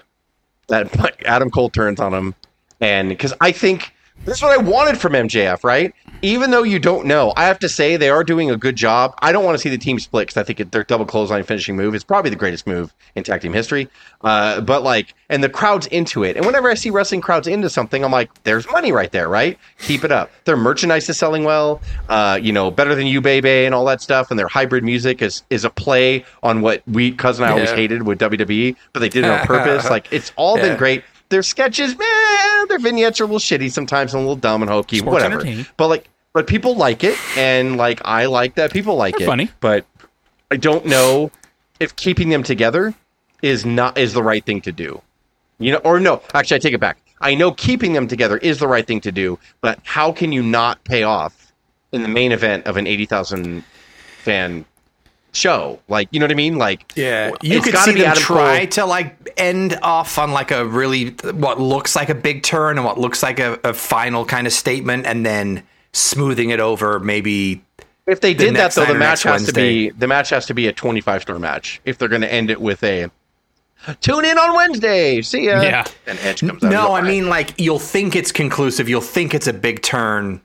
that 0.69 1.23
Adam 1.25 1.51
Cole 1.51 1.71
turns 1.71 2.01
on 2.01 2.13
him, 2.13 2.35
and 2.81 3.09
because 3.09 3.33
I 3.41 3.53
think 3.53 3.94
this 4.25 4.37
is 4.39 4.43
what 4.43 4.53
I 4.59 4.63
wanted 4.63 4.99
from 4.99 5.13
MJF, 5.13 5.63
right? 5.65 5.93
Even 6.23 6.51
though 6.51 6.63
you 6.63 6.79
don't 6.79 7.05
know, 7.07 7.35
I 7.37 7.45
have 7.45 7.59
to 7.59 7.69
say 7.69 7.99
they 7.99 8.09
are 8.09 8.25
doing 8.25 8.51
a 8.51 8.57
good 8.57 8.77
job. 8.77 9.15
I 9.21 9.31
don't 9.31 9.45
want 9.45 9.57
to 9.57 9.59
see 9.61 9.69
the 9.69 9.77
team 9.77 9.99
split 9.99 10.29
because 10.29 10.39
I 10.41 10.43
think 10.43 10.71
their 10.71 10.83
double 10.85 11.05
clothesline 11.05 11.43
finishing 11.43 11.77
move 11.77 11.95
is 11.95 12.03
probably 12.03 12.31
the 12.31 12.37
greatest 12.37 12.67
move 12.67 12.95
in 13.15 13.25
tag 13.25 13.43
team 13.43 13.53
history. 13.53 13.91
Uh, 14.23 14.63
but 14.63 14.83
like, 14.83 15.13
and 15.29 15.45
the 15.45 15.51
crowd's 15.51 15.87
into 15.89 16.25
it. 16.25 16.39
And 16.39 16.47
whenever 16.47 16.71
I 16.71 16.75
see 16.75 16.89
wrestling 16.89 17.21
crowds 17.21 17.47
into 17.47 17.69
something, 17.69 18.03
I'm 18.03 18.11
like, 18.13 18.31
there's 18.45 18.67
money 18.71 18.91
right 18.91 19.13
there, 19.13 19.29
right? 19.29 19.59
Keep 19.81 20.03
it 20.05 20.13
up. 20.13 20.31
Their 20.47 20.57
merchandise 20.57 21.07
is 21.11 21.19
selling 21.19 21.45
well. 21.45 21.83
Uh, 22.09 22.39
you 22.41 22.53
know, 22.53 22.71
better 22.71 22.95
than 22.95 23.07
you, 23.07 23.21
baby, 23.21 23.67
and 23.67 23.75
all 23.75 23.85
that 23.85 24.01
stuff. 24.01 24.31
And 24.31 24.39
their 24.39 24.49
hybrid 24.49 24.83
music 24.83 25.21
is 25.21 25.43
is 25.51 25.67
a 25.67 25.71
play 25.71 26.25
on 26.43 26.63
what 26.63 26.83
we 26.87 27.13
cousin 27.13 27.45
I 27.45 27.51
always 27.51 27.69
Yeah. 27.69 27.77
hated 27.77 28.07
with 28.07 28.19
WWE, 28.19 28.77
but 28.95 29.01
they 29.01 29.11
did 29.11 29.27
it 29.27 29.31
on 29.31 29.41
purpose. 29.47 29.91
like 29.91 30.09
it's 30.11 30.33
all 30.37 30.57
Yeah. 30.57 30.69
been 30.69 30.79
great. 30.79 31.05
Their 31.31 31.43
sketches, 31.43 31.97
man, 31.97 32.69
their 32.69 32.79
vignettes 32.79 33.21
are 33.21 33.25
a 33.25 33.27
little 33.27 33.39
shitty 33.39 33.71
sometimes 33.73 34.13
and 34.15 34.21
a 34.21 34.23
little 34.23 34.37
dumb 34.37 34.63
and 34.63 34.71
hokey, 34.71 34.99
Sports 34.99 35.25
whatever. 35.25 35.65
But 35.77 35.89
like, 35.89 36.09
but 36.33 36.47
people 36.47 36.77
like 36.77 37.03
it, 37.05 37.19
and 37.37 37.77
like 37.77 38.01
I 38.05 38.27
like 38.27 38.57
that 38.57 38.73
people 38.73 38.97
like 38.97 39.17
They're 39.17 39.27
it. 39.27 39.31
funny. 39.31 39.51
But 39.61 39.87
I 40.51 40.57
don't 40.57 40.85
know 40.87 41.31
if 41.81 41.97
keeping 41.97 42.29
them 42.29 42.43
together 42.43 42.95
is 43.43 43.65
not 43.65 43.99
is 43.99 44.13
the 44.13 44.23
right 44.23 44.45
thing 44.45 44.61
to 44.63 44.73
do. 44.73 45.01
You 45.59 45.73
know, 45.73 45.79
or 45.79 46.01
no, 46.01 46.23
actually, 46.35 46.57
I 46.57 46.59
take 46.59 46.75
it 46.75 46.81
back. 46.81 46.99
I 47.21 47.35
know 47.35 47.53
keeping 47.53 47.93
them 47.95 48.07
together 48.09 48.37
is 48.39 48.59
the 48.59 48.69
right 48.69 48.87
thing 48.87 49.01
to 49.03 49.13
do, 49.13 49.39
but 49.61 49.79
how 49.85 50.13
can 50.13 50.33
you 50.33 50.43
not 50.43 50.83
pay 50.85 51.05
off 51.05 51.53
in 51.93 52.03
the 52.03 52.09
main 52.09 52.33
event 52.33 52.67
of 52.67 52.77
an 52.77 52.87
eighty 52.87 53.07
thousand 53.07 53.65
fan 54.23 54.65
show? 55.35 55.81
Like, 55.89 56.09
you 56.11 56.21
know 56.21 56.25
what 56.25 56.33
I 56.33 56.35
mean? 56.37 56.57
Like, 56.57 56.93
Yeah, 56.97 57.33
you 57.43 57.57
it's 57.57 57.65
could 57.65 57.75
gotta 57.75 57.91
see 57.91 57.95
be 57.95 58.01
them 58.01 58.11
Adam 58.13 58.23
try 58.23 58.59
Cole. 58.61 58.67
to 58.69 58.87
like 58.87 59.33
end 59.37 59.79
off 59.83 60.19
on 60.19 60.33
like 60.33 60.51
a 60.51 60.65
really 60.65 61.11
what 61.33 61.61
looks 61.61 61.95
like 61.97 62.09
a 62.09 62.15
big 62.15 62.43
turn 62.43 62.77
and 62.79 62.85
what 62.85 62.99
looks 62.99 63.23
like 63.23 63.39
a, 63.41 63.59
a 63.65 63.73
final 63.75 64.25
kind 64.25 64.47
of 64.47 64.53
statement, 64.53 65.07
and 65.07 65.25
then 65.27 65.63
smoothing 65.93 66.51
it 66.51 66.61
over. 66.61 66.99
Maybe 67.01 67.63
If 68.07 68.21
they 68.21 68.33
the 68.35 68.45
did 68.47 68.57
that 68.57 68.73
though, 68.75 68.85
the 68.87 68.95
match 68.95 69.25
next 69.25 69.43
has 69.43 69.47
to 69.47 69.53
be 69.53 69.91
the 69.91 70.07
match 70.07 70.31
has 70.31 70.47
to 70.47 70.55
be 70.55 70.67
a 70.69 70.73
twenty 70.73 71.01
five 71.01 71.23
star 71.23 71.39
match. 71.39 71.81
If 71.85 71.99
they're 71.99 72.09
going 72.09 72.23
to 72.23 72.33
end 72.33 72.51
it 72.51 72.61
with 72.61 72.83
a 72.85 73.11
tune 74.01 74.25
in 74.25 74.39
on 74.39 74.55
Wednesday, 74.57 75.21
see 75.23 75.45
ya. 75.47 75.61
Yeah. 75.61 75.85
and 76.07 76.19
Edge 76.21 76.41
comes 76.41 76.65
out. 76.65 76.71
no. 76.71 76.93
I 76.95 77.03
mean, 77.03 77.29
like 77.29 77.59
you'll 77.61 77.79
think 77.79 78.17
it's 78.17 78.33
conclusive. 78.33 78.89
You'll 78.89 79.01
think 79.03 79.35
it's 79.35 79.47
a 79.47 79.53
big 79.53 79.83
turn 79.83 80.41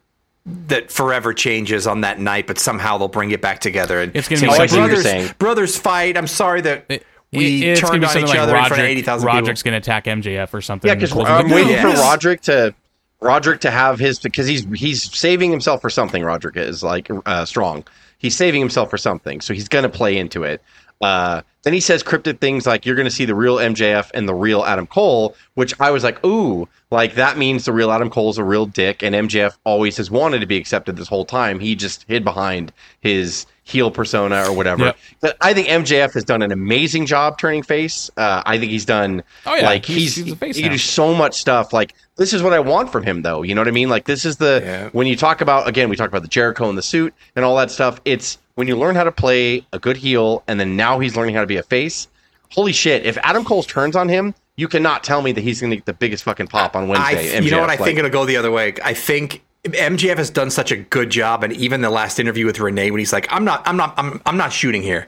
that 0.45 0.91
forever 0.91 1.33
changes 1.33 1.85
on 1.87 2.01
that 2.01 2.19
night, 2.19 2.47
but 2.47 2.57
somehow 2.59 2.97
they'll 2.97 3.07
bring 3.07 3.31
it 3.31 3.41
back 3.41 3.59
together. 3.59 4.01
And 4.01 4.15
It's 4.15 4.27
gonna 4.27 4.41
be 4.41 4.47
"Oh, 4.47 4.51
something- 4.55 4.75
brothers, 4.79 4.99
I 4.99 5.01
see 5.01 5.07
what 5.09 5.15
you're 5.15 5.23
saying. 5.25 5.35
brothers 5.39 5.77
fight. 5.77 6.17
I'm 6.17 6.27
sorry 6.27 6.61
that 6.61 6.85
It- 6.89 7.05
we 7.31 7.63
it's 7.63 7.79
gonna 7.81 7.91
turned 7.91 8.01
be 8.01 8.07
on 8.07 8.13
something 8.13 8.23
each 8.29 8.33
like 8.35 8.39
other 8.39 8.55
in 8.57 8.65
front 8.65 8.81
of 8.81 8.87
eighty 8.89 9.01
thousand 9.01 9.27
people. 9.27 9.39
Roderick's 9.41 9.63
going 9.63 9.73
to 9.73 9.77
attack 9.77 10.05
MJF 10.07 10.53
or 10.53 10.61
something. 10.61 10.87
yeah, 10.87 10.95
because 10.95 11.11
I'm 11.11 11.47
the 11.49 11.53
waiting 11.55 11.77
for 11.77 11.89
Roderick 11.89 12.41
to 12.43 12.73
Roderick 13.21 13.59
to 13.61 13.69
have 13.71 13.99
his 13.99 14.17
because 14.19 14.47
he's 14.47 14.65
he's 14.73 15.03
saving 15.15 15.51
himself 15.51 15.81
for 15.81 15.89
something. 15.89 16.23
Roderick 16.23 16.57
is 16.57 16.81
like 16.83 17.09
uh, 17.25 17.45
strong. 17.45 17.83
He's 18.17 18.35
saving 18.35 18.59
himself 18.61 18.89
for 18.89 18.97
something, 18.97 19.41
so 19.41 19.53
he's 19.53 19.67
going 19.67 19.83
to 19.83 19.89
play 19.89 20.17
into 20.17 20.43
it. 20.43 20.61
Uh, 21.01 21.41
then 21.63 21.73
he 21.73 21.79
says 21.81 22.03
cryptic 22.03 22.39
things 22.39 22.65
like 22.65 22.85
you're 22.85 22.95
going 22.95 23.07
to 23.07 23.11
see 23.11 23.25
the 23.25 23.35
real 23.35 23.57
MJF 23.57 24.11
and 24.13 24.27
the 24.27 24.33
real 24.33 24.63
Adam 24.63 24.87
Cole, 24.87 25.35
which 25.55 25.73
I 25.79 25.91
was 25.91 26.03
like, 26.05 26.23
ooh, 26.25 26.67
like 26.89 27.15
that 27.15 27.37
means 27.37 27.65
the 27.65 27.73
real 27.73 27.91
Adam 27.91 28.09
Cole 28.09 28.29
is 28.29 28.37
a 28.37 28.43
real 28.43 28.65
dick, 28.65 29.03
and 29.03 29.13
MJF 29.13 29.57
always 29.65 29.97
has 29.97 30.09
wanted 30.09 30.39
to 30.39 30.45
be 30.47 30.57
accepted 30.57 30.95
this 30.95 31.07
whole 31.07 31.25
time. 31.25 31.59
He 31.59 31.75
just 31.75 32.03
hid 32.07 32.23
behind 32.23 32.71
his 33.01 33.45
heel 33.63 33.91
persona 33.91 34.45
or 34.49 34.53
whatever. 34.53 34.85
Yep. 34.85 34.97
But 35.19 35.37
I 35.41 35.53
think 35.53 35.67
MJF 35.67 36.13
has 36.13 36.23
done 36.23 36.41
an 36.41 36.51
amazing 36.51 37.05
job 37.05 37.37
turning 37.37 37.61
face. 37.61 38.09
Uh, 38.17 38.41
I 38.45 38.57
think 38.57 38.71
he's 38.71 38.85
done 38.85 39.21
Oh, 39.45 39.53
yeah. 39.55 39.65
like 39.65 39.85
He's- 39.85 40.15
he's, 40.15 40.25
he's 40.39 40.55
he 40.55 40.63
can 40.63 40.71
do 40.71 40.77
so 40.77 41.13
much 41.13 41.35
stuff. 41.35 41.71
Like 41.71 41.93
this 42.15 42.33
is 42.33 42.41
what 42.41 42.53
I 42.53 42.59
want 42.59 42.91
from 42.91 43.03
him, 43.03 43.21
though. 43.21 43.43
You 43.43 43.53
know 43.53 43.61
what 43.61 43.67
I 43.67 43.71
mean? 43.71 43.89
Like 43.89 44.05
this 44.05 44.25
is 44.25 44.37
the 44.37 44.61
Yeah. 44.63 44.89
when 44.91 45.05
you 45.07 45.15
talk 45.15 45.41
about 45.41 45.67
again, 45.67 45.87
we 45.89 45.95
talk 45.97 46.07
about 46.09 46.23
the 46.23 46.27
Jericho 46.29 46.67
and 46.69 46.77
the 46.77 46.81
suit 46.81 47.13
and 47.35 47.45
all 47.45 47.55
that 47.57 47.69
stuff. 47.69 48.01
It's 48.05 48.39
when 48.59 48.67
you 48.67 48.75
learn 48.75 48.93
how 48.93 49.05
to 49.05 49.11
play 49.11 49.65
a 49.71 49.79
good 49.79 49.95
heel, 49.95 50.43
and 50.45 50.59
then 50.59 50.75
now 50.75 50.99
he's 50.99 51.15
learning 51.15 51.33
how 51.33 51.39
to 51.39 51.47
be 51.47 51.55
a 51.55 51.63
face. 51.63 52.09
Holy 52.51 52.73
shit! 52.73 53.05
If 53.05 53.17
Adam 53.23 53.45
Cole 53.45 53.63
turns 53.63 53.95
on 53.95 54.09
him, 54.09 54.35
you 54.57 54.67
cannot 54.67 55.01
tell 55.01 55.21
me 55.21 55.31
that 55.31 55.39
he's 55.41 55.61
going 55.61 55.69
to 55.69 55.77
get 55.77 55.85
the 55.85 55.93
biggest 55.93 56.25
fucking 56.25 56.47
pop 56.47 56.75
on 56.75 56.83
I, 56.83 57.13
Wednesday. 57.13 57.41
you 57.41 57.51
know 57.51 57.61
what? 57.61 57.69
I 57.69 57.75
like- 57.75 57.79
think 57.79 57.99
it'll 57.99 58.11
go 58.11 58.25
the 58.25 58.35
other 58.35 58.51
way. 58.51 58.73
I 58.83 58.93
think 58.93 59.41
MJF 59.63 60.17
has 60.17 60.29
done 60.29 60.51
such 60.51 60.73
a 60.73 60.75
good 60.75 61.09
job, 61.09 61.45
and 61.45 61.53
even 61.53 61.79
the 61.79 61.89
last 61.89 62.19
interview 62.19 62.45
with 62.45 62.59
Renee, 62.59 62.91
when 62.91 62.99
he's 62.99 63.13
like, 63.13 63.27
"I'm 63.31 63.45
not, 63.45 63.65
I'm 63.65 63.77
not, 63.77 63.93
I'm, 63.97 64.21
I'm 64.25 64.35
not 64.35 64.51
shooting 64.51 64.81
here," 64.81 65.07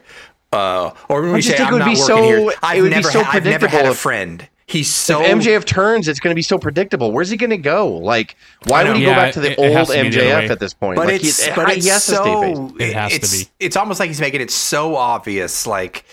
uh, 0.54 0.92
or 1.10 1.20
when 1.20 1.32
we 1.34 1.42
say, 1.42 1.58
"I'm 1.58 1.74
would 1.74 1.80
not 1.80 1.84
be 1.84 1.90
working 1.90 2.06
so- 2.06 2.22
here," 2.22 2.52
I've 2.62 2.82
would 2.82 2.88
be 2.88 2.94
never, 2.94 3.10
so 3.10 3.22
had, 3.22 3.36
I've 3.36 3.44
never 3.44 3.68
had 3.68 3.84
a 3.84 3.92
friend. 3.94 4.48
He's 4.66 4.88
so 4.92 5.22
if 5.22 5.38
MJF 5.38 5.64
turns, 5.64 6.08
it's 6.08 6.20
going 6.20 6.30
to 6.30 6.36
be 6.36 6.42
so 6.42 6.56
predictable. 6.58 7.10
Where's 7.12 7.28
he 7.28 7.36
going 7.36 7.50
to 7.50 7.56
go? 7.58 7.88
Like, 7.90 8.36
why 8.66 8.84
would 8.84 8.96
he 8.96 9.04
go 9.04 9.10
back 9.12 9.32
to 9.34 9.40
the 9.40 9.52
it- 9.52 9.58
it 9.58 9.76
old 9.76 9.86
to 9.88 9.92
be 10.02 10.08
the 10.10 10.16
MJF 10.18 10.50
at 10.50 10.60
this 10.60 10.72
point? 10.72 10.96
But 10.96 11.06
like, 11.08 11.16
it's 11.22 11.44
he, 11.44 11.52
but 11.54 11.68
he 11.70 11.76
it's 11.78 11.88
has 11.88 12.06
to 12.06 12.14
stay 12.16 12.40
face. 12.40 12.56
so 12.56 12.74
It 12.78 12.94
has 12.94 13.18
to 13.18 13.36
be. 13.38 13.50
It's 13.60 13.76
almost 13.76 13.98
like 14.00 14.08
he's 14.08 14.20
making 14.20 14.40
it 14.40 14.50
so 14.50 14.94
obvious. 14.96 15.66
Like 15.66 16.04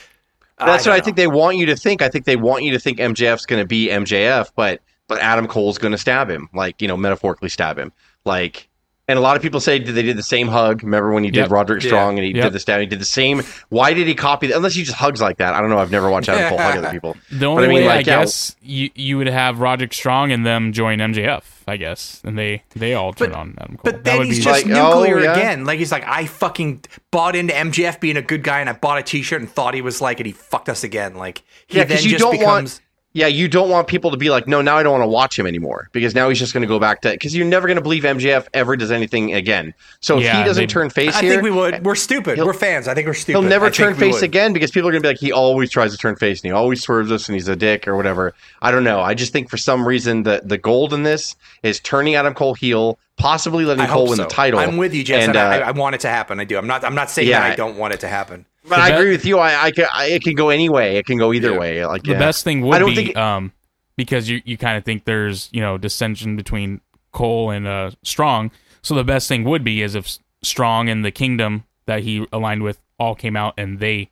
That's 0.57 0.83
don't 0.83 0.91
what 0.91 0.95
I 0.95 0.97
know. 0.99 1.03
think 1.05 1.17
they 1.17 1.27
want 1.27 1.57
you 1.57 1.65
to 1.67 1.75
think. 1.75 2.01
I 2.01 2.09
think 2.09 2.25
they 2.25 2.35
want 2.35 2.63
you 2.63 2.71
to 2.71 2.79
think 2.79 2.97
MJF's 2.97 3.45
going 3.45 3.61
to 3.61 3.67
be 3.67 3.87
MJF, 3.89 4.51
but 4.55 4.81
but 5.07 5.19
Adam 5.19 5.47
Cole's 5.47 5.77
going 5.77 5.91
to 5.91 5.97
stab 5.97 6.29
him, 6.29 6.49
like 6.53 6.81
you 6.81 6.87
know, 6.87 6.97
metaphorically 6.97 7.49
stab 7.49 7.77
him, 7.77 7.91
like. 8.25 8.68
And 9.09 9.17
a 9.17 9.21
lot 9.21 9.35
of 9.35 9.41
people 9.41 9.59
say 9.59 9.79
did 9.79 9.95
they 9.95 10.03
did 10.03 10.17
the 10.17 10.23
same 10.23 10.47
hug. 10.47 10.83
Remember 10.83 11.11
when 11.11 11.23
he 11.25 11.31
did 11.31 11.39
Yep. 11.41 11.51
Roderick 11.51 11.83
Yeah. 11.83 11.89
Strong 11.89 12.17
and 12.19 12.25
he 12.25 12.33
Yep. 12.33 12.43
did 12.45 12.53
the 12.53 12.59
stab? 12.59 12.79
He 12.79 12.85
did 12.85 12.99
the 13.01 13.05
same. 13.05 13.41
Why 13.69 13.91
did 13.93 14.07
he 14.07 14.13
copy 14.15 14.47
that? 14.47 14.55
Unless 14.55 14.75
he 14.75 14.83
just 14.83 14.95
hugs 14.97 15.19
like 15.19 15.37
that. 15.39 15.53
I 15.55 15.59
don't 15.61 15.69
know. 15.69 15.79
I've 15.79 15.91
never 15.91 16.09
watched 16.09 16.29
Adam 16.29 16.47
Cole 16.47 16.57
hug 16.59 16.77
other 16.77 16.91
people. 16.91 17.17
The 17.31 17.45
only 17.45 17.65
I 17.65 17.67
mean, 17.67 17.77
way 17.79 17.83
I 17.89 17.95
like, 17.97 18.05
yeah. 18.05 18.19
guess 18.21 18.55
you 18.61 18.89
you 18.95 19.17
would 19.17 19.27
have 19.27 19.59
Roderick 19.59 19.93
Strong 19.93 20.31
and 20.31 20.45
them 20.45 20.71
join 20.73 20.99
MJF, 20.99 21.41
I 21.67 21.77
guess, 21.77 22.21
and 22.23 22.37
they 22.37 22.63
they 22.75 22.93
all 22.93 23.11
turn 23.13 23.33
on 23.33 23.55
Adam 23.59 23.77
Cole. 23.77 23.81
But 23.83 24.03
then 24.03 24.19
would 24.19 24.27
he's 24.27 24.37
be 24.37 24.43
just 24.43 24.65
Like, 24.67 24.77
oh, 24.77 24.99
nuclear 25.01 25.19
yeah. 25.23 25.33
again. 25.33 25.65
Like 25.65 25.79
he's 25.79 25.91
like, 25.91 26.03
I 26.07 26.25
fucking 26.25 26.83
bought 27.11 27.35
into 27.35 27.53
MJF 27.53 27.99
being 27.99 28.15
a 28.17 28.21
good 28.21 28.43
guy, 28.43 28.59
and 28.59 28.69
I 28.69 28.73
bought 28.73 28.99
a 28.99 29.03
T-shirt 29.03 29.41
and 29.41 29.49
thought 29.49 29.73
he 29.73 29.81
was 29.81 30.01
like, 30.01 30.19
and 30.19 30.27
he 30.27 30.33
fucked 30.33 30.69
us 30.69 30.83
again. 30.83 31.15
Like 31.15 31.41
he 31.67 31.77
Yeah, 31.77 31.83
then 31.85 31.89
because 31.97 32.05
you 32.05 32.11
just 32.11 32.21
don't 32.21 32.31
becomes. 32.37 32.45
want. 32.75 32.81
Yeah, 33.13 33.25
you 33.25 33.47
don't 33.47 33.71
want 33.71 33.87
people 33.87 34.11
to 34.11 34.17
be 34.17 34.29
like, 34.29 34.47
no, 34.47 34.61
now 34.61 34.77
I 34.77 34.83
don't 34.83 34.91
want 34.91 35.01
to 35.03 35.07
watch 35.09 35.37
him 35.39 35.47
anymore 35.47 35.89
because 35.93 36.13
now 36.13 36.29
he's 36.29 36.37
just 36.37 36.53
going 36.53 36.61
to 36.61 36.67
go 36.67 36.77
back 36.77 37.01
to 37.01 37.09
because 37.09 37.35
you're 37.35 37.47
never 37.47 37.67
going 37.67 37.77
to 37.77 37.81
believe 37.81 38.03
MJF 38.03 38.47
ever 38.53 38.77
does 38.77 38.91
anything 38.91 39.33
again. 39.33 39.73
So 39.99 40.19
if 40.19 40.23
he 40.31 40.43
doesn't 40.43 40.61
they- 40.61 40.67
turn 40.67 40.91
face 40.91 41.15
I 41.15 41.21
here, 41.21 41.31
think 41.31 41.41
we 41.43 41.49
would. 41.49 41.83
We're 41.83 41.95
stupid. 41.95 42.37
We're 42.37 42.53
fans. 42.53 42.87
I 42.87 42.93
think 42.93 43.07
we're 43.07 43.15
stupid. 43.15 43.39
he'll 43.39 43.49
never 43.49 43.65
I 43.65 43.69
turn 43.71 43.95
face 43.95 44.21
again 44.21 44.53
because 44.53 44.69
people 44.69 44.89
are 44.89 44.91
going 44.91 45.01
to 45.01 45.07
be 45.07 45.11
like, 45.11 45.19
he 45.19 45.31
always 45.31 45.71
tries 45.71 45.91
to 45.91 45.97
turn 45.97 46.17
face 46.17 46.41
and 46.41 46.49
he 46.49 46.51
always 46.51 46.83
swerves 46.83 47.11
us 47.11 47.27
and 47.27 47.33
he's 47.33 47.47
a 47.47 47.55
dick 47.55 47.87
or 47.87 47.95
whatever. 47.95 48.35
I 48.61 48.69
don't 48.69 48.83
know. 48.83 48.99
I 49.01 49.15
just 49.15 49.33
think 49.33 49.49
for 49.49 49.57
some 49.57 49.87
reason 49.87 50.21
the 50.21 50.41
the 50.45 50.59
gold 50.59 50.93
in 50.93 51.01
this 51.01 51.35
is 51.63 51.79
turning 51.79 52.13
Adam 52.13 52.35
Cole 52.35 52.53
heel, 52.53 52.99
possibly 53.17 53.65
letting 53.65 53.85
I 53.85 53.87
Cole 53.87 54.07
win 54.07 54.17
so. 54.17 54.23
the 54.23 54.29
title. 54.29 54.59
I'm 54.59 54.77
with 54.77 54.93
you, 54.93 55.03
Jess, 55.03 55.27
and, 55.27 55.35
And, 55.35 55.39
I, 55.39 55.61
uh, 55.61 55.67
I 55.69 55.71
want 55.71 55.95
it 55.95 56.01
to 56.01 56.09
happen. 56.09 56.39
I 56.39 56.43
do. 56.43 56.59
I'm 56.59 56.67
not. 56.67 56.83
I'm 56.83 56.93
not 56.95 57.09
saying 57.09 57.27
Yeah. 57.27 57.39
that 57.41 57.51
I 57.53 57.55
don't 57.55 57.75
want 57.77 57.95
it 57.95 58.01
to 58.01 58.07
happen. 58.07 58.45
But 58.69 58.77
The 58.77 58.81
I 58.81 58.89
agree 58.89 59.11
with 59.11 59.25
you. 59.25 59.39
I, 59.39 59.63
I, 59.65 59.71
can, 59.71 59.87
I 59.93 60.05
it 60.07 60.23
can 60.23 60.35
go 60.35 60.49
any 60.49 60.69
way. 60.69 60.97
It 60.97 61.05
can 61.05 61.17
go 61.17 61.33
either 61.33 61.51
Yeah. 61.51 61.57
way. 61.59 61.85
Like 61.85 62.03
the 62.03 62.11
yeah. 62.11 62.19
best 62.19 62.43
thing 62.43 62.63
I 62.63 62.67
would 62.67 62.79
don't 62.79 62.89
be 62.89 62.95
think- 62.95 63.17
um 63.17 63.51
because 63.97 64.29
you 64.29 64.41
you 64.45 64.57
kind 64.57 64.77
of 64.77 64.85
think 64.85 65.03
there's 65.05 65.49
you 65.51 65.61
know 65.61 65.77
dissension 65.77 66.35
between 66.37 66.81
Cole 67.11 67.49
and 67.51 67.67
uh 67.67 67.91
Strong. 68.03 68.51
So 68.81 68.95
the 68.95 69.03
best 69.03 69.27
thing 69.27 69.43
would 69.43 69.63
be 69.63 69.81
is 69.81 69.95
if 69.95 70.17
Strong 70.41 70.87
and 70.89 71.03
the 71.03 71.11
Kingdom 71.11 71.65
that 71.85 72.03
he 72.03 72.25
aligned 72.31 72.63
with 72.63 72.79
all 72.99 73.15
came 73.15 73.35
out 73.35 73.53
and 73.57 73.79
they 73.79 74.09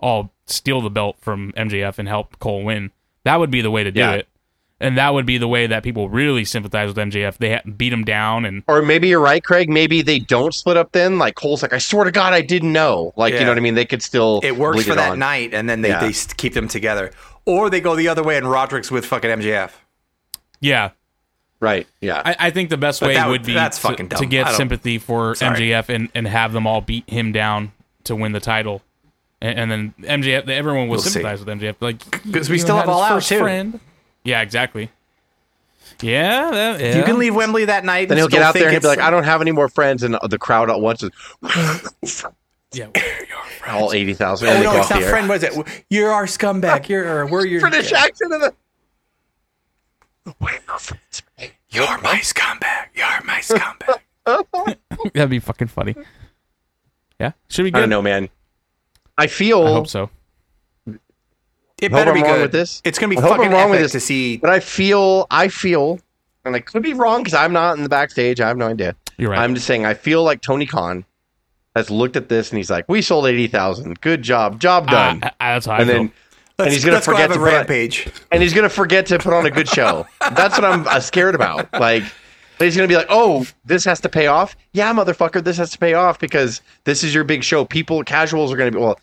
all 0.00 0.32
steal 0.46 0.80
the 0.80 0.90
belt 0.90 1.16
from 1.20 1.52
MJF 1.56 1.98
and 1.98 2.08
help 2.08 2.38
Cole 2.38 2.64
win. 2.64 2.90
That 3.24 3.38
would 3.40 3.50
be 3.50 3.60
the 3.60 3.70
way 3.70 3.84
to 3.84 3.90
do 3.90 4.00
Yeah. 4.00 4.12
it. 4.12 4.27
And 4.80 4.96
that 4.96 5.12
would 5.12 5.26
be 5.26 5.38
the 5.38 5.48
way 5.48 5.66
that 5.66 5.82
people 5.82 6.08
really 6.08 6.44
sympathize 6.44 6.86
with 6.88 6.96
MJF. 6.96 7.38
They 7.38 7.60
beat 7.76 7.92
him 7.92 8.04
down 8.04 8.44
and 8.44 8.62
Or 8.68 8.80
maybe 8.80 9.08
you're 9.08 9.18
right, 9.20 9.42
Craig. 9.42 9.68
Maybe 9.68 10.02
they 10.02 10.20
don't 10.20 10.54
split 10.54 10.76
up 10.76 10.92
then. 10.92 11.18
Like 11.18 11.34
Cole's 11.34 11.62
like, 11.62 11.72
I 11.72 11.78
swear 11.78 12.04
to 12.04 12.12
God, 12.12 12.32
I 12.32 12.42
didn't 12.42 12.72
know. 12.72 13.12
Like 13.16 13.34
you 13.34 13.40
know 13.40 13.48
what 13.48 13.58
I 13.58 13.60
mean? 13.60 13.74
They 13.74 13.84
could 13.84 14.02
still 14.04 14.38
It 14.44 14.56
works 14.56 14.76
bleed 14.76 14.86
for 14.86 14.92
it 14.92 14.96
that 14.96 15.10
on. 15.12 15.18
night, 15.18 15.52
and 15.52 15.68
then 15.68 15.80
they, 15.82 15.88
Yeah. 15.88 15.98
they 16.06 16.12
keep 16.36 16.54
them 16.54 16.68
together, 16.68 17.10
or 17.44 17.70
they 17.70 17.80
go 17.80 17.96
the 17.96 18.06
other 18.06 18.22
way 18.22 18.36
and 18.36 18.48
Roderick's 18.48 18.88
with 18.90 19.04
fucking 19.04 19.30
MJF. 19.30 19.72
yeah, 20.60 20.90
Right? 21.60 21.88
Yeah. 22.00 22.22
I, 22.24 22.36
I 22.38 22.50
think 22.50 22.70
the 22.70 22.76
best 22.76 23.00
But 23.00 23.08
way 23.08 23.16
would- 23.20 23.28
would 23.30 23.42
be 23.44 23.54
that's 23.54 23.78
to, 23.80 23.88
fucking 23.88 24.10
to 24.10 24.14
dumb. 24.16 24.22
I 24.22 24.26
get 24.26 24.48
sympathy 24.52 24.98
for 24.98 25.34
Sorry. 25.34 25.56
MJF 25.58 25.88
and, 25.88 26.08
and 26.14 26.28
have 26.28 26.52
them 26.52 26.68
all 26.68 26.80
beat 26.82 27.10
him 27.10 27.32
down 27.32 27.72
to 28.04 28.14
win 28.14 28.30
the 28.30 28.38
title. 28.38 28.82
And, 29.42 29.58
and 29.58 29.70
then 29.72 29.94
MJF, 30.22 30.48
everyone 30.48 30.82
will 30.82 30.90
We'll 30.92 31.00
see. 31.00 31.10
sympathize 31.10 31.40
with 31.44 31.48
MJF. 31.48 31.74
Like, 31.80 32.08
because 32.24 32.48
we 32.48 32.58
still 32.58 32.76
have 32.76 32.84
had 32.84 32.92
his 32.92 32.96
All 32.96 33.02
Out, 33.02 33.08
first 33.14 33.28
too. 33.28 33.38
Friend. 33.40 33.80
Yeah, 34.28 34.42
exactly. 34.42 34.90
Yeah, 36.02 36.50
that, 36.50 36.80
yeah. 36.80 36.98
You 36.98 37.02
can 37.02 37.18
leave 37.18 37.34
Wembley 37.34 37.64
that 37.64 37.82
night. 37.82 38.10
then 38.10 38.18
and 38.18 38.20
he'll 38.20 38.28
get 38.28 38.42
out 38.42 38.52
there 38.52 38.64
and 38.64 38.72
he'll 38.72 38.82
be 38.82 38.86
like, 38.86 38.98
I 38.98 39.08
don't 39.08 39.24
have 39.24 39.40
any 39.40 39.52
more 39.52 39.70
friends, 39.70 40.02
and 40.02 40.18
the 40.28 40.38
crowd 40.38 40.68
at 40.68 40.78
once 40.80 41.02
is 41.02 42.24
Yeah, 42.74 42.88
all 43.66 43.94
eighty 43.94 44.12
thousand. 44.12 44.48
Oh, 44.48 44.62
no, 44.62 44.72
go 44.72 44.80
it's 44.80 44.90
not 44.90 45.00
the 45.00 45.06
friend. 45.06 45.30
What 45.30 45.42
is 45.42 45.44
it? 45.44 45.84
You're 45.88 46.12
our 46.12 46.26
scumbag. 46.26 46.90
You're 46.90 47.08
or 47.08 47.26
we're 47.26 47.46
your 47.46 47.62
British 47.62 47.90
accent 47.90 48.34
of 48.34 48.40
the. 48.42 48.54
You're 51.70 51.98
my 52.02 52.18
scumbag. 52.18 52.88
You're 52.94 53.24
my 53.24 53.40
scumbag. 53.40 54.00
that'd 55.14 55.30
be 55.30 55.38
fucking 55.38 55.68
funny. 55.68 55.94
Yeah, 57.18 57.32
should 57.48 57.62
be 57.62 57.68
I 57.68 57.70
good. 57.70 57.80
don't 57.80 57.88
know, 57.88 58.02
man. 58.02 58.28
I 59.16 59.26
feel, 59.26 59.66
I 59.66 59.70
hope 59.70 59.88
so. 59.88 60.10
It 61.80 61.92
Hope 61.92 61.98
better 62.00 62.10
I'm 62.10 62.16
be 62.16 62.22
good. 62.22 62.40
with 62.42 62.52
this. 62.52 62.80
It's 62.84 62.98
gonna 62.98 63.10
be 63.10 63.18
I 63.18 63.20
hope 63.20 63.32
I'm 63.32 63.36
fucking 63.38 63.52
wrong 63.52 63.70
with 63.70 63.80
this. 63.80 63.92
to 63.92 64.00
see. 64.00 64.36
but 64.38 64.50
I 64.50 64.60
feel, 64.60 65.26
I 65.30 65.48
feel, 65.48 66.00
and 66.44 66.56
I 66.56 66.60
could 66.60 66.82
be 66.82 66.92
wrong 66.94 67.22
because 67.22 67.34
I'm 67.34 67.52
not 67.52 67.76
in 67.76 67.82
the 67.82 67.88
backstage. 67.88 68.40
I 68.40 68.48
have 68.48 68.56
no 68.56 68.66
idea. 68.66 68.96
You're 69.16 69.30
right. 69.30 69.38
I'm 69.40 69.54
just 69.54 69.66
saying, 69.66 69.84
I 69.86 69.94
feel 69.94 70.22
like 70.24 70.40
Tony 70.40 70.66
Khan 70.66 71.04
has 71.76 71.90
looked 71.90 72.16
at 72.16 72.28
this 72.28 72.50
and 72.50 72.56
he's 72.56 72.70
like, 72.70 72.88
"We 72.88 73.00
sold 73.02 73.26
eighty 73.26 73.46
thousand. 73.46 74.00
Good 74.00 74.22
job, 74.22 74.60
job 74.60 74.88
done." 74.88 75.20
Ah, 75.22 75.30
ah, 75.40 75.54
that's 75.54 75.66
how 75.66 75.72
I 75.74 75.78
and 75.80 75.86
feel. 75.88 75.96
then, 75.98 76.12
Let's, 76.58 76.66
and 76.66 76.72
he's 76.74 76.84
gonna 76.84 76.94
let's 76.96 77.06
go 77.06 77.12
forget 77.12 77.30
have 77.30 77.36
to 77.38 77.42
a 77.42 77.46
put 77.46 77.52
rampage. 77.54 78.08
and 78.32 78.42
he's 78.42 78.52
gonna 78.54 78.68
forget 78.68 79.06
to 79.06 79.18
put 79.20 79.32
on 79.32 79.46
a 79.46 79.50
good 79.50 79.68
show. 79.68 80.06
That's 80.32 80.58
what 80.58 80.64
I'm 80.64 80.88
uh, 80.88 80.98
scared 80.98 81.36
about. 81.36 81.72
Like 81.72 82.02
he's 82.58 82.74
gonna 82.74 82.88
be 82.88 82.96
like, 82.96 83.06
"Oh, 83.10 83.46
this 83.64 83.84
has 83.84 84.00
to 84.00 84.08
pay 84.08 84.26
off." 84.26 84.56
Yeah, 84.72 84.92
motherfucker, 84.92 85.44
this 85.44 85.56
has 85.58 85.70
to 85.70 85.78
pay 85.78 85.94
off 85.94 86.18
because 86.18 86.60
this 86.82 87.04
is 87.04 87.14
your 87.14 87.22
big 87.22 87.44
show. 87.44 87.64
People, 87.64 88.02
casuals 88.02 88.52
are 88.52 88.56
gonna 88.56 88.72
be 88.72 88.78
well, 88.78 88.98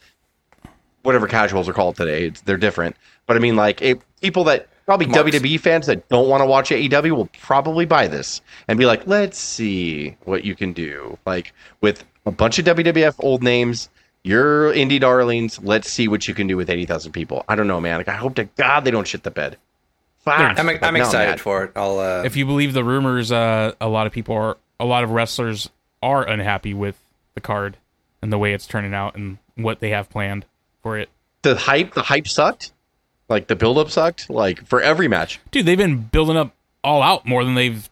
whatever 1.06 1.28
casuals 1.28 1.70
are 1.70 1.74
called 1.74 1.96
today. 1.96 2.28
It's, 2.28 2.42
they're 2.42 2.58
different, 2.58 2.96
but 3.26 3.38
I 3.38 3.40
mean, 3.40 3.56
like 3.56 3.82
it, 3.82 4.02
people 4.22 4.44
that 4.46 4.68
probably 4.86 5.08
Marks. 5.08 5.32
WWE 5.32 5.60
fans 5.60 5.86
that 5.88 6.08
don't 6.10 6.30
want 6.30 6.42
to 6.42 6.46
watch 6.46 6.70
AEW 6.70 7.12
will 7.12 7.30
probably 7.40 7.86
buy 7.86 8.08
this 8.08 8.42
and 8.68 8.78
be 8.80 8.86
like, 8.86 9.08
"Let's 9.08 9.38
see 9.38 10.18
what 10.26 10.44
you 10.44 10.56
can 10.56 10.74
do." 10.74 11.18
Like 11.26 11.54
with 11.82 12.04
a 12.26 12.32
bunch 12.32 12.60
of 12.60 12.66
WWF 12.66 13.16
old 13.20 13.44
names. 13.44 13.90
Your 14.24 14.74
indie 14.74 15.00
darlings. 15.00 15.60
Let's 15.62 15.88
see 15.88 16.08
what 16.08 16.28
you 16.28 16.34
can 16.34 16.48
do 16.48 16.58
with 16.58 16.68
eighty 16.72 16.88
thousand 16.88 17.12
people. 17.12 17.46
I 17.48 17.54
don't 17.54 17.68
know, 17.68 17.80
man. 17.80 17.98
Like, 17.98 18.08
I 18.08 18.16
hope 18.16 18.34
to 18.36 18.46
God 18.46 18.84
they 18.84 18.90
don't 18.90 19.08
shit 19.08 19.22
the 19.22 19.30
bed. 19.30 19.58
Fuck. 20.26 20.58
I'm, 20.58 20.68
I'm 20.68 20.94
no, 20.96 21.00
excited 21.00 21.30
man. 21.30 21.38
for 21.38 21.66
it. 21.66 21.72
I'll. 21.76 22.00
Uh, 22.00 22.24
if 22.24 22.36
you 22.36 22.48
believe 22.48 22.74
the 22.74 22.84
rumors, 22.84 23.32
uh, 23.32 23.74
a 23.80 23.88
lot 23.88 24.08
of 24.08 24.14
people 24.14 24.36
are, 24.36 24.58
a 24.80 24.86
lot 24.86 25.04
of 25.04 25.12
wrestlers 25.12 25.70
are 26.02 26.28
unhappy 26.28 26.74
with 26.74 26.98
the 27.36 27.42
card 27.42 27.78
and 28.24 28.34
the 28.34 28.40
way 28.40 28.54
it's 28.54 28.66
turning 28.66 28.96
out 28.96 29.16
and 29.16 29.38
what 29.54 29.80
they 29.80 29.92
have 29.92 30.10
planned 30.10 30.46
for 30.86 31.00
it. 31.00 31.10
the 31.42 31.56
hype 31.56 31.96
the 31.96 32.04
hype 32.04 32.28
sucked 32.28 32.72
like 33.28 33.48
the 33.48 33.56
build 33.56 33.80
up 33.80 33.90
sucked 33.90 34.30
like 34.30 34.64
for 34.68 34.84
every 34.84 35.08
match 35.08 35.40
Dude, 35.50 35.66
they've 35.66 35.76
been 35.76 35.98
building 35.98 36.38
up 36.38 36.54
all 36.84 37.02
out 37.02 37.26
more 37.26 37.44
than 37.44 37.56
they've 37.56 37.90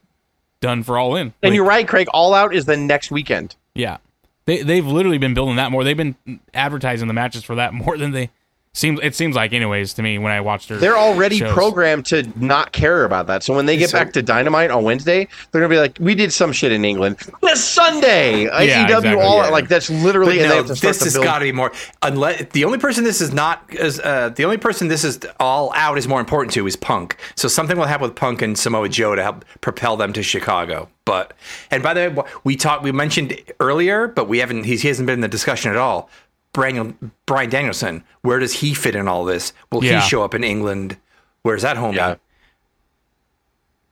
done 0.62 0.84
for 0.84 1.00
all 1.00 1.16
in. 1.16 1.22
and 1.28 1.34
Like, 1.42 1.54
you're 1.54 1.66
right 1.66 1.88
craig 1.88 2.08
all 2.14 2.36
out 2.36 2.54
is 2.54 2.66
the 2.66 2.78
next 2.78 3.10
weekend 3.10 3.56
Yeah. 3.74 3.98
They 4.46 4.62
they've 4.62 4.86
literally 4.86 5.18
been 5.18 5.34
building 5.34 5.56
that 5.56 5.72
more. 5.72 5.84
They've 5.84 5.98
been 5.98 6.16
advertising 6.54 7.08
the 7.08 7.16
matches 7.16 7.44
for 7.44 7.56
that 7.56 7.74
more 7.84 7.98
than 7.98 8.12
they 8.12 8.30
seems 8.76 9.00
it 9.04 9.14
seems 9.14 9.36
like 9.36 9.54
anyways 9.54 9.94
to 9.94 10.02
me 10.02 10.18
when 10.18 10.32
I 10.32 10.42
watched 10.42 10.70
her. 10.70 10.78
they're 10.78 10.98
already 10.98 11.38
shows. 11.38 11.54
programmed 11.54 12.08
to 12.08 12.24
not 12.44 12.72
care 12.72 13.06
about 13.06 13.28
that 13.28 13.44
so 13.44 13.54
when 13.56 13.68
they 13.68 13.78
get 13.78 13.92
So- 13.92 14.00
back 14.00 14.14
to 14.14 14.24
dynamite 14.24 14.72
on 14.72 14.84
wednesday 14.84 15.28
they're 15.52 15.62
gonna 15.62 15.70
be 15.74 15.78
like 15.80 15.98
we 16.00 16.16
did 16.16 16.34
some 16.34 16.52
shit 16.52 16.72
in 16.72 16.84
england 16.84 17.18
this 17.44 17.64
sunday 17.64 18.46
AEW 18.46 18.64
exactly, 18.86 19.14
all 19.14 19.44
yeah. 19.44 19.50
like 19.50 19.68
that's 19.68 19.92
literally 19.92 20.38
But 20.38 20.42
and 20.42 20.46
they 20.46 20.50
no, 20.50 20.56
have 20.56 20.66
to 20.68 20.76
start 20.76 20.96
this 20.96 21.14
to 21.14 21.20
has 21.20 21.24
got 21.24 21.40
to 21.40 21.46
be 21.46 21.52
more. 21.52 21.72
Unless 22.02 22.46
the 22.54 22.66
only 22.66 22.80
person 22.80 23.04
this 23.04 23.22
is 23.22 23.32
not 23.32 23.64
is 23.70 24.00
uh, 24.00 24.30
the 24.30 24.44
only 24.46 24.58
person 24.58 24.88
this 24.88 25.04
is 25.04 25.20
all 25.40 25.72
out 25.76 25.98
is 25.98 26.08
more 26.08 26.20
important 26.20 26.54
to 26.54 26.66
is 26.66 26.76
Punk. 26.76 27.18
So 27.36 27.48
something 27.48 27.78
will 27.78 27.86
happen 27.86 28.08
with 28.08 28.16
Punk 28.16 28.42
and 28.42 28.58
Samoa 28.58 28.90
Joe 28.90 29.16
to 29.16 29.22
help 29.24 29.46
propel 29.62 29.98
them 29.98 30.14
to 30.14 30.24
Chicago. 30.24 30.90
But 31.06 31.34
and 31.72 31.84
by 31.84 31.94
the 31.94 32.10
way, 32.10 32.24
we 32.44 32.56
talked 32.56 32.84
we 32.84 32.92
mentioned 32.92 33.38
earlier, 33.60 34.08
but 34.08 34.28
we 34.28 34.40
haven't. 34.40 34.64
He's, 34.64 34.82
he 34.82 34.88
hasn't 34.88 35.06
been 35.06 35.16
in 35.16 35.22
the 35.22 35.28
discussion 35.28 35.70
at 35.72 35.78
all. 35.78 36.10
Bryan, 36.54 37.12
Bryan 37.26 37.50
Danielson. 37.50 38.04
Where 38.22 38.40
does 38.40 38.54
he 38.54 38.74
fit 38.74 38.96
in 38.96 39.08
all 39.08 39.26
this? 39.26 39.54
Will 39.72 39.84
Yeah. 39.84 40.00
he 40.02 40.08
show 40.08 40.24
up 40.24 40.34
in 40.34 40.44
England? 40.44 40.98
Where's 41.42 41.64
that 41.64 41.78
homie? 41.78 41.96
Yeah. 41.96 42.16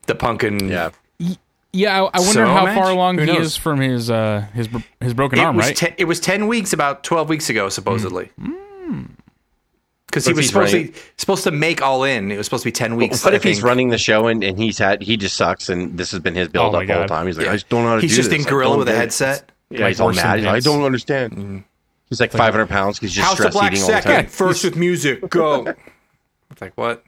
The 0.07 0.15
Punkin. 0.15 0.69
Yeah. 0.69 0.91
Yeah, 1.73 2.03
I, 2.03 2.17
I 2.17 2.19
wonder 2.19 2.33
So, 2.33 2.45
how 2.47 2.65
match? 2.65 2.75
far 2.77 2.91
along 2.91 3.15
Who 3.17 3.21
he 3.25 3.27
knows? 3.31 3.45
is 3.47 3.57
from 3.57 3.79
his 3.79 4.09
uh 4.11 4.45
his 4.53 4.67
his 4.99 5.13
broken 5.13 5.39
It 5.39 5.43
arm, 5.43 5.55
was 5.55 5.67
right? 5.67 5.75
ten, 5.75 5.93
it 5.97 6.03
was 6.05 6.19
ten 6.19 6.47
weeks, 6.47 6.73
about 6.73 7.03
twelve 7.03 7.29
weeks 7.29 7.49
ago, 7.49 7.69
supposedly. 7.69 8.29
Hmm. 8.39 9.03
Because 10.07 10.25
he 10.25 10.33
was 10.33 10.39
he's 10.39 10.47
supposed 10.49 10.73
running- 10.73 10.91
to 10.91 10.99
supposed 11.15 11.43
to 11.45 11.51
make 11.51 11.81
all 11.81 12.03
in. 12.03 12.29
It 12.29 12.35
was 12.37 12.45
supposed 12.45 12.63
to 12.63 12.67
be 12.67 12.73
ten 12.73 12.97
weeks. 12.97 13.23
What 13.23 13.31
I 13.33 13.37
if 13.37 13.43
he's 13.43 13.63
running 13.63 13.87
the 13.89 13.97
show 13.97 14.27
and, 14.27 14.43
and 14.43 14.57
he's 14.59 14.77
had 14.77 15.01
he 15.01 15.15
just 15.15 15.37
sucks 15.37 15.69
and 15.69 15.97
this 15.97 16.11
has 16.11 16.19
been 16.19 16.35
his 16.35 16.49
build 16.49 16.75
Oh 16.75 16.77
my 16.77 16.81
up 16.81 16.87
the 16.87 16.93
whole 16.93 17.07
time? 17.07 17.27
He's 17.27 17.37
like, 17.37 17.45
Yeah. 17.45 17.51
I 17.53 17.55
just 17.55 17.69
don't 17.69 17.83
know 17.83 17.89
how 17.91 17.95
to 17.95 18.01
He's 18.01 18.11
do 18.17 18.21
just 18.21 18.33
in 18.33 18.43
gorilla 18.43 18.77
with 18.77 18.89
a 18.89 18.95
headset. 18.95 19.49
Yeah, 19.69 19.81
Like 19.81 19.87
he's 19.89 20.01
all 20.01 20.11
mad. 20.11 20.39
He's 20.39 20.45
like, 20.45 20.55
I 20.55 20.59
don't 20.59 20.83
understand. 20.83 21.63
He's 22.11 22.19
like 22.19 22.31
500 22.31 22.67
pounds. 22.67 22.99
Because 22.99 23.15
he's 23.15 23.23
just 23.23 23.37
House 23.39 23.39
of 23.47 23.53
Black 23.53 23.71
eating 23.71 23.83
all 23.83 23.87
the 23.87 23.93
time. 23.93 24.03
second, 24.03 24.31
first 24.31 24.63
with 24.65 24.75
music, 24.75 25.27
go. 25.29 25.65
it's 26.51 26.61
like 26.61 26.73
what? 26.75 27.03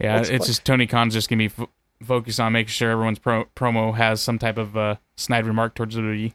yeah, 0.00 0.16
That's 0.16 0.30
it's 0.30 0.38
fun. 0.44 0.46
just 0.46 0.64
Tony 0.64 0.86
Khan's 0.86 1.12
just 1.14 1.28
gonna 1.28 1.38
be 1.38 1.46
f- 1.46 1.68
focused 2.02 2.40
on 2.40 2.52
making 2.52 2.70
sure 2.70 2.90
everyone's 2.90 3.18
pro- 3.18 3.44
promo 3.54 3.94
has 3.94 4.20
some 4.22 4.38
type 4.38 4.56
of 4.58 4.76
uh, 4.76 4.96
snide 5.16 5.46
remark 5.46 5.74
towards 5.74 5.94
WWE. 5.96 6.32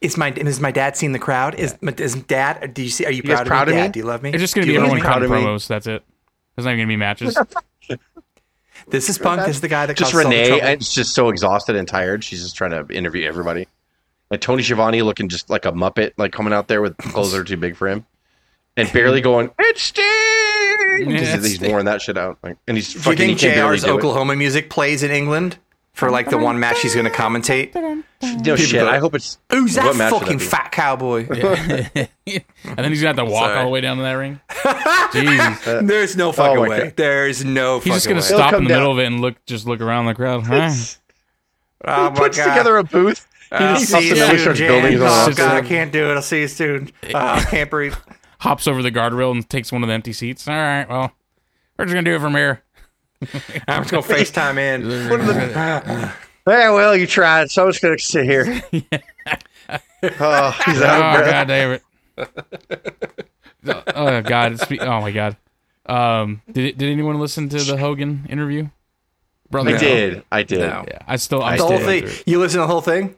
Is 0.00 0.16
my 0.16 0.30
is 0.32 0.60
my 0.60 0.70
dad 0.70 0.96
seeing 0.96 1.10
the 1.10 1.18
crowd? 1.18 1.56
Is 1.56 1.76
is 1.82 2.14
dad? 2.14 2.72
Do 2.74 2.82
you 2.84 2.90
see? 2.90 3.04
Are 3.04 3.10
you, 3.10 3.22
guys 3.22 3.38
proud, 3.38 3.46
proud 3.48 3.62
of 3.62 3.70
of 3.70 3.74
me? 3.74 3.80
me? 3.80 3.86
Dad, 3.88 3.92
do 3.92 3.98
you 3.98 4.06
love 4.06 4.22
me? 4.22 4.30
It's 4.30 4.38
just 4.40 4.54
gonna 4.54 4.64
Do 4.66 4.70
be 4.70 4.74
you 4.74 4.78
love 4.78 4.90
everyone 4.90 4.98
me? 4.98 5.02
proud 5.02 5.14
cutting 5.14 5.32
of 5.34 5.40
me? 5.42 5.46
promos. 5.46 5.66
That's 5.66 5.86
it. 5.88 6.04
There's 6.54 6.64
not 6.64 6.70
even 6.74 6.82
gonna 6.84 6.88
be 6.92 6.96
matches. 6.96 7.36
This 8.86 9.08
is 9.10 9.18
Punk. 9.18 9.40
This 9.44 9.56
is 9.56 9.60
the 9.60 9.68
guy 9.68 9.86
that 9.86 9.96
Just 9.96 10.12
caused 10.12 10.24
all 10.24 10.30
Renee, 10.30 10.60
it's 10.72 10.94
just 10.94 11.12
so 11.12 11.28
exhausted 11.28 11.74
and 11.76 11.86
tired. 11.86 12.22
She's 12.22 12.42
just 12.42 12.54
trying 12.56 12.70
to 12.70 12.86
interview 12.94 13.26
everybody. 13.26 13.66
And 14.30 14.40
Tony 14.42 14.62
Schiavone 14.62 15.00
looking 15.02 15.28
just 15.28 15.48
like 15.50 15.64
a 15.64 15.72
muppet, 15.72 16.12
like 16.18 16.32
coming 16.32 16.52
out 16.52 16.68
there 16.68 16.82
with 16.82 16.96
clothes 16.98 17.32
that 17.32 17.38
are 17.38 17.44
too 17.44 17.56
big 17.56 17.76
for 17.76 17.88
him, 17.88 18.04
and 18.76 18.92
barely 18.92 19.20
going. 19.20 19.50
It's 19.58 19.82
Sting. 19.82 20.04
Yeah, 20.04 21.06
He's- 21.18 21.34
it's 21.34 21.46
he's 21.46 21.54
Sting. 21.56 21.70
wearing 21.70 21.86
that 21.86 22.02
shit 22.02 22.18
out, 22.18 22.38
like, 22.42 22.56
and 22.66 22.76
he's 22.76 22.92
Do 22.92 22.98
you 22.98 23.02
fucking. 23.04 23.18
think 23.36 23.40
he 23.40 23.48
JR's 23.48 23.84
do 23.84 23.90
it. 23.90 23.92
Oklahoma 23.94 24.36
music 24.36 24.68
plays 24.70 25.02
in 25.02 25.10
England 25.10 25.58
for 25.94 26.10
like 26.10 26.28
the 26.30 26.38
one 26.38 26.58
match 26.60 26.80
he's 26.82 26.94
going 26.94 27.06
to 27.06 27.12
commentate? 27.12 27.74
No 28.44 28.56
shit. 28.56 28.72
go, 28.80 28.88
I 28.88 28.98
hope 28.98 29.14
it's. 29.14 29.38
Who's 29.50 29.74
that 29.76 29.96
match 29.96 30.12
fucking 30.12 30.38
be? 30.38 30.44
fat 30.44 30.72
cowboy? 30.72 31.26
and 31.28 32.08
then 32.26 32.90
he's 32.90 33.00
gonna 33.00 33.16
have 33.16 33.16
to 33.16 33.24
walk 33.24 33.44
Sorry. 33.46 33.58
all 33.58 33.64
the 33.64 33.70
way 33.70 33.80
down 33.80 33.96
to 33.98 34.02
that 34.02 34.12
ring. 34.12 34.40
Jeez. 34.50 35.66
Uh, 35.68 35.82
There's 35.86 36.16
no 36.16 36.28
oh 36.28 36.32
fucking 36.32 36.58
Oh 36.58 36.68
way. 36.68 36.78
God. 36.84 36.96
There's 36.96 37.44
no 37.44 37.78
He's 37.80 37.94
just 37.94 38.06
gonna 38.08 38.16
way. 38.20 38.26
Stop 38.26 38.52
in 38.54 38.64
the 38.64 38.68
down. 38.68 38.78
middle 38.80 38.92
of 38.92 38.98
it 38.98 39.06
and 39.06 39.20
look, 39.20 39.42
just 39.46 39.66
look 39.66 39.80
around 39.80 40.06
the 40.06 40.14
crowd. 40.14 40.44
Huh? 40.46 40.70
Oh 41.84 42.10
He 42.10 42.16
puts 42.16 42.36
together 42.36 42.76
a 42.76 42.84
booth. 42.84 43.26
He 43.50 43.56
I'll 43.56 43.78
just 43.78 43.90
see 43.90 44.06
you 44.08 44.12
in 44.12 44.18
there 44.18 44.30
and 44.30 44.38
soon, 44.38 44.40
starts 44.40 44.60
building 44.60 44.92
his 44.92 45.00
Jan. 45.00 45.30
Oh 45.30 45.34
god, 45.34 45.64
I 45.64 45.66
can't 45.66 45.90
do 45.92 46.10
it. 46.10 46.14
I'll 46.14 46.22
see 46.22 46.40
you 46.40 46.48
soon. 46.48 46.90
Oh, 47.04 47.08
I 47.14 47.40
can't 47.44 47.70
breathe. 47.70 47.94
Hops 48.40 48.68
over 48.68 48.82
the 48.82 48.92
guardrail 48.92 49.30
and 49.32 49.48
takes 49.48 49.72
one 49.72 49.82
of 49.82 49.88
the 49.88 49.94
empty 49.94 50.12
seats. 50.12 50.46
All 50.46 50.54
right, 50.54 50.86
well, 50.88 51.12
we're 51.78 51.86
just 51.86 51.94
gonna 51.94 52.04
do 52.04 52.14
it 52.16 52.20
from 52.20 52.34
here. 52.34 52.62
I'm 53.68 53.84
just 53.84 53.90
gonna 53.90 54.02
FaceTime 54.02 54.58
in. 54.58 56.12
Yeah, 56.48 56.70
well, 56.72 56.96
you 56.96 57.06
tried, 57.06 57.50
so 57.50 57.64
I'm 57.64 57.68
just 57.72 57.82
gonna 57.82 57.98
sit 57.98 58.24
here. 58.24 58.44
oh, 58.46 58.62
he's 60.64 60.80
Oh 60.80 60.86
out 60.86 61.16
of 61.16 61.20
breath. 61.20 61.30
god 61.30 61.48
damn 61.48 61.70
it! 61.72 61.82
oh 63.94 64.22
god! 64.22 64.52
It's, 64.52 64.64
oh 64.80 65.00
my 65.02 65.10
god! 65.12 65.36
Um, 65.84 66.40
did 66.50 66.78
did 66.78 66.88
anyone 66.90 67.20
listen 67.20 67.50
to 67.50 67.58
the 67.62 67.76
Hogan 67.76 68.26
interview? 68.30 68.68
Brother, 69.50 69.74
I 69.74 69.78
did. 69.78 70.24
I 70.32 70.42
did. 70.42 70.60
No. 70.60 70.86
Yeah, 70.88 71.00
I 71.06 71.16
still. 71.16 71.42
I'm 71.42 71.58
The 71.58 71.64
still 71.64 71.76
whole 71.78 71.86
thing. 71.86 72.08
You 72.24 72.38
listen 72.38 72.60
to 72.60 72.62
the 72.62 72.66
whole 72.72 72.80
thing? 72.80 73.14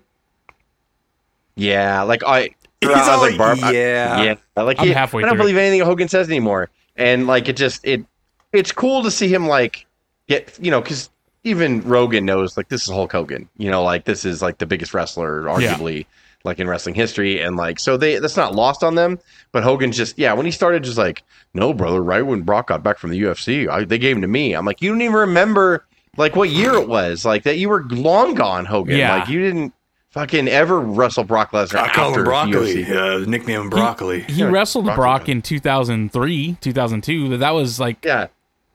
Yeah, 1.61 2.03
like 2.03 2.23
I. 2.25 2.51
He's 2.81 2.91
I 2.91 2.99
was 2.99 3.09
all 3.09 3.21
like, 3.21 3.37
Barb, 3.37 3.59
I- 3.63 3.73
yeah. 3.73 4.23
yeah. 4.23 4.63
Like 4.63 4.81
I'm 4.81 4.87
he- 4.87 4.93
halfway 4.93 5.23
I 5.23 5.27
don't 5.27 5.35
through 5.37 5.43
believe 5.45 5.57
anything 5.59 5.87
Hogan 5.87 6.09
says 6.09 6.29
anymore, 6.29 6.71
and 6.97 7.27
like 7.27 7.49
it 7.49 7.57
just 7.57 7.85
it. 7.85 8.05
It's 8.53 8.73
cool 8.73 9.03
to 9.03 9.11
see 9.11 9.29
him 9.29 9.47
like 9.47 9.87
get 10.29 10.59
you 10.61 10.71
know 10.71 10.81
because 10.81 11.11
even 11.45 11.83
Rogan 11.83 12.25
knows 12.25 12.57
like 12.57 12.69
this 12.69 12.85
is 12.85 12.89
Hulk 12.89 13.13
Hogan. 13.13 13.49
You 13.59 13.71
know, 13.71 13.83
like 13.83 14.05
this 14.07 14.25
is 14.25 14.41
like 14.41 14.59
the 14.59 14.67
biggest 14.67 14.95
wrestler 14.95 15.43
arguably. 15.43 16.07
Like 16.43 16.59
in 16.59 16.67
wrestling 16.67 16.95
history, 16.95 17.43
and 17.43 17.57
like 17.59 17.79
so 17.79 17.99
they 17.99 18.19
that's 18.19 18.39
not 18.39 18.55
lost 18.55 18.83
on 18.83 18.95
them. 18.95 19.19
But 19.53 19.63
Hogan 19.63 19.93
just 19.93 20.19
yeah, 20.19 20.33
when 20.33 20.47
he 20.47 20.53
started, 20.53 20.83
just 20.83 20.97
like 20.97 21.23
no, 21.53 21.75
brother, 21.75 22.03
right 22.03 22.23
when 22.23 22.41
Brock 22.41 22.69
got 22.69 22.83
back 22.83 22.97
from 22.97 23.11
the 23.11 23.21
UFC, 23.21 23.69
I, 23.69 23.85
they 23.85 23.99
gave 23.99 24.17
him 24.17 24.23
to 24.23 24.29
me. 24.29 24.55
I'm 24.55 24.65
like, 24.65 24.81
you 24.81 24.89
don't 24.89 25.03
even 25.03 25.15
remember 25.17 25.85
like 26.17 26.35
what 26.37 26.49
year 26.49 26.73
it 26.77 26.89
was, 26.89 27.27
like 27.27 27.43
that 27.43 27.59
you 27.59 27.69
were 27.69 27.85
long 27.91 28.35
gone, 28.35 28.65
Hogan. 28.65 28.97
Yeah. 28.97 29.17
Like 29.19 29.29
you 29.29 29.43
didn't 29.43 29.75
fucking 30.11 30.49
ever 30.49 30.81
wrestle 30.81 31.25
Brock 31.25 31.53
Lesnar. 31.53 31.77
I 31.81 31.89
call 31.93 32.09
after 32.09 32.21
him 32.21 32.25
broccoli. 32.25 32.85
UFC. 32.85 32.91
Uh, 33.23 33.27
nickname 33.29 33.63
him 33.63 33.71
broccoli. 33.71 34.23
He 34.23 34.35
Yeah, 34.35 34.47
wrestled 34.51 34.85
Brock 34.87 34.97
Brock 34.97 35.29
in 35.29 35.43
2003, 35.43 36.57
2002. 36.61 37.31
But 37.31 37.41
that 37.41 37.51
was 37.55 37.79
like 37.81 38.05
Yeah, 38.05 38.27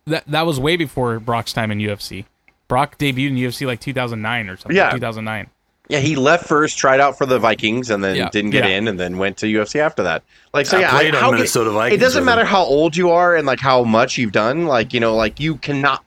that. 0.05 0.25
That 0.27 0.45
was 0.45 0.59
way 0.59 0.77
before 0.77 1.19
Brock's 1.19 1.53
time 1.53 1.71
in 1.71 1.79
UFC. 1.79 2.25
Brock 2.67 2.97
debuted 2.97 3.27
in 3.29 3.35
UFC 3.35 3.65
like 3.67 3.79
2009 3.79 4.49
or 4.49 4.57
something. 4.57 4.75
Yeah. 4.75 4.91
2009. 4.91 5.47
Yeah, 5.87 5.99
he 5.99 6.15
left 6.15 6.47
first, 6.47 6.79
tried 6.79 6.99
out 6.99 7.15
for 7.15 7.27
the 7.27 7.37
Vikings, 7.37 7.91
and 7.91 8.03
then 8.03 8.15
Yeah. 8.15 8.29
didn't 8.29 8.49
get 8.49 8.63
Yeah. 8.67 8.77
in, 8.77 8.87
and 8.87 8.99
then 8.99 9.19
went 9.19 9.37
to 9.37 9.45
UFC 9.47 9.79
after 9.79 10.01
that. 10.01 10.23
Like, 10.51 10.65
so 10.65 10.77
I 10.77 10.81
yeah, 10.81 10.89
played 10.89 11.13
on 11.13 11.21
how- 11.21 11.29
Minnesota 11.31 11.69
Vikings 11.69 12.01
It 12.01 12.03
doesn't 12.03 12.25
matter 12.25 12.43
how 12.43 12.63
old 12.63 12.97
you 12.97 13.11
are 13.11 13.35
and 13.35 13.45
like 13.45 13.59
how 13.59 13.83
much 13.83 14.17
you've 14.17 14.31
done. 14.31 14.65
Like, 14.65 14.95
you 14.95 14.99
know, 14.99 15.15
like 15.15 15.39
you 15.39 15.57
cannot 15.57 16.03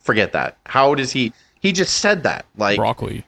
forget 0.00 0.32
that. 0.32 0.56
How 0.64 0.94
does 0.94 1.12
he? 1.12 1.34
He 1.60 1.72
just 1.72 1.98
said 1.98 2.22
that. 2.22 2.46
Like, 2.56 2.76
Broccoli. 2.78 3.22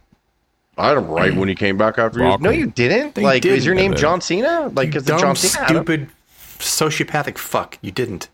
I 0.80 0.88
had 0.88 0.96
him 0.96 1.06
right 1.08 1.34
when 1.34 1.48
he 1.48 1.54
came 1.54 1.76
back 1.76 1.98
after. 1.98 2.18
you. 2.18 2.24
Broccoli. 2.24 2.44
No, 2.44 2.50
you 2.50 2.66
didn't. 2.66 3.16
You 3.16 3.22
like, 3.24 3.44
is 3.44 3.52
didn't. 3.52 3.64
your 3.64 3.74
name 3.74 3.94
John 3.94 4.20
Cena? 4.20 4.68
Like, 4.74 4.88
because 4.88 5.04
the 5.04 5.12
Dumb, 5.12 5.20
John 5.20 5.36
Cena. 5.36 5.66
stupid, 5.68 6.08
sociopathic 6.58 7.38
fuck. 7.38 7.78
You 7.82 7.90
didn't. 7.90 8.28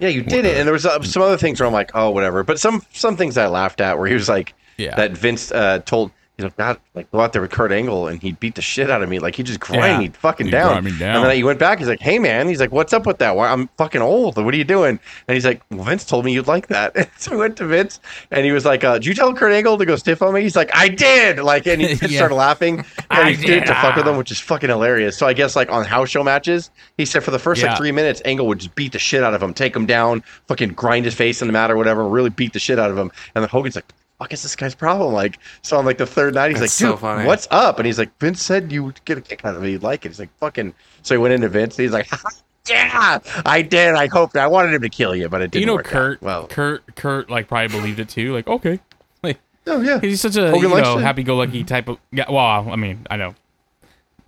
Yeah, 0.00 0.08
you 0.08 0.22
didn't. 0.22 0.56
And 0.56 0.66
there 0.66 0.72
was 0.72 0.86
uh, 0.86 1.02
some 1.02 1.22
other 1.22 1.36
things 1.36 1.60
where 1.60 1.66
I'm 1.66 1.72
like, 1.72 1.90
oh, 1.94 2.10
whatever. 2.10 2.42
But 2.44 2.60
some 2.60 2.82
some 2.92 3.16
things 3.16 3.36
I 3.36 3.46
laughed 3.48 3.80
at 3.80 3.98
where 3.98 4.06
he 4.06 4.14
was 4.14 4.28
like, 4.28 4.54
Yeah. 4.76 4.94
that 4.96 5.12
Vince 5.12 5.50
uh, 5.52 5.80
told. 5.84 6.10
He's 6.38 6.44
like, 6.44 6.56
God, 6.56 6.78
like 6.94 7.10
go 7.10 7.18
out 7.20 7.32
there 7.32 7.42
with 7.42 7.50
Kurt 7.50 7.72
Angle, 7.72 8.06
and 8.06 8.22
he 8.22 8.28
would 8.30 8.38
beat 8.38 8.54
the 8.54 8.62
shit 8.62 8.90
out 8.90 9.02
of 9.02 9.08
me. 9.08 9.18
Like 9.18 9.34
he 9.34 9.42
just 9.42 9.58
grind 9.58 9.82
Yeah. 9.82 9.98
me 9.98 10.08
fucking 10.10 10.46
He 10.46 10.52
down. 10.52 10.84
me 10.84 10.96
down. 10.96 11.16
And 11.16 11.24
then 11.24 11.34
he 11.36 11.42
went 11.42 11.58
back. 11.58 11.80
He's 11.80 11.88
like, 11.88 11.98
Hey 12.00 12.20
man, 12.20 12.46
he's 12.46 12.60
like, 12.60 12.70
What's 12.70 12.92
up 12.92 13.06
with 13.06 13.18
that? 13.18 13.34
Why 13.34 13.48
I'm 13.50 13.66
fucking 13.76 14.00
old. 14.00 14.36
What 14.36 14.54
are 14.54 14.56
you 14.56 14.62
doing? 14.62 15.00
And 15.26 15.34
he's 15.34 15.44
like, 15.44 15.62
well, 15.72 15.82
Vince 15.82 16.04
told 16.04 16.24
me 16.24 16.32
you'd 16.32 16.46
like 16.46 16.68
that. 16.68 17.10
so 17.20 17.32
we 17.32 17.38
went 17.38 17.56
to 17.56 17.66
Vince, 17.66 17.98
and 18.30 18.44
he 18.46 18.52
was 18.52 18.64
like, 18.64 18.84
uh, 18.84 18.94
Did 18.94 19.06
you 19.06 19.14
tell 19.14 19.34
Kurt 19.34 19.50
Angle 19.52 19.78
to 19.78 19.84
go 19.84 19.96
stiff 19.96 20.22
on 20.22 20.32
me? 20.32 20.42
He's 20.42 20.54
like, 20.54 20.70
I 20.72 20.86
did. 20.88 21.40
Like, 21.40 21.66
and 21.66 21.82
he 21.82 21.94
Yeah. 22.06 22.18
started 22.18 22.36
laughing. 22.36 22.84
And 23.10 23.26
I 23.26 23.32
he 23.32 23.44
did 23.44 23.62
it 23.64 23.66
to 23.66 23.74
fuck 23.74 23.96
with 23.96 24.06
him, 24.06 24.16
which 24.16 24.30
is 24.30 24.38
fucking 24.38 24.68
hilarious. 24.68 25.16
So 25.18 25.26
I 25.26 25.32
guess 25.32 25.56
like 25.56 25.70
on 25.72 25.84
house 25.84 26.10
show 26.10 26.22
matches, 26.22 26.70
he 26.96 27.04
said 27.04 27.24
for 27.24 27.32
the 27.32 27.38
first 27.40 27.60
Yeah. 27.62 27.70
like 27.70 27.78
three 27.78 27.90
minutes, 27.90 28.22
Angle 28.24 28.46
would 28.46 28.58
just 28.60 28.74
beat 28.76 28.92
the 28.92 28.98
shit 29.00 29.24
out 29.24 29.34
of 29.34 29.42
him, 29.42 29.52
take 29.54 29.74
him 29.74 29.86
down, 29.86 30.22
fucking 30.46 30.74
grind 30.74 31.04
his 31.04 31.14
face 31.14 31.40
in 31.42 31.48
the 31.48 31.52
mat 31.52 31.70
or 31.70 31.76
whatever, 31.76 32.06
really 32.06 32.30
beat 32.30 32.52
the 32.52 32.58
shit 32.60 32.78
out 32.78 32.90
of 32.92 32.96
him. 32.98 33.10
And 33.34 33.42
then 33.42 33.48
Hogan's 33.48 33.74
like, 33.76 33.92
fuck 34.18 34.32
is 34.32 34.42
this 34.42 34.56
guy's 34.56 34.74
problem? 34.74 35.12
Like, 35.12 35.38
so 35.62 35.78
on 35.78 35.84
like 35.84 35.98
the 35.98 36.06
third 36.06 36.34
night, 36.34 36.50
he's 36.50 36.60
That's 36.60 36.80
like, 36.80 36.88
so 36.88 36.92
dude, 36.92 37.00
funny. 37.00 37.26
what's 37.26 37.46
up? 37.50 37.78
And 37.78 37.86
he's 37.86 37.98
like, 37.98 38.16
Vince 38.18 38.42
said 38.42 38.72
you 38.72 38.84
would 38.84 39.04
get 39.04 39.18
a 39.18 39.20
kick 39.20 39.44
out 39.44 39.54
of 39.54 39.64
it. 39.64 39.70
You'd 39.70 39.82
like 39.82 40.04
it. 40.04 40.08
He's 40.08 40.18
like, 40.20 40.36
fucking. 40.38 40.74
So 41.02 41.14
he 41.14 41.18
went 41.18 41.34
into 41.34 41.48
Vince 41.48 41.78
and 41.78 41.84
he's 41.84 41.92
like, 41.92 42.10
yeah, 42.68 43.18
I 43.46 43.62
did. 43.62 43.94
I 43.94 44.08
hoped. 44.08 44.36
I 44.36 44.46
wanted 44.46 44.74
him 44.74 44.82
to 44.82 44.88
kill 44.88 45.14
you, 45.14 45.28
but 45.28 45.40
it 45.40 45.50
didn't 45.50 45.60
you 45.60 45.66
know, 45.66 45.74
work 45.76 45.86
out." 45.86 45.92
Kurt. 45.92 46.22
Well, 46.22 46.46
Kurt. 46.48 46.96
Kurt 46.96 47.30
like 47.30 47.48
probably 47.48 47.68
believed 47.68 48.00
it 48.00 48.08
too. 48.08 48.34
Like 48.34 48.48
okay, 48.48 48.80
like 49.22 49.38
oh 49.66 49.80
yeah. 49.80 50.00
he's 50.00 50.20
such 50.20 50.36
a 50.36 50.50
Hogan 50.50 50.70
you 50.70 50.80
know 50.80 50.98
happy-go-lucky 50.98 51.64
type 51.64 51.88
of. 51.88 51.98
Yeah. 52.10 52.30
Well, 52.30 52.70
I 52.70 52.76
mean, 52.76 53.06
I 53.10 53.16
know. 53.16 53.34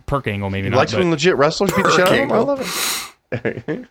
Kurt 0.07 0.27
Angle 0.27 0.51
maybe 0.51 0.67
He 0.67 0.71
not. 0.71 0.79
likes 0.79 0.93
when 0.93 1.11
legit 1.11 1.37
wrestlers 1.37 1.71
beat 1.73 1.85
the 1.85 1.91
shit 1.93 2.01
out 2.01 2.13
of 2.13 2.19
him. 2.19 2.33
I 2.33 2.39
love 2.39 2.61
it. 3.33 3.87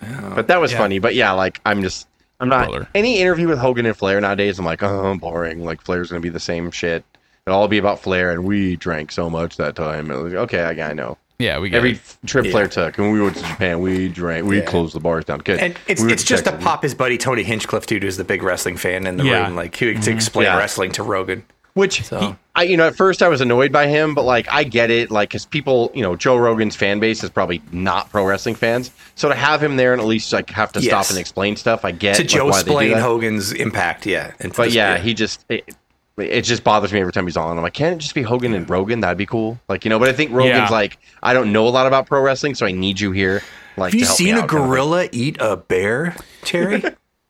but 0.34 0.46
that 0.46 0.60
was 0.60 0.70
Yeah. 0.70 0.78
funny. 0.78 1.00
But 1.00 1.16
yeah, 1.16 1.32
like 1.32 1.60
I'm 1.66 1.82
just 1.82 2.06
I'm 2.40 2.48
not 2.48 2.68
Brother. 2.70 2.88
any 2.94 3.18
interview 3.18 3.48
with 3.48 3.58
Hogan 3.58 3.86
and 3.86 3.96
Flair 3.96 4.20
nowadays. 4.20 4.58
I'm 4.58 4.64
like, 4.64 4.82
oh, 4.82 5.14
boring. 5.18 5.64
Like 5.64 5.80
Flair's 5.82 6.08
gonna 6.10 6.20
be 6.20 6.28
the 6.30 6.40
same 6.40 6.70
shit. 6.70 7.04
It'll 7.46 7.58
all 7.58 7.68
be 7.68 7.78
about 7.78 8.00
Flair, 8.00 8.30
and 8.32 8.44
we 8.44 8.76
drank 8.76 9.12
so 9.12 9.28
much 9.30 9.56
that 9.56 9.74
time. 9.76 10.10
And 10.10 10.12
I 10.12 10.22
was 10.22 10.32
like, 10.32 10.42
okay, 10.42 10.62
I, 10.82 10.90
I 10.90 10.92
know. 10.92 11.16
yeah, 11.38 11.58
we 11.58 11.70
get 11.70 11.78
Every 11.78 11.92
it. 11.92 12.16
trip 12.26 12.44
Yeah. 12.44 12.50
Flair 12.50 12.68
took, 12.68 12.98
and 12.98 13.12
we 13.12 13.20
went 13.20 13.36
to 13.36 13.42
Japan, 13.42 13.80
we 13.80 14.08
drank, 14.08 14.46
we 14.46 14.58
Yeah. 14.58 14.66
closed 14.66 14.94
the 14.94 15.00
bars 15.00 15.24
down. 15.24 15.38
Good. 15.38 15.58
And 15.58 15.74
it's 15.88 16.02
We 16.02 16.12
it's 16.12 16.22
to 16.22 16.28
just 16.28 16.44
to 16.44 16.52
pop 16.58 16.82
his 16.82 16.94
buddy 16.94 17.16
Tony 17.16 17.42
Hinchcliffe, 17.42 17.86
dude, 17.86 18.02
who's 18.02 18.18
the 18.18 18.24
big 18.24 18.42
wrestling 18.42 18.76
fan 18.76 19.06
in 19.06 19.16
the 19.16 19.24
Yeah. 19.24 19.46
room, 19.46 19.56
like 19.56 19.72
to, 19.78 19.94
to 19.94 20.10
explain 20.12 20.44
Yeah. 20.46 20.58
wrestling 20.58 20.92
to 20.92 21.02
Rogan. 21.02 21.44
Which 21.74 22.02
So- 22.04 22.20
he- 22.20 22.34
I, 22.56 22.62
you 22.64 22.76
know, 22.76 22.88
at 22.88 22.96
first 22.96 23.22
I 23.22 23.28
was 23.28 23.40
annoyed 23.40 23.70
by 23.72 23.86
him, 23.86 24.12
but 24.14 24.24
like 24.24 24.46
I 24.50 24.64
get 24.64 24.90
it, 24.90 25.10
like 25.10 25.28
because 25.30 25.46
people, 25.46 25.90
you 25.94 26.02
know, 26.02 26.16
Joe 26.16 26.36
Rogan's 26.36 26.74
fan 26.76 26.98
base 26.98 27.22
is 27.22 27.30
probably 27.30 27.62
not 27.72 28.10
pro 28.10 28.24
wrestling 28.24 28.56
fans, 28.56 28.90
so 29.14 29.28
to 29.28 29.34
have 29.36 29.62
him 29.62 29.76
there 29.76 29.92
and 29.92 30.00
at 30.02 30.06
least 30.06 30.32
like 30.32 30.50
have 30.50 30.72
to 30.72 30.82
stop 30.82 31.08
and 31.10 31.18
explain 31.18 31.54
stuff, 31.56 31.84
I 31.84 31.92
get 31.92 32.16
To 32.16 32.22
like, 32.22 32.28
Joe 32.28 32.46
why 32.46 32.62
they 32.62 32.70
do 32.70 32.78
explain. 32.78 32.98
Hogan's 32.98 33.52
impact, 33.52 34.04
yeah. 34.04 34.32
and 34.40 34.52
But 34.54 34.72
yeah, 34.72 34.98
he 34.98 35.14
just 35.14 35.44
it, 35.48 35.74
it 36.18 36.42
just 36.42 36.64
bothers 36.64 36.92
me 36.92 37.00
every 37.00 37.12
time 37.12 37.24
he's 37.26 37.36
on. 37.36 37.56
I'm 37.56 37.62
like, 37.62 37.72
can't 37.72 37.94
it 37.94 37.98
just 37.98 38.14
be 38.16 38.22
Hogan 38.22 38.52
and 38.52 38.68
Rogan? 38.68 39.00
That'd 39.00 39.16
be 39.16 39.26
cool, 39.26 39.58
like 39.68 39.84
you 39.84 39.88
know. 39.88 39.98
But 40.00 40.08
I 40.08 40.12
think 40.12 40.32
Rogan's 40.32 40.56
Yeah. 40.58 40.68
like, 40.68 40.98
I 41.22 41.32
don't 41.32 41.52
know 41.52 41.66
a 41.66 41.70
lot 41.70 41.86
about 41.86 42.06
pro 42.06 42.20
wrestling, 42.20 42.56
so 42.56 42.66
I 42.66 42.72
need 42.72 42.98
you 43.00 43.12
here. 43.12 43.42
Like, 43.76 43.92
Have 43.92 44.00
you 44.00 44.00
to 44.00 44.06
help 44.08 44.20
me 44.20 44.24
seen 44.26 44.34
a 44.34 44.40
out, 44.40 44.48
kind 44.48 44.64
of 44.64 44.68
gorilla 44.68 45.08
eat 45.12 45.36
a 45.40 45.56
bear, 45.56 46.16
Terry? 46.42 46.82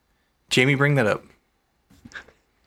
Jamie, 0.50 0.74
bring 0.74 0.96
that 0.96 1.06
up. 1.06 1.24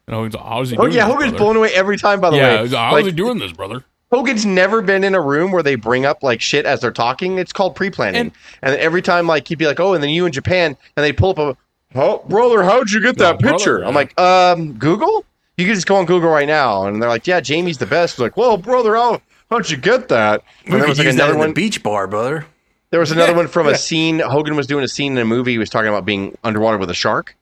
And 0.07 0.15
Hogan's, 0.15 0.35
how's 0.35 0.69
he 0.69 0.77
Oh 0.77 0.85
yeah, 0.85 1.05
this, 1.05 1.13
Hogan's 1.13 1.31
brother? 1.31 1.37
blown 1.37 1.55
away 1.57 1.73
every 1.73 1.97
time. 1.97 2.19
By 2.19 2.29
the 2.31 2.37
Yeah, 2.37 2.55
way, 2.57 2.61
he's 2.63 2.73
like, 2.73 2.81
how's 2.81 2.93
Like, 2.93 3.05
he 3.05 3.11
doing 3.11 3.37
this, 3.39 3.51
brother? 3.53 3.83
Hogan's 4.11 4.45
never 4.45 4.81
been 4.81 5.03
in 5.03 5.15
a 5.15 5.21
room 5.21 5.51
where 5.51 5.63
they 5.63 5.75
bring 5.75 6.05
up 6.05 6.21
like 6.21 6.39
shit 6.41 6.65
as 6.65 6.81
they're 6.81 6.91
talking. 6.91 7.37
It's 7.39 7.53
called 7.53 7.75
pre-planning. 7.75 8.19
And- 8.21 8.31
And, 8.61 8.75
every 8.79 9.01
time, 9.01 9.27
like 9.27 9.47
he'd 9.47 9.57
be 9.57 9.65
like, 9.65 9.79
"Oh," 9.79 9.93
and 9.93 10.03
then 10.03 10.09
you 10.11 10.25
in 10.25 10.31
Japan, 10.31 10.77
and 10.95 11.03
they 11.03 11.11
pull 11.13 11.31
up 11.31 11.39
a, 11.39 11.57
"Oh, 11.95 12.23
brother, 12.27 12.63
how'd 12.63 12.91
you 12.91 13.01
get 13.01 13.17
that 13.17 13.39
brother, 13.39 13.55
picture?" 13.57 13.79
yeah. 13.79 13.87
I'm 13.87 13.95
like, 13.95 14.19
"Um, 14.19 14.73
Google." 14.73 15.25
You 15.57 15.65
can 15.65 15.75
just 15.75 15.85
go 15.87 15.95
on 15.95 16.05
Google 16.05 16.29
right 16.29 16.47
now, 16.47 16.85
and 16.87 17.01
they're 17.01 17.09
like, 17.09 17.25
"Yeah, 17.27 17.39
Jamie's 17.39 17.77
the 17.77 17.85
best." 17.85 18.19
I 18.19 18.23
was 18.23 18.27
like, 18.29 18.37
"Well, 18.37 18.57
brother, 18.57 18.95
how 18.95 19.21
how'd 19.49 19.69
you 19.69 19.77
get 19.77 20.09
that?" 20.09 20.43
And 20.65 20.73
We 20.75 20.79
there 20.79 20.89
was 20.89 20.97
like 20.99 21.07
another 21.07 21.37
one. 21.37 21.49
the 21.49 21.53
beach 21.53 21.81
bar, 21.83 22.05
brother. 22.07 22.45
There 22.91 22.99
was 22.99 23.11
another 23.13 23.31
Yeah, 23.31 23.37
one 23.37 23.47
from 23.47 23.65
yeah. 23.67 23.73
a 23.73 23.75
scene. 23.77 24.19
Hogan 24.19 24.55
was 24.55 24.67
doing 24.67 24.83
a 24.83 24.87
scene 24.87 25.13
in 25.13 25.17
a 25.19 25.25
movie. 25.25 25.51
He 25.53 25.57
was 25.57 25.69
talking 25.71 25.89
about 25.89 26.05
being 26.05 26.37
underwater 26.43 26.77
with 26.77 26.89
a 26.91 26.93
shark, 26.95 27.35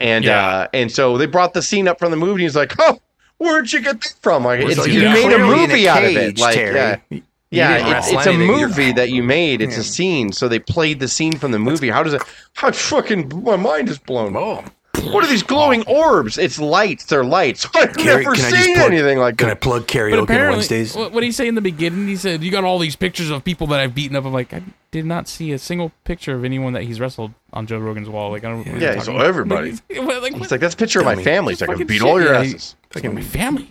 and 0.00 0.24
Yeah. 0.24 0.46
uh, 0.46 0.66
and 0.72 0.90
so 0.90 1.16
they 1.18 1.26
brought 1.26 1.54
the 1.54 1.62
scene 1.62 1.86
up 1.88 1.98
from 1.98 2.10
the 2.10 2.16
movie. 2.16 2.32
And 2.32 2.40
he's 2.42 2.56
like, 2.56 2.72
"Oh, 2.78 3.00
where'd 3.38 3.72
you 3.72 3.80
get 3.80 4.00
that 4.00 4.14
from?" 4.22 4.44
Like, 4.44 4.60
It's 4.60 4.70
it's, 4.72 4.80
like, 4.80 4.88
you 4.90 5.00
you're 5.02 5.10
made 5.12 5.26
a 5.32 5.36
clearly 5.36 5.62
in 5.64 5.68
movie 5.70 5.88
out 5.88 6.04
of 6.04 6.16
it. 6.16 6.38
Like, 6.38 6.54
Terry. 6.54 6.74
yeah, 6.74 6.96
You- 7.10 7.16
you 7.18 7.22
yeah, 7.58 7.98
it's, 7.98 8.10
it's 8.12 8.26
a 8.26 8.32
movie 8.32 8.92
that 8.92 9.10
you 9.10 9.22
made. 9.22 9.60
It's 9.60 9.74
Yeah. 9.74 9.80
a 9.80 9.84
scene. 9.84 10.32
So 10.32 10.46
they 10.48 10.58
played 10.60 11.00
the 11.00 11.08
scene 11.08 11.32
from 11.32 11.50
the 11.52 11.58
movie. 11.58 11.90
How 11.90 12.02
does 12.02 12.14
it? 12.14 12.22
How 12.54 12.70
fucking 12.72 13.42
my 13.44 13.56
mind 13.56 13.88
is 13.88 13.98
blown. 13.98 14.36
Oh, 14.36 14.62
What 15.02 15.24
are 15.24 15.26
these 15.26 15.42
glowing 15.42 15.82
orbs? 15.86 16.36
It's 16.38 16.58
lights. 16.58 17.04
They're 17.06 17.24
lights. 17.24 17.66
I've 17.74 17.96
Carrie, 17.96 18.24
never 18.24 18.34
can 18.36 18.44
I 18.44 18.50
just 18.50 18.64
seen 18.64 18.74
plug- 18.76 18.92
anything 18.92 19.18
like 19.18 19.36
can 19.38 19.46
I 19.48 19.50
that. 19.50 19.60
plug 19.60 19.82
But 19.82 19.88
karaoke 19.88 20.12
on 20.18 20.18
apparently, 20.24 20.56
Wednesdays? 20.56 20.94
what 20.94 21.12
what 21.12 21.20
did 21.20 21.26
he 21.26 21.32
say 21.32 21.48
in 21.48 21.54
the 21.54 21.60
beginning? 21.60 22.06
He 22.06 22.16
said, 22.16 22.42
"You 22.42 22.50
got 22.50 22.64
all 22.64 22.78
these 22.78 22.96
pictures 22.96 23.30
of 23.30 23.42
people 23.44 23.66
that 23.68 23.80
I've 23.80 23.94
beaten 23.94 24.16
up." 24.16 24.24
I'm 24.24 24.32
like, 24.32 24.52
I 24.52 24.62
did 24.90 25.06
not 25.06 25.26
see 25.28 25.52
a 25.52 25.58
single 25.58 25.92
picture 26.04 26.34
of 26.34 26.44
anyone 26.44 26.72
that 26.74 26.82
he's 26.82 27.00
wrestled 27.00 27.32
on 27.52 27.66
Joe 27.66 27.78
Rogan's 27.78 28.08
wall. 28.08 28.30
Like, 28.30 28.44
I 28.44 28.48
don't. 28.50 28.58
what 28.66 28.80
Yeah, 28.80 28.94
talking 28.96 29.02
so 29.04 29.18
everybody. 29.18 29.72
Like, 29.90 30.22
like, 30.22 30.32
It's 30.36 30.50
like 30.50 30.60
that's 30.60 30.74
a 30.74 30.76
picture 30.76 30.98
of 31.00 31.04
my 31.06 31.12
Dummy. 31.14 31.24
family. 31.24 31.52
It's 31.52 31.60
like 31.62 31.70
I 31.70 31.72
Fucking 31.74 31.86
beat 31.86 31.98
shit, 31.98 32.02
all 32.06 32.20
your 32.20 32.32
yeah, 32.34 32.42
he- 32.42 32.48
asses. 32.54 32.76
It's 32.92 33.02
like 33.02 33.12
my 33.12 33.22
family. 33.22 33.66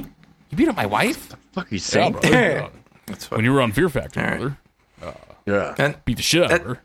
You 0.50 0.58
beat 0.58 0.68
up 0.68 0.76
my 0.76 0.86
wife. 0.88 1.36
Fuck 1.54 1.72
you 1.72 1.76
Yeah, 1.78 1.82
saying? 1.82 2.12
brother. 2.14 2.30
Yeah. 2.30 2.70
That's 3.06 3.30
when 3.32 3.44
you 3.46 3.54
were 3.54 3.62
on 3.62 3.72
Fear 3.72 3.90
Factor, 3.90 4.20
All 4.20 4.26
right. 4.28 4.38
brother, 5.00 5.18
Yeah. 5.46 5.74
that, 5.78 6.06
beat 6.06 6.18
the 6.18 6.24
shit 6.24 6.44
out 6.44 6.52
of 6.52 6.58
That- 6.60 6.68
her. 6.68 6.82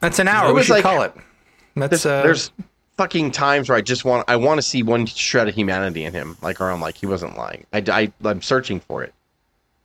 that's 0.00 0.18
an 0.18 0.28
hour. 0.28 0.46
It 0.50 0.52
We 0.52 0.58
was 0.58 0.66
should 0.66 0.72
like- 0.74 0.82
call 0.82 1.02
it. 1.02 1.14
That's 1.76 2.02
There's, 2.02 2.06
uh, 2.06 2.22
there's 2.22 2.50
fucking 2.98 3.30
times 3.30 3.70
where 3.70 3.78
I 3.78 3.80
just 3.80 4.04
want 4.04 4.28
I 4.28 4.36
want 4.36 4.58
to 4.58 4.62
see 4.62 4.82
one 4.82 5.06
shred 5.06 5.48
of 5.48 5.54
humanity 5.54 6.04
in 6.04 6.12
him, 6.12 6.36
like 6.42 6.60
or 6.60 6.70
I'm 6.70 6.80
like 6.82 6.96
he 6.98 7.06
wasn't 7.06 7.38
lying. 7.38 7.64
I, 7.72 7.82
I 7.88 8.12
I'm 8.28 8.42
searching 8.42 8.80
for 8.80 9.02
it. 9.02 9.14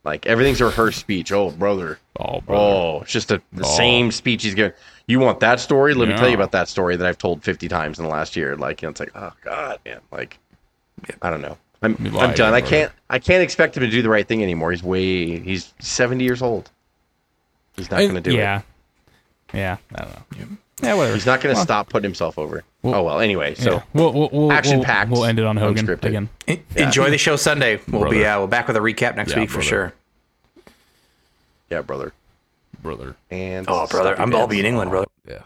Like 0.03 0.25
everything's 0.25 0.59
a 0.59 0.65
rehearsed 0.65 0.99
speech. 0.99 1.31
Oh 1.31 1.51
brother, 1.51 1.97
Oh, 2.19 2.41
brother. 2.41 2.61
oh 2.61 3.01
it's 3.03 3.11
just 3.13 3.31
a, 3.31 3.41
the 3.53 3.63
Oh. 3.63 3.77
same 3.77 4.11
speech 4.11 4.43
he's 4.43 4.53
giving. 4.55 4.73
You 5.07 5.19
want 5.21 5.39
that 5.39 5.59
story? 5.61 5.93
Let 5.93 6.09
me 6.09 6.15
tell 6.15 6.27
you 6.27 6.35
about 6.35 6.51
that 6.51 6.67
story 6.67 6.95
that 6.97 7.07
I've 7.07 7.17
told 7.17 7.41
50 7.43 7.67
times 7.69 7.99
in 7.99 8.05
the 8.05 8.11
last 8.11 8.35
year. 8.35 8.57
Like 8.57 8.81
you 8.81 8.87
know, 8.87 8.91
it's 8.91 8.99
like 8.99 9.11
oh 9.15 9.31
god, 9.43 9.79
man. 9.85 10.01
Like 10.11 10.37
I 11.21 11.29
don't 11.29 11.41
know. 11.41 11.57
I'm 11.81 11.91
You 12.01 12.07
I'm 12.07 12.13
lied, 12.29 12.35
done. 12.35 12.53
I 12.53 12.61
can't 12.61 12.91
I 13.09 13.19
can't 13.19 13.41
expect 13.43 13.77
him 13.77 13.81
to 13.83 13.89
do 13.89 14.01
the 14.01 14.09
right 14.09 14.27
thing 14.27 14.43
anymore. 14.43 14.71
He's 14.71 14.83
way 14.83 15.39
he's 15.39 15.73
70 15.79 16.23
years 16.23 16.41
old. 16.41 16.69
He's 17.77 17.89
not 17.89 17.99
I- 18.01 18.03
going 18.03 18.15
to 18.15 18.21
do 18.21 18.31
it. 18.31 18.37
yeah. 18.39 18.61
Yeah, 19.53 19.77
I 19.93 20.01
don't 20.01 20.11
know. 20.39 20.47
Yeah, 20.81 20.93
whatever. 20.95 21.13
He's 21.13 21.27
not 21.27 21.39
going 21.39 21.53
to 21.53 21.57
Well, 21.59 21.65
stop 21.65 21.87
putting 21.89 22.05
himself 22.09 22.39
over. 22.39 22.63
Well, 22.83 22.95
oh 22.95 23.03
well. 23.03 23.19
Anyway, 23.21 23.55
so 23.55 23.75
yeah. 23.75 23.83
we'll, 23.93 24.11
we'll, 24.13 24.29
we'll, 24.31 24.51
action 24.51 24.77
we'll- 24.79 24.85
packed, 24.85 25.09
We'll 25.09 25.23
end 25.25 25.39
it 25.39 25.45
on 25.45 25.55
Hogan 25.57 25.87
unscripted. 25.87 26.03
again. 26.05 26.29
en- 26.47 26.63
enjoy 26.75 27.09
the 27.09 27.17
show 27.17 27.35
Sunday. 27.37 27.79
We'll 27.89 28.09
be 28.09 28.25
uh, 28.25 28.37
we'll 28.39 28.47
back 28.47 28.67
with 28.67 28.75
a 28.75 28.81
recap 28.81 29.15
next 29.15 29.31
Yeah, 29.31 29.39
week 29.39 29.49
for 29.49 29.61
sure. 29.61 29.93
yeah, 31.69 31.81
brother. 31.81 32.13
Brother. 32.81 33.15
And 33.31 33.65
Oh, 33.69 33.87
brother, 33.87 34.19
I'm, 34.19 34.35
I'll 34.35 34.47
be 34.47 34.59
in 34.59 34.65
England, 34.65 34.91
brother. 34.91 35.07
Yeah. 35.27 35.43